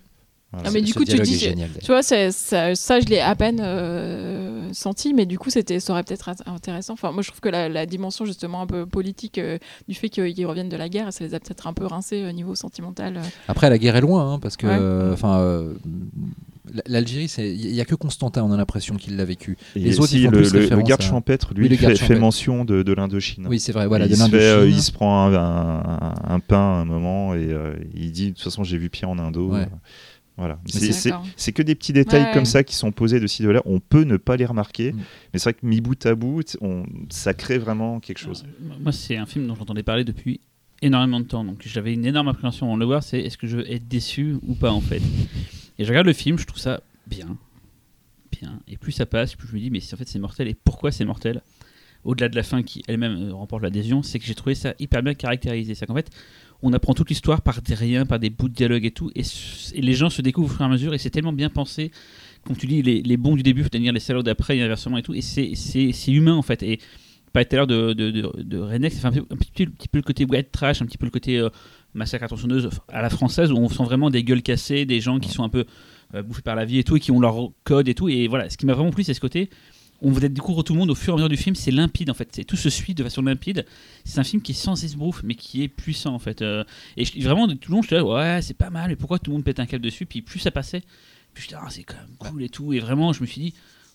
Voilà. 0.54 0.68
Ah, 0.68 0.72
mais 0.72 0.80
du 0.82 0.94
coup, 0.94 1.04
tu 1.04 1.18
dis 1.18 1.38
génial, 1.38 1.70
Tu 1.80 1.86
vois, 1.86 2.02
ça, 2.02 2.30
ça, 2.32 2.74
je 3.00 3.06
l'ai 3.06 3.20
à 3.20 3.34
peine 3.34 3.60
euh, 3.62 4.68
senti, 4.72 5.14
mais 5.14 5.26
du 5.26 5.38
coup, 5.38 5.50
c'était, 5.50 5.80
ça 5.80 5.92
aurait 5.92 6.02
peut-être 6.02 6.28
été 6.30 6.42
intéressant. 6.46 6.94
Enfin, 6.94 7.12
moi, 7.12 7.22
je 7.22 7.28
trouve 7.28 7.40
que 7.40 7.48
la, 7.48 7.68
la 7.68 7.86
dimension, 7.86 8.24
justement, 8.24 8.62
un 8.62 8.66
peu 8.66 8.86
politique 8.86 9.38
euh, 9.38 9.58
du 9.88 9.94
fait 9.94 10.08
qu'ils 10.08 10.46
reviennent 10.46 10.68
de 10.68 10.76
la 10.76 10.88
guerre, 10.88 11.12
ça 11.12 11.24
les 11.24 11.34
a 11.34 11.40
peut-être 11.40 11.66
un 11.66 11.72
peu 11.72 11.86
rincés 11.86 12.24
au 12.28 12.32
niveau 12.32 12.54
sentimental. 12.54 13.16
euh. 13.16 13.20
Après, 13.48 13.68
la 13.70 13.78
guerre 13.78 13.96
est 13.96 14.00
loin, 14.00 14.32
hein, 14.34 14.38
parce 14.38 14.56
que, 14.56 14.66
Ouais. 14.66 14.76
euh, 14.78 15.12
enfin, 15.12 15.38
euh, 15.38 15.74
l'Algérie, 16.86 17.30
il 17.38 17.74
y 17.74 17.80
a 17.80 17.84
que 17.84 17.94
Constantin, 17.94 18.42
on 18.42 18.50
a 18.52 18.56
l'impression 18.56 18.96
qu'il 18.96 19.16
l'a 19.16 19.24
vécu. 19.24 19.56
Et 19.76 19.80
les 19.80 19.98
autres, 20.00 20.08
si, 20.08 20.20
ils 20.22 20.24
font 20.24 20.30
le, 20.30 20.38
plus 20.38 20.52
le- 20.54 20.82
garde 20.82 21.02
à- 21.02 21.04
champêtre 21.04 21.52
lui 21.54 21.64
Oui, 21.64 21.68
le 21.68 21.76
fait, 21.76 21.82
garde 21.82 21.94
fait 21.96 22.00
champêtre. 22.04 22.20
mention 22.20 22.64
de, 22.64 22.82
de 22.82 22.92
l'Indochine 22.92 23.46
Oui, 23.48 23.60
c'est 23.60 23.72
vrai. 23.72 23.86
Voilà, 23.86 24.06
il, 24.06 24.10
de 24.10 24.14
se 24.16 24.24
fait, 24.28 24.34
euh, 24.36 24.56
l'Indochine. 24.60 24.78
il 24.78 24.82
se 24.82 24.92
prend 24.92 25.26
un, 25.26 25.34
un- 25.34 26.14
un 26.26 26.40
pain 26.40 26.56
à 26.56 26.80
un 26.80 26.84
moment 26.84 27.34
et 27.34 27.46
euh, 27.52 27.74
il 27.94 28.12
dit 28.12 28.30
de 28.30 28.34
toute 28.34 28.42
façon 28.44 28.64
j'ai 28.64 28.78
vu 28.78 28.88
pire 28.90 29.10
en 29.10 29.18
Indo 29.18 29.50
Ouais. 29.50 29.68
Voilà 30.36 30.58
c'est- 30.66 31.52
que 31.52 31.62
des 31.62 31.74
petits 31.76 31.92
détails 31.92 32.24
Ouais. 32.24 32.30
comme 32.34 32.44
ça 32.44 32.64
qui 32.64 32.74
sont 32.74 32.90
posés 32.90 33.20
de 33.20 33.26
ci 33.28 33.42
de 33.44 33.50
là 33.50 33.62
on 33.66 33.78
peut 33.78 34.02
ne 34.02 34.16
pas 34.16 34.36
les 34.36 34.46
remarquer 34.46 34.92
Mm. 34.92 34.96
mais 35.32 35.38
c'est 35.38 35.44
vrai 35.44 35.54
que 35.54 35.64
mis 35.64 35.80
bout 35.80 36.04
à 36.06 36.14
bout 36.16 36.56
on, 36.60 36.84
ça 37.08 37.34
crée 37.34 37.58
vraiment 37.58 38.00
quelque 38.00 38.18
chose 38.18 38.44
Euh, 38.44 38.74
Moi, 38.82 38.90
c'est 38.92 39.16
un 39.16 39.26
film 39.26 39.46
dont 39.46 39.54
j'entendais 39.54 39.84
parler 39.84 40.02
depuis 40.04 40.40
énormément 40.82 41.20
de 41.20 41.24
temps. 41.24 41.44
Donc, 41.44 41.62
j'avais 41.64 41.94
une 41.94 42.04
énorme 42.04 42.28
appréhension 42.28 42.70
en 42.70 42.76
le 42.76 42.84
voir. 42.84 43.02
C'est 43.02 43.20
est-ce 43.20 43.38
que 43.38 43.46
je 43.46 43.56
vais 43.58 43.72
être 43.74 43.88
déçu 43.88 44.36
ou 44.46 44.54
pas, 44.54 44.70
en 44.72 44.80
fait? 44.82 45.00
Et 45.78 45.84
je 45.84 45.88
regarde 45.88 46.06
le 46.06 46.12
film, 46.12 46.36
je 46.38 46.44
trouve 46.46 46.58
ça 46.60 46.80
bien. 47.06 47.38
Bien. 48.32 48.58
Et 48.68 48.76
plus 48.76 48.92
ça 48.92 49.06
passe, 49.06 49.34
plus 49.34 49.48
je 49.48 49.54
me 49.54 49.60
dis, 49.60 49.70
mais 49.70 49.80
c'est- 49.80 49.94
en 49.94 49.96
fait, 49.96 50.08
c'est 50.08 50.18
mortel. 50.18 50.48
Et 50.48 50.54
pourquoi 50.54 50.90
c'est 50.92 51.04
mortel? 51.04 51.40
Au-delà 52.04 52.28
de 52.28 52.36
la 52.36 52.42
fin 52.42 52.62
qui 52.62 52.82
elle-même 52.86 53.30
euh, 53.30 53.32
remporte 53.34 53.62
l'adhésion, 53.62 54.02
c'est 54.02 54.18
que 54.18 54.26
j'ai 54.26 54.34
trouvé 54.34 54.54
ça 54.54 54.74
hyper 54.78 55.02
bien 55.02 55.14
caractérisé. 55.14 55.74
C'est 55.74 55.86
qu'en 55.86 55.94
fait, 55.94 56.10
on 56.64 56.72
apprend 56.72 56.94
toute 56.94 57.10
l'histoire 57.10 57.42
par 57.42 57.60
des 57.62 57.74
riens, 57.74 58.06
par 58.06 58.18
des 58.18 58.30
bouts 58.30 58.48
de 58.48 58.54
dialogue 58.54 58.84
et 58.84 58.90
tout. 58.90 59.10
Et, 59.14 59.22
les 59.80 59.92
gens 59.92 60.10
se 60.10 60.22
découvrent 60.22 60.50
au 60.52 60.56
fur 60.56 60.62
et 60.62 60.64
à 60.64 60.68
mesure. 60.68 60.94
Et 60.94 60.98
c'est 60.98 61.10
tellement 61.10 61.32
bien 61.32 61.50
pensé. 61.50 61.92
Comme 62.44 62.56
tu 62.56 62.66
dis, 62.66 62.82
les, 62.82 63.02
les 63.02 63.16
bons 63.16 63.36
du 63.36 63.42
début 63.42 63.62
peuvent 63.62 63.70
devenir 63.70 63.92
les 63.92 64.00
salauds 64.00 64.22
d'après 64.22 64.56
et 64.56 64.62
inversement 64.62 64.96
et 64.96 65.02
tout. 65.02 65.14
Et 65.14 65.20
c'est- 65.20 66.08
humain 66.08 66.34
en 66.34 66.42
fait. 66.42 66.62
Et 66.62 66.80
parlais 67.32 67.46
tout 67.46 67.54
à 67.54 67.58
l'heure 67.58 67.66
de, 67.66 67.92
de, 67.92 68.10
de, 68.10 68.42
de 68.42 68.62
un, 68.62 68.72
un 68.72 68.78
petit, 68.78 69.64
un 69.64 69.66
petit 69.66 69.88
peu 69.88 69.98
le 69.98 70.02
côté 70.02 70.24
white 70.24 70.52
trash, 70.52 70.80
un 70.80 70.86
petit 70.86 70.98
peu 70.98 71.04
le 71.04 71.10
côté 71.10 71.38
euh, 71.38 71.50
massacre 71.92 72.24
à 72.24 72.28
tronçonneuse 72.28 72.70
à 72.88 73.02
la 73.02 73.10
française, 73.10 73.50
où 73.50 73.56
on 73.56 73.68
sent 73.68 73.82
vraiment 73.84 74.08
des 74.08 74.22
gueules 74.22 74.42
cassées, 74.42 74.86
des 74.86 75.00
gens 75.00 75.18
qui 75.18 75.30
sont 75.30 75.42
un 75.42 75.48
peu 75.48 75.64
euh, 76.14 76.22
bouffés 76.22 76.42
par 76.42 76.54
la 76.54 76.64
vie 76.64 76.78
et 76.78 76.84
tout, 76.84 76.96
et 76.96 77.00
qui 77.00 77.10
ont 77.10 77.20
leur 77.20 77.50
code 77.64 77.88
et 77.88 77.94
tout. 77.94 78.08
Et 78.08 78.28
voilà, 78.28 78.48
ce 78.48 78.56
qui 78.56 78.66
m'a 78.66 78.74
vraiment 78.74 78.90
plu, 78.90 79.04
c'est 79.04 79.14
ce 79.14 79.20
côté. 79.20 79.50
On 80.04 80.10
vous 80.10 80.20
découvre 80.20 80.62
tout 80.62 80.74
le 80.74 80.78
monde 80.78 80.90
au 80.90 80.94
fur 80.94 81.12
et 81.12 81.14
à 81.14 81.16
mesure 81.16 81.28
du 81.30 81.36
film, 81.36 81.54
c'est 81.56 81.70
limpide 81.70 82.10
en 82.10 82.14
fait, 82.14 82.28
c'est 82.32 82.44
tout 82.44 82.56
se 82.56 82.68
suit 82.70 82.94
de 82.94 83.02
façon 83.02 83.22
limpide. 83.22 83.64
C'est 84.04 84.18
un 84.20 84.24
film 84.24 84.42
qui 84.42 84.52
est 84.52 84.54
sans 84.54 84.82
esbrouf, 84.84 85.22
mais 85.24 85.34
qui 85.34 85.62
est 85.62 85.68
puissant 85.68 86.14
en 86.14 86.18
fait. 86.18 86.42
Euh, 86.42 86.62
et 86.96 87.04
je- 87.04 87.20
vraiment, 87.22 87.48
tout 87.48 87.56
le 87.70 87.74
monde, 87.74 87.82
je 87.84 87.88
suis 87.88 87.96
là, 87.96 88.04
ouais, 88.04 88.42
c'est 88.42 88.54
pas 88.56 88.70
mal, 88.70 88.90
mais 88.90 88.96
pourquoi 88.96 89.18
tout 89.18 89.30
le 89.30 89.36
monde 89.36 89.44
pète 89.44 89.60
un 89.60 89.66
câble 89.66 89.82
dessus? 89.84 90.04
Puis 90.06 90.20
plus 90.22 90.38
ça 90.40 90.50
passait, 90.50 90.82
plus 91.32 91.42
j'étais, 91.44 91.56
ah, 91.58 91.66
c'est 91.70 91.84
quand 91.84 91.96
même 91.96 92.16
cool 92.18 92.42
et 92.42 92.48
tout. 92.50 92.72
Et 92.74 92.80
vraiment, 92.80 93.12
je 93.14 93.22
me 93.22 93.26
suis 93.26 93.40
dit, 93.40 93.54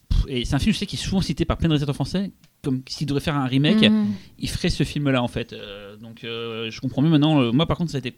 pff, 0.10 0.24
et 0.28 0.46
c'est 0.46 0.56
un 0.56 0.60
film, 0.60 0.74
je 0.74 0.80
sais, 0.80 0.86
qui 0.88 0.96
est 0.96 1.00
souvent 1.00 1.22
cité 1.22 1.46
par 1.46 1.58
plein 1.58 1.68
de 1.68 1.74
réalisateurs 1.74 1.96
français, 1.96 2.32
comme 2.64 2.82
s'il 2.90 3.06
devrait 3.08 3.22
faire 3.22 3.36
un 3.38 3.46
remake, 3.46 3.84
Mhm. 3.84 4.08
il 4.40 4.50
ferait 4.50 4.70
ce 4.70 4.84
film-là 4.84 5.22
en 5.24 5.28
fait. 5.28 5.54
Euh, 5.54 5.96
donc 5.98 6.24
euh, 6.24 6.72
je 6.72 6.82
comprends 6.82 7.02
mieux 7.04 7.10
maintenant. 7.10 7.40
euh, 7.42 7.52
moi, 7.52 7.66
par 7.68 7.78
contre, 7.78 7.92
ça 7.92 7.98
a 7.98 8.00
été 8.00 8.16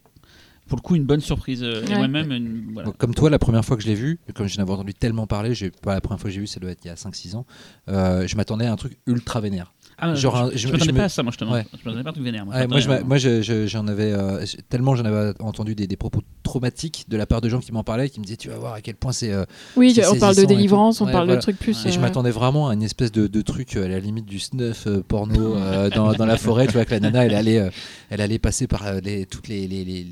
pour 0.67 0.77
le 0.77 0.81
coup 0.81 0.95
une 0.95 1.05
bonne 1.05 1.19
surprise. 1.21 1.63
euh, 1.63 1.83
et 1.85 1.95
moi-même, 1.95 2.31
une- 2.31 2.69
voilà. 2.73 2.89
Bon, 2.89 2.95
Comme 2.97 3.13
toi, 3.13 3.29
la 3.29 3.39
première 3.39 3.65
fois 3.65 3.75
que 3.77 3.83
je 3.83 3.87
l'ai 3.87 3.95
vu, 3.95 4.19
comme 4.35 4.47
je 4.47 4.57
n'avais 4.57 4.71
entendu 4.71 4.93
tellement 4.93 5.27
parler, 5.27 5.53
j'ai 5.53 5.69
pas 5.71 5.93
la 5.93 6.01
première 6.01 6.19
fois 6.19 6.29
que 6.29 6.33
j'ai 6.33 6.39
vu, 6.41 6.47
ça 6.47 6.59
doit 6.59 6.71
être 6.71 6.79
il 6.83 6.87
y 6.87 6.91
a 6.91 6.95
5-6 6.95 7.35
ans, 7.35 7.45
euh, 7.89 8.25
je 8.27 8.35
m'attendais 8.37 8.65
à 8.65 8.71
un 8.71 8.75
truc 8.77 8.97
ultra 9.07 9.41
vénère. 9.41 9.73
Ah, 10.03 10.15
genre 10.15 10.47
je, 10.51 10.53
je, 10.53 10.67
je- 10.67 10.71
m'attendais 10.71 10.91
me- 10.93 10.97
pas 10.97 11.03
à 11.03 11.09
ça, 11.09 11.21
moi, 11.21 11.31
justement. 11.31 11.51
Ouais. 11.51 11.65
Je 11.73 11.77
m'attendais 11.85 12.03
pas 12.03 12.09
à 12.09 12.11
un 12.11 12.13
truc 12.13 12.23
vénère. 12.25 12.45
Moi, 12.45 12.55
Ouais, 12.55 12.65
moi, 12.67 12.79
je 12.79 12.87
m'attendais 12.87 12.99
m'a- 13.01 13.05
à- 13.05 13.07
moi, 13.07 13.17
je- 13.17 13.41
je- 13.43 13.67
j'en 13.67 13.87
avais 13.87 14.11
euh, 14.13 14.43
tellement 14.69 14.95
j'en 14.95 15.05
avais 15.05 15.33
entendu 15.41 15.75
des, 15.75 15.85
des 15.85 15.95
propos 15.97 16.21
traumatiques 16.41 17.05
de 17.07 17.17
la 17.17 17.25
part 17.27 17.39
de 17.41 17.49
gens 17.49 17.59
qui 17.59 17.71
m'en 17.71 17.83
parlaient, 17.83 18.09
qui 18.09 18.19
me 18.19 18.25
disaient 18.25 18.37
tu 18.37 18.49
vas 18.49 18.57
voir 18.57 18.73
à 18.73 18.81
quel 18.81 18.95
point 18.95 19.11
c'est. 19.11 19.31
euh, 19.31 19.45
Oui, 19.75 19.93
c'est 19.93 20.07
on 20.07 20.15
parle 20.17 20.35
de 20.35 20.45
délivrance, 20.45 21.01
on 21.01 21.05
Ouais, 21.05 21.11
parle 21.11 21.25
voilà. 21.25 21.37
de 21.37 21.41
trucs 21.41 21.59
plus. 21.59 21.85
Et 21.85 21.91
je 21.91 21.99
m'attendais 21.99 22.31
vraiment 22.31 22.69
à 22.69 22.73
une 22.73 22.81
espèce 22.83 23.11
de, 23.11 23.27
de 23.27 23.41
truc 23.41 23.75
à 23.75 23.87
la 23.87 23.99
limite 23.99 24.25
du 24.25 24.39
snuff 24.39 24.87
euh, 24.87 25.03
porno 25.07 25.55
euh, 25.55 25.89
dans, 25.91 26.13
dans 26.13 26.25
la 26.25 26.37
forêt. 26.37 26.65
Tu 26.65 26.73
vois 26.73 26.85
que 26.85 26.91
la 26.91 26.99
nana, 26.99 27.25
elle 27.25 27.35
allait, 27.35 27.59
euh, 27.59 27.69
elle 28.09 28.21
allait 28.21 28.39
passer 28.39 28.65
par 28.67 28.87
euh, 28.87 28.99
les, 29.03 29.25
toutes 29.27 29.49
les, 29.49 29.67
les, 29.67 29.83
les, 29.85 30.03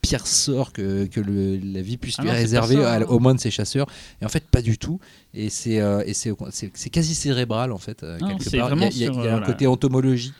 pires 0.00 0.26
sorts 0.26 0.72
que, 0.72 1.06
que 1.06 1.20
le- 1.20 1.56
la 1.56 1.82
vie 1.82 1.96
puisse 1.96 2.16
Ah 2.18 2.22
lui 2.22 2.28
non, 2.30 2.34
réserver 2.36 2.76
ça, 2.76 2.92
à- 2.92 3.00
hein. 3.00 3.04
au 3.08 3.18
moins 3.18 3.34
de 3.34 3.40
ses 3.40 3.50
chasseurs. 3.50 3.86
Et 4.22 4.24
en 4.24 4.28
fait, 4.28 4.44
pas 4.44 4.62
du 4.62 4.78
tout. 4.78 4.98
Et 5.34 5.50
c'est 5.50 5.78
euh, 5.80 6.02
quasi 6.90 7.14
cérébral 7.14 7.72
en 7.72 7.78
fait 7.78 8.02
euh, 8.02 8.18
Non, 8.18 8.28
quelque 8.36 8.50
part. 8.56 8.72
Il 8.74 8.80
y 8.98 9.04
a, 9.04 9.06
y 9.12 9.18
a- 9.18 9.24
y 9.24 9.28
a 9.28 9.36
un 9.36 9.40
côté 9.42 9.66
entomologie. 9.66 10.32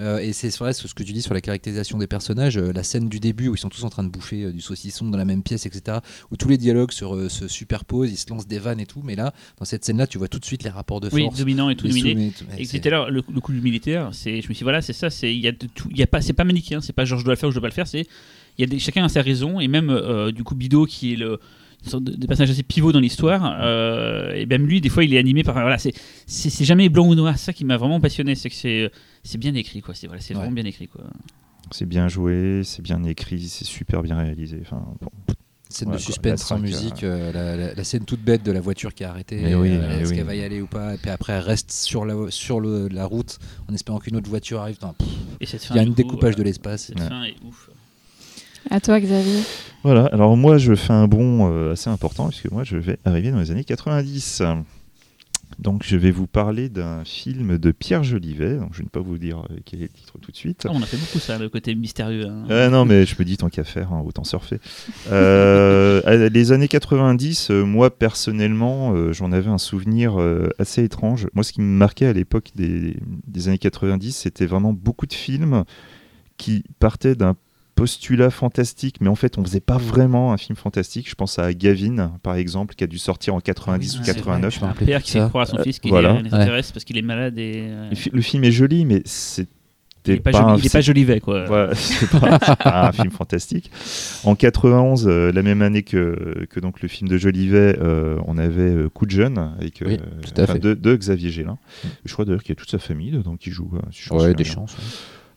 Euh, 0.00 0.18
et 0.18 0.32
c'est 0.32 0.54
vrai 0.58 0.72
ce 0.72 0.92
que 0.94 1.02
tu 1.02 1.12
dis 1.12 1.20
sur 1.22 1.34
la 1.34 1.40
caractérisation 1.40 1.98
des 1.98 2.06
personnages, 2.06 2.56
euh, 2.56 2.72
la 2.72 2.82
scène 2.82 3.08
du 3.08 3.20
début 3.20 3.48
où 3.48 3.54
ils 3.54 3.58
sont 3.58 3.68
tous 3.68 3.84
en 3.84 3.90
train 3.90 4.02
de 4.02 4.08
bouffer 4.08 4.44
euh, 4.44 4.52
du 4.52 4.60
saucisson 4.60 5.04
dans 5.04 5.18
la 5.18 5.24
même 5.26 5.42
pièce, 5.42 5.66
etc. 5.66 5.98
Où 6.30 6.36
tous 6.36 6.48
les 6.48 6.56
dialogues 6.56 6.90
se, 6.92 7.28
superposent, 7.48 8.10
ils 8.10 8.16
se 8.16 8.30
lancent 8.30 8.46
des 8.46 8.58
vannes 8.58 8.80
et 8.80 8.86
tout. 8.86 9.02
Mais 9.04 9.14
là, 9.14 9.34
dans 9.58 9.64
cette 9.66 9.84
scène-là, 9.84 10.06
tu 10.06 10.16
vois 10.18 10.28
tout 10.28 10.38
de 10.38 10.44
suite 10.44 10.62
les 10.64 10.70
rapports 10.70 11.00
de 11.00 11.10
Oui, 11.12 11.24
force. 11.24 11.38
dominant 11.38 11.68
et 11.70 11.76
tout 11.76 11.86
dominé. 11.86 12.32
tout- 12.36 12.44
Et 12.56 12.64
c'est- 12.64 12.72
c'était 12.72 12.90
là 12.90 13.08
le, 13.10 13.22
le 13.32 13.40
coup 13.40 13.52
du 13.52 13.60
militaire. 13.60 14.08
C'est, 14.12 14.32
je 14.40 14.48
me 14.48 14.54
suis 14.54 14.54
dit 14.54 14.62
voilà, 14.62 14.80
c'est 14.80 14.92
ça. 14.94 15.10
C'est 15.10 15.34
y 15.36 15.46
a 15.48 15.52
de 15.52 15.66
tout. 15.74 15.88
Il 15.90 15.98
y 15.98 16.02
a 16.02 16.06
pas, 16.06 16.20
c'est 16.22 16.32
pas 16.32 16.44
manichéen. 16.44 16.80
C'est 16.80 16.92
pas 16.94 17.04
genre 17.04 17.18
je 17.18 17.24
dois 17.24 17.34
le 17.34 17.38
faire 17.38 17.48
ou 17.48 17.52
je 17.52 17.56
dois 17.56 17.62
pas 17.62 17.68
le 17.68 17.74
faire. 17.74 17.86
C'est 17.86 18.06
il 18.58 18.62
y 18.62 18.64
a 18.64 18.66
des, 18.66 18.78
chacun 18.78 19.04
a 19.04 19.08
sa 19.08 19.22
raison 19.22 19.60
et 19.60 19.68
même 19.68 19.94
du 20.34 20.44
coup 20.44 20.54
Bido 20.54 20.86
qui 20.86 21.12
est 21.12 21.16
le 21.16 21.38
une 21.82 21.88
sorte 21.90 22.04
de, 22.04 22.12
de 22.14 22.26
personnage 22.26 22.50
assez 22.50 22.62
pivot 22.62 22.92
dans 22.92 23.00
l'histoire 23.00 23.56
euh, 23.62 24.34
et 24.34 24.44
même 24.44 24.66
lui 24.66 24.82
des 24.82 24.90
fois 24.90 25.02
il 25.02 25.14
est 25.14 25.18
animé 25.18 25.42
par 25.42 25.54
voilà 25.54 25.78
c'est 25.78 26.64
jamais 26.64 26.90
blanc 26.90 27.06
ou 27.08 27.14
noir 27.14 27.38
c'est 27.38 27.46
ça 27.46 27.52
qui 27.54 27.64
m'a 27.64 27.78
vraiment 27.78 28.00
passionné 28.00 28.34
c'est 28.34 28.50
que 28.50 28.54
c'est 28.54 28.90
c'est 29.22 29.38
bien 29.38 29.54
écrit 29.54 29.80
quoi 29.82 29.94
c'est 29.94 30.06
voilà 30.06 30.20
c'est 30.20 30.34
Ouais. 30.34 30.40
vraiment 30.40 30.54
bien 30.54 30.64
écrit 30.64 30.88
quoi 30.88 31.04
c'est 31.70 31.86
bien 31.86 32.08
joué 32.08 32.62
c'est 32.64 32.82
bien 32.82 33.02
écrit 33.04 33.48
c'est 33.48 33.64
super 33.64 34.02
bien 34.02 34.16
réalisé 34.16 34.58
enfin 34.62 34.82
bon. 35.00 35.10
Scène 35.72 35.90
Ouais, 35.90 35.94
de 35.94 36.00
suspense 36.00 36.40
la 36.40 36.46
sans 36.46 36.58
musique, 36.58 37.04
euh, 37.04 37.30
la, 37.32 37.54
la- 37.56 37.74
la 37.74 37.84
scène 37.84 38.04
toute 38.04 38.20
bête 38.20 38.42
de 38.42 38.50
la 38.50 38.60
voiture 38.60 38.92
qui 38.92 39.04
est 39.04 39.06
arrêtée. 39.06 39.40
Mais 39.40 39.54
oui, 39.54 39.70
euh, 39.70 40.00
Est-ce 40.00 40.10
oui. 40.10 40.16
qu'elle 40.16 40.26
va 40.26 40.34
y 40.34 40.42
aller 40.42 40.60
ou 40.60 40.66
pas 40.66 40.94
Et 40.94 40.96
puis 40.96 41.10
après, 41.10 41.34
elle 41.34 41.42
reste 41.44 41.70
sur 41.70 42.04
la, 42.04 42.28
sur 42.30 42.58
le- 42.58 42.88
la 42.88 43.04
route 43.06 43.38
en 43.70 43.74
espérant 43.74 44.00
qu'une 44.00 44.16
autre 44.16 44.28
voiture 44.28 44.60
arrive. 44.62 44.78
Non, 44.82 44.94
pff, 44.94 45.06
et 45.40 45.46
cette 45.46 45.62
fin 45.62 45.74
Il 45.74 45.76
y 45.76 45.78
a 45.78 45.82
un 45.82 45.86
coup, 45.86 45.92
découpage 45.94 46.34
euh, 46.34 46.38
de 46.38 46.42
l'espace. 46.42 46.86
cette 46.86 46.98
Ouais. 46.98 47.08
fin 47.08 47.22
est 47.22 47.36
ouf 47.46 47.70
À 48.68 48.80
toi, 48.80 48.98
Xavier. 48.98 49.42
Voilà, 49.84 50.06
alors 50.06 50.36
moi 50.36 50.58
je 50.58 50.74
fais 50.74 50.92
un 50.92 51.06
bond 51.06 51.48
euh, 51.52 51.74
assez 51.74 51.88
important 51.88 52.30
puisque 52.30 52.50
moi 52.50 52.64
je 52.64 52.76
vais 52.76 52.98
arriver 53.04 53.30
dans 53.30 53.38
les 53.38 53.52
années 53.52 53.62
90. 53.62 54.42
Donc 55.60 55.82
je 55.84 55.96
vais 55.96 56.10
vous 56.10 56.26
parler 56.26 56.70
d'un 56.70 57.04
film 57.04 57.58
de 57.58 57.70
Pierre 57.70 58.02
Jolivet, 58.02 58.56
donc 58.56 58.70
je 58.72 58.80
ne 58.80 58.86
vais 58.86 58.90
pas 58.90 59.00
vous 59.00 59.18
dire 59.18 59.40
euh, 59.50 59.56
quel 59.66 59.80
est 59.80 59.84
le 59.84 59.88
titre 59.90 60.18
tout 60.18 60.30
de 60.30 60.36
suite. 60.36 60.66
Ah, 60.66 60.72
on 60.72 60.82
a 60.82 60.86
fait 60.86 60.96
beaucoup 60.96 61.18
ça 61.18 61.38
le 61.38 61.50
côté 61.50 61.74
mystérieux 61.74 62.26
hein. 62.26 62.44
Euh, 62.50 62.70
non 62.70 62.86
mais 62.86 63.04
je 63.04 63.14
me 63.18 63.24
dis 63.24 63.36
tant 63.36 63.50
qu'à 63.50 63.64
faire, 63.64 63.92
hein, 63.92 64.02
autant 64.04 64.24
surfer. 64.24 64.58
Euh, 65.10 66.28
les 66.30 66.52
années 66.52 66.68
90, 66.68 67.50
euh, 67.50 67.64
moi 67.64 67.90
personnellement, 67.90 69.12
j'en 69.12 69.32
avais 69.32 69.50
un 69.50 69.58
souvenir 69.58 70.16
assez 70.58 70.82
étrange. 70.82 71.28
Moi 71.34 71.44
ce 71.44 71.52
qui 71.52 71.60
me 71.60 71.66
marquait 71.66 72.06
à 72.06 72.12
l'époque 72.14 72.50
des, 72.54 72.96
des 73.26 73.48
années 73.48 73.58
90, 73.58 74.16
c'était 74.16 74.46
vraiment 74.46 74.72
beaucoup 74.72 75.06
de 75.06 75.12
films 75.12 75.64
qui 76.38 76.64
partaient 76.78 77.14
d'un 77.14 77.36
postulat 77.80 78.30
fantastique, 78.30 78.96
mais 79.00 79.08
en 79.08 79.14
fait 79.14 79.38
on 79.38 79.42
faisait 79.44 79.60
pas 79.60 79.78
vraiment 79.78 80.32
un 80.32 80.36
film 80.36 80.56
fantastique. 80.56 81.08
Je 81.08 81.14
pense 81.14 81.38
à 81.38 81.52
Gavin 81.54 82.12
par 82.22 82.34
exemple, 82.36 82.74
qui 82.74 82.84
a 82.84 82.86
dû 82.86 82.98
sortir 82.98 83.34
en 83.34 83.40
90 83.40 83.94
Oui, 83.94 84.00
ou 84.00 84.04
c'est 84.04 84.14
89. 84.14 84.40
vrai, 84.40 84.50
je 84.50 84.64
me 84.64 84.70
un 84.70 84.74
père 84.86 84.98
plus 85.00 85.04
qui 85.06 85.12
fait 85.12 85.28
croire 85.28 85.42
à 85.42 85.46
son 85.46 85.58
Euh, 85.58 85.62
fils 85.62 85.78
qu'il 85.78 85.90
voilà. 85.90 86.10
est 86.10 86.18
un 86.18 86.20
extraterrestre 86.20 86.72
parce 86.72 86.84
qu'il 86.84 86.98
est 86.98 87.02
malade 87.02 87.38
et 87.38 87.66
euh, 87.70 87.88
Le, 87.90 87.96
fi- 87.96 88.10
le 88.12 88.20
film 88.22 88.44
est 88.44 88.52
joli, 88.52 88.84
mais 88.84 89.02
c'est 89.06 89.48
Il 90.06 90.12
est 90.14 90.20
pas, 90.20 90.32
joli, 90.32 90.44
un- 90.44 90.56
il 90.56 90.66
est 90.66 90.72
pas 90.72 90.80
Jolivet, 90.80 91.20
quoi. 91.20 91.70
C'est 91.74 92.08
pas, 92.10 92.88
un 92.88 92.92
film 92.92 93.10
fantastique. 93.10 93.70
En 94.24 94.34
91, 94.34 95.06
euh, 95.06 95.30
la 95.30 95.42
même 95.42 95.60
année 95.62 95.82
que, 95.82 96.46
que 96.48 96.58
donc 96.58 96.80
le 96.80 96.88
film 96.88 97.08
de 97.08 97.18
Jolivet, 97.18 97.76
euh, 97.80 98.18
on 98.26 98.38
avait 98.38 98.62
euh, 98.62 98.88
Coup 98.88 99.04
de 99.06 99.10
jeune 99.10 99.36
avec 99.58 99.82
Oui, 99.86 99.98
tout 100.22 100.32
à 100.40 100.44
enfin, 100.44 100.54
fait. 100.54 100.58
de, 100.58 100.72
de 100.74 100.96
Xavier 100.96 101.30
Gélin. 101.30 101.58
Je 102.06 102.12
crois 102.14 102.24
d'ailleurs 102.24 102.42
qu'il 102.42 102.50
y 102.54 102.56
a 102.58 102.60
toute 102.60 102.70
sa 102.70 102.78
famille 102.78 103.10
dedans 103.10 103.36
qui 103.36 103.50
joue. 103.50 103.70
si 103.92 104.02
je 104.04 104.14
me 104.14 104.18
Ouais, 104.20 104.32
des 104.34 104.44
chances. 104.44 104.72
ouais. 104.72 104.84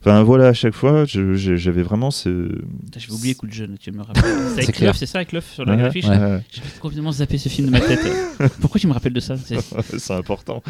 Enfin 0.06 0.22
voilà, 0.22 0.48
à 0.48 0.52
chaque 0.52 0.74
fois, 0.74 1.06
j'avais 1.06 1.82
vraiment 1.82 2.10
ce. 2.10 2.60
J'avais 2.94 3.12
oublié 3.12 3.34
coup 3.34 3.46
de 3.46 3.52
jeune, 3.52 3.78
tu 3.80 3.90
me 3.90 4.02
rappelles. 4.02 4.22
C'est 4.54 4.64
avec 4.64 4.80
l'œuf, 4.80 4.96
c'est 4.98 5.06
ça, 5.06 5.18
avec 5.18 5.32
l'œuf 5.32 5.50
sur 5.50 5.64
la 5.64 5.76
Ouais, 5.76 5.82
affiche 5.84 6.04
ouais, 6.04 6.42
J'ai 6.52 6.60
complètement 6.78 7.10
zappé 7.10 7.38
ce 7.38 7.48
film 7.48 7.68
de 7.68 7.72
ma 7.72 7.80
tête. 7.80 8.06
Pourquoi 8.60 8.78
tu 8.78 8.86
me 8.86 8.92
rappelles 8.92 9.14
de 9.14 9.20
ça 9.20 9.36
C'est- 9.38 10.10
important. 10.12 10.62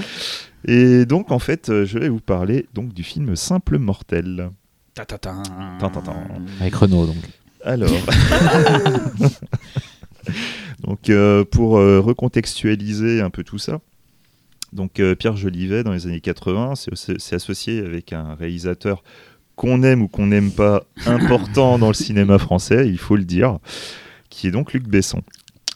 Et 0.69 1.05
donc 1.05 1.33
en 1.33 1.41
fait, 1.41 1.69
euh, 1.69 1.85
je 1.85 1.99
vais 1.99 2.09
vous 2.09 2.21
parler 2.21 2.67
donc 2.75 2.95
du 2.95 3.03
film 3.03 3.35
Simple 3.35 3.79
Mortel. 3.79 4.51
Ta-ta-ta. 4.95 5.43
Ta-ta-ta. 5.81 6.15
Avec 6.61 6.77
Renault, 6.77 7.07
donc. 7.07 7.17
Alors. 7.65 7.91
donc, 10.81 11.11
euh, 11.11 11.45
pour 11.45 11.79
euh, 11.79 11.99
recontextualiser 11.99 13.21
un 13.21 13.31
peu 13.31 13.43
tout 13.43 13.59
ça, 13.59 13.81
donc 14.75 15.01
euh, 15.01 15.15
Pierre 15.15 15.37
Jolivet, 15.37 15.83
dans 15.85 15.93
les 15.93 16.07
années 16.07 16.21
80, 16.21 16.75
c'est 16.75 16.93
aussi- 16.93 17.15
c'est 17.19 17.37
associé 17.37 17.79
avec 17.79 18.13
un 18.13 18.35
réalisateur 18.35 19.03
qu'on 19.57 19.83
aime 19.85 20.03
ou 20.03 20.09
qu'on 20.09 20.27
n'aime 20.27 20.51
pas, 20.51 20.85
important 21.07 21.79
dans 21.79 21.89
le 21.89 21.95
cinéma 21.95 22.39
français, 22.39 22.89
il 22.89 22.99
faut 22.99 23.17
le 23.17 23.25
dire, 23.25 23.59
qui 24.29 24.49
est 24.49 24.51
donc 24.51 24.73
Luc 24.73 24.89
Besson. 24.89 25.23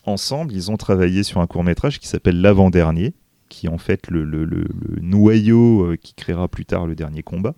Ensemble, 0.05 0.53
ils 0.53 0.71
ont 0.71 0.77
travaillé 0.77 1.23
sur 1.23 1.41
un 1.41 1.47
court-métrage 1.47 2.01
qui 2.01 2.09
s'appelle 2.09 2.41
L'Avant-Dernier, 2.41 3.15
qui 3.49 3.67
est 3.67 3.71
en 3.71 3.79
fait 3.79 4.09
le, 4.11 4.25
le- 4.25 4.45
le- 4.45 4.67
le 4.89 5.01
noyau 5.01 5.83
euh, 5.93 5.97
qui 5.97 6.15
créera 6.15 6.49
plus 6.49 6.65
tard 6.67 6.87
le 6.87 6.95
dernier 6.95 7.23
combat. 7.23 7.55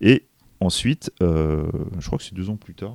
Et 0.00 0.24
ensuite, 0.60 1.12
euh, 1.22 1.64
je 2.00 2.06
crois 2.06 2.18
que 2.18 2.24
c'est 2.24 2.34
deux 2.34 2.50
ans 2.50 2.56
plus 2.56 2.74
tard, 2.74 2.94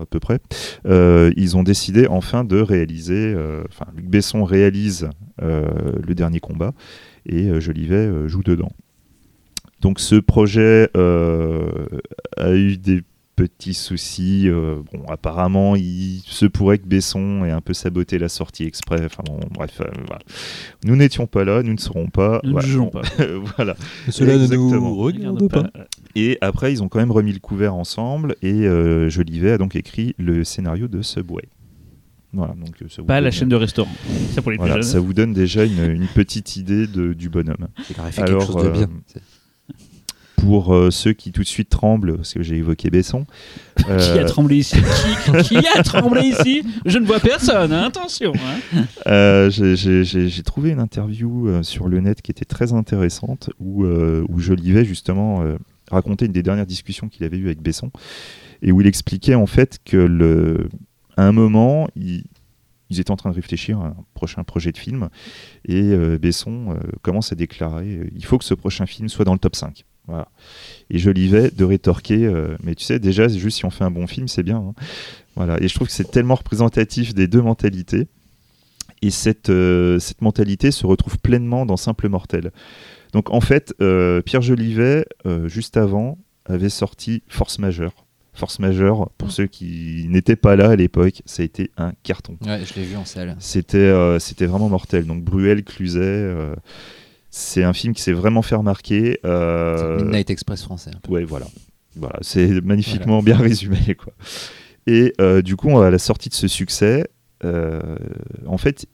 à 0.00 0.06
peu 0.06 0.20
près, 0.20 0.40
euh, 0.86 1.32
ils 1.36 1.56
ont 1.56 1.62
décidé 1.62 2.06
enfin 2.06 2.44
de 2.44 2.60
réaliser, 2.60 3.34
euh, 3.34 3.64
enfin 3.68 3.86
Luc 3.94 4.06
Besson 4.06 4.44
réalise 4.44 5.08
euh, 5.42 5.92
le 6.02 6.14
dernier 6.14 6.40
combat 6.40 6.72
et 7.26 7.60
Jolivet 7.60 8.28
joue 8.28 8.42
dedans. 8.42 8.72
Donc 9.80 10.00
ce 10.00 10.16
projet 10.16 10.90
a 10.94 12.54
eu 12.54 12.76
des 12.76 13.02
petits 13.36 13.74
soucis. 13.74 14.48
euh, 14.48 14.76
bon, 14.92 15.04
apparemment, 15.08 15.76
il 15.76 16.22
se 16.26 16.46
pourrait 16.46 16.78
que 16.78 16.86
Besson 16.86 17.44
ait 17.44 17.50
un 17.50 17.60
peu 17.60 17.74
saboté 17.74 18.18
la 18.18 18.28
sortie 18.28 18.64
exprès. 18.64 19.02
Enfin 19.04 19.22
bon, 19.26 19.38
bref, 19.50 19.80
euh, 19.80 19.84
voilà. 20.06 20.22
Nous 20.84 20.96
n'étions 20.96 21.26
pas 21.26 21.44
là, 21.44 21.62
nous 21.62 21.72
ne 21.74 21.78
serons 21.78 22.08
pas. 22.08 22.40
Nous 22.44 22.54
ne 22.54 22.60
jugeons 22.60 22.90
pas. 22.90 23.02
voilà. 23.56 23.76
Cela 24.08 24.36
ne 24.36 24.42
Exactement. 24.42 24.80
nous 24.80 24.96
regarde 24.96 25.48
pas. 25.48 25.70
Et 26.14 26.38
après, 26.40 26.72
ils 26.72 26.82
ont 26.82 26.88
quand 26.88 26.98
même 27.00 27.10
remis 27.12 27.32
le 27.32 27.40
couvert 27.40 27.74
ensemble 27.74 28.36
et 28.42 28.66
euh, 28.66 29.08
Jolivet 29.08 29.52
a 29.52 29.58
donc 29.58 29.74
écrit 29.76 30.14
le 30.18 30.44
scénario 30.44 30.86
de 30.88 31.02
Subway. 31.02 31.44
Voilà, 32.32 32.54
donc 32.54 32.74
ça 32.90 33.00
vous 33.00 33.06
Pas 33.06 33.20
la 33.20 33.30
donne- 33.30 33.32
chaîne 33.32 33.48
de 33.48 33.54
restaurant. 33.54 33.90
Ça 34.32 34.42
pour 34.42 34.50
les 34.50 34.56
Voilà, 34.56 34.74
plus 34.74 34.82
ça 34.82 34.98
vous 34.98 35.14
donne 35.14 35.32
déjà 35.32 35.64
une, 35.64 35.88
une 35.88 36.08
petite 36.08 36.56
idée 36.56 36.88
de- 36.88 37.12
du 37.12 37.28
bonhomme. 37.28 37.68
Il 37.88 38.00
aurait 38.00 38.10
fait 38.10 38.22
Alors, 38.22 38.40
quelque 38.46 38.52
chose 38.52 38.62
de 38.64 38.68
euh, 38.70 38.72
bien. 38.72 38.88
Pour 40.36 40.74
euh, 40.74 40.90
ceux 40.90 41.12
qui 41.12 41.32
tout 41.32 41.42
de 41.42 41.46
suite 41.46 41.68
tremblent, 41.70 42.16
parce 42.16 42.34
que 42.34 42.42
j'ai 42.42 42.56
évoqué 42.56 42.90
Besson, 42.90 43.24
Qui 43.76 43.84
euh, 43.90 44.20
a 44.20 44.24
tremblé 44.24 44.56
ici? 44.58 44.76
Qui, 44.76 45.42
qui 45.60 45.66
a 45.66 45.82
tremblé 45.82 46.22
ici? 46.22 46.62
Je 46.86 46.98
ne 46.98 47.06
vois 47.06 47.20
personne, 47.20 47.72
hein, 47.72 47.84
attention. 47.84 48.32
hein. 48.34 48.84
Euh, 49.06 49.50
j'ai- 49.50 50.42
trouvé 50.42 50.70
une 50.70 50.80
interview 50.80 51.62
sur 51.62 51.88
le 51.88 52.00
net 52.00 52.20
qui 52.22 52.30
était 52.30 52.44
très 52.44 52.72
intéressante 52.72 53.50
où, 53.58 53.84
où 53.86 54.38
Jolivet 54.38 54.84
justement 54.84 55.42
racontait 55.90 56.26
une 56.26 56.32
des 56.32 56.42
dernières 56.42 56.66
discussions 56.66 57.08
qu'il 57.08 57.24
avait 57.24 57.36
eues 57.38 57.46
avec 57.46 57.60
Besson 57.62 57.90
et 58.62 58.72
où 58.72 58.80
il 58.80 58.86
expliquait 58.86 59.34
en 59.34 59.46
fait 59.46 59.78
que 59.84 59.96
le, 59.96 60.68
à 61.16 61.26
un 61.26 61.32
moment 61.32 61.88
il- 61.96 62.24
ils 62.90 63.00
étaient 63.00 63.10
en 63.10 63.16
train 63.16 63.30
de 63.30 63.34
réfléchir 63.34 63.80
à 63.80 63.86
un 63.88 63.96
prochain 64.14 64.44
projet 64.44 64.70
de 64.72 64.78
film 64.78 65.08
et 65.66 65.96
Besson 66.20 66.76
commence 67.02 67.32
à 67.32 67.34
déclarer 67.34 68.10
il 68.14 68.24
faut 68.24 68.38
que 68.38 68.44
ce 68.44 68.54
prochain 68.54 68.86
film 68.86 69.08
soit 69.08 69.24
dans 69.24 69.32
le 69.32 69.38
top 69.38 69.56
5. 69.56 69.84
Voilà. 70.06 70.28
Et 70.90 70.98
Jolivet 70.98 71.50
de 71.50 71.64
rétorquer 71.64 72.26
euh, 72.26 72.56
mais 72.62 72.74
tu 72.74 72.84
sais 72.84 72.98
déjà 72.98 73.26
juste 73.28 73.58
si 73.58 73.64
on 73.64 73.70
fait 73.70 73.84
un 73.84 73.90
bon 73.90 74.06
film 74.06 74.28
c'est 74.28 74.42
bien. 74.42 74.58
hein. 74.58 74.74
Voilà. 75.36 75.60
Et 75.62 75.68
je 75.68 75.74
trouve 75.74 75.88
que 75.88 75.92
c'est 75.94 76.10
tellement 76.10 76.34
représentatif 76.36 77.14
des 77.14 77.26
deux 77.26 77.42
mentalités. 77.42 78.06
Et 79.02 79.10
cette, 79.10 79.50
euh, 79.50 79.98
cette 79.98 80.22
mentalité 80.22 80.70
se 80.70 80.86
retrouve 80.86 81.18
pleinement 81.18 81.66
dans 81.66 81.76
Simple 81.76 82.08
Mortel. 82.08 82.52
Donc 83.12 83.30
en 83.30 83.40
fait, 83.40 83.74
euh, 83.80 84.22
Pierre 84.22 84.42
Jolivet, 84.42 85.06
juste 85.46 85.76
avant, 85.76 86.18
avait 86.46 86.68
sorti 86.70 87.22
Force 87.28 87.58
Majeure. 87.58 87.92
Force 88.32 88.58
Majeure, 88.58 89.10
pour 89.18 89.30
ceux 89.30 89.46
qui 89.46 90.06
n'étaient 90.08 90.36
pas 90.36 90.56
là 90.56 90.70
à 90.70 90.76
l'époque, 90.76 91.22
ça 91.24 91.42
a 91.42 91.44
été 91.44 91.70
un 91.76 91.92
carton. 92.02 92.36
Ouais, 92.44 92.60
je 92.64 92.74
l'ai 92.74 92.84
vu 92.84 92.96
en 92.96 93.04
salle. 93.04 93.36
C'était 93.38 93.92
c'était 94.18 94.46
vraiment 94.46 94.68
mortel. 94.68 95.06
Donc 95.06 95.22
Bruel, 95.22 95.62
Cluzet, 95.64 96.28
c'est 97.36 97.64
un 97.64 97.72
film 97.72 97.94
qui 97.94 98.00
s'est 98.02 98.12
vraiment 98.12 98.42
fait 98.42 98.54
remarquer. 98.54 99.18
euh, 99.24 99.96
Midnight 99.96 100.30
Express 100.30 100.62
français. 100.62 100.90
un 100.94 101.00
peu. 101.00 101.10
Ouais, 101.10 101.24
voilà. 101.24 101.46
Voilà, 101.96 102.16
c'est 102.20 102.60
magnifiquement 102.64 103.24
bien 103.24 103.36
résumé. 103.36 103.96
Quoi. 103.96 104.12
Et 104.86 105.12
euh, 105.20 105.42
du 105.42 105.56
coup, 105.56 105.76
à 105.80 105.90
la 105.90 105.98
sortie 105.98 106.28
de 106.28 106.34
ce 106.34 106.46
succès, 106.46 107.08
euh, 107.42 107.96
en 108.46 108.56
fait, 108.56 108.86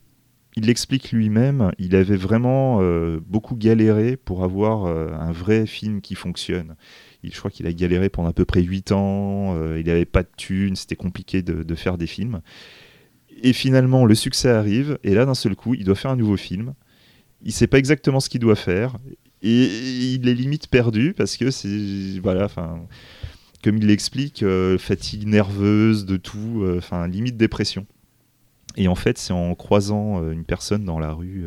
il 0.57 0.64
l'explique 0.68 1.12
lui-même, 1.12 1.70
il 1.78 1.95
avait 1.95 2.16
vraiment 2.16 2.80
beaucoup 3.26 3.57
galéré 3.57 4.16
pour 4.16 4.43
avoir 4.43 4.86
un 4.86 5.32
vrai 5.32 5.66
film 5.66 6.01
qui 6.01 6.14
fonctionne. 6.14 6.76
Il, 7.22 7.32
je 7.34 7.38
crois 7.38 7.51
qu'il 7.51 7.66
a 7.66 7.72
galéré 7.74 8.09
pendant 8.09 8.30
à 8.30 8.32
peu 8.32 8.47
près 8.47 8.62
8 8.62 8.91
ans, 8.93 9.55
il 9.76 9.84
n'avait 9.86 10.07
pas 10.07 10.22
de 10.22 10.28
thunes, 10.36 10.76
c'était 10.76 10.97
compliqué 10.97 11.43
de, 11.43 11.62
de 11.62 11.74
faire 11.74 11.99
des 11.99 12.07
films. 12.09 12.41
Et 13.43 13.53
finalement, 13.53 14.07
le 14.07 14.14
succès 14.14 14.51
arrive, 14.51 14.99
et 15.05 15.14
là, 15.14 15.24
d'un 15.26 15.34
seul 15.34 15.55
coup, 15.55 15.74
il 15.74 15.84
doit 15.84 15.95
faire 15.95 16.11
un 16.11 16.16
nouveau 16.16 16.36
film. 16.36 16.74
Il 17.43 17.53
sait 17.53 17.66
pas 17.66 17.78
exactement 17.78 18.20
ce 18.20 18.28
qu'il 18.28 18.41
doit 18.41 18.57
faire, 18.57 18.97
et 19.43 20.14
il 20.14 20.28
est 20.28 20.34
limite 20.34 20.68
perdu 20.68 21.14
parce 21.16 21.36
que 21.36 21.51
c'est 21.51 22.18
voilà, 22.22 22.45
enfin, 22.45 22.86
comme 23.64 23.78
il 23.78 23.86
l'explique, 23.86 24.43
euh, 24.43 24.78
fatigue 24.78 25.26
nerveuse 25.26 26.05
de 26.05 26.16
tout, 26.16 26.62
euh, 26.62 26.78
enfin 26.78 27.07
limite 27.09 27.36
dépression. 27.36 27.86
Et 28.76 28.86
en 28.88 28.95
fait, 28.95 29.18
c'est 29.18 29.32
en 29.32 29.55
croisant 29.55 30.22
euh, 30.22 30.32
une 30.32 30.45
personne 30.45 30.84
dans 30.84 30.99
la 30.99 31.12
rue 31.12 31.47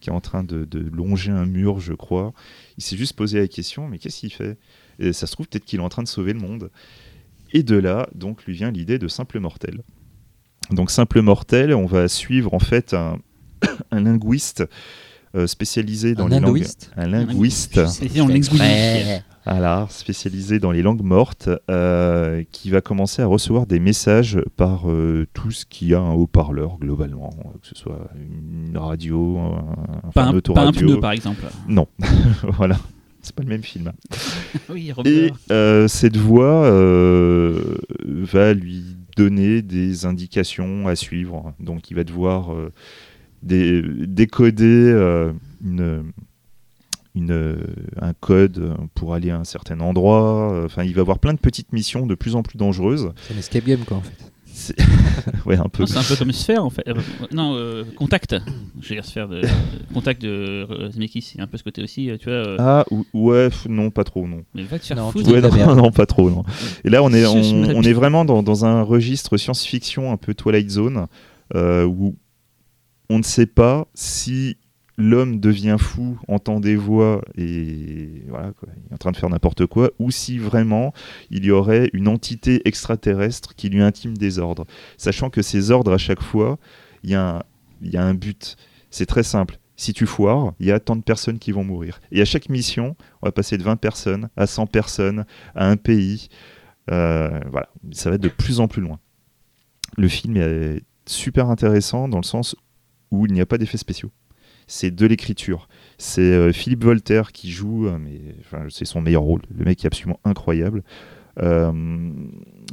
qui 0.00 0.10
est 0.10 0.12
en 0.12 0.20
train 0.20 0.44
de, 0.44 0.64
de 0.64 0.78
longer 0.78 1.30
un 1.30 1.46
mur, 1.46 1.80
je 1.80 1.92
crois, 1.92 2.32
il 2.78 2.84
s'est 2.84 2.96
juste 2.96 3.14
posé 3.14 3.38
la 3.38 3.48
question, 3.48 3.88
mais 3.88 3.98
qu'est-ce 3.98 4.20
qu'il 4.20 4.32
fait? 4.32 4.56
Et 4.98 5.12
ça 5.12 5.26
se 5.26 5.32
trouve 5.32 5.48
peut-être 5.48 5.64
qu'il 5.64 5.80
est 5.80 5.82
en 5.82 5.88
train 5.88 6.02
de 6.02 6.08
sauver 6.08 6.32
le 6.32 6.40
monde. 6.40 6.70
Et 7.52 7.62
de 7.62 7.76
là, 7.76 8.08
donc, 8.14 8.44
lui 8.44 8.54
vient 8.54 8.70
l'idée 8.70 8.98
de 8.98 9.08
Simple 9.08 9.40
Mortel. 9.40 9.82
Donc 10.70 10.90
Simple 10.90 11.22
Mortel, 11.22 11.74
on 11.74 11.86
va 11.86 12.08
suivre 12.08 12.52
en 12.52 12.58
fait 12.58 12.94
un, 12.94 13.18
linguiste 13.92 14.64
spécialisé 15.46 16.14
dans 16.14 16.26
Un 16.26 16.30
les 16.30 16.40
langues. 16.40 16.56
linguiste 16.56 16.90
Un 16.96 17.06
linguiste. 17.08 17.76
Linguistique. 17.76 18.60
Ouais. 18.60 19.22
Voilà, 19.50 19.86
spécialisé 19.88 20.58
dans 20.58 20.72
les 20.72 20.82
langues 20.82 21.00
mortes, 21.02 21.48
euh, 21.70 22.42
qui 22.52 22.68
va 22.68 22.82
commencer 22.82 23.22
à 23.22 23.26
recevoir 23.26 23.64
des 23.66 23.78
messages 23.80 24.38
par 24.58 24.90
euh, 24.90 25.26
tout 25.32 25.50
ce 25.52 25.64
qui 25.64 25.94
a 25.94 26.00
un 26.00 26.12
haut-parleur 26.12 26.76
globalement, 26.78 27.30
euh, 27.38 27.58
que 27.62 27.66
ce 27.66 27.74
soit 27.74 28.10
une 28.14 28.76
radio, 28.76 29.38
un, 29.38 30.10
Pas 30.12 30.24
un 30.24 30.36
un, 30.36 30.40
pas 30.40 30.66
un 30.66 30.72
pneu, 30.72 31.00
par 31.00 31.12
exemple. 31.12 31.46
Non, 31.66 31.86
voilà, 32.42 32.76
c'est 33.22 33.34
pas 33.34 33.42
le 33.42 33.48
même 33.48 33.62
film. 33.62 33.92
Oui, 34.68 34.92
Et 35.06 35.32
euh, 35.50 35.88
cette 35.88 36.18
voix 36.18 36.64
euh, 36.64 37.76
va 38.06 38.52
lui 38.52 38.84
donner 39.16 39.62
des 39.62 40.04
indications 40.04 40.88
à 40.88 40.94
suivre. 40.94 41.54
Donc 41.58 41.90
il 41.90 41.94
va 41.94 42.04
devoir 42.04 42.50
dé- 43.42 43.82
décoder 44.06 44.64
euh, 44.66 45.32
une, 45.64 46.12
une, 47.14 47.56
un 48.00 48.12
code 48.14 48.74
pour 48.94 49.14
aller 49.14 49.30
à 49.30 49.38
un 49.38 49.44
certain 49.44 49.80
endroit. 49.80 50.62
Enfin, 50.64 50.84
il 50.84 50.94
va 50.94 51.00
avoir 51.02 51.18
plein 51.18 51.34
de 51.34 51.38
petites 51.38 51.72
missions 51.72 52.06
de 52.06 52.14
plus 52.14 52.34
en 52.36 52.42
plus 52.42 52.56
dangereuses. 52.58 53.10
C'est 53.26 53.34
un 53.34 53.38
escape 53.38 53.64
game, 53.64 53.80
quoi, 53.86 53.98
en 53.98 54.02
fait. 54.02 54.32
C'est- 54.50 54.74
ouais, 55.46 55.56
un 55.56 55.68
peu. 55.68 55.82
Non, 55.84 55.86
c'est 55.86 55.98
un 55.98 56.02
peu 56.02 56.16
comme 56.16 56.32
Sphère 56.32 56.64
en 56.64 56.70
fait. 56.70 56.82
Euh, 56.88 56.94
non, 57.32 57.54
euh, 57.54 57.84
Contact. 57.96 58.34
Je 58.80 58.88
vais 58.88 58.94
dire 58.96 59.04
Sphère 59.04 59.28
de, 59.28 59.42
de- 59.42 59.48
Contact 59.94 60.20
de 60.20 60.28
euh, 60.68 60.90
Zemeckis. 60.90 61.22
C'est 61.22 61.40
un 61.40 61.46
peu 61.46 61.56
ce 61.58 61.62
côté 61.62 61.80
aussi, 61.80 62.10
tu 62.18 62.24
vois. 62.24 62.34
euh, 62.38 62.56
Ah, 62.58 62.84
ou- 62.90 63.04
ouais, 63.14 63.50
non, 63.68 63.90
pas 63.92 64.02
trop, 64.02 64.26
non. 64.26 64.42
mais 64.54 64.64
va 64.64 64.80
te 64.80 64.86
faire 64.86 64.96
Non, 64.96 65.12
foutre. 65.12 65.30
Ouais, 65.30 65.40
non, 65.40 65.74
non, 65.76 65.90
pas 65.92 66.06
trop, 66.06 66.28
non. 66.28 66.42
Et 66.84 66.90
là, 66.90 67.04
on 67.04 67.12
est, 67.12 67.24
on, 67.24 67.82
est 67.82 67.92
vraiment 67.92 68.24
dans, 68.24 68.42
dans 68.42 68.64
un 68.64 68.82
registre 68.82 69.36
science-fiction 69.36 70.10
un 70.10 70.16
peu 70.16 70.34
Twilight 70.34 70.70
Zone, 70.70 71.06
euh, 71.54 71.84
où 71.84 72.16
on 73.10 73.18
ne 73.18 73.22
sait 73.22 73.46
pas 73.46 73.86
si 73.94 74.56
l'homme 74.96 75.38
devient 75.38 75.76
fou, 75.78 76.18
entend 76.26 76.58
des 76.58 76.74
voix 76.74 77.22
et 77.36 78.24
voilà, 78.28 78.52
il 78.86 78.90
est 78.90 78.94
en 78.94 78.98
train 78.98 79.12
de 79.12 79.16
faire 79.16 79.30
n'importe 79.30 79.64
quoi, 79.66 79.90
ou 80.00 80.10
si 80.10 80.38
vraiment 80.38 80.92
il 81.30 81.44
y 81.44 81.50
aurait 81.52 81.88
une 81.92 82.08
entité 82.08 82.62
extraterrestre 82.66 83.54
qui 83.54 83.68
lui 83.68 83.80
intime 83.80 84.16
des 84.18 84.38
ordres. 84.40 84.66
Sachant 84.96 85.30
que 85.30 85.40
ces 85.40 85.70
ordres, 85.70 85.92
à 85.92 85.98
chaque 85.98 86.22
fois, 86.22 86.58
il 87.04 87.10
y, 87.10 87.14
a 87.14 87.36
un- 87.36 87.42
il 87.80 87.92
y 87.92 87.96
a 87.96 88.04
un 88.04 88.14
but. 88.14 88.56
C'est 88.90 89.06
très 89.06 89.22
simple. 89.22 89.58
Si 89.76 89.92
tu 89.92 90.04
foires, 90.06 90.54
il 90.58 90.66
y 90.66 90.72
a 90.72 90.80
tant 90.80 90.96
de 90.96 91.02
personnes 91.02 91.38
qui 91.38 91.52
vont 91.52 91.62
mourir. 91.62 92.00
Et 92.10 92.20
à 92.20 92.24
chaque 92.24 92.48
mission, 92.48 92.96
on 93.22 93.26
va 93.28 93.32
passer 93.32 93.56
de 93.56 93.62
20 93.62 93.76
personnes 93.76 94.28
à 94.36 94.48
100 94.48 94.66
personnes, 94.66 95.24
à 95.54 95.68
un 95.68 95.76
pays. 95.76 96.28
Euh, 96.90 97.38
voilà, 97.52 97.68
ça 97.92 98.10
va 98.10 98.16
être 98.16 98.22
de 98.22 98.28
plus 98.28 98.58
en 98.58 98.66
plus 98.66 98.82
loin. 98.82 98.98
Le 99.96 100.08
film 100.08 100.36
est 100.36 100.82
super 101.06 101.48
intéressant 101.50 102.08
dans 102.08 102.18
le 102.18 102.24
sens 102.24 102.56
où 103.10 103.26
il 103.26 103.32
n'y 103.32 103.40
a 103.40 103.46
pas 103.46 103.58
d'effets 103.58 103.78
spéciaux. 103.78 104.10
C'est 104.66 104.90
de 104.94 105.06
l'écriture. 105.06 105.68
C'est 105.96 106.20
euh, 106.20 106.52
Philippe 106.52 106.84
Voltaire 106.84 107.32
qui 107.32 107.50
joue, 107.50 107.86
euh, 107.86 107.98
mais 107.98 108.20
enfin, 108.40 108.66
c'est 108.68 108.84
son 108.84 109.00
meilleur 109.00 109.22
rôle. 109.22 109.40
Le 109.56 109.64
mec 109.64 109.82
est 109.82 109.86
absolument 109.86 110.20
incroyable. 110.24 110.82
Euh, 111.40 111.70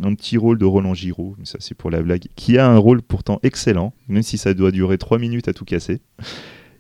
un 0.04 0.14
petit 0.16 0.38
rôle 0.38 0.58
de 0.58 0.66
Roland 0.66 0.94
Giraud, 0.96 1.36
mais 1.38 1.46
ça 1.46 1.58
c'est 1.62 1.76
pour 1.76 1.92
la 1.92 2.02
blague, 2.02 2.24
qui 2.36 2.58
a 2.58 2.68
un 2.68 2.78
rôle 2.78 3.02
pourtant 3.04 3.40
excellent, 3.44 3.94
même 4.08 4.24
si 4.24 4.38
ça 4.40 4.54
doit 4.56 4.72
durer 4.72 4.98
3 4.98 5.20
minutes 5.20 5.48
à 5.48 5.54
tout 5.54 5.66
casser. 5.66 6.02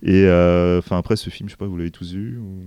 Et 0.01 0.23
euh, 0.25 0.79
enfin 0.79 0.97
après 0.97 1.15
ce 1.15 1.29
film, 1.29 1.47
je 1.47 1.53
sais 1.53 1.57
pas, 1.57 1.67
vous 1.67 1.77
l'avez 1.77 1.91
tous 1.91 2.13
vu 2.13 2.37
ou... 2.39 2.63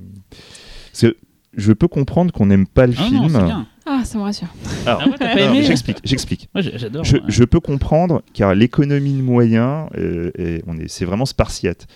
Parce 0.93 1.03
que 1.03 1.17
je 1.57 1.73
peux 1.73 1.89
comprendre 1.89 2.33
qu'on 2.33 2.47
n'aime 2.47 2.67
pas 2.67 2.87
le 2.87 2.95
Ah 2.97 3.03
film. 3.03 3.27
non. 3.33 3.67
Ah, 4.01 4.05
ça 4.05 4.17
me 4.19 4.23
rassure. 4.23 4.49
Alors, 4.87 5.03
Ah 5.05 5.09
ouais, 5.09 5.15
t'as 5.19 5.27
pas 5.35 5.43
alors, 5.43 5.55
aimé 5.57 5.65
j'explique, 5.65 5.99
j'explique. 6.05 6.49
Moi, 6.55 6.63
j'adore. 6.63 7.05
Je, 7.05 7.45
peux 7.45 7.59
comprendre 7.61 8.23
car 8.33 8.55
l'économie 8.55 9.15
de 9.15 9.23
moyens, 9.23 9.89
euh, 9.97 10.31
est- 10.39 10.63
on 10.69 10.77
est, 10.79 10.89
c'est 10.89 11.05
vraiment 11.05 11.27
spartiate. 11.27 11.87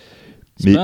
C'est 0.59 0.66
mais- 0.70 0.74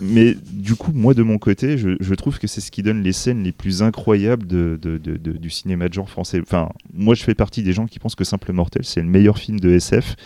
Mais 0.00 0.36
du 0.52 0.74
coup, 0.74 0.90
moi 0.92 1.14
de 1.14 1.22
mon 1.22 1.38
côté, 1.38 1.78
je, 1.78 1.90
je 2.00 2.14
trouve 2.14 2.38
que 2.38 2.46
c'est 2.46 2.60
ce 2.60 2.70
qui 2.70 2.82
donne 2.82 3.02
les 3.02 3.12
scènes 3.12 3.42
les 3.44 3.52
plus 3.52 3.82
incroyables 3.82 4.46
de, 4.46 4.78
de- 4.82 4.98
de- 4.98 5.16
de- 5.16 5.32
du 5.38 5.50
cinéma 5.50 5.88
de 5.88 5.94
genre 5.94 6.10
français. 6.10 6.40
Enfin, 6.42 6.68
moi 6.92 7.14
je 7.14 7.22
fais 7.24 7.34
partie 7.34 7.62
des 7.62 7.72
gens 7.72 7.86
qui 7.86 7.98
pensent 7.98 8.14
que 8.14 8.24
Simple 8.24 8.52
Mortel, 8.52 8.84
c'est 8.84 9.00
le 9.00 9.08
meilleur 9.08 9.38
film 9.38 9.58
de 9.60 9.70
SF. 9.70 10.16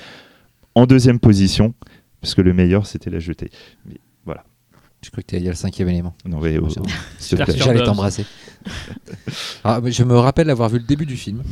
En 0.74 0.86
deuxième 0.86 1.18
position, 1.20 1.74
parce 2.20 2.34
que 2.34 2.41
le 2.43 2.53
meilleur 2.55 2.86
c'était 2.86 3.11
La 3.11 3.18
Jetée. 3.20 3.51
Mais. 3.86 3.97
Je 5.03 5.11
crois 5.11 5.22
que 5.22 5.34
tu 5.34 5.42
le 5.42 5.55
cinquième 5.55 5.88
élément. 5.88 6.14
Non, 6.26 6.40
mais, 6.40 6.59
oh, 6.59 6.68
J'allais 7.57 7.84
t'embrasser. 7.84 8.24
Ah, 9.64 9.80
je 9.82 10.05
me 10.05 10.18
rappelle 10.18 10.51
avoir 10.51 10.68
vu 10.68 10.78
le 10.78 10.84
début 10.84 11.07
du 11.07 11.16
film. 11.16 11.42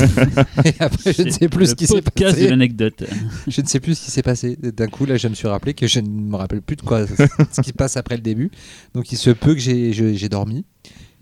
Et 0.66 0.74
après, 0.80 1.14
je 1.14 1.22
ne 1.22 1.30
sais 1.30 1.48
plus 1.48 1.68
ce 1.68 1.74
qui 1.74 1.86
s'est 1.86 2.02
passé. 2.02 2.48
l'anecdote. 2.48 3.04
Je 3.48 3.62
ne 3.62 3.66
sais 3.66 3.80
plus 3.80 3.94
ce 3.94 4.04
qui 4.04 4.10
s'est 4.10 4.22
passé. 4.22 4.56
D'un 4.56 4.88
coup, 4.88 5.06
là, 5.06 5.16
je 5.16 5.28
me 5.28 5.34
suis 5.34 5.48
rappelé 5.48 5.72
que 5.72 5.86
je 5.86 6.00
ne 6.00 6.08
me 6.08 6.36
rappelle 6.36 6.60
plus 6.60 6.76
de 6.76 6.82
quoi 6.82 7.06
ce 7.06 7.60
qui 7.62 7.70
se 7.70 7.74
passe 7.74 7.96
après 7.96 8.16
le 8.16 8.22
début. 8.22 8.50
Donc, 8.94 9.12
il 9.12 9.16
se 9.16 9.30
peut 9.30 9.54
que 9.54 9.60
j'ai 9.60 10.28
dormi. 10.28 10.66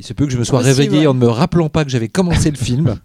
Il 0.00 0.04
se 0.04 0.12
peut 0.12 0.26
que 0.26 0.32
je 0.32 0.38
me 0.38 0.44
sois 0.44 0.60
réveillé 0.60 1.00
ouais. 1.00 1.06
en 1.06 1.14
ne 1.14 1.20
me 1.20 1.28
rappelant 1.28 1.68
pas 1.68 1.84
que 1.84 1.90
j'avais 1.90 2.08
commencé 2.08 2.50
le 2.50 2.56
film. 2.56 2.98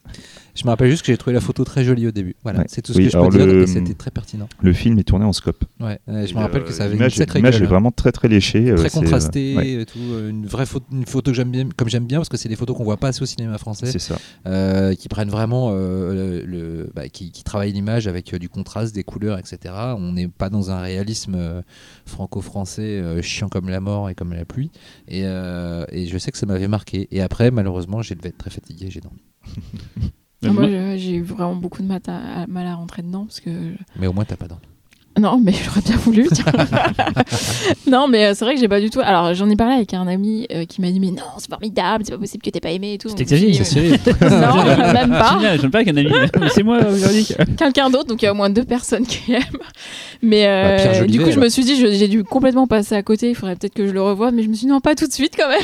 Je 0.55 0.63
me 0.63 0.69
rappelle 0.69 0.89
juste 0.89 1.01
que 1.05 1.11
j'ai 1.11 1.17
trouvé 1.17 1.33
la 1.33 1.41
photo 1.41 1.63
très 1.65 1.83
jolie 1.83 2.07
au 2.07 2.11
début. 2.11 2.35
Voilà, 2.43 2.59
Ouais. 2.59 2.65
c'est 2.69 2.81
tout 2.81 2.93
ce 2.93 2.97
Oui, 2.97 3.05
que 3.05 3.11
je 3.11 3.17
peux 3.17 3.29
dire 3.29 3.49
et 3.49 3.67
c'était 3.67 3.93
très 3.93 4.09
pertinent. 4.09 4.47
Le 4.61 4.71
film 4.73 4.97
est 4.99 5.03
tourné 5.03 5.25
en 5.25 5.33
scope. 5.33 5.65
Ouais, 5.81 5.99
euh, 6.07 6.25
je 6.25 6.33
me 6.33 6.39
rappelle 6.39 6.61
euh, 6.61 6.65
que 6.65 6.71
ça 6.71 6.85
avait 6.85 6.95
une 6.95 7.09
sacrée 7.09 7.39
L'image 7.39 7.61
est 7.61 7.65
vraiment 7.65 7.91
très 7.91 8.11
très 8.13 8.29
léchée. 8.29 8.71
euh, 8.71 8.75
très 8.75 8.87
euh, 8.87 8.89
contrastée 9.01 9.55
ouais, 9.55 9.69
et 9.81 9.85
tout, 9.85 9.99
euh, 9.99 10.29
une 10.29 10.45
vraie 10.47 10.65
photo, 10.65 10.85
une 10.93 11.05
photo 11.05 11.31
que 11.31 11.35
j'aime 11.35 11.51
bien, 11.51 11.67
comme 11.75 11.89
j'aime 11.89 12.05
bien 12.07 12.19
parce 12.19 12.29
que 12.29 12.37
c'est 12.37 12.47
des 12.49 12.55
photos 12.55 12.77
qu'on 12.77 12.85
voit 12.85 12.95
pas 12.97 13.09
assez 13.09 13.21
au 13.21 13.25
cinéma 13.25 13.57
français, 13.57 13.87
c'est 13.91 13.99
ça. 13.99 14.17
euh, 14.47 14.93
qui 14.95 15.09
prennent 15.09 15.29
vraiment 15.29 15.71
euh, 15.73 16.41
le, 16.41 16.45
le- 16.45 16.89
bah, 16.95 17.09
qui, 17.09 17.31
qui 17.31 17.43
travaillent 17.43 17.73
l'image 17.73 18.07
avec 18.07 18.33
euh, 18.33 18.39
du 18.39 18.47
contraste, 18.47 18.95
des 18.95 19.03
couleurs, 19.03 19.37
etc. 19.37 19.73
On 19.97 20.13
n'est 20.13 20.29
pas 20.29 20.49
dans 20.49 20.71
un 20.71 20.79
réalisme 20.79 21.35
euh, 21.35 21.61
franco-français 22.05 22.81
euh, 23.01 23.21
chiant 23.21 23.49
comme 23.49 23.67
la 23.69 23.81
mort 23.81 24.09
et 24.09 24.15
comme 24.15 24.31
la 24.33 24.45
pluie. 24.45 24.71
Et, 25.09 25.23
euh, 25.25 25.85
et 25.91 26.07
je 26.07 26.17
sais 26.17 26.31
que 26.31 26.37
ça 26.37 26.45
m'avait 26.45 26.67
marqué. 26.69 27.07
Et 27.11 27.21
après, 27.21 27.51
malheureusement, 27.51 28.01
j'ai 28.01 28.15
devais 28.15 28.29
être 28.29 28.37
très 28.37 28.49
fatigué, 28.51 28.87
j'ai 28.89 29.01
dormi. 29.01 29.21
Moi, 30.51 30.97
j'ai 30.97 31.15
eu 31.15 31.23
vraiment 31.23 31.55
beaucoup 31.55 31.81
de 31.81 31.87
mal 31.87 32.01
à, 32.07 32.47
mal 32.47 32.67
à 32.67 32.75
rentrer 32.75 33.01
dedans 33.01 33.25
parce 33.25 33.39
que. 33.39 33.75
Mais 33.97 34.07
au 34.07 34.13
moins, 34.13 34.25
t'as 34.25 34.35
pas 34.37 34.47
dormi. 34.47 34.65
Non, 35.17 35.39
mais 35.43 35.53
j'aurais 35.65 35.81
bien 35.81 35.95
voulu. 35.97 36.27
non, 37.87 38.07
mais 38.07 38.25
euh, 38.25 38.33
c'est 38.35 38.43
vrai 38.45 38.55
que 38.55 38.59
j'ai 38.59 38.67
pas 38.67 38.79
du 38.81 38.89
tout. 38.89 38.99
Alors, 39.01 39.33
j'en 39.33 39.49
ai 39.49 39.55
parlé 39.55 39.75
avec 39.75 39.93
un 39.93 40.07
ami 40.07 40.47
euh, 40.51 40.65
qui 40.65 40.81
m'a 40.81 40.91
dit 40.91 40.99
Mais 40.99 41.11
non, 41.11 41.23
c'est 41.37 41.49
formidable, 41.49 42.03
c'est 42.05 42.11
pas 42.11 42.17
possible 42.17 42.43
que 42.43 42.49
t'aies 42.49 42.59
pas 42.59 42.71
aimé 42.71 42.93
et 42.93 42.97
tout. 42.97 43.09
Suis 43.09 43.23
dit, 43.25 43.55
ça, 43.63 43.79
euh, 43.79 44.29
Non, 44.29 44.65
même 44.93 45.09
pas. 45.09 45.35
Génial, 45.39 45.61
j'aime 45.61 45.71
pas 45.71 45.83
qu'un 45.83 45.95
ami. 45.95 46.11
C'est 46.53 46.63
moi, 46.63 46.79
Véronique. 46.79 47.33
Quelqu'un 47.57 47.89
d'autre, 47.89 48.07
donc 48.07 48.21
il 48.21 48.25
y 48.25 48.27
a 48.27 48.31
au 48.31 48.35
moins 48.35 48.49
deux 48.49 48.63
personnes 48.65 49.05
qui 49.05 49.33
aiment. 49.33 49.41
Mais 50.21 50.45
euh, 50.47 50.77
Bah, 50.77 50.83
Pierre 50.91 51.05
du 51.07 51.19
coup, 51.21 51.31
je 51.31 51.39
me 51.39 51.49
suis 51.49 51.63
dit 51.63 51.75
je- 51.79 51.91
J'ai 51.93 52.07
dû 52.07 52.23
complètement 52.23 52.67
passer 52.67 52.95
à 52.95 53.03
côté. 53.03 53.29
Il 53.29 53.35
faudrait 53.35 53.55
peut-être 53.55 53.73
que 53.73 53.87
je 53.87 53.93
le 53.93 54.01
revoie. 54.01 54.31
Mais 54.31 54.43
je 54.43 54.49
me 54.49 54.53
suis 54.53 54.65
dit 54.65 54.71
Non, 54.71 54.81
pas 54.81 54.95
tout 54.95 55.07
de 55.07 55.13
suite 55.13 55.33
quand 55.37 55.47
même. 55.49 55.59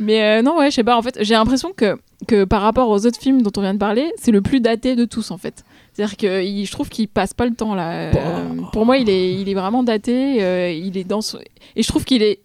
mais 0.00 0.22
euh, 0.22 0.42
non, 0.42 0.58
ouais, 0.58 0.70
je 0.70 0.76
sais 0.76 0.84
pas. 0.84 0.96
En 0.96 1.02
fait, 1.02 1.18
j'ai 1.20 1.34
l'impression 1.34 1.72
que, 1.76 1.96
que 2.26 2.44
par 2.44 2.62
rapport 2.62 2.88
aux 2.88 3.06
autres 3.06 3.20
films 3.20 3.42
dont 3.42 3.52
on 3.56 3.60
vient 3.62 3.74
de 3.74 3.78
parler, 3.78 4.12
c'est 4.20 4.30
le 4.30 4.42
plus 4.42 4.60
daté 4.60 4.94
de 4.96 5.04
tous 5.04 5.30
en 5.30 5.38
fait. 5.38 5.64
C'est-à-dire 5.98 6.16
que 6.16 6.44
il- 6.44 6.64
je 6.64 6.70
trouve 6.70 6.88
qu'il 6.88 7.08
passe 7.08 7.34
pas 7.34 7.44
le 7.44 7.54
temps 7.54 7.74
là. 7.74 7.90
Euh, 7.90 8.12
Bah. 8.12 8.70
pour 8.72 8.86
moi, 8.86 8.98
il 8.98 9.10
est, 9.10 9.34
il 9.34 9.48
est 9.48 9.54
vraiment 9.54 9.82
daté. 9.82 10.40
euh, 10.44 10.70
il 10.70 10.96
est 10.96 11.02
dans 11.02 11.20
son- 11.20 11.40
et 11.74 11.82
je 11.82 11.88
trouve 11.88 12.04
qu'il 12.04 12.22
est, 12.22 12.38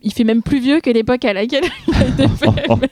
il 0.00 0.12
fait 0.12 0.22
même 0.22 0.42
plus 0.44 0.60
vieux 0.60 0.80
que 0.80 0.90
l'époque 0.90 1.24
à 1.24 1.32
laquelle 1.32 1.64
il 1.88 1.94
a 1.94 2.06
été 2.06 2.28
fait. 2.28 2.90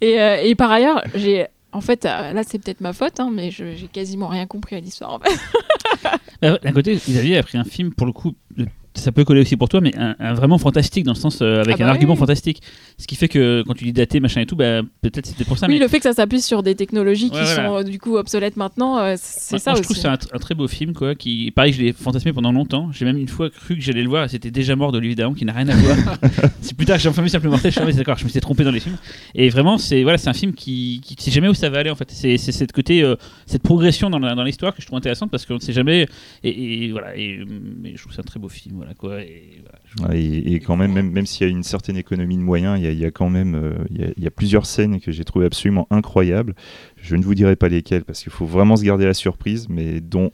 et, 0.00 0.20
euh, 0.20 0.36
et 0.44 0.54
par 0.54 0.70
ailleurs, 0.70 1.02
j'ai, 1.16 1.46
en 1.72 1.80
fait, 1.80 2.04
euh, 2.04 2.32
là 2.32 2.42
c'est 2.46 2.60
peut-être 2.62 2.80
ma 2.80 2.92
faute, 2.92 3.18
hein, 3.18 3.30
mais 3.32 3.50
je- 3.50 3.74
j'ai 3.74 3.88
quasiment 3.88 4.28
rien 4.28 4.46
compris 4.46 4.76
à 4.76 4.80
l'histoire. 4.80 5.14
En 5.14 5.18
fait. 5.18 5.30
Euh, 6.44 6.58
D'un 6.62 6.72
côté, 6.72 6.94
Xavier 6.96 7.38
a 7.38 7.42
pris 7.44 7.56
un 7.56 7.62
film, 7.64 7.92
pour 7.94 8.04
le 8.06 8.12
coup, 8.12 8.32
de- 8.56 8.66
ça 8.94 9.10
peut 9.12 9.24
coller 9.24 9.40
aussi 9.40 9.56
pour 9.56 9.68
toi, 9.68 9.80
mais 9.80 9.96
un, 9.96 10.14
un 10.18 10.34
vraiment 10.34 10.58
fantastique, 10.58 11.04
dans 11.04 11.12
le 11.12 11.18
sens 11.18 11.40
euh, 11.40 11.60
avec 11.62 11.76
Ah 11.76 11.78
bah 11.78 11.84
un 11.86 11.88
argument 11.88 12.12
oui. 12.12 12.18
fantastique. 12.18 12.62
Ce 12.98 13.06
qui 13.06 13.16
fait 13.16 13.28
que 13.28 13.62
quand 13.66 13.74
tu 13.74 13.84
dis 13.84 13.92
daté, 13.92 14.20
machin 14.20 14.40
et 14.42 14.46
tout, 14.46 14.54
bah, 14.56 14.82
peut-être 15.00 15.26
c'était 15.26 15.44
pour 15.44 15.56
ça. 15.58 15.66
oui, 15.66 15.74
mais 15.74 15.78
le 15.80 15.88
fait 15.88 15.98
que 15.98 16.02
ça 16.04 16.12
s'appuie 16.12 16.40
sur 16.42 16.62
des 16.62 16.74
technologies 16.74 17.30
qui 17.30 17.36
Ouais, 17.36 17.46
sont 17.46 17.54
voilà. 17.62 17.78
euh, 17.78 17.82
du 17.84 17.98
coup 17.98 18.16
obsolètes 18.16 18.56
maintenant, 18.56 18.98
euh, 18.98 19.14
c'est 19.18 19.58
ça 19.58 19.70
moi, 19.70 19.76
je 19.76 19.80
aussi. 19.80 19.82
trouve 19.84 19.96
que 19.96 20.02
c'est 20.02 20.08
un, 20.08 20.14
tr- 20.14 20.34
un 20.36 20.38
très 20.38 20.54
beau 20.54 20.68
film, 20.68 20.92
quoi. 20.92 21.14
Qui, 21.14 21.50
pareil, 21.52 21.72
je 21.72 21.80
l'ai 21.82 21.92
fantasmé 21.92 22.32
pendant 22.32 22.52
longtemps. 22.52 22.90
J'ai 22.92 23.04
même 23.04 23.16
une 23.16 23.28
fois 23.28 23.48
cru 23.50 23.76
que 23.76 23.80
j'allais 23.82 24.02
le 24.02 24.08
voir, 24.08 24.24
et 24.24 24.28
c'était 24.28 24.50
déjà 24.50 24.76
mort 24.76 24.92
d'Olivier 24.92 25.16
Dahan, 25.16 25.32
qui 25.34 25.44
n'a 25.44 25.52
rien 25.54 25.68
à 25.68 25.74
voir. 25.76 25.96
c'est 26.60 26.76
plus 26.76 26.86
tard 26.86 26.98
j'ai 26.98 27.08
enfin 27.08 27.22
vu 27.22 27.28
Simple 27.28 27.48
Mortel, 27.48 27.72
je 27.72 27.80
suis 27.80 27.94
d'accord, 27.94 28.18
je 28.18 28.24
me 28.24 28.28
suis 28.28 28.40
trompé 28.40 28.62
dans 28.64 28.70
les 28.70 28.80
films. 28.80 28.96
Et 29.34 29.48
vraiment, 29.48 29.78
c'est 29.78 30.02
voilà, 30.02 30.18
c'est 30.18 30.28
un 30.28 30.34
film 30.34 30.52
qui, 30.52 31.00
qui 31.02 31.16
ne 31.16 31.20
sait 31.22 31.30
jamais 31.30 31.48
où 31.48 31.54
ça 31.54 31.70
va 31.70 31.78
aller, 31.78 31.90
en 31.90 31.94
fait. 31.96 32.10
C'est 32.10 32.36
cette 32.36 32.72
côté, 32.72 33.02
euh, 33.02 33.16
cette 33.46 33.62
progression 33.62 34.10
dans 34.10 34.42
l'histoire 34.44 34.74
que 34.74 34.82
je 34.82 34.86
trouve 34.86 34.98
intéressante 34.98 35.30
parce 35.30 35.46
qu'on 35.46 35.54
ne 35.54 35.60
sait 35.60 35.72
jamais. 35.72 36.06
Et, 36.44 36.84
et 36.86 36.92
voilà, 36.92 37.16
et, 37.16 37.40
mais 37.80 37.92
je 37.94 37.98
trouve 37.98 38.08
que 38.10 38.14
c'est 38.16 38.20
un 38.20 38.24
très 38.24 38.38
beau 38.40 38.48
film, 38.48 38.81
voilà, 38.82 38.94
quoi. 38.94 39.20
Et, 39.22 39.62
voilà, 39.62 39.78
je- 39.84 40.02
Ouais, 40.04 40.20
Et, 40.22 40.54
et 40.54 40.60
quand 40.60 40.76
même, 40.76 40.92
même, 40.92 41.10
même 41.10 41.26
s'il 41.26 41.46
y 41.46 41.50
a 41.50 41.52
une 41.52 41.62
certaine 41.62 41.96
économie 41.96 42.36
de 42.36 42.42
moyens, 42.42 42.78
il 42.78 42.84
y 42.84 42.86
a, 42.86 42.90
il 42.92 42.98
y 42.98 43.04
a 43.04 43.10
quand 43.10 43.28
même 43.30 43.54
euh, 43.54 43.74
il 43.90 44.00
y 44.00 44.04
a, 44.04 44.08
il 44.16 44.22
y 44.22 44.26
a 44.26 44.30
plusieurs 44.30 44.66
scènes 44.66 45.00
que 45.00 45.12
j'ai 45.12 45.24
trouvé 45.24 45.46
absolument 45.46 45.86
incroyables. 45.90 46.54
Je 46.96 47.16
ne 47.16 47.22
vous 47.22 47.34
dirai 47.34 47.56
pas 47.56 47.68
lesquelles 47.68 48.04
parce 48.04 48.22
qu'il 48.22 48.32
faut 48.32 48.46
vraiment 48.46 48.76
se 48.76 48.84
garder 48.84 49.04
la 49.04 49.14
surprise, 49.14 49.68
mais 49.68 50.00
dont 50.00 50.30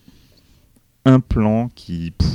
un 1.05 1.21
plan 1.21 1.69
qui. 1.75 2.13
pff, 2.13 2.29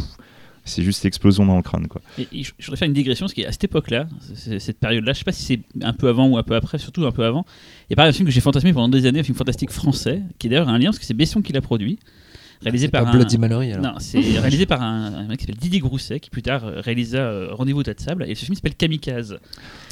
c'est 0.66 0.82
juste 0.82 1.04
l'explosion 1.04 1.46
dans 1.46 1.58
le 1.58 1.62
crâne. 1.62 1.88
Quoi. 1.88 2.02
Et, 2.18 2.22
et 2.32 2.44
je, 2.44 2.54
je 2.58 2.66
voudrais 2.68 2.78
faire 2.78 2.88
une 2.88 2.94
digression, 2.94 3.26
parce 3.26 3.34
qu'à 3.34 3.52
cette 3.52 3.66
époque-là, 3.66 4.08
cette 4.60 4.80
période-là, 4.80 5.12
je 5.12 5.18
sais 5.20 5.26
pas 5.26 5.34
si 5.34 5.44
c'est 5.44 5.60
un 5.86 5.92
peu 5.92 6.08
avant 6.08 6.28
ou 6.30 6.38
un 6.38 6.44
peu 6.44 6.56
après, 6.56 6.78
surtout 6.78 7.06
un 7.06 7.12
peu 7.12 7.26
avant, 7.26 7.46
il 7.90 7.92
y 7.92 7.94
a 7.94 7.96
par 7.98 8.06
exemple 8.06 8.16
un 8.16 8.18
film 8.20 8.28
que 8.28 8.34
j'ai 8.34 8.40
fantasmé 8.42 8.72
pendant 8.72 8.88
des 8.88 9.06
années, 9.06 9.20
un 9.20 9.24
film 9.24 9.38
fantastique 9.38 9.72
français, 9.72 10.22
qui 10.40 10.48
d'ailleurs 10.48 10.70
a 10.70 10.72
un 10.72 10.78
lien, 10.80 10.86
parce 10.86 11.00
que 11.00 11.06
c'est 11.06 11.14
Besson 11.14 11.42
qui 11.42 11.52
l'a 11.52 11.60
produit, 11.60 12.00
réalisé 12.64 12.86
C'est 12.86 12.92
par 12.92 13.04
pas 13.04 13.10
un... 13.10 13.14
Bloody 13.14 13.38
Mallory 13.38 13.74
alors. 13.74 13.86
Non, 13.86 13.94
c'est 14.00 14.20
réalisé 14.40 14.66
par 14.66 14.82
un, 14.82 15.14
un 15.14 15.24
mec 15.28 15.40
qui 15.40 15.46
s'appelle 15.46 15.62
Didier 15.62 15.80
Grousset, 15.80 16.20
qui 16.20 16.30
plus 16.30 16.42
tard 16.42 16.66
euh, 16.66 16.82
réalisa 16.82 17.20
euh, 17.20 17.50
Rendez-vous 17.52 17.80
au 17.80 17.84
tas 17.84 17.94
de 17.94 18.00
sable, 18.00 18.26
et 18.28 18.36
ce 18.36 18.46
film 18.46 18.56
s'appelle 18.56 18.76
Kamikaze. 18.76 19.38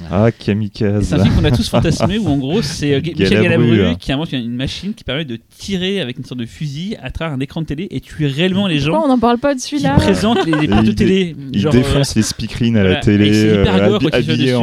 Ah, 0.10 0.32
Kamikaze. 0.32 1.06
C'est 1.06 1.16
un 1.16 1.24
film 1.24 1.36
qu'on 1.36 1.46
a 1.46 1.52
tous 1.52 1.70
fantasmé, 1.70 2.18
où 2.18 2.28
en 2.28 2.38
gros, 2.38 2.62
c'est 2.62 2.94
euh, 2.94 3.02
Michel 3.02 3.42
Galabru, 3.44 3.86
hein. 3.86 3.96
qui 4.00 4.12
invente 4.12 4.32
une, 4.34 4.52
machine 4.56 4.94
qui 4.94 5.04
permet 5.04 5.26
de 5.26 5.40
tirer 5.58 6.02
avec 6.02 6.18
une 6.18 6.26
sorte 6.26 6.40
de 6.40 6.46
fusil 6.46 6.98
à 7.02 7.10
travers 7.12 7.34
un 7.34 7.40
écran 7.40 7.62
de 7.62 7.68
télé 7.68 7.88
et 7.90 8.02
tuer 8.02 8.28
réellement 8.28 8.68
les 8.68 8.80
gens 8.80 8.92
Pourquoi 8.92 9.10
on 9.10 9.14
n'en 9.14 9.20
parle 9.20 9.38
pas 9.38 9.56
de 9.56 9.62
qui 9.62 9.68
celui-là 9.68 9.96
présentent 9.96 10.46
les, 10.46 10.60
les 10.60 10.68
plateaux 10.68 10.94
télé. 10.94 11.36
Il 11.54 11.60
genre, 11.60 11.74
euh, 11.74 11.78
défonce 11.78 12.16
les 12.16 12.22
speakerines 12.22 12.78
à 12.78 12.84
la 12.84 12.96
télé, 12.98 13.32
euh, 13.34 14.00
habillé, 14.12 14.54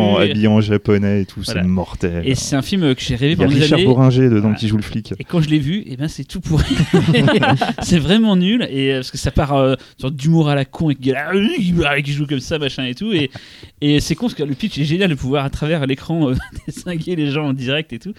en, 0.48 0.60
japonais 0.60 1.22
et 1.22 1.26
tout, 1.26 1.44
c'est 1.44 1.62
mortel. 1.62 2.22
Et 2.24 2.34
c'est 2.34 2.56
un 2.56 2.62
film 2.62 2.94
que 2.94 3.00
j'ai 3.00 3.16
rêvé 3.16 3.34
Il 3.34 3.40
y 3.40 3.42
a 3.42 3.46
pendant 3.46 3.54
des 3.54 3.62
Richard 3.62 3.78
années. 3.78 3.86
Bohringer 3.86 4.30
dedans 4.30 4.54
qui 4.54 4.68
joue 4.68 4.76
le 4.76 4.82
flic. 4.82 5.14
Et 5.18 5.24
quand 5.24 5.40
je 5.40 5.48
l'ai 5.48 5.58
vu, 5.58 5.84
eh 5.86 5.96
ben 5.96 6.08
c'est 6.08 6.24
tout 6.24 6.40
pourri. 6.40 6.76
c'est 7.82 7.97
vraiment 7.98 8.36
nul. 8.36 8.66
Et 8.70 8.92
euh, 8.92 8.96
parce 8.98 9.10
que 9.10 9.18
ça 9.18 9.30
part 9.30 9.54
euh, 9.54 9.74
sorte 10.00 10.14
d'humour 10.14 10.48
à 10.48 10.54
la 10.54 10.64
con 10.64 10.90
et 10.90 10.94
qui, 10.94 11.12
qui 12.04 12.12
joue 12.12 12.26
comme 12.26 12.40
ça, 12.40 12.58
machin 12.58 12.84
et 12.84 12.94
tout. 12.94 13.12
Et, 13.12 13.30
et 13.80 14.00
c'est 14.00 14.14
con 14.14 14.26
parce 14.26 14.34
que 14.34 14.42
le 14.42 14.54
pitch 14.54 14.78
est 14.78 14.84
génial 14.84 15.10
de 15.10 15.14
pouvoir 15.14 15.44
à 15.44 15.50
travers 15.50 15.86
l'écran 15.86 16.30
euh, 16.30 16.34
désinguer 16.66 17.16
les 17.16 17.30
gens 17.30 17.48
en 17.48 17.52
direct 17.52 17.92
et 17.92 17.98
tout. 17.98 18.12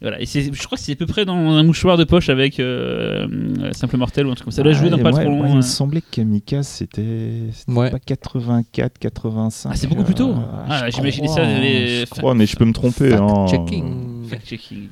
Voilà. 0.00 0.20
Et 0.20 0.26
c'est- 0.26 0.52
je 0.52 0.62
crois 0.64 0.76
que 0.76 0.82
c'est 0.82 0.90
à 0.92 0.96
peu 0.96 1.06
près 1.06 1.24
dans 1.24 1.36
un 1.36 1.62
mouchoir 1.62 1.96
de 1.96 2.02
poche 2.02 2.28
avec 2.28 2.58
euh, 2.58 3.28
euh, 3.60 3.70
Simple 3.72 3.96
Mortel 3.98 4.26
ou 4.26 4.32
un 4.32 4.34
truc 4.34 4.46
comme 4.46 4.52
ça. 4.52 4.64
Là, 4.64 4.72
joué 4.72 4.90
dans 4.90 4.98
pas 4.98 5.10
moi- 5.12 5.20
trop 5.20 5.30
moi, 5.30 5.46
long. 5.46 5.52
il 5.52 5.54
me 5.54 5.58
euh. 5.58 5.62
semblait 5.62 6.00
que 6.00 6.06
Kamikaze 6.10 6.66
c'était 6.66 7.30
Ouais. 7.68 7.88
pas 7.88 8.00
84, 8.00 8.98
85. 8.98 9.70
Ah, 9.72 9.76
c'est 9.76 9.86
beaucoup 9.86 10.02
plus 10.02 10.14
tôt. 10.14 10.30
euh, 10.30 10.64
Ah, 10.68 10.90
je 10.90 10.96
j'imaginais 10.96 11.28
crois, 11.28 11.36
ça, 11.44 11.60
les- 11.60 12.00
Je 12.00 12.06
crois, 12.10 12.34
mais 12.34 12.46
je 12.46 12.56
peux 12.56 12.64
me 12.64 12.72
tromper. 12.72 13.12
hein. 13.14 13.46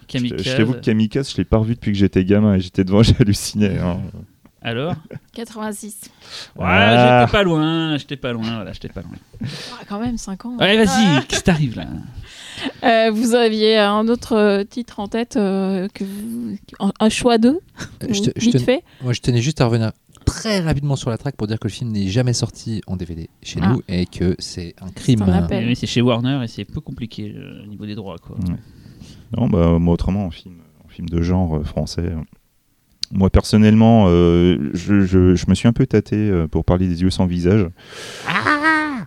Kamikaze. 0.07 0.45
je 0.45 0.57
t'avoue 0.57 0.75
que 0.75 0.79
Kamikaze, 0.81 1.33
je 1.33 1.37
l'ai 1.39 1.45
pas 1.45 1.59
revu 1.59 1.75
depuis 1.75 1.91
que 1.91 1.99
j'étais 1.99 2.25
gamin 2.25 2.55
et 2.55 2.61
j'étais 2.61 2.85
devant, 2.85 3.03
j'hallucinais. 3.03 3.79
hein. 3.79 3.99
Alors 4.63 4.95
86. 5.33 6.11
Ouais, 6.57 6.65
Ah. 6.67 7.21
j'étais 7.27 7.33
pas 7.33 7.43
loin. 7.43 7.97
J'étais 7.97 8.17
pas 8.17 8.33
loin. 8.33 8.57
Voilà, 8.57 8.73
j'étais 8.73 8.89
pas 8.89 9.01
loin. 9.03 9.13
Ah, 9.43 9.85
quand 9.89 9.99
même 10.01 10.19
5 10.19 10.45
ans. 10.45 10.57
Allez, 10.59 10.77
vas-y. 10.85 11.25
Qu'est-ce 11.27 11.39
qui 11.41 11.45
t'arrive 11.45 11.77
là 11.77 11.87
Euh, 12.85 13.11
vous 13.11 13.35
aviez 13.35 13.79
un 13.79 14.07
autre 14.09 14.37
euh, 14.37 14.65
titre 14.65 15.01
en 15.01 15.09
tête 15.09 15.37
euh, 15.37 15.89
que 15.95 16.05
vous- 16.05 16.59
un, 17.01 17.09
choix 17.09 17.39
d'eux 17.39 17.59
je 18.07 18.21
te- 18.21 18.31
je 18.37 18.41
vite 18.45 18.53
te- 18.53 18.59
fait. 18.59 18.83
Moi, 19.03 19.15
je 19.15 19.21
tenais 19.23 19.41
juste 19.41 19.63
à 19.63 19.65
revenir 19.65 19.93
très 20.27 20.61
rapidement 20.61 20.95
sur 20.97 21.09
la 21.09 21.17
track 21.17 21.37
pour 21.37 21.47
dire 21.47 21.59
que 21.59 21.69
le 21.69 21.73
film 21.73 21.91
n'est 21.91 22.09
jamais 22.09 22.35
sorti 22.35 22.83
en 22.87 22.97
DVD 22.97 23.31
chez 23.43 23.61
Ah. 23.63 23.69
nous 23.69 23.83
et 23.89 24.05
que 24.05 24.37
c'est 24.39 24.75
un 24.83 24.91
crime. 24.91 25.23
un 25.23 25.33
appel. 25.33 25.65
Mais 25.65 25.75
c'est 25.75 25.87
chez 25.87 26.03
Warner 26.03 26.41
et 26.45 26.49
c'est 26.49 26.67
peu 26.67 26.83
compliqué 26.83 27.33
euh, 27.35 27.63
au 27.63 27.67
niveau 27.67 27.87
des 27.87 27.95
droits. 27.95 28.19
Quoi. 28.19 28.37
Ouais. 28.37 28.57
Non, 29.39 29.49
bah, 29.49 29.79
moi, 29.79 29.95
autrement, 29.95 30.27
en 30.27 30.31
film, 30.31 30.57
en 30.85 30.89
film 30.89 31.09
de 31.09 31.23
genre 31.23 31.57
euh, 31.57 31.65
français. 31.65 32.13
Moi, 33.13 33.29
personnellement, 33.31 34.07
euh, 34.09 34.71
je, 34.75 35.01
je- 35.01 35.35
je 35.35 35.45
me 35.49 35.55
suis 35.55 35.67
un 35.67 35.73
peu 35.73 35.87
tâté 35.87 36.17
euh, 36.17 36.47
pour 36.47 36.65
parler 36.65 36.87
des 36.87 37.03
yeux 37.03 37.11
sans 37.11 37.27
visage. 37.27 37.67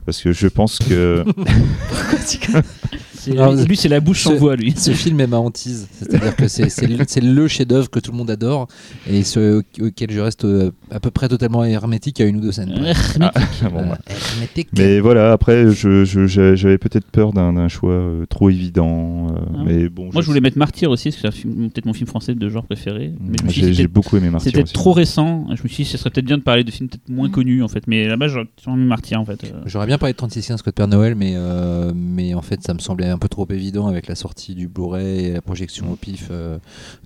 Parce 0.05 0.21
que 0.21 0.33
je 0.33 0.47
pense 0.47 0.79
que. 0.79 1.23
Alors, 3.31 3.53
lui, 3.55 3.77
c'est 3.77 3.89
la 3.89 3.99
bouche 3.99 4.23
sans 4.23 4.35
voix, 4.35 4.55
lui. 4.55 4.73
Ce 4.75 4.91
film 4.91 5.19
est 5.21 5.27
ma 5.27 5.37
hantise, 5.37 5.87
c'est-à-dire 5.97 6.35
que 6.35 6.47
c'est 6.47 6.69
c'est 6.69 6.87
le, 6.87 6.97
c'est 7.07 7.21
le 7.21 7.47
chef-d'œuvre 7.47 7.89
que 7.89 7.99
tout 7.99 8.11
le 8.11 8.17
monde 8.17 8.29
adore 8.29 8.67
et 9.09 9.23
ce, 9.23 9.63
auquel 9.81 10.11
je 10.11 10.19
reste 10.19 10.45
euh, 10.45 10.71
à 10.91 10.99
peu 10.99 11.11
près 11.11 11.27
totalement 11.29 11.63
hermétique 11.63 12.19
à 12.21 12.25
une 12.25 12.37
ou 12.37 12.41
deux 12.41 12.51
scènes. 12.51 12.73
Ah, 13.21 13.31
bon, 13.69 13.79
Euh, 13.79 13.83
bah. 13.85 13.97
hermétique. 14.33 14.69
Mais 14.77 14.99
voilà, 14.99 15.31
après, 15.31 15.71
je- 15.71 16.03
je- 16.05 16.27
je- 16.27 16.55
j'avais 16.55 16.77
peut-être 16.77 17.05
peur 17.11 17.33
d'un 17.33 17.53
d'un 17.53 17.67
choix 17.67 17.91
euh, 17.93 18.25
trop 18.27 18.49
évident. 18.49 19.27
euh, 19.31 19.39
Ah. 19.55 19.63
mais 19.65 19.89
bon, 19.89 20.09
Moi, 20.13 20.21
je 20.21 20.27
voulais 20.27 20.41
mettre 20.41 20.57
Martyr 20.57 20.89
aussi, 20.91 21.11
parce 21.11 21.21
que 21.21 21.41
c'est 21.41 21.47
peut-être 21.47 21.85
mon 21.85 21.93
film 21.93 22.07
français 22.07 22.35
de 22.35 22.49
genre 22.49 22.65
préféré. 22.65 23.13
Dit, 23.19 23.73
J'ai 23.73 23.87
beaucoup 23.87 24.17
aimé 24.17 24.29
Martyr. 24.29 24.51
C'était 24.51 24.63
aussi. 24.63 24.73
trop 24.73 24.91
récent. 24.93 25.45
Je 25.55 25.63
me 25.63 25.67
suis 25.67 25.83
dit, 25.83 25.89
ce 25.89 25.97
serait 25.97 26.09
peut-être 26.09 26.25
bien 26.25 26.37
de 26.37 26.43
parler 26.43 26.63
de 26.63 26.71
films 26.71 26.89
peut-être 26.89 27.09
moins 27.09 27.27
Mm. 27.27 27.31
connus, 27.31 27.63
en 27.63 27.67
fait. 27.67 27.83
Mais 27.87 28.07
là-bas, 28.07 28.27
j'aurais 28.27 28.47
mis 28.77 28.85
Martyr, 28.85 29.19
en 29.19 29.25
fait. 29.25 29.53
J'aurais 29.65 29.87
bien 29.87 29.97
parlé 29.97 30.13
de 30.13 30.17
3615 30.17 30.61
Code 30.61 30.73
Père 30.73 30.87
Noël, 30.87 31.15
mais, 31.15 31.33
euh, 31.35 31.91
mais 31.95 32.33
en 32.33 32.41
fait, 32.41 32.61
ça 32.63 32.73
me 32.73 32.79
semblait 32.79 33.09
un 33.13 33.17
peu 33.17 33.29
trop 33.29 33.47
évident 33.49 33.87
avec 33.87 34.07
la 34.07 34.15
sortie 34.15 34.55
du 34.55 34.67
Blu-ray 34.67 35.25
et 35.25 35.33
la 35.33 35.41
projection 35.41 35.91
au 35.91 35.95
pif 35.95 36.27
euh, 36.31 36.57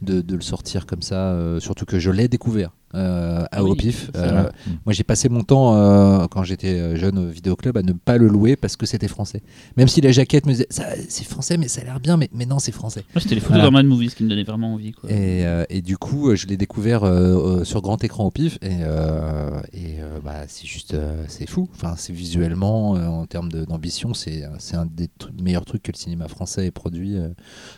de, 0.02 0.22
de 0.22 0.36
le 0.36 0.42
sortir 0.42 0.86
comme 0.86 1.02
ça, 1.02 1.34
euh, 1.34 1.60
surtout 1.60 1.86
que 1.86 2.00
je 2.00 2.10
l'ai 2.10 2.28
découvert. 2.28 2.72
Euh, 2.96 3.44
à 3.52 3.64
oui, 3.64 3.72
au 3.72 3.76
pif. 3.76 4.10
Euh, 4.16 4.50
moi, 4.86 4.94
j'ai 4.94 5.04
passé 5.04 5.30
mon 5.30 5.44
temps 5.44 5.76
euh, 5.76 6.26
quand 6.32 6.44
j'étais 6.44 6.96
jeune 6.98 7.18
au 7.18 7.28
vidéoclub 7.28 7.76
à 7.78 7.84
ne 7.84 7.92
pas 7.94 8.18
le 8.18 8.28
louer 8.28 8.56
parce 8.56 8.76
que 8.76 8.86
c'était 8.86 9.08
français. 9.08 9.42
Même 9.76 9.88
si 9.88 10.00
la 10.02 10.12
jaquette 10.12 10.46
me 10.46 10.52
disait 10.52 10.68
Ça, 10.70 10.86
c'est 11.10 11.26
français, 11.26 11.58
mais 11.58 11.68
ça 11.68 11.82
a 11.82 11.84
l'air 11.84 12.00
bien, 12.00 12.18
mais, 12.18 12.30
mais 12.34 12.46
non, 12.46 12.60
c'est 12.60 12.72
français. 12.72 13.04
Moi, 13.14 13.22
c'était 13.22 13.36
les 13.36 13.42
photos 13.42 13.56
Voilà. 13.58 13.64
d'Orman 13.64 13.86
Movies 13.88 14.16
qui 14.16 14.24
me 14.24 14.30
donnaient 14.30 14.44
vraiment 14.44 14.74
envie. 14.74 14.94
Quoi. 14.94 15.10
Et, 15.12 15.46
euh, 15.46 15.66
et 15.70 15.82
du 15.82 15.98
coup, 15.98 16.34
je 16.36 16.48
l'ai 16.48 16.58
découvert 16.58 17.04
euh, 17.04 17.60
euh, 17.60 17.64
sur 17.64 17.82
grand 17.82 18.04
écran 18.04 18.26
au 18.26 18.32
pif, 18.32 18.58
et, 18.62 18.70
euh, 18.82 19.60
et 19.74 20.02
euh, 20.02 20.20
bah, 20.24 20.44
c'est 20.48 20.66
juste, 20.68 20.94
euh, 20.94 21.24
c'est 21.28 21.50
fou. 21.50 21.68
Enfin, 21.76 21.96
c'est 21.98 22.14
visuellement, 22.14 22.96
euh, 22.96 23.06
en 23.06 23.26
termes 23.26 23.50
d'ambition, 23.52 24.14
c'est 24.14 24.44
un 24.74 24.86
des 24.86 25.10
meilleurs 25.42 25.66
trucs 25.66 25.84
que 25.84 25.92
le 25.92 25.98
cinéma 25.98 26.28
français 26.28 26.66
ait 26.68 26.72
produit, 26.72 27.18
euh, 27.18 27.28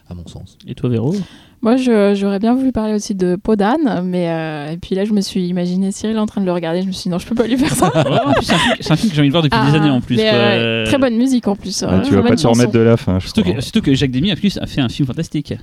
à 0.09 0.13
mon 0.13 0.27
sens. 0.27 0.57
Et 0.67 0.75
toi, 0.75 0.89
Véro? 0.89 1.15
Moi, 1.61 1.75
je- 1.75 2.13
j'aurais 2.15 2.39
bien 2.39 2.53
voulu 2.55 2.71
parler 2.71 2.93
aussi 2.93 3.15
de 3.15 3.35
Podane, 3.35 4.01
mais 4.05 4.29
euh, 4.29 4.71
et 4.71 4.77
puis 4.77 4.95
là, 4.95 5.03
je 5.03 5.11
me 5.11 5.19
suis 5.19 5.45
imaginé 5.47 5.91
Cyril 5.91 6.17
en 6.17 6.25
train 6.25 6.39
de 6.39 6.45
le 6.45 6.53
regarder. 6.53 6.81
Je 6.81 6.87
me 6.87 6.91
suis 6.93 7.03
dit 7.03 7.09
non, 7.09 7.19
je 7.19 7.27
peux 7.27 7.35
pas 7.35 7.47
lui 7.47 7.57
faire 7.57 7.73
ça. 7.73 7.87
Ouais, 8.09 8.33
c'est 8.41 8.53
un 8.53 8.57
film- 8.57 8.75
c'est 8.79 8.91
un 8.91 8.95
film 8.95 9.09
que 9.09 9.15
j'ai 9.15 9.21
envie 9.21 9.27
de 9.29 9.33
voir 9.33 9.43
depuis 9.43 9.59
des 9.59 9.77
Ah, 9.77 9.81
années 9.81 9.89
en 9.89 9.99
plus. 9.99 10.15
mais, 10.15 10.29
quoi. 10.29 10.37
euh, 10.39 10.85
très 10.85 10.97
bonne 10.97 11.17
musique 11.17 11.47
en 11.49 11.55
plus. 11.57 11.83
Ah, 11.83 11.91
euh, 11.95 12.01
tu 12.01 12.07
très 12.11 12.15
vas 12.21 12.27
pas 12.29 12.35
te 12.35 12.47
remettre 12.47 12.71
de 12.71 12.79
la 12.79 12.95
fin, 12.95 13.19
je 13.19 13.25
Surtout 13.25 13.41
crois. 13.41 13.55
que, 13.55 13.61
surtout 13.61 13.81
que 13.81 13.93
Jacques 13.93 14.11
Demy, 14.11 14.31
en 14.31 14.35
plus, 14.35 14.57
a 14.57 14.65
fait 14.67 14.79
un 14.81 14.87
film 14.89 15.05
fantastique. 15.07 15.53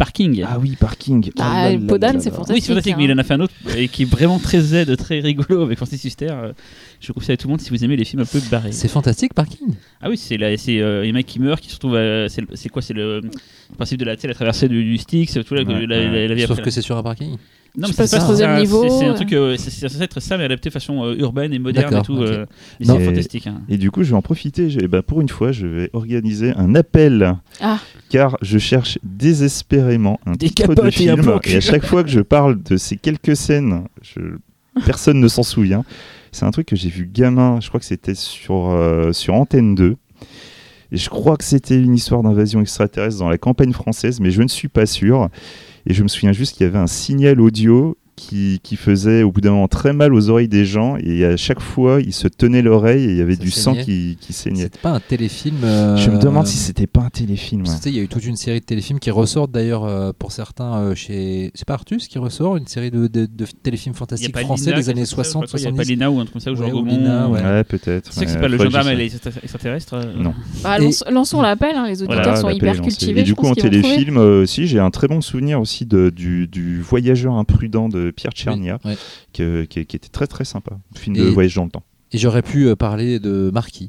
Parking. 0.00 0.42
Ah 0.48 0.58
oui, 0.58 0.76
Parking. 0.80 1.30
Ah, 1.38 1.70
Podane, 1.86 2.14
là 2.16 2.20
c'est 2.20 2.30
fantastique. 2.30 2.54
Oui, 2.56 2.60
c'est 2.62 2.68
fantastique, 2.68 2.94
hein. 2.94 2.96
mais 2.98 3.04
il 3.04 3.12
en 3.12 3.18
a 3.18 3.22
fait 3.22 3.34
un 3.34 3.40
autre 3.40 3.52
et 3.76 3.86
qui 3.88 4.02
est 4.02 4.06
vraiment 4.06 4.38
très 4.38 4.58
Z, 4.60 4.96
très 4.96 5.20
rigolo 5.20 5.62
avec 5.62 5.76
Francis 5.76 6.02
Huster. 6.02 6.28
Euh, 6.30 6.52
Je 7.00 7.12
conseille 7.12 7.34
à 7.34 7.36
tout 7.36 7.48
le 7.48 7.50
monde 7.52 7.60
si 7.60 7.68
vous 7.68 7.84
aimez 7.84 7.96
les 7.96 8.06
films 8.06 8.22
un 8.22 8.24
peu 8.24 8.40
barrés. 8.50 8.72
C'est 8.72 8.88
fantastique, 8.88 9.34
Parking? 9.34 9.74
Ah 10.00 10.08
oui, 10.08 10.16
c'est 10.16 10.38
euh, 10.40 11.02
les 11.02 11.12
mecs 11.12 11.26
qui 11.26 11.38
meurent, 11.38 11.60
qui 11.60 11.68
se 11.68 11.74
retrouvent. 11.74 11.96
à- 11.96 12.28
c'est 12.30 12.40
le- 12.40 12.56
c'est 12.56 12.70
quoi 12.70 12.80
C'est 12.80 12.94
le, 12.94 13.20
le 13.20 13.30
principe 13.76 13.98
de 14.00 14.06
la, 14.06 14.16
la 14.22 14.34
traversée 14.34 14.68
du, 14.68 14.82
du 14.82 14.96
Styx, 14.96 15.38
tout 15.46 15.54
là, 15.54 15.62
Ouais, 15.64 15.86
la, 15.86 15.98
ouais. 15.98 16.06
la- 16.10 16.28
la 16.28 16.34
vie 16.34 16.40
Sauf 16.42 16.52
après. 16.52 16.62
que 16.64 16.70
c'est 16.70 16.82
sur 16.82 16.96
un 16.96 17.02
parking. 17.02 17.36
Non, 17.76 17.86
Je 17.86 17.92
mais 17.92 17.92
c'est 17.92 17.96
passe 18.02 18.10
pas 18.10 18.18
troisième 18.18 18.50
c'est 18.50 18.56
un- 18.56 18.60
niveau, 18.60 18.88
C'est 18.98 19.04
un 19.06 19.10
euh. 19.10 19.14
truc, 19.14 19.32
euh, 19.32 19.56
c'est 19.56 19.70
censé 19.88 20.02
être 20.02 20.18
ça, 20.20 20.36
mais 20.36 20.44
adapté 20.44 20.68
de 20.70 20.72
façon 20.72 21.04
euh, 21.04 21.14
urbaine 21.18 21.52
et 21.52 21.58
moderne 21.60 21.96
et 21.98 22.02
tout. 22.02 22.18
euh, 22.20 22.44
c'est 22.80 23.04
fantastique. 23.04 23.46
hein. 23.46 23.62
Et 23.68 23.76
du 23.78 23.90
coup, 23.90 24.02
je 24.02 24.10
vais 24.10 24.16
en 24.16 24.22
profiter. 24.22 24.70
j'ai- 24.70 24.88
bah, 24.88 25.02
pour 25.02 25.20
une 25.20 25.28
fois, 25.28 25.52
je 25.52 25.66
vais 25.66 25.90
organiser 25.92 26.52
un 26.56 26.74
appel. 26.74 27.36
Ah. 27.60 27.78
Car 28.08 28.36
je 28.42 28.58
cherche 28.58 28.98
désespérément 29.04 30.18
un 30.26 30.32
Des 30.32 30.48
titre 30.50 30.74
de 30.74 30.86
et 30.86 30.90
film. 30.90 31.38
Et 31.44 31.56
à 31.56 31.60
chaque 31.60 31.84
fois 31.84 32.02
que 32.02 32.10
je 32.10 32.20
parle 32.20 32.62
de 32.62 32.76
ces 32.76 32.96
quelques 32.96 33.36
scènes, 33.36 33.84
je- 34.02 34.36
personne 34.84 35.20
ne 35.20 35.28
s'en 35.28 35.42
souvient. 35.42 35.84
C'est 36.32 36.44
un 36.44 36.50
truc 36.50 36.66
que 36.66 36.76
j'ai 36.76 36.88
vu 36.90 37.08
gamin. 37.12 37.58
Je 37.60 37.68
crois 37.68 37.80
que 37.80 37.86
c'était 37.86 38.14
sur, 38.14 38.70
euh, 38.70 39.12
sur 39.12 39.34
Antenne 39.34 39.74
2. 39.74 39.96
Et 40.92 40.96
je 40.96 41.08
crois 41.08 41.36
que 41.36 41.44
c'était 41.44 41.80
une 41.80 41.94
histoire 41.94 42.22
d'invasion 42.22 42.60
extraterrestre 42.60 43.18
dans 43.20 43.28
la 43.30 43.38
campagne 43.38 43.72
française, 43.72 44.18
mais 44.20 44.30
je 44.32 44.42
ne 44.42 44.48
suis 44.48 44.68
pas 44.68 44.86
sûr. 44.86 45.28
Et 45.86 45.94
je 45.94 46.02
me 46.02 46.08
souviens 46.08 46.32
juste 46.32 46.56
qu'il 46.56 46.66
y 46.66 46.68
avait 46.68 46.78
un 46.78 46.86
signal 46.86 47.40
audio 47.40 47.96
qui, 48.20 48.60
qui 48.62 48.76
faisait 48.76 49.22
au 49.22 49.32
bout 49.32 49.40
d'un 49.40 49.50
moment 49.52 49.68
très 49.68 49.92
mal 49.92 50.12
aux 50.14 50.28
oreilles 50.30 50.48
des 50.48 50.64
gens. 50.64 50.96
Et 51.02 51.24
à 51.24 51.36
chaque 51.36 51.60
fois, 51.60 52.00
ils 52.00 52.12
se 52.12 52.28
tenaient 52.28 52.62
l'oreille 52.62 53.04
et 53.04 53.10
il 53.12 53.16
y 53.16 53.20
avait 53.20 53.34
Ça 53.36 53.42
du 53.42 53.50
sang 53.50 53.74
qui, 53.74 54.18
qui 54.20 54.32
saignait. 54.32 54.64
C'est 54.64 54.78
pas 54.78 54.90
un 54.90 55.00
téléfilm. 55.00 55.56
euh, 55.64 55.96
Je 55.96 56.10
me 56.10 56.18
demande 56.18 56.46
si 56.46 56.56
c'était 56.58 56.86
pas 56.86 57.00
un 57.02 57.10
téléfilm. 57.10 57.62
Ouais. 57.62 57.74
il 57.86 57.94
y 57.94 57.98
a 57.98 58.02
eu 58.02 58.08
toute 58.08 58.24
une 58.26 58.36
série 58.36 58.60
de 58.60 58.64
téléfilms 58.64 58.98
qui 58.98 59.10
ressortent 59.10 59.50
d'ailleurs 59.50 59.84
euh, 59.84 60.12
pour 60.18 60.32
certains 60.32 60.74
euh, 60.76 60.94
chez. 60.94 61.50
C'est 61.54 61.66
pas 61.66 61.74
Artus 61.74 62.08
qui 62.08 62.18
ressort 62.18 62.56
une 62.56 62.66
série 62.66 62.90
de, 62.90 63.06
de- 63.06 63.26
de 63.26 63.46
téléfilms 63.62 63.92
Il 63.92 63.94
y 63.94 63.96
a 63.96 63.98
fantastiques 63.98 64.34
pas 64.34 64.40
français 64.42 64.66
Lina 64.70 64.76
des 64.76 64.88
années 64.90 65.00
fait 65.00 65.06
ça, 65.06 65.22
je 65.22 65.28
60, 65.28 65.46
crois 65.46 65.58
qu'il 65.58 65.64
y 65.64 65.68
a 65.68 65.70
pas 65.70 65.76
70. 65.84 65.90
Lina 65.92 66.10
ou 66.10 66.18
un 66.20 66.24
truc 66.24 66.32
comme 66.32 66.40
ça, 66.42 66.52
ou 66.52 66.56
Ouais, 66.62 66.70
Gaumont, 66.70 66.90
Lina, 66.96 67.28
ou- 67.28 67.32
ouais. 67.32 67.42
Ouais, 67.42 67.64
peut-être. 67.64 68.10
Tu 68.10 68.12
sais 68.18 68.24
que 68.26 68.30
c'est 68.30 68.40
pas 68.40 68.48
le 68.48 68.58
gendarme 68.58 68.88
et 68.88 68.96
les 68.96 69.14
extraterrestres 69.16 69.94
euh, 69.94 70.12
Non. 70.16 70.34
Bah, 70.62 70.76
Et- 70.80 71.10
lançons 71.12 71.40
l'appel, 71.40 71.74
hein, 71.74 71.86
les 71.88 72.02
auditeurs 72.02 72.22
Voilà, 72.22 72.40
sont 72.40 72.50
hyper 72.50 72.80
cultivés. 72.82 73.20
Et 73.20 73.24
du 73.24 73.34
coup, 73.34 73.46
en 73.46 73.54
téléfilm 73.54 74.16
euh, 74.18 74.42
aussi, 74.42 74.66
j'ai 74.66 74.78
un 74.78 74.90
très 74.90 75.08
bon 75.08 75.20
souvenir 75.20 75.60
aussi 75.60 75.86
du 75.86 76.80
Voyageur 76.82 77.34
imprudent 77.34 77.88
de 77.88 78.09
Pierre 78.12 78.32
Tchernia, 78.32 78.78
Ouais. 78.84 78.96
qui, 79.32 79.66
qui 79.86 79.96
était 79.96 80.08
très 80.08 80.26
très 80.26 80.44
sympa. 80.44 80.78
Film 80.96 81.16
de 81.16 81.24
voyage 81.24 81.54
dans 81.54 81.64
le 81.64 81.70
temps. 81.70 81.82
Et 82.12 82.18
j'aurais 82.18 82.42
pu 82.42 82.66
euh, 82.66 82.76
parler 82.76 83.18
de 83.20 83.50
Marquis. 83.52 83.88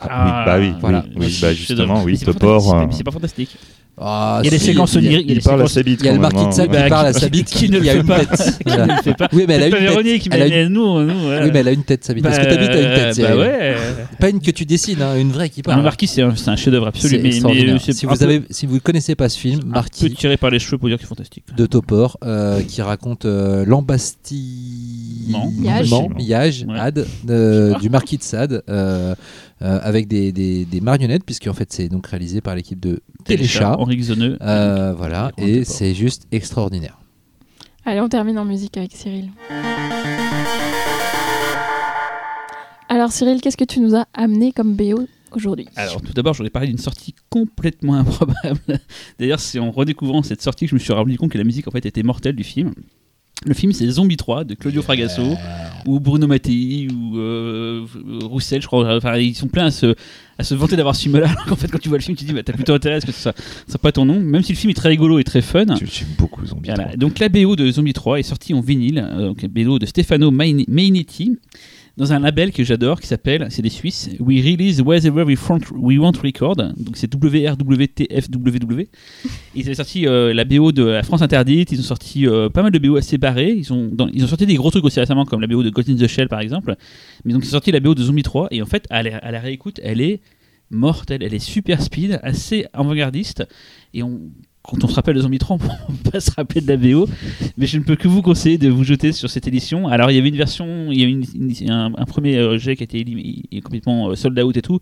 Ah, 0.00 0.24
oui, 0.24 0.44
bah 0.46 0.58
oui, 0.60 0.80
voilà. 0.80 1.04
oui, 1.08 1.26
oui, 1.26 1.38
bah 1.42 1.52
justement, 1.52 2.02
oui, 2.04 2.12
Mais 2.12 2.18
c'est 2.18 2.24
pas 2.26 2.32
Topor. 2.34 2.74
euh, 2.74 2.86
mais 2.86 2.92
C'est 2.92 3.02
pas 3.04 3.10
fantastique. 3.10 3.56
Ah, 4.00 4.40
Il 4.42 4.46
y 4.46 4.48
a 4.48 4.50
des 4.52 4.58
si, 4.58 4.66
séquences 4.66 4.94
oniriques. 4.96 5.26
il 5.28 5.40
parle 5.42 5.62
à 5.62 5.66
sa 5.66 5.82
bite 5.82 6.00
Il 6.00 6.06
y 6.06 6.08
a 6.08 6.12
le 6.12 6.18
marquis 6.20 6.36
de 6.36 6.40
hein. 6.42 6.52
Sade 6.52 6.70
Bah, 6.70 6.82
qui 6.84 6.88
parle 6.88 7.06
à 7.08 7.12
sa 7.12 7.28
bite. 7.28 7.46
qui 7.50 7.68
ne 7.68 7.76
il 7.78 7.80
le 7.80 7.86
y 7.86 7.90
a 7.90 7.92
fait 7.94 7.98
une 8.00 8.06
pas. 8.06 8.24
tête. 8.24 8.58
Qui 8.66 8.72
ne 8.76 8.84
le 8.86 9.02
fait 9.02 9.14
pas 9.14 9.28
Oui, 9.32 9.44
mais 9.48 9.54
elle 9.54 9.62
a 9.62 9.64
C'est 9.64 9.68
une 9.68 9.72
pas 9.94 10.02
tête. 10.02 10.28
Elle 10.32 10.42
a 10.52 10.62
une- 10.62 10.68
nous, 10.72 11.00
nous. 11.02 11.18
voilà. 11.20 11.44
Oui, 11.44 11.50
mais 11.52 11.58
elle 11.60 11.68
a 11.68 11.72
une 11.72 11.82
tête, 11.84 12.04
sa 12.04 12.14
bite. 12.14 12.24
Est-ce 12.26 12.40
que 12.40 12.44
ta 12.44 12.56
bite 12.56 12.70
a 12.70 12.80
une 12.80 13.14
tête 13.14 13.20
Bah 13.26 13.36
ouais. 13.36 13.76
Pas 14.20 14.28
une 14.30 14.40
que 14.40 14.50
tu 14.50 14.64
dessines, 14.64 15.02
hein, 15.02 15.16
une 15.18 15.32
vraie 15.32 15.48
qui 15.48 15.60
Le 15.60 15.64
parle. 15.64 15.82
Marquis, 15.82 16.06
c'est 16.06 16.22
un, 16.22 16.34
chef-d'œuvre 16.56 16.86
absolu. 16.88 17.16
Mais, 17.16 17.22
mais 17.22 17.32
si, 17.32 17.40
vous 18.06 18.14
peu- 18.14 18.24
avez, 18.24 18.42
si 18.50 18.66
vous 18.66 18.74
ne 18.74 18.80
connaissez 18.80 19.14
pas 19.14 19.28
ce 19.28 19.38
film, 19.38 19.58
un 19.60 19.62
peu 19.62 19.68
Marquis 19.70 20.10
tiré 20.14 20.36
par 20.36 20.50
les 20.50 20.58
cheveux 20.58 20.78
pour 20.78 20.88
dire 20.88 20.96
que 20.98 21.02
c'est 21.02 21.08
fantastique. 21.08 21.44
de 21.56 21.66
Topor, 21.66 22.18
euh, 22.24 22.60
qui 22.62 22.82
raconte 22.82 23.24
euh. 23.24 23.64
Ad, 26.78 27.06
de- 27.24 27.74
du 27.80 27.90
marquis 27.90 28.16
de 28.18 28.22
Sade, 28.22 28.62
euh, 29.60 29.66
euh, 29.66 29.80
avec 29.82 30.06
des, 30.08 30.32
des, 30.32 30.64
des 30.64 30.80
marionnettes, 30.80 31.24
puisqu'en 31.24 31.52
fait 31.52 31.72
c'est 31.72 31.88
donc 31.88 32.06
réalisé 32.06 32.40
par 32.40 32.54
l'équipe 32.54 32.80
de 32.80 33.00
Téléchat. 33.24 33.76
Henri 33.78 33.96
Xoneux. 33.96 34.38
Euh, 34.40 34.94
voilà, 34.94 35.32
et 35.36 35.64
c'est 35.64 35.94
juste 35.94 36.26
extraordinaire. 36.32 36.98
Allez, 37.84 38.00
on 38.00 38.08
termine 38.08 38.38
en 38.38 38.44
musique 38.44 38.76
avec 38.76 38.92
Cyril. 38.92 39.30
Alors 42.88 43.12
Cyril, 43.12 43.40
qu'est-ce 43.40 43.56
que 43.56 43.64
tu 43.64 43.80
nous 43.80 43.94
as 43.94 44.06
amené 44.14 44.52
comme 44.52 44.74
BO 44.74 45.06
aujourd'hui? 45.32 45.66
Alors, 45.76 46.00
tout 46.00 46.12
d'abord, 46.12 46.32
je 46.34 46.38
voudrais 46.38 46.50
parler 46.50 46.68
d'une 46.68 46.78
sortie 46.78 47.14
complètement 47.28 47.94
improbable. 47.98 48.80
D'ailleurs, 49.18 49.40
c'est 49.40 49.58
en 49.58 49.70
redécouvrant 49.70 50.22
cette 50.22 50.42
sortie 50.42 50.66
que 50.66 50.70
je 50.70 50.74
me 50.74 50.80
suis 50.80 50.92
rendu 50.92 51.18
compte 51.18 51.30
que 51.30 51.38
la 51.38 51.44
musique 51.44 51.68
en 51.68 51.70
fait 51.70 51.84
était 51.84 52.02
mortelle 52.02 52.36
du 52.36 52.44
film. 52.44 52.72
Le 53.46 53.54
film, 53.54 53.72
c'est 53.72 53.88
Zombie 53.88 54.16
3 54.16 54.44
de 54.44 54.54
Claudio 54.54 54.82
Fragasso, 54.82 55.22
ou 55.86 56.00
Bruno 56.00 56.26
Mattei, 56.26 56.88
ou 56.92 57.16
euh, 57.18 57.86
Roussel, 58.22 58.60
je 58.60 58.66
crois. 58.66 58.96
Enfin, 58.96 59.16
ils 59.16 59.34
sont 59.34 59.46
pleins 59.46 59.66
à 59.66 59.70
se, 59.70 59.94
à 60.38 60.42
se 60.44 60.54
vanter 60.56 60.74
d'avoir 60.76 60.96
ce 60.96 61.02
film-là. 61.02 61.28
Alors 61.30 61.46
qu'en 61.46 61.56
fait, 61.56 61.68
quand 61.68 61.78
tu 61.78 61.88
vois 61.88 61.98
le 61.98 62.02
film, 62.02 62.16
tu 62.16 62.24
te 62.24 62.28
dis, 62.28 62.34
bah, 62.34 62.42
t'as 62.42 62.52
plutôt 62.52 62.74
intérêt 62.74 62.96
à 62.96 63.00
ce 63.00 63.06
que 63.06 63.12
ça 63.12 63.32
soit 63.68 63.80
pas 63.80 63.92
ton 63.92 64.04
nom. 64.04 64.18
Même 64.18 64.42
si 64.42 64.52
le 64.52 64.58
film 64.58 64.70
est 64.70 64.74
très 64.74 64.88
rigolo 64.88 65.18
et 65.20 65.24
très 65.24 65.40
fun. 65.40 65.64
J'aime 65.76 66.08
beaucoup 66.18 66.44
Zombie. 66.44 66.68
Voilà. 66.68 66.84
3. 66.84 66.96
Donc 66.96 67.18
la 67.20 67.28
BO 67.28 67.54
de 67.54 67.70
Zombie 67.70 67.92
3 67.92 68.18
est 68.18 68.22
sortie 68.24 68.54
en 68.54 68.60
vinyle, 68.60 68.98
euh, 69.08 69.28
donc 69.28 69.40
la 69.42 69.48
BO 69.48 69.78
de 69.78 69.86
Stefano 69.86 70.30
Main- 70.32 70.64
Mainetti, 70.66 71.38
dans 71.98 72.12
un 72.12 72.20
label 72.20 72.52
que 72.52 72.62
j'adore 72.62 73.00
qui 73.00 73.08
s'appelle, 73.08 73.48
c'est 73.50 73.60
des 73.60 73.70
Suisses, 73.70 74.10
We 74.20 74.40
Release 74.40 74.80
Wherever 74.80 75.24
We, 75.24 75.36
we 75.72 75.98
Want 75.98 76.12
Record, 76.22 76.54
donc 76.54 76.96
c'est 76.96 77.12
WRWTFWW. 77.12 78.86
Ils 79.56 79.66
avaient 79.66 79.74
sorti 79.74 80.06
euh, 80.06 80.32
la 80.32 80.44
BO 80.44 80.70
de 80.70 80.84
la 80.84 81.02
France 81.02 81.22
Interdite, 81.22 81.72
ils 81.72 81.80
ont 81.80 81.82
sorti 81.82 82.28
euh, 82.28 82.48
pas 82.48 82.62
mal 82.62 82.70
de 82.70 82.78
BO 82.78 82.96
assez 82.96 83.18
barrés, 83.18 83.52
ils 83.52 83.72
ont, 83.72 83.90
ils 84.12 84.22
ont 84.22 84.28
sorti 84.28 84.46
des 84.46 84.54
gros 84.54 84.70
trucs 84.70 84.84
aussi 84.84 85.00
récemment 85.00 85.24
comme 85.24 85.40
la 85.40 85.48
BO 85.48 85.64
de 85.64 85.70
Ghost 85.70 85.88
the 85.88 86.06
Shell 86.06 86.28
par 86.28 86.38
exemple, 86.38 86.76
mais 87.24 87.32
donc 87.32 87.42
ils 87.44 87.48
ont 87.48 87.50
sorti 87.50 87.72
la 87.72 87.80
BO 87.80 87.96
de 87.96 88.02
Zombie 88.02 88.22
3 88.22 88.48
et 88.52 88.62
en 88.62 88.66
fait 88.66 88.86
à 88.90 89.02
la, 89.02 89.18
à 89.18 89.32
la 89.32 89.40
réécoute 89.40 89.80
elle 89.82 90.00
est 90.00 90.20
mortelle, 90.70 91.22
elle 91.22 91.34
est 91.34 91.38
super 91.40 91.82
speed, 91.82 92.20
assez 92.22 92.66
avant-gardiste. 92.72 93.44
Et 93.94 94.02
on 94.02 94.20
quand 94.68 94.84
on 94.84 94.88
se 94.88 94.94
rappelle 94.94 95.16
de 95.16 95.20
Zombie 95.22 95.38
3, 95.38 95.56
on 95.56 95.92
peut 96.04 96.10
pas 96.12 96.20
se 96.20 96.30
rappeler 96.30 96.60
de 96.60 96.68
la 96.68 96.76
BO, 96.76 97.08
mais 97.56 97.66
je 97.66 97.78
ne 97.78 97.82
peux 97.82 97.96
que 97.96 98.06
vous 98.06 98.20
conseiller 98.22 98.58
de 98.58 98.68
vous 98.68 98.84
jeter 98.84 99.12
sur 99.12 99.30
cette 99.30 99.48
édition. 99.48 99.88
Alors 99.88 100.10
il 100.10 100.14
y 100.14 100.18
avait 100.18 100.28
une 100.28 100.36
version, 100.36 100.88
il 100.92 101.00
y 101.00 101.04
a 101.04 101.06
eu 101.06 101.10
une- 101.10 101.24
une- 101.60 101.70
un, 101.70 101.86
un 101.96 102.04
premier 102.04 102.36
euh, 102.36 102.58
jet 102.58 102.76
qui 102.76 102.82
a 102.82 102.84
été 102.84 103.04
complètement 103.62 104.10
euh, 104.10 104.14
sold 104.14 104.38
out 104.38 104.56
et 104.56 104.62
tout. 104.62 104.78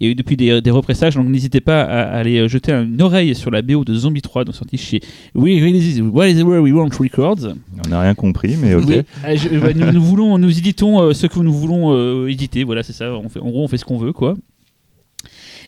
Il 0.00 0.06
y 0.06 0.08
a 0.08 0.12
eu 0.12 0.14
depuis 0.14 0.36
des, 0.36 0.60
des 0.60 0.70
repressages, 0.70 1.14
donc 1.16 1.28
n'hésitez 1.28 1.60
pas 1.60 1.82
à, 1.82 2.02
à 2.02 2.18
aller 2.18 2.38
euh, 2.38 2.48
jeter 2.48 2.72
une 2.72 3.00
oreille 3.02 3.34
sur 3.34 3.50
la 3.50 3.62
BO 3.62 3.84
de 3.84 3.94
Zombie 3.94 4.22
3, 4.22 4.44
donc 4.44 4.54
sorti 4.54 4.76
chez 4.76 5.00
We 5.34 5.62
Release 5.62 6.00
What 6.00 6.28
is 6.28 6.42
Where 6.42 6.60
We 6.62 6.72
Want 6.72 6.90
Records. 6.98 7.54
On 7.86 7.88
n'a 7.88 8.00
rien 8.00 8.14
compris, 8.14 8.56
mais 8.60 8.74
ok. 8.74 8.84
Oui, 8.88 8.94
euh, 9.24 9.36
je- 9.36 9.58
bah, 9.58 9.72
nous, 9.74 9.92
nous 9.92 10.02
voulons, 10.02 10.36
nous 10.38 10.56
éditons 10.58 11.00
euh, 11.00 11.12
ce 11.14 11.26
que 11.26 11.38
nous 11.40 11.52
voulons 11.52 11.92
euh, 11.94 12.28
éditer. 12.28 12.64
Voilà, 12.64 12.82
c'est 12.82 12.92
ça. 12.92 13.12
On 13.14 13.28
fait, 13.28 13.40
en 13.40 13.50
gros, 13.50 13.64
on 13.64 13.68
fait 13.68 13.78
ce 13.78 13.84
qu'on 13.84 13.98
veut, 13.98 14.12
quoi. 14.12 14.34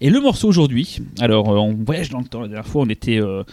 Et 0.01 0.11
le 0.11 0.21
morceau 0.21 0.49
aujourd'hui, 0.49 0.99
alors 1.19 1.51
euh, 1.51 1.57
on 1.59 1.75
voyage 1.75 2.09
dans 2.11 2.21
le 2.21 2.25
temps. 2.27 2.41
La 2.41 2.49
dernière 2.49 2.67
fois, 2.67 2.83
on 2.83 2.89
était 2.89 3.21
euh, 3.21 3.45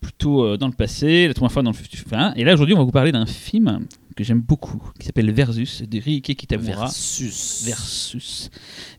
plutôt 0.00 0.44
euh, 0.44 0.56
dans 0.56 0.66
le 0.66 0.72
passé, 0.72 1.28
la 1.28 1.34
première 1.34 1.52
fois 1.52 1.62
dans 1.62 1.70
le 1.72 1.76
futur. 1.76 2.02
Enfin, 2.06 2.32
et 2.36 2.44
là, 2.44 2.54
aujourd'hui, 2.54 2.74
on 2.74 2.78
va 2.78 2.84
vous 2.84 2.90
parler 2.90 3.12
d'un 3.12 3.26
film 3.26 3.86
que 4.16 4.24
j'aime 4.24 4.40
beaucoup, 4.40 4.82
qui 4.98 5.06
s'appelle 5.06 5.30
Versus, 5.30 5.82
de 5.82 5.98
Riike 6.00 6.36
Kitamura. 6.36 6.86
Versus. 6.86 7.62
Versus. 7.64 8.50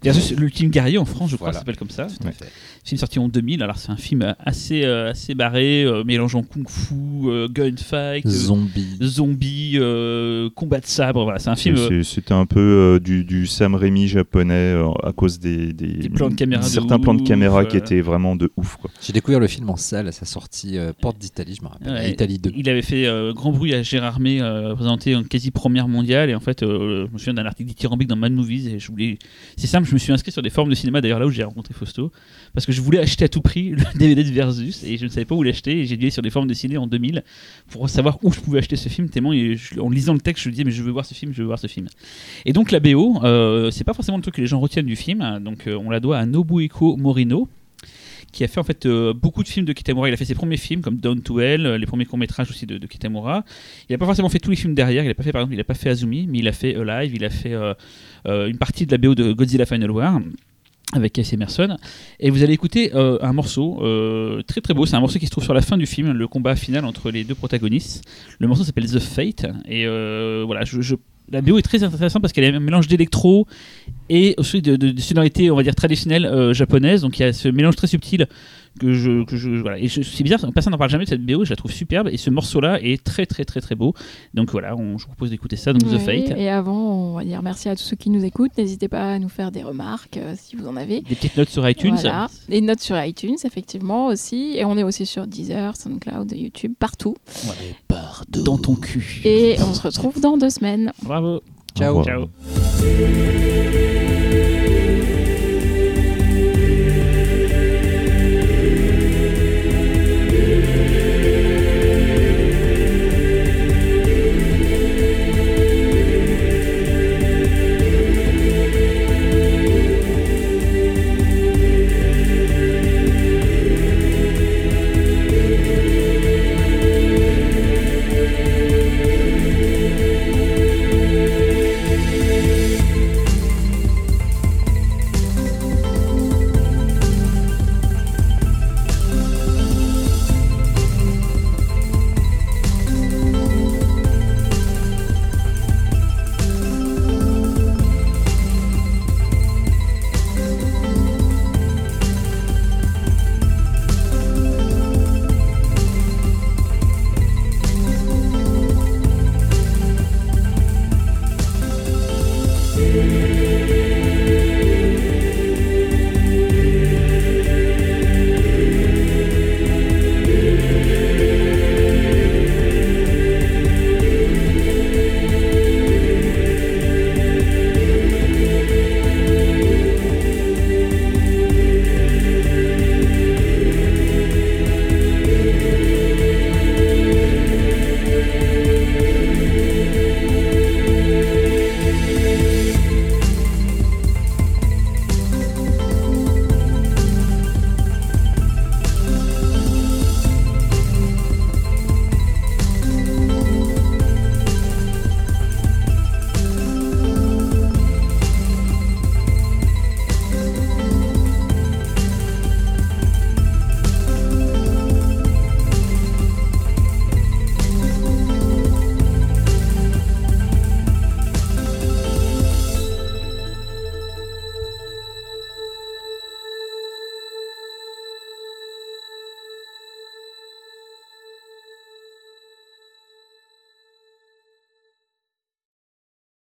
Versus 0.03 0.31
l'ultime 0.31 0.69
guerrier 0.69 0.97
en 0.97 1.05
France, 1.05 1.31
je 1.31 1.35
crois, 1.35 1.47
Voilà. 1.49 1.59
s'appelle 1.59 1.77
comme 1.77 1.89
ça. 1.89 2.05
Tout 2.05 2.27
à 2.27 2.31
fait. 2.31 2.49
Film 2.83 2.97
sorti 2.99 3.19
en 3.19 3.27
2000. 3.29 3.61
Alors, 3.61 3.77
c'est 3.77 3.91
un 3.91 3.95
film 3.95 4.33
assez, 4.39 4.83
euh, 4.85 5.11
assez 5.11 5.35
barré, 5.35 5.83
euh, 5.83 6.03
mélangeant 6.03 6.41
kung-fu, 6.43 6.95
euh, 7.27 7.47
gunfight, 7.47 8.27
Zombie. 8.27 9.77
euh, 9.77 10.49
combat 10.55 10.79
de 10.79 10.85
sabre. 10.87 11.23
Voilà, 11.23 11.37
c'est 11.39 11.49
un 11.49 11.55
film. 11.55 11.75
euh, 11.77 12.01
C'était 12.03 12.33
un 12.33 12.45
peu 12.45 12.59
euh, 12.59 12.99
du, 12.99 13.23
du 13.23 13.45
Sam 13.45 13.75
Raimi 13.75 14.07
japonais 14.07 14.53
euh, 14.73 14.89
à 15.03 15.11
cause 15.13 15.39
des, 15.39 15.73
des, 15.73 15.87
Des 15.93 16.09
plans 16.09 16.29
de 16.29 16.35
caméra 16.35 16.61
de 16.63 16.67
certains 16.67 16.99
plans 16.99 17.13
de 17.13 17.21
caméra 17.27 17.65
qui 17.65 17.77
étaient 17.77 18.01
vraiment 18.01 18.35
de 18.35 18.51
ouf. 18.57 18.77
J'ai 19.01 19.13
découvert 19.13 19.39
le 19.39 19.47
film 19.47 19.69
en 19.69 19.75
salle 19.77 20.07
à 20.07 20.11
sa 20.11 20.25
sortie 20.25 20.77
euh, 20.77 20.91
Porte 20.99 21.19
d'Italie, 21.19 21.55
je 21.59 21.63
me 21.63 21.69
rappelle. 21.69 21.93
Ouais, 21.93 22.11
Italie 22.11 22.39
2. 22.39 22.51
Il 22.55 22.67
avait 22.69 22.81
fait 22.81 23.05
euh, 23.05 23.31
grand 23.33 23.51
bruit 23.51 23.73
à 23.75 23.83
Gérard 23.83 24.19
May, 24.19 24.41
euh, 24.41 24.73
présenté 24.75 25.15
en 25.15 25.23
quasi 25.23 25.51
première 25.51 25.87
mondiale. 25.87 26.29
Et 26.29 26.35
en 26.35 26.39
fait, 26.39 26.63
euh, 26.63 27.05
je 27.07 27.13
me 27.13 27.17
souviens 27.19 27.35
d'un 27.35 27.45
article 27.45 27.69
dithyrambique 27.69 28.07
dans 28.07 28.15
Mad 28.15 28.31
Movies. 28.33 28.67
Et 28.67 28.79
je 28.79 28.89
voulais... 28.91 29.19
C'est 29.55 29.67
simple, 29.67 29.87
je 29.87 29.93
me 29.93 29.99
suis 29.99 30.11
inscrit 30.11 30.31
sur 30.31 30.41
des 30.41 30.49
forums 30.49 30.69
de 30.69 30.75
cinéma, 30.75 30.99
d'ailleurs 31.01 31.19
là 31.19 31.27
où 31.27 31.31
j'ai 31.31 31.43
rencontré 31.43 31.73
Fausto, 31.73 32.11
parce 32.53 32.65
que 32.65 32.70
je 32.71 32.81
voulais 32.81 32.99
acheter 32.99 33.25
à 33.25 33.29
tout 33.29 33.41
prix 33.41 33.69
le 33.69 33.83
DVD 33.97 34.23
de 34.23 34.31
Versus. 34.31 34.83
Et 34.83 34.97
je 34.97 35.05
ne 35.05 35.09
savais 35.09 35.25
pas 35.25 35.35
où 35.35 35.43
l'acheter. 35.43 35.79
Et 35.79 35.85
j'ai 35.85 35.97
dû 35.97 36.05
aller 36.05 36.11
sur 36.11 36.21
des 36.21 36.29
forums 36.29 36.47
de 36.47 36.53
ciné 36.53 36.77
en 36.77 36.87
2000 36.87 37.23
pour 37.69 37.89
savoir 37.89 38.17
où 38.23 38.31
je 38.31 38.39
pouvais 38.39 38.59
acheter 38.59 38.75
ce 38.75 38.89
film. 38.89 39.09
Tellement, 39.09 39.29
en 39.31 39.89
lisant 39.89 40.13
le 40.13 40.19
texte, 40.19 40.43
je 40.43 40.49
me 40.49 40.53
disais, 40.53 40.63
mais 40.63 40.71
je 40.71 40.83
veux 40.83 40.91
voir 40.91 41.05
ce 41.05 41.13
film, 41.13 41.33
je 41.33 41.41
veux 41.41 41.47
voir 41.47 41.59
ce 41.59 41.67
film. 41.67 41.87
Et 42.45 42.53
donc, 42.53 42.71
la 42.71 42.79
BO, 42.79 43.23
euh, 43.23 43.71
c'est 43.71 43.83
pas 43.83 43.93
forcément 43.93 44.17
le 44.17 44.23
truc 44.23 44.35
que 44.35 44.41
les 44.41 44.47
gens 44.47 44.59
retiennent 44.59 44.85
du 44.85 44.95
film. 44.95 45.39
Donc, 45.41 45.67
euh, 45.67 45.77
on 45.77 45.89
la 45.89 45.99
doit 45.99 46.17
à 46.17 46.25
Nobueko 46.25 46.97
Morino 46.97 47.47
qui 48.31 48.45
a 48.45 48.47
fait 48.47 48.59
en 48.59 48.63
fait 48.63 48.85
euh, 48.85 49.13
beaucoup 49.13 49.43
de 49.43 49.47
films 49.49 49.65
de 49.65 49.73
Kitamura. 49.73 50.07
Il 50.07 50.13
a 50.13 50.17
fait 50.17 50.23
ses 50.23 50.35
premiers 50.35 50.55
films 50.55 50.81
comme 50.81 50.95
Down 50.95 51.21
to 51.21 51.41
Hell, 51.41 51.65
euh, 51.65 51.77
les 51.77 51.85
premiers 51.85 52.05
courts 52.05 52.17
métrages 52.17 52.49
aussi 52.49 52.65
de, 52.65 52.77
Kitamura. 52.87 53.43
Il 53.89 53.93
n'a 53.93 53.97
pas 53.97 54.05
forcément 54.05 54.29
fait 54.29 54.39
tous 54.39 54.51
les 54.51 54.55
films 54.55 54.73
derrière. 54.73 55.03
Il 55.03 55.09
a 55.09 55.13
pas 55.13 55.23
fait 55.23 55.33
par 55.33 55.41
exemple, 55.41 55.55
il 55.55 55.59
a 55.59 55.65
pas 55.65 55.73
fait 55.73 55.89
Azumi, 55.89 56.27
mais 56.27 56.39
il 56.39 56.47
a 56.47 56.53
fait 56.53 56.75
Alive, 56.75 57.13
il 57.13 57.25
a 57.25 57.29
fait 57.29 57.53
une 58.25 58.57
partie 58.57 58.85
de 58.85 58.91
la 58.91 58.97
BO 58.97 59.15
de 59.15 59.33
Godzilla 59.33 59.65
Final 59.65 59.91
War 59.91 60.21
avec 60.93 61.13
Casey 61.13 61.35
Emerson. 61.35 61.77
Et 62.19 62.29
vous 62.29 62.43
allez 62.43 62.53
écouter 62.53 62.91
euh, 62.95 63.17
un 63.21 63.33
morceau 63.33 63.79
euh, 63.81 64.41
très 64.43 64.61
très 64.61 64.73
beau. 64.73 64.85
C'est 64.85 64.95
un 64.95 64.99
morceau 64.99 65.19
qui 65.19 65.25
se 65.25 65.31
trouve 65.31 65.43
sur 65.43 65.53
la 65.53 65.61
fin 65.61 65.77
du 65.77 65.85
film, 65.85 66.11
le 66.11 66.27
combat 66.27 66.55
final 66.55 66.85
entre 66.85 67.11
les 67.11 67.23
deux 67.23 67.35
protagonistes. 67.35 68.03
Le 68.39 68.47
morceau 68.47 68.63
s'appelle 68.63 68.89
The 68.89 68.99
Fate. 68.99 69.45
Et 69.67 69.85
euh, 69.85 70.43
voilà, 70.45 70.63
la 71.31 71.41
BO 71.41 71.57
est 71.57 71.61
très 71.61 71.83
intéressante 71.83 72.21
parce 72.21 72.33
qu'elle 72.33 72.43
est 72.43 72.53
un 72.53 72.59
mélange 72.59 72.87
d'électro 72.87 73.47
et 74.09 74.35
aussi 74.37 74.61
de, 74.61 74.75
de, 74.75 74.99
sonorités, 74.99 75.49
on 75.49 75.55
va 75.55 75.63
dire, 75.63 75.75
traditionnelles 75.75 76.25
euh, 76.25 76.53
japonaises. 76.53 77.01
Donc 77.01 77.19
il 77.19 77.23
y 77.23 77.25
a 77.25 77.33
ce 77.33 77.47
mélange 77.47 77.75
très 77.75 77.87
subtil 77.87 78.27
que 78.79 78.93
je. 78.93 79.23
Que 79.25 79.37
je 79.37 79.49
voilà. 79.51 79.77
Et 79.79 79.87
je- 79.87 80.01
c'est 80.01 80.23
bizarre, 80.23 80.39
personne 80.53 80.71
n'en 80.71 80.77
parle 80.77 80.89
jamais 80.89 81.05
de 81.05 81.09
cette 81.09 81.25
BO, 81.25 81.43
je 81.45 81.49
la 81.49 81.55
trouve 81.55 81.71
superbe. 81.71 82.09
Et 82.11 82.17
ce 82.17 82.29
morceau-là 82.29 82.81
est 82.81 83.03
très 83.03 83.25
très 83.25 83.45
très 83.45 83.61
très 83.61 83.75
beau. 83.75 83.93
Donc 84.33 84.51
voilà, 84.51 84.75
on, 84.75 84.97
je 84.97 85.03
vous 85.05 85.09
propose 85.11 85.29
d'écouter 85.29 85.55
ça, 85.55 85.73
donc 85.73 85.83
The 85.89 85.93
Ouais, 85.93 85.99
Fate. 86.27 86.37
Et 86.37 86.49
avant, 86.49 87.11
on 87.11 87.15
va 87.15 87.23
dire 87.23 87.41
merci 87.43 87.69
à 87.69 87.75
tous 87.75 87.83
ceux 87.83 87.95
qui 87.95 88.09
nous 88.09 88.23
écoutent. 88.23 88.57
N'hésitez 88.57 88.87
pas 88.87 89.13
à 89.13 89.19
nous 89.19 89.29
faire 89.29 89.51
des 89.51 89.63
remarques 89.63 90.17
euh, 90.17 90.33
si 90.37 90.55
vous 90.55 90.67
en 90.67 90.75
avez. 90.77 91.01
Des 91.01 91.15
petites 91.15 91.37
notes 91.37 91.49
sur 91.49 91.67
iTunes. 91.69 91.95
Voilà. 91.99 92.27
Des 92.49 92.61
notes 92.61 92.79
sur 92.81 93.01
iTunes, 93.03 93.35
effectivement, 93.43 94.07
aussi. 94.07 94.53
Et 94.55 94.65
on 94.65 94.77
est 94.77 94.83
aussi 94.83 95.05
sur 95.05 95.27
Deezer, 95.27 95.75
SoundCloud, 95.75 96.31
YouTube, 96.31 96.73
partout. 96.79 97.15
Pardon. 97.87 98.43
Dans 98.43 98.57
ton 98.57 98.75
cul. 98.75 99.21
Et 99.25 99.55
on 99.59 99.73
se 99.73 99.81
retrouve 99.81 100.19
dans 100.21 100.37
deux 100.37 100.49
semaines. 100.49 100.91
Bravo. 101.03 101.41
Ciao. 101.77 102.03
Ciao. 102.03 102.27